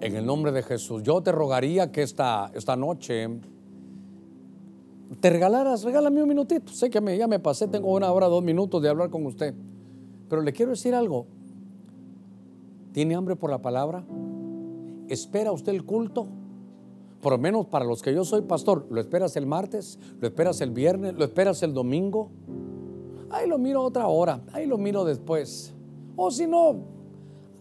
En 0.01 0.15
el 0.15 0.25
nombre 0.25 0.53
de 0.53 0.63
Jesús, 0.63 1.03
yo 1.03 1.23
te 1.23 1.33
rogaría 1.33 1.91
que 1.91 2.03
esta, 2.03 2.53
esta 2.55 2.77
noche 2.77 3.29
te 5.21 5.31
regalaras, 5.31 5.83
regálame 5.83 6.23
un 6.23 6.29
minutito. 6.29 6.73
Sé 6.73 6.89
que 6.89 7.01
me, 7.01 7.19
ya 7.19 7.27
me 7.27 7.41
pasé, 7.41 7.67
tengo 7.67 7.93
una 7.93 8.13
hora, 8.13 8.29
dos 8.29 8.45
minutos 8.45 8.81
de 8.81 8.89
hablar 8.89 9.11
con 9.11 9.27
usted. 9.27 9.55
Pero 10.29 10.43
le 10.43 10.53
quiero 10.53 10.71
decir 10.71 10.95
algo. 10.95 11.27
¿Tiene 12.93 13.17
hambre 13.17 13.35
por 13.35 13.51
la 13.51 13.59
palabra? 13.59 14.05
¿Espera 15.09 15.51
usted 15.51 15.73
el 15.73 15.85
culto? 15.85 16.29
Por 17.27 17.33
lo 17.33 17.39
menos 17.39 17.67
para 17.67 17.85
los 17.85 18.03
que 18.03 18.15
yo 18.15 18.25
soy 18.25 18.43
pastor, 18.43 18.87
¿lo 18.89 19.01
esperas 19.01 19.35
el 19.35 19.47
martes? 19.47 19.99
¿Lo 20.21 20.29
esperas 20.29 20.61
el 20.61 20.71
viernes? 20.71 21.15
¿Lo 21.15 21.25
esperas 21.25 21.61
el 21.65 21.75
domingo? 21.75 22.31
Ahí 23.31 23.49
lo 23.49 23.59
miro 23.59 23.83
otra 23.83 24.07
hora, 24.07 24.45
ahí 24.53 24.65
lo 24.65 24.79
miro 24.79 25.05
después. 25.05 25.75
O 26.15 26.31
si 26.31 26.47
no, 26.47 26.85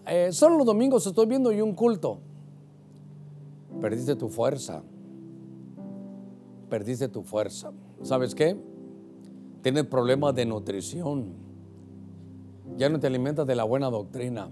eh, 0.06 0.32
solo 0.32 0.58
los 0.58 0.68
domingos 0.68 1.08
estoy 1.08 1.26
viendo 1.26 1.52
y 1.52 1.62
un 1.62 1.74
culto. 1.74 2.20
Perdiste 3.82 4.16
tu 4.16 4.30
fuerza. 4.30 4.84
Perdiste 6.70 7.08
tu 7.08 7.24
fuerza. 7.24 7.72
¿Sabes 8.04 8.36
qué? 8.36 8.56
Tienes 9.64 9.86
problemas 9.86 10.36
de 10.36 10.46
nutrición. 10.46 11.34
Ya 12.78 12.88
no 12.88 13.00
te 13.00 13.08
alimentas 13.08 13.48
de 13.48 13.56
la 13.56 13.64
buena 13.64 13.90
doctrina. 13.90 14.48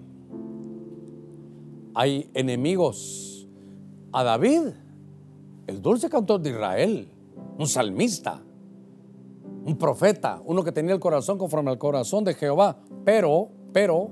Hay 1.93 2.31
enemigos. 2.33 3.29
A 4.11 4.23
David, 4.23 4.73
el 5.67 5.81
dulce 5.81 6.09
cantor 6.09 6.41
de 6.41 6.49
Israel, 6.51 7.07
un 7.57 7.67
salmista, 7.67 8.41
un 9.65 9.77
profeta, 9.77 10.41
uno 10.45 10.63
que 10.63 10.71
tenía 10.71 10.93
el 10.93 10.99
corazón 10.99 11.37
conforme 11.37 11.71
al 11.71 11.77
corazón 11.77 12.23
de 12.23 12.33
Jehová, 12.33 12.77
pero, 13.05 13.49
pero, 13.71 14.09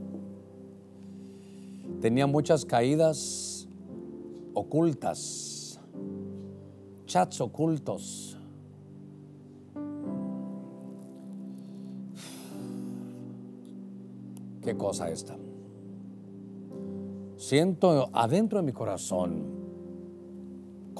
tenía 1.99 2.26
muchas 2.26 2.65
caídas 2.65 3.68
ocultas, 4.53 5.80
chats 7.06 7.41
ocultos. 7.41 8.38
¿Qué 14.61 14.78
cosa 14.78 15.10
esta? 15.10 15.36
Siento 17.36 18.10
adentro 18.14 18.60
de 18.60 18.64
mi 18.64 18.72
corazón 18.72 19.60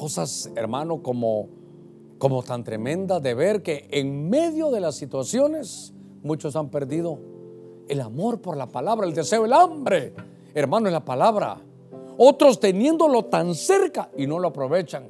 cosas, 0.02 0.50
hermano, 0.56 1.04
como, 1.04 1.48
como 2.18 2.42
tan 2.42 2.64
tremendas 2.64 3.22
de 3.22 3.36
ver 3.36 3.62
que 3.62 3.88
en 3.92 4.32
medio 4.32 4.72
de 4.72 4.80
las 4.80 4.96
situaciones 4.96 5.94
muchos 6.24 6.56
han 6.56 6.70
perdido 6.72 7.20
el 7.88 8.02
amor 8.02 8.42
por 8.42 8.58
la 8.58 8.66
palabra, 8.66 9.06
el 9.06 9.14
deseo, 9.14 9.46
el 9.46 9.54
hambre, 9.54 10.16
hermano, 10.56 10.88
en 10.88 10.94
la 10.94 11.06
palabra. 11.06 11.62
Otros 12.18 12.60
teniéndolo 12.60 13.26
tan 13.26 13.54
cerca 13.54 14.10
y 14.18 14.26
no 14.26 14.40
lo 14.40 14.48
aprovechan. 14.48 15.04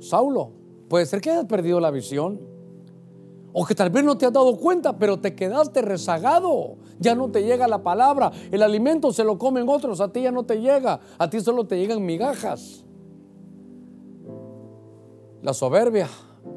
Saulo, 0.00 0.52
puede 0.88 1.04
ser 1.04 1.20
que 1.20 1.30
hayas 1.30 1.44
perdido 1.44 1.78
la 1.80 1.90
visión. 1.90 2.40
O 3.52 3.66
que 3.66 3.74
tal 3.74 3.90
vez 3.90 4.04
no 4.04 4.16
te 4.16 4.24
has 4.24 4.32
dado 4.32 4.56
cuenta, 4.56 4.96
pero 4.96 5.20
te 5.20 5.34
quedaste 5.34 5.82
rezagado. 5.82 6.76
Ya 6.98 7.14
no 7.14 7.30
te 7.30 7.42
llega 7.42 7.68
la 7.68 7.82
palabra. 7.82 8.32
El 8.50 8.62
alimento 8.62 9.12
se 9.12 9.22
lo 9.22 9.36
comen 9.36 9.68
otros, 9.68 10.00
a 10.00 10.10
ti 10.10 10.22
ya 10.22 10.32
no 10.32 10.44
te 10.44 10.62
llega. 10.62 11.00
A 11.18 11.28
ti 11.28 11.40
solo 11.42 11.66
te 11.66 11.76
llegan 11.76 12.02
migajas. 12.02 12.85
La 15.46 15.54
soberbia 15.54 16.08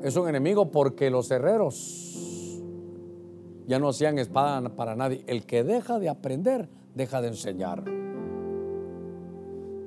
es 0.02 0.16
un 0.16 0.28
enemigo 0.28 0.72
porque 0.72 1.12
los 1.12 1.30
herreros 1.30 2.60
ya 3.68 3.78
no 3.78 3.90
hacían 3.90 4.18
espada 4.18 4.68
para 4.76 4.96
nadie. 4.96 5.24
El 5.28 5.46
que 5.46 5.64
deja 5.64 6.00
de 6.00 6.10
aprender, 6.10 6.68
deja 6.96 7.22
de 7.22 7.28
enseñar. 7.28 7.84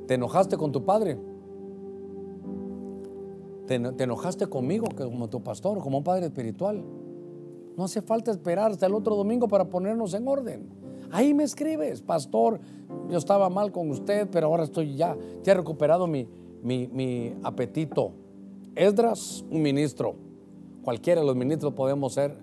¿Te 0.06 0.14
enojaste 0.14 0.56
con 0.56 0.70
tu 0.70 0.84
padre? 0.84 1.18
¿Te, 3.66 3.80
te 3.80 4.04
enojaste 4.04 4.46
conmigo 4.46 4.86
como 4.96 5.28
tu 5.28 5.42
pastor, 5.42 5.80
como 5.80 5.98
un 5.98 6.04
padre 6.04 6.26
espiritual? 6.26 6.84
No 7.76 7.82
hace 7.82 8.02
falta 8.02 8.30
esperar 8.30 8.70
hasta 8.70 8.86
el 8.86 8.94
otro 8.94 9.16
domingo 9.16 9.48
para 9.48 9.64
ponernos 9.64 10.14
en 10.14 10.28
orden. 10.28 10.68
Ahí 11.10 11.34
me 11.34 11.42
escribes, 11.42 12.02
pastor, 12.02 12.60
yo 13.10 13.18
estaba 13.18 13.50
mal 13.50 13.72
con 13.72 13.90
usted, 13.90 14.28
pero 14.30 14.46
ahora 14.46 14.62
estoy 14.62 14.94
ya, 14.94 15.16
ya 15.42 15.54
he 15.54 15.56
recuperado 15.56 16.06
mi, 16.06 16.28
mi, 16.62 16.86
mi 16.86 17.34
apetito. 17.42 18.21
Esdras, 18.74 19.44
un 19.50 19.62
ministro. 19.62 20.14
Cualquiera 20.82 21.20
de 21.20 21.26
los 21.26 21.36
ministros 21.36 21.74
podemos 21.74 22.14
ser. 22.14 22.36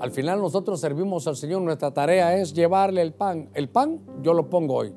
Al 0.00 0.10
final 0.10 0.40
nosotros 0.40 0.80
servimos 0.80 1.26
al 1.26 1.36
Señor, 1.36 1.62
nuestra 1.62 1.92
tarea 1.92 2.36
es 2.36 2.54
llevarle 2.54 3.02
el 3.02 3.12
pan. 3.12 3.48
El 3.54 3.68
pan 3.68 4.00
yo 4.22 4.34
lo 4.34 4.48
pongo 4.48 4.74
hoy. 4.74 4.94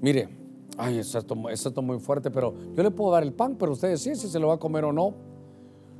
Mire, 0.00 0.28
ay, 0.76 0.98
es 0.98 1.14
esto, 1.14 1.34
es 1.48 1.64
esto 1.66 1.82
muy 1.82 1.98
fuerte, 1.98 2.30
pero 2.30 2.54
yo 2.74 2.82
le 2.82 2.90
puedo 2.90 3.10
dar 3.12 3.22
el 3.22 3.32
pan, 3.32 3.56
pero 3.58 3.72
usted 3.72 3.88
decide 3.88 4.14
si 4.14 4.28
se 4.28 4.38
lo 4.38 4.48
va 4.48 4.54
a 4.54 4.58
comer 4.58 4.84
o 4.84 4.92
no. 4.92 5.14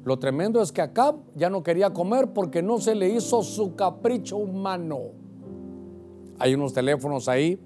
Lo 0.05 0.19
tremendo 0.19 0.63
es 0.63 0.71
que 0.71 0.83
Acab 0.83 1.17
ya 1.35 1.51
no 1.51 1.65
quería 1.65 1.93
comer 1.93 2.33
porque 2.33 2.63
no 2.63 2.79
se 2.79 2.95
le 2.95 3.09
hizo 3.09 3.43
su 3.43 3.75
capricho 3.75 4.37
humano. 4.37 5.01
Hay 6.39 6.55
unos 6.55 6.73
teléfonos 6.73 7.29
ahí 7.29 7.59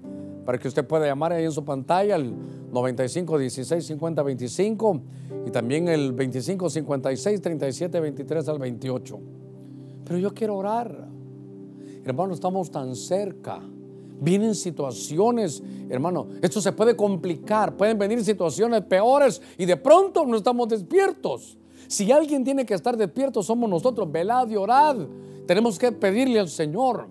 para 0.45 0.57
que 0.57 0.67
usted 0.67 0.85
pueda 0.85 1.05
llamar 1.05 1.33
ahí 1.33 1.45
en 1.45 1.51
su 1.51 1.63
pantalla 1.63 2.15
al 2.15 2.33
95 2.71 3.37
16 3.37 3.85
50 3.85 4.23
25 4.23 5.01
y 5.45 5.51
también 5.51 5.87
el 5.87 6.11
25 6.13 6.69
56 6.69 7.41
37 7.41 7.99
23 7.99 8.47
al 8.47 8.59
28. 8.59 9.19
Pero 10.05 10.19
yo 10.19 10.33
quiero 10.33 10.57
orar. 10.57 11.07
Hermano, 12.03 12.33
estamos 12.33 12.71
tan 12.71 12.95
cerca. 12.95 13.61
Vienen 14.19 14.53
situaciones, 14.53 15.63
hermano, 15.89 16.27
esto 16.41 16.61
se 16.61 16.71
puede 16.73 16.95
complicar, 16.95 17.75
pueden 17.75 17.97
venir 17.97 18.23
situaciones 18.23 18.81
peores 18.83 19.41
y 19.57 19.65
de 19.65 19.77
pronto 19.77 20.25
no 20.25 20.37
estamos 20.37 20.69
despiertos. 20.69 21.57
Si 21.87 22.11
alguien 22.11 22.43
tiene 22.43 22.65
que 22.65 22.73
estar 22.73 22.95
despierto, 22.95 23.41
somos 23.43 23.69
nosotros. 23.69 24.11
Velad 24.11 24.47
y 24.49 24.55
orad. 24.55 24.95
Tenemos 25.47 25.77
que 25.77 25.91
pedirle 25.91 26.39
al 26.39 26.49
Señor 26.49 27.07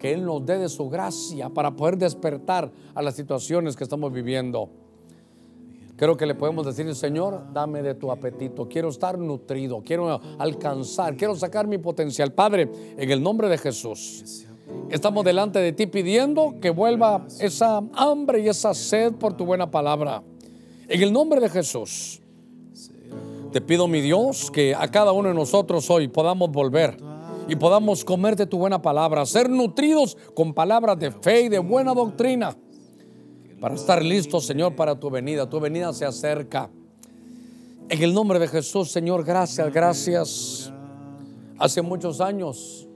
que 0.00 0.14
Él 0.14 0.24
nos 0.24 0.44
dé 0.46 0.58
de 0.58 0.70
su 0.70 0.88
gracia 0.88 1.50
para 1.50 1.76
poder 1.76 1.98
despertar 1.98 2.72
a 2.94 3.02
las 3.02 3.14
situaciones 3.14 3.76
que 3.76 3.84
estamos 3.84 4.10
viviendo. 4.10 4.70
Creo 5.96 6.16
que 6.16 6.24
le 6.24 6.34
podemos 6.34 6.64
decir, 6.64 6.92
Señor, 6.94 7.52
dame 7.52 7.82
de 7.82 7.94
tu 7.94 8.10
apetito. 8.10 8.66
Quiero 8.66 8.88
estar 8.88 9.18
nutrido, 9.18 9.82
quiero 9.84 10.18
alcanzar, 10.38 11.14
quiero 11.18 11.36
sacar 11.36 11.66
mi 11.66 11.76
potencial. 11.76 12.32
Padre, 12.32 12.70
en 12.96 13.10
el 13.10 13.22
nombre 13.22 13.50
de 13.50 13.58
Jesús, 13.58 14.46
estamos 14.88 15.22
delante 15.22 15.58
de 15.58 15.72
ti 15.72 15.86
pidiendo 15.86 16.54
que 16.62 16.70
vuelva 16.70 17.26
esa 17.38 17.82
hambre 17.92 18.40
y 18.40 18.48
esa 18.48 18.72
sed 18.72 19.12
por 19.12 19.34
tu 19.36 19.44
buena 19.44 19.70
palabra. 19.70 20.22
En 20.88 21.02
el 21.02 21.12
nombre 21.12 21.40
de 21.40 21.50
Jesús. 21.50 22.22
Te 23.52 23.60
pido, 23.60 23.86
mi 23.86 24.00
Dios, 24.00 24.50
que 24.50 24.74
a 24.74 24.88
cada 24.88 25.12
uno 25.12 25.28
de 25.28 25.34
nosotros 25.34 25.90
hoy 25.90 26.08
podamos 26.08 26.50
volver 26.50 27.09
y 27.50 27.56
podamos 27.56 28.04
comer 28.04 28.36
de 28.36 28.46
tu 28.46 28.58
buena 28.58 28.80
palabra, 28.80 29.26
ser 29.26 29.50
nutridos 29.50 30.16
con 30.34 30.54
palabras 30.54 30.96
de 31.00 31.10
fe 31.10 31.42
y 31.42 31.48
de 31.48 31.58
buena 31.58 31.92
doctrina, 31.92 32.56
para 33.60 33.74
estar 33.74 34.04
listos, 34.04 34.46
Señor, 34.46 34.76
para 34.76 34.98
tu 35.00 35.10
venida. 35.10 35.50
Tu 35.50 35.58
venida 35.58 35.92
se 35.92 36.04
acerca. 36.04 36.70
En 37.88 38.02
el 38.02 38.14
nombre 38.14 38.38
de 38.38 38.46
Jesús, 38.46 38.92
Señor, 38.92 39.24
gracias, 39.24 39.72
gracias. 39.72 40.72
Hace 41.58 41.82
muchos 41.82 42.20
años 42.20 42.88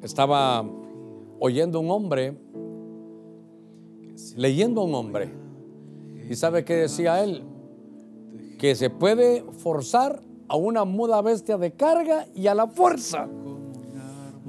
estaba 0.00 0.64
oyendo 1.40 1.80
un 1.80 1.90
hombre, 1.90 2.38
leyendo 4.36 4.82
a 4.82 4.84
un 4.84 4.94
hombre, 4.94 5.34
y 6.30 6.36
¿sabe 6.36 6.64
qué 6.64 6.76
decía 6.76 7.24
él? 7.24 7.42
que 8.56 8.74
se 8.74 8.88
puede 8.88 9.44
forzar 9.58 10.22
a 10.48 10.56
una 10.56 10.84
muda 10.84 11.20
bestia 11.22 11.58
de 11.58 11.72
carga 11.72 12.26
y 12.34 12.46
a 12.46 12.54
la 12.54 12.66
fuerza 12.68 13.28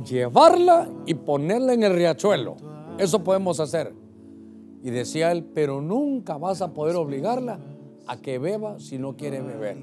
llevarla 0.04 0.90
y 1.06 1.14
ponerla 1.14 1.74
en 1.74 1.84
el 1.84 1.94
riachuelo. 1.94 2.56
Eso 2.98 3.24
podemos 3.24 3.60
hacer. 3.60 3.94
Y 4.84 4.90
decía 4.90 5.32
él, 5.32 5.44
pero 5.44 5.82
nunca 5.82 6.38
vas 6.38 6.62
a 6.62 6.74
poder 6.74 6.96
obligarla 6.96 7.60
a 8.06 8.18
que 8.22 8.40
beba 8.40 8.80
si 8.80 8.98
no 8.98 9.16
quiere 9.16 9.42
beber. 9.42 9.78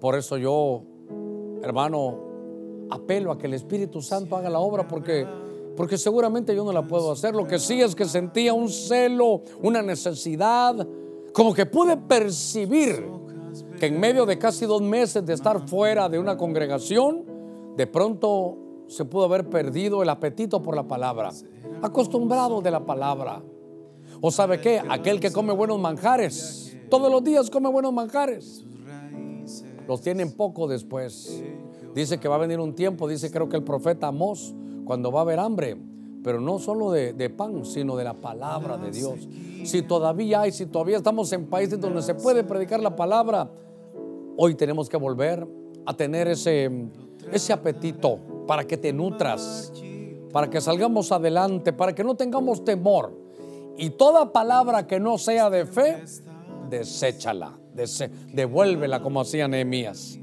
Por 0.00 0.16
eso 0.16 0.36
yo, 0.36 0.82
hermano, 1.62 2.18
apelo 2.90 3.32
a 3.32 3.38
que 3.38 3.46
el 3.46 3.54
Espíritu 3.54 4.00
Santo 4.02 4.36
haga 4.36 4.50
la 4.50 4.58
obra 4.58 4.86
porque 4.86 5.26
porque 5.76 5.98
seguramente 5.98 6.56
yo 6.56 6.64
no 6.64 6.72
la 6.72 6.82
puedo 6.82 7.12
hacer. 7.12 7.34
Lo 7.34 7.46
que 7.46 7.58
sí 7.58 7.80
es 7.80 7.94
que 7.94 8.06
sentía 8.06 8.54
un 8.54 8.70
celo, 8.70 9.42
una 9.62 9.82
necesidad, 9.82 10.74
como 11.32 11.52
que 11.52 11.66
pude 11.66 11.98
percibir 11.98 13.06
que 13.78 13.86
en 13.86 14.00
medio 14.00 14.24
de 14.24 14.38
casi 14.38 14.64
dos 14.64 14.80
meses 14.80 15.24
de 15.24 15.34
estar 15.34 15.68
fuera 15.68 16.08
de 16.08 16.18
una 16.18 16.36
congregación, 16.36 17.24
de 17.76 17.86
pronto 17.86 18.56
se 18.88 19.04
pudo 19.04 19.24
haber 19.24 19.48
perdido 19.48 20.02
el 20.02 20.08
apetito 20.08 20.62
por 20.62 20.74
la 20.74 20.86
palabra, 20.86 21.30
acostumbrado 21.82 22.60
de 22.62 22.70
la 22.70 22.84
palabra. 22.84 23.42
¿O 24.20 24.30
sabe 24.30 24.60
qué? 24.60 24.80
Aquel 24.88 25.20
que 25.20 25.30
come 25.30 25.52
buenos 25.52 25.78
manjares, 25.78 26.76
todos 26.88 27.10
los 27.10 27.22
días 27.22 27.50
come 27.50 27.68
buenos 27.68 27.92
manjares, 27.92 28.64
los 29.86 30.00
tienen 30.00 30.32
poco 30.32 30.66
después. 30.66 31.42
Dice 31.94 32.18
que 32.18 32.28
va 32.28 32.36
a 32.36 32.38
venir 32.38 32.60
un 32.60 32.74
tiempo, 32.74 33.08
dice 33.08 33.30
creo 33.30 33.48
que 33.48 33.56
el 33.56 33.64
profeta 33.64 34.08
Amós, 34.08 34.54
cuando 34.84 35.10
va 35.10 35.20
a 35.20 35.22
haber 35.22 35.38
hambre, 35.38 35.76
pero 36.22 36.40
no 36.40 36.58
solo 36.58 36.90
de, 36.90 37.12
de, 37.12 37.30
pan, 37.30 37.64
sino 37.64 37.96
de 37.96 38.04
la 38.04 38.14
palabra 38.14 38.76
de 38.76 38.90
Dios. 38.90 39.28
Si 39.64 39.82
todavía 39.82 40.42
hay, 40.42 40.52
si 40.52 40.66
todavía 40.66 40.96
estamos 40.96 41.32
en 41.32 41.46
países 41.46 41.80
donde 41.80 42.02
se 42.02 42.14
puede 42.14 42.42
predicar 42.44 42.80
la 42.80 42.96
palabra, 42.96 43.50
hoy 44.36 44.54
tenemos 44.54 44.88
que 44.88 44.96
volver 44.96 45.46
a 45.86 45.94
tener 45.94 46.26
ese, 46.28 46.70
ese 47.32 47.52
apetito 47.52 48.18
para 48.46 48.64
que 48.64 48.76
te 48.76 48.92
nutras, 48.92 49.72
para 50.32 50.48
que 50.48 50.60
salgamos 50.60 51.12
adelante, 51.12 51.72
para 51.72 51.94
que 51.94 52.04
no 52.04 52.14
tengamos 52.14 52.64
temor. 52.64 53.12
Y 53.76 53.90
toda 53.90 54.32
palabra 54.32 54.86
que 54.86 54.98
no 54.98 55.18
sea 55.18 55.50
de 55.50 55.66
fe, 55.66 56.02
deséchala, 56.70 57.58
devuélvela 58.32 59.02
como 59.02 59.20
hacía 59.20 59.48
Nehemías. 59.48 60.18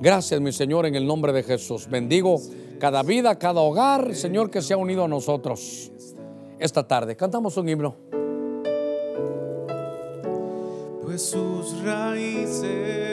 Gracias, 0.00 0.40
mi 0.40 0.52
Señor, 0.52 0.86
en 0.86 0.96
el 0.96 1.06
nombre 1.06 1.32
de 1.32 1.42
Jesús. 1.42 1.88
Bendigo 1.88 2.40
cada 2.78 3.04
vida, 3.04 3.38
cada 3.38 3.60
hogar, 3.60 4.14
Señor, 4.14 4.50
que 4.50 4.60
se 4.60 4.74
ha 4.74 4.76
unido 4.76 5.04
a 5.04 5.08
nosotros 5.08 5.92
esta 6.58 6.86
tarde. 6.86 7.14
Cantamos 7.14 7.56
un 7.56 7.68
himno. 7.68 7.94
Pues 11.02 11.22
sus 11.22 11.80
raíces, 11.84 13.11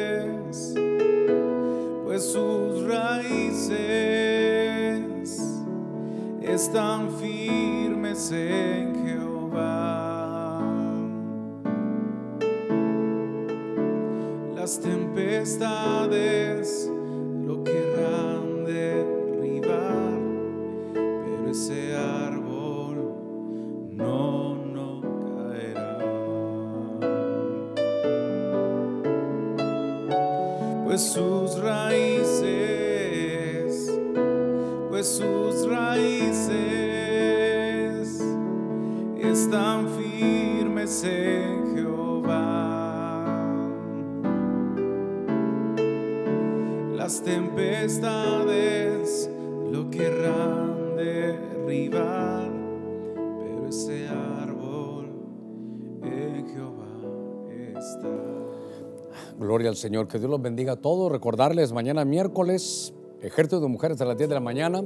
están 6.60 7.10
firmes 7.10 8.34
en 8.34 9.06
Jehová. 9.06 10.09
Gloria 59.70 59.78
al 59.78 59.78
Señor, 59.78 60.08
que 60.08 60.18
Dios 60.18 60.32
los 60.32 60.42
bendiga 60.42 60.74
a 60.74 60.76
todos. 60.78 61.12
Recordarles 61.12 61.74
mañana 61.74 62.04
miércoles, 62.04 62.92
ejército 63.22 63.60
de 63.60 63.68
mujeres 63.68 64.02
a 64.02 64.06
las 64.06 64.18
10 64.18 64.30
de 64.30 64.34
la 64.34 64.42
mañana 64.42 64.84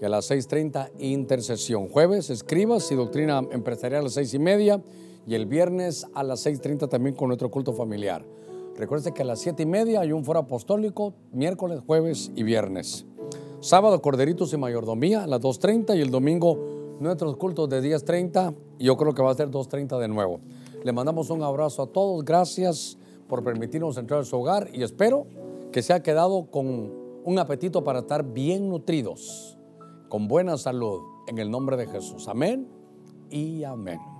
y 0.00 0.04
a 0.06 0.08
las 0.08 0.30
6.30 0.30 0.92
intercesión. 1.00 1.90
Jueves, 1.90 2.30
escribas 2.30 2.90
y 2.90 2.94
doctrina 2.94 3.42
empresarial 3.50 4.00
a 4.00 4.04
las 4.04 4.14
6 4.14 4.32
y 4.32 4.38
media 4.38 4.82
y 5.26 5.34
el 5.34 5.44
viernes 5.44 6.06
a 6.14 6.22
las 6.22 6.46
6.30 6.46 6.88
también 6.88 7.14
con 7.14 7.28
nuestro 7.28 7.50
culto 7.50 7.74
familiar. 7.74 8.24
Recuerden 8.78 9.12
que 9.12 9.20
a 9.20 9.26
las 9.26 9.40
7 9.40 9.64
y 9.64 9.66
media 9.66 10.00
hay 10.00 10.12
un 10.12 10.24
foro 10.24 10.38
apostólico, 10.38 11.12
miércoles, 11.30 11.80
jueves 11.86 12.32
y 12.34 12.42
viernes. 12.42 13.04
Sábado, 13.60 14.00
corderitos 14.00 14.50
y 14.54 14.56
mayordomía 14.56 15.24
a 15.24 15.26
las 15.26 15.42
2.30 15.42 15.94
y 15.94 16.00
el 16.00 16.10
domingo 16.10 16.96
nuestros 17.00 17.36
cultos 17.36 17.68
de 17.68 17.82
10.30 17.82 18.54
y 18.78 18.86
yo 18.86 18.96
creo 18.96 19.12
que 19.12 19.20
va 19.20 19.32
a 19.32 19.34
ser 19.34 19.50
2.30 19.50 19.98
de 19.98 20.08
nuevo. 20.08 20.40
Le 20.82 20.92
mandamos 20.92 21.28
un 21.28 21.42
abrazo 21.42 21.82
a 21.82 21.86
todos, 21.88 22.24
gracias 22.24 22.96
por 23.28 23.44
permitirnos 23.44 23.96
entrar 23.96 24.20
a 24.20 24.24
su 24.24 24.36
hogar 24.36 24.68
y 24.72 24.82
espero 24.82 25.26
que 25.72 25.82
se 25.82 25.92
ha 25.92 26.02
quedado 26.02 26.50
con 26.50 26.92
un 27.24 27.38
apetito 27.38 27.82
para 27.84 28.00
estar 28.00 28.24
bien 28.32 28.68
nutridos, 28.68 29.58
con 30.08 30.28
buena 30.28 30.56
salud, 30.56 31.00
en 31.26 31.38
el 31.38 31.50
nombre 31.50 31.76
de 31.76 31.86
Jesús. 31.86 32.28
Amén 32.28 32.68
y 33.30 33.64
amén. 33.64 34.15